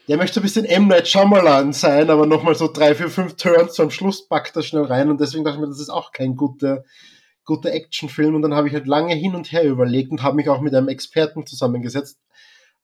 der 0.08 0.18
möchte 0.18 0.40
ein 0.40 0.44
bisschen 0.44 0.66
M. 0.66 0.88
Night 0.88 1.08
Shyamalan 1.08 1.72
sein, 1.72 2.10
aber 2.10 2.26
nochmal 2.26 2.56
so 2.56 2.72
drei, 2.72 2.96
vier, 2.96 3.10
fünf 3.10 3.36
Turns 3.36 3.74
zum 3.74 3.90
Schluss 3.90 4.28
packt 4.28 4.56
er 4.56 4.64
schnell 4.64 4.84
rein 4.84 5.10
und 5.10 5.22
deswegen 5.22 5.44
dachte 5.44 5.58
ich 5.58 5.62
mir, 5.62 5.70
das 5.70 5.80
ist 5.80 5.90
auch 5.90 6.12
kein 6.12 6.36
guter, 6.36 6.84
guter 7.46 7.72
Actionfilm 7.72 8.36
und 8.36 8.42
dann 8.42 8.54
habe 8.54 8.68
ich 8.68 8.74
halt 8.74 8.88
lange 8.88 9.16
hin 9.16 9.36
und 9.36 9.52
her 9.52 9.64
überlegt 9.64 10.12
und 10.12 10.24
habe 10.24 10.36
mich 10.36 10.50
auch 10.50 10.62
mit 10.62 10.76
einem 10.76 10.90
Experten 10.90 11.46
zusammengesetzt 11.46 12.20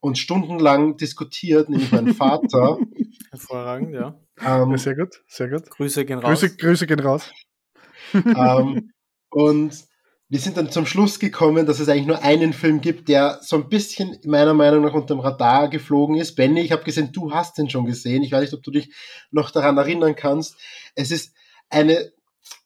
und 0.05 0.19
stundenlang 0.19 0.97
diskutiert, 0.97 1.67
nämlich 1.67 1.91
mein 1.91 2.13
Vater. 2.13 2.77
Hervorragend, 3.31 3.95
ja. 3.95 4.15
Ähm, 4.45 4.77
sehr 4.77 4.95
gut, 4.95 5.23
sehr 5.27 5.49
gut. 5.49 5.67
Grüße 5.71 6.05
gehen 6.05 6.19
raus. 6.19 6.41
Grüße, 6.41 6.57
Grüße 6.57 6.85
gehen 6.85 6.99
raus. 6.99 7.31
ähm, 8.13 8.91
und 9.31 9.73
wir 10.29 10.39
sind 10.39 10.57
dann 10.57 10.69
zum 10.69 10.85
Schluss 10.85 11.17
gekommen, 11.17 11.65
dass 11.65 11.79
es 11.79 11.89
eigentlich 11.89 12.05
nur 12.05 12.21
einen 12.21 12.53
Film 12.53 12.81
gibt, 12.81 13.09
der 13.09 13.39
so 13.41 13.55
ein 13.55 13.67
bisschen 13.67 14.15
meiner 14.25 14.53
Meinung 14.53 14.83
nach 14.83 14.93
unter 14.93 15.15
dem 15.15 15.21
Radar 15.21 15.69
geflogen 15.69 16.17
ist. 16.17 16.35
Benny, 16.35 16.61
ich 16.61 16.71
habe 16.71 16.83
gesehen, 16.83 17.11
du 17.11 17.31
hast 17.31 17.57
den 17.57 17.71
schon 17.71 17.85
gesehen. 17.85 18.21
Ich 18.21 18.31
weiß 18.31 18.41
nicht, 18.41 18.53
ob 18.53 18.61
du 18.61 18.69
dich 18.69 18.93
noch 19.31 19.49
daran 19.49 19.77
erinnern 19.77 20.15
kannst. 20.15 20.55
Es 20.93 21.09
ist 21.09 21.33
eine, 21.71 22.11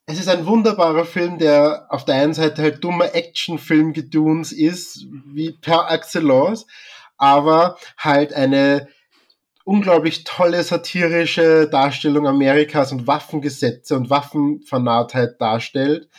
es 0.07 0.19
ist 0.19 0.27
ein 0.27 0.45
wunderbarer 0.45 1.05
Film, 1.05 1.37
der 1.37 1.85
auf 1.89 2.03
der 2.03 2.15
einen 2.15 2.33
Seite 2.33 2.63
halt 2.63 2.83
dummer 2.83 3.15
Actionfilm-Geduns 3.15 4.51
ist, 4.51 5.05
wie 5.25 5.51
per 5.53 5.89
excellence, 5.89 6.65
aber 7.19 7.77
halt 7.97 8.33
eine 8.33 8.87
unglaublich 9.63 10.23
tolle 10.23 10.63
satirische 10.63 11.69
Darstellung 11.69 12.25
Amerikas 12.25 12.91
und 12.91 13.05
Waffengesetze 13.05 13.95
und 13.95 14.09
Waffenfanatheit 14.09 15.39
darstellt 15.39 16.09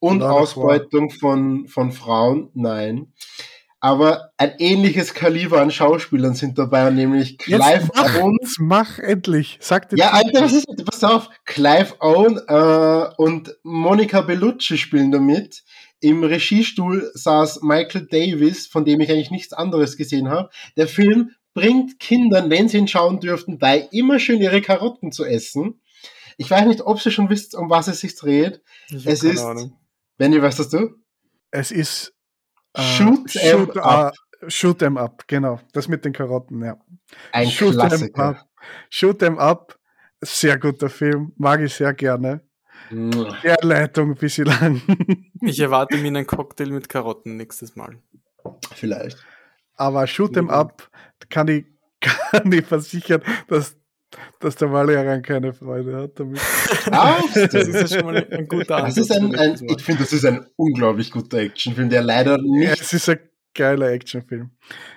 und 0.00 0.18
Not 0.18 0.30
Ausbeutung 0.30 1.10
von, 1.10 1.68
von 1.68 1.92
Frauen, 1.92 2.50
nein. 2.54 3.12
Aber 3.78 4.30
ein 4.38 4.54
ähnliches 4.58 5.14
Kaliber 5.14 5.60
an 5.60 5.70
Schauspielern 5.70 6.34
sind 6.34 6.58
dabei, 6.58 6.90
nämlich 6.90 7.38
Clive 7.38 7.88
mach, 7.94 8.16
Owen. 8.16 8.38
Mach 8.58 8.98
endlich, 8.98 9.58
sagt 9.60 9.92
Ja, 9.96 10.10
Alter, 10.10 10.42
was 10.42 10.52
ist, 10.52 10.66
pass 10.84 11.04
auf, 11.04 11.28
Clive 11.44 11.94
Owen 12.00 12.40
äh, 12.48 13.14
und 13.16 13.54
Monica 13.62 14.22
Bellucci 14.22 14.78
spielen 14.78 15.12
damit. 15.12 15.62
Im 16.00 16.22
Regiestuhl 16.24 17.10
saß 17.14 17.62
Michael 17.62 18.06
Davis, 18.06 18.66
von 18.66 18.84
dem 18.84 19.00
ich 19.00 19.10
eigentlich 19.10 19.30
nichts 19.30 19.52
anderes 19.52 19.96
gesehen 19.96 20.28
habe. 20.28 20.50
Der 20.76 20.88
Film 20.88 21.30
bringt 21.54 21.98
Kindern, 21.98 22.50
wenn 22.50 22.68
sie 22.68 22.78
ihn 22.78 22.88
schauen 22.88 23.18
dürften, 23.18 23.58
bei, 23.58 23.88
immer 23.90 24.18
schön 24.18 24.42
ihre 24.42 24.60
Karotten 24.60 25.10
zu 25.10 25.24
essen. 25.24 25.80
Ich 26.36 26.50
weiß 26.50 26.66
nicht, 26.66 26.82
ob 26.82 27.00
sie 27.00 27.10
schon 27.10 27.30
wisst, 27.30 27.54
um 27.54 27.70
was 27.70 27.88
es 27.88 28.00
sich 28.00 28.14
dreht. 28.14 28.60
Es 28.90 29.22
ist, 29.22 29.40
Ahnung. 29.40 29.78
Benny, 30.18 30.40
weißt 30.40 30.58
das 30.58 30.68
du? 30.68 30.90
Es 31.50 31.70
ist 31.70 32.14
äh, 32.74 32.82
Shoot, 32.82 33.30
shoot, 33.30 33.42
em 33.42 33.80
up. 33.80 34.12
Uh, 34.42 34.50
shoot 34.50 34.82
em 34.82 34.96
up, 34.98 35.26
genau. 35.26 35.60
Das 35.72 35.88
mit 35.88 36.04
den 36.04 36.12
Karotten, 36.12 36.62
ja. 36.62 36.78
Ein 37.32 37.50
shoot 37.50 37.72
Klassiker. 37.72 38.22
Em 38.22 38.30
up. 38.36 38.48
Shoot 38.90 39.22
em 39.22 39.38
up, 39.38 39.78
sehr 40.20 40.58
guter 40.58 40.90
Film, 40.90 41.32
mag 41.36 41.62
ich 41.62 41.74
sehr 41.74 41.94
gerne. 41.94 42.45
Der 42.90 43.58
Leitung 43.62 44.10
ein 44.10 44.14
bisschen 44.14 44.46
lang. 44.46 44.80
ich 45.42 45.58
erwarte 45.60 45.96
mir 45.96 46.08
einen 46.08 46.26
Cocktail 46.26 46.70
mit 46.70 46.88
Karotten 46.88 47.36
nächstes 47.36 47.76
Mal. 47.76 47.98
Vielleicht. 48.74 49.18
Aber 49.74 50.06
Shoot 50.06 50.36
em 50.36 50.50
up 50.50 50.88
kann 51.28 51.48
ich, 51.48 51.66
kann 52.00 52.50
ich 52.52 52.64
versichern, 52.64 53.22
dass 53.48 53.76
dass 54.38 54.56
der 54.56 54.72
Valerian 54.72 55.20
keine 55.22 55.52
Freude 55.52 55.96
hat 55.96 56.18
damit. 56.18 56.40
Das 56.86 57.54
ist 57.54 57.92
ja 57.92 57.98
schon 57.98 58.06
mal 58.06 58.26
ein 58.30 58.46
guter 58.48 58.84
Ansatz. 58.84 59.10
Ein, 59.10 59.34
ein, 59.34 59.54
ich 59.54 59.82
finde, 59.82 60.02
das 60.02 60.12
ist 60.12 60.24
ein 60.24 60.46
unglaublich 60.56 61.10
guter 61.10 61.38
Actionfilm, 61.38 61.90
der 61.90 62.02
leider 62.02 62.38
nicht. 62.38 62.64
Ja, 62.64 62.72
es 62.72 62.92
ist 62.92 63.08
ein 63.08 63.18
geiler 63.54 63.90
Actionfilm. 63.90 64.50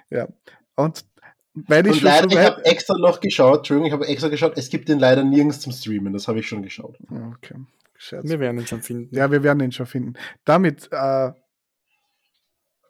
Ja. 0.10 0.28
Und 0.76 1.06
weil 1.54 1.86
ich 1.88 1.94
Und 1.94 2.02
leider, 2.04 2.30
so 2.30 2.38
ich 2.38 2.46
habe 2.46 2.66
extra 2.66 2.98
noch 2.98 3.20
geschaut, 3.20 3.60
Entschuldigung, 3.60 3.88
ich 3.88 3.94
habe 3.94 4.08
extra 4.08 4.30
geschaut, 4.30 4.54
es 4.56 4.70
gibt 4.70 4.90
den 4.90 5.00
leider 5.00 5.24
nirgends 5.24 5.60
zum 5.60 5.72
Streamen, 5.72 6.14
das 6.14 6.28
habe 6.28 6.40
ich 6.40 6.48
schon 6.48 6.62
geschaut. 6.62 6.98
Okay. 7.10 7.56
Scherz. 7.98 8.30
Wir 8.30 8.40
werden 8.40 8.60
ihn 8.60 8.68
schon 8.68 8.82
finden. 8.82 9.14
Ja, 9.14 9.30
wir 9.30 9.44
werden 9.44 9.60
ihn 9.60 9.74
schon 9.74 9.86
finden. 9.86 10.14
Damit 10.46 10.88
äh, 10.92 11.32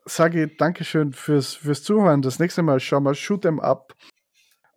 sage 0.06 0.44
ich 0.44 0.57
Dankeschön 0.57 1.14
fürs, 1.14 1.56
fürs 1.56 1.81
Zuhören. 1.81 2.22
Das 2.22 2.38
nächste 2.38 2.61
Mal 2.61 2.80
schauen 2.80 3.03
wir 3.03 3.15
Shoot 3.15 3.45
'em 3.45 3.60
Up 3.60 3.95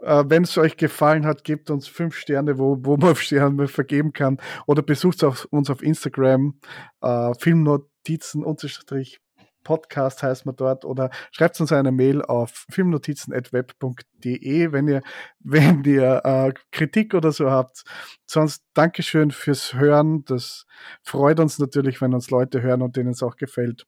äh, 0.02 0.24
Wenn 0.26 0.42
es 0.44 0.58
euch 0.58 0.76
gefallen 0.76 1.24
hat, 1.24 1.44
gebt 1.44 1.70
uns 1.70 1.86
fünf 1.86 2.16
Sterne, 2.16 2.58
wo, 2.58 2.78
wo 2.80 2.96
man 2.96 3.14
Sterne 3.16 3.68
vergeben 3.68 4.12
kann. 4.12 4.38
Oder 4.66 4.82
besucht 4.82 5.22
auf, 5.24 5.46
uns 5.50 5.70
auf 5.70 5.82
Instagram, 5.82 6.58
äh, 7.00 7.32
Filmnotizen 7.38 8.44
unterstrich 8.44 9.20
Podcast 9.62 10.22
heißt 10.22 10.46
man 10.46 10.56
dort 10.56 10.84
oder 10.84 11.10
schreibt 11.30 11.60
uns 11.60 11.72
eine 11.72 11.92
Mail 11.92 12.22
auf 12.22 12.66
filmnotizen.web.de, 12.70 14.72
wenn 14.72 14.88
ihr, 14.88 15.02
wenn 15.40 15.84
ihr 15.84 16.22
äh, 16.24 16.52
Kritik 16.70 17.14
oder 17.14 17.32
so 17.32 17.50
habt. 17.50 17.84
Sonst 18.26 18.64
Dankeschön 18.74 19.30
fürs 19.30 19.74
Hören. 19.74 20.24
Das 20.24 20.66
freut 21.02 21.40
uns 21.40 21.58
natürlich, 21.58 22.00
wenn 22.00 22.14
uns 22.14 22.30
Leute 22.30 22.62
hören 22.62 22.82
und 22.82 22.96
denen 22.96 23.10
es 23.10 23.22
auch 23.22 23.36
gefällt. 23.36 23.86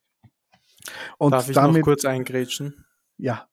Und 1.17 1.31
Darf 1.31 1.49
ich 1.49 1.55
damit, 1.55 1.77
noch 1.77 1.83
kurz 1.83 2.05
eingrätschen? 2.05 2.85
Ja. 3.17 3.47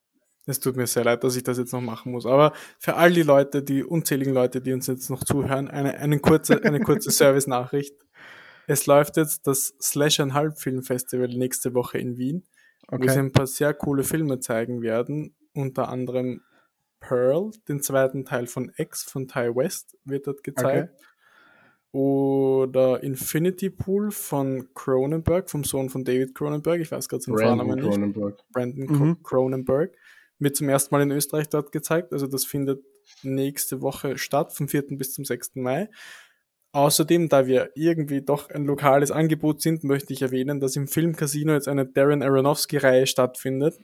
Es 0.45 0.59
tut 0.59 0.77
mir 0.77 0.89
sehr 0.89 1.05
leid, 1.05 1.23
dass 1.23 1.37
ich 1.37 1.45
das 1.45 1.59
jetzt 1.59 1.73
noch 1.73 1.81
machen 1.81 2.11
muss. 2.11 2.27
Aber 2.27 2.53
für 2.79 2.97
all 2.97 3.13
die 3.13 3.23
Leute, 3.23 3.63
die 3.63 3.85
unzähligen 3.85 4.35
Leute, 4.35 4.61
die 4.61 4.73
uns 4.73 4.89
jetzt 4.89 5.09
noch 5.09 5.23
zuhören, 5.23 5.69
eine, 5.69 5.97
eine 5.99 6.19
kurze, 6.19 6.65
eine 6.65 6.81
kurze 6.81 7.11
Service-Nachricht. 7.13 7.95
Es 8.67 8.87
läuft 8.87 9.17
jetzt 9.17 9.47
das 9.47 9.75
Slash 9.81 10.21
and 10.21 10.35
Halb 10.35 10.59
Film 10.59 10.83
Festival 10.83 11.29
nächste 11.29 11.75
Woche 11.75 11.99
in 11.99 12.17
Wien, 12.17 12.45
okay. 12.89 13.03
wo 13.03 13.09
sie 13.13 13.19
ein 13.19 13.33
paar 13.33 13.47
sehr 13.47 13.75
coole 13.75 14.05
Filme 14.05 14.41
zeigen 14.41 14.83
werden. 14.83 15.35
Unter 15.55 15.89
anderem 15.89 16.43
Pearl, 17.01 17.51
den 17.69 17.83
zweiten 17.83 18.25
Teil 18.25 18.47
von 18.47 18.73
X 18.77 19.03
von 19.03 19.29
Ty 19.29 19.55
West 19.55 19.99
wird 20.05 20.27
dort 20.27 20.45
gezeigt. 20.45 20.95
Okay. 20.95 21.07
Oder 21.93 23.03
Infinity 23.03 23.69
Pool 23.69 24.11
von 24.11 24.73
Cronenberg, 24.73 25.51
vom 25.51 25.63
Sohn 25.63 25.91
von 25.91 26.05
David 26.05 26.35
Cronenberg. 26.35 26.81
Ich 26.81 26.91
weiß 26.91 27.07
gerade 27.07 27.23
seinen 27.23 27.39
Vornamen 27.39 27.75
nicht. 27.75 27.87
Cronenberg. 27.87 28.39
Brandon 28.51 28.87
mhm. 28.87 29.23
Cronenberg. 29.23 29.95
Wird 30.39 30.57
zum 30.57 30.71
ersten 30.71 30.95
Mal 30.95 31.03
in 31.03 31.11
Österreich 31.11 31.51
dort 31.51 31.71
gezeigt. 31.71 32.15
Also 32.15 32.27
das 32.27 32.47
findet 32.47 32.83
nächste 33.23 33.83
Woche 33.83 34.17
statt, 34.17 34.55
vom 34.55 34.69
4. 34.69 34.85
bis 34.97 35.13
zum 35.13 35.27
6. 35.27 35.57
Mai. 35.57 35.91
Außerdem, 36.73 37.29
da 37.29 37.47
wir 37.47 37.71
irgendwie 37.75 38.23
doch 38.23 38.49
ein 38.49 38.65
lokales 38.65 39.11
Angebot 39.11 39.61
sind, 39.61 39.85
möchte 39.85 40.15
ich 40.15 40.23
erwähnen, 40.23 40.59
dass 40.59 40.75
im 40.75 40.89
Filmcasino 40.89 41.53
jetzt 41.53 41.69
eine 41.69 41.85
Darren 41.85 42.23
Aronofsky-Reihe 42.23 43.07
stattfindet, 43.07 43.79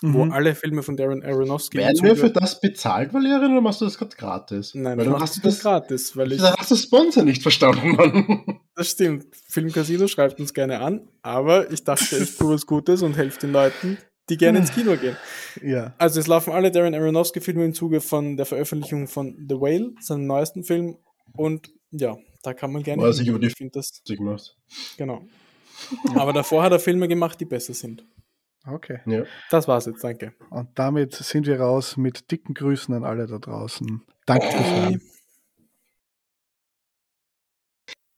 mhm. 0.00 0.14
wo 0.14 0.24
alle 0.24 0.54
Filme 0.54 0.84
von 0.84 0.96
Darren 0.96 1.24
Aronofsky. 1.24 1.78
Werden 1.78 2.02
wir 2.02 2.14
für 2.14 2.30
das 2.30 2.60
bezahlt, 2.60 3.12
Valerian, 3.12 3.50
oder 3.50 3.60
machst 3.60 3.80
du 3.80 3.84
das 3.84 3.98
gerade 3.98 4.14
gratis? 4.14 4.76
Nein, 4.76 4.96
weil 4.96 5.06
du 5.06 5.18
hast 5.18 5.38
du 5.38 5.40
das 5.40 5.58
gratis, 5.58 6.16
weil 6.16 6.30
ich. 6.30 6.40
Da 6.40 6.54
hast 6.56 6.70
du 6.70 6.76
Sponsor 6.76 7.24
nicht 7.24 7.42
verstanden, 7.42 7.96
Mann. 7.96 8.60
Das 8.76 8.92
stimmt. 8.92 9.26
Filmcasino 9.48 10.06
schreibt 10.06 10.38
uns 10.38 10.54
gerne 10.54 10.80
an, 10.80 11.08
aber 11.22 11.70
ich 11.72 11.82
dachte, 11.82 12.16
ich 12.16 12.36
tue 12.36 12.54
was 12.54 12.64
Gutes 12.64 13.02
und 13.02 13.16
helfe 13.16 13.40
den 13.40 13.52
Leuten, 13.52 13.98
die 14.28 14.36
gerne 14.36 14.60
ins 14.60 14.72
Kino 14.72 14.96
gehen. 14.96 15.16
Ja. 15.62 15.94
Also 15.98 16.20
es 16.20 16.28
laufen 16.28 16.52
alle 16.52 16.70
Darren 16.70 16.94
Aronofsky-Filme 16.94 17.64
im 17.64 17.74
Zuge 17.74 18.00
von 18.00 18.36
der 18.36 18.46
Veröffentlichung 18.46 19.08
von 19.08 19.34
The 19.48 19.56
Whale, 19.56 19.94
seinem 20.00 20.28
neuesten 20.28 20.62
Film, 20.62 20.96
und 21.36 21.70
ja, 21.90 22.16
da 22.42 22.54
kann 22.54 22.72
man 22.72 22.82
gerne. 22.82 23.02
Weiß 23.02 23.18
ich 23.20 23.28
über 23.28 23.38
die 23.38 23.48
ich 23.48 23.72
das 23.72 24.02
gemacht. 24.06 24.56
Genau. 24.96 25.26
Aber 26.14 26.32
davor 26.32 26.62
hat 26.62 26.72
er 26.72 26.80
Filme 26.80 27.08
gemacht, 27.08 27.40
die 27.40 27.44
besser 27.44 27.74
sind. 27.74 28.04
Okay. 28.66 29.00
Ja. 29.06 29.24
Das 29.50 29.66
war's 29.68 29.86
jetzt, 29.86 30.04
danke. 30.04 30.34
Und 30.50 30.78
damit 30.78 31.14
sind 31.14 31.46
wir 31.46 31.60
raus 31.60 31.96
mit 31.96 32.30
dicken 32.30 32.54
Grüßen 32.54 32.94
an 32.94 33.04
alle 33.04 33.26
da 33.26 33.38
draußen. 33.38 34.02
Danke 34.26 34.46
fürs 34.46 34.68
Hören. 34.68 35.00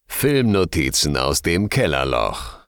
Filmnotizen 0.09 1.17
aus 1.17 1.43
dem 1.43 1.69
Kellerloch. 1.69 2.62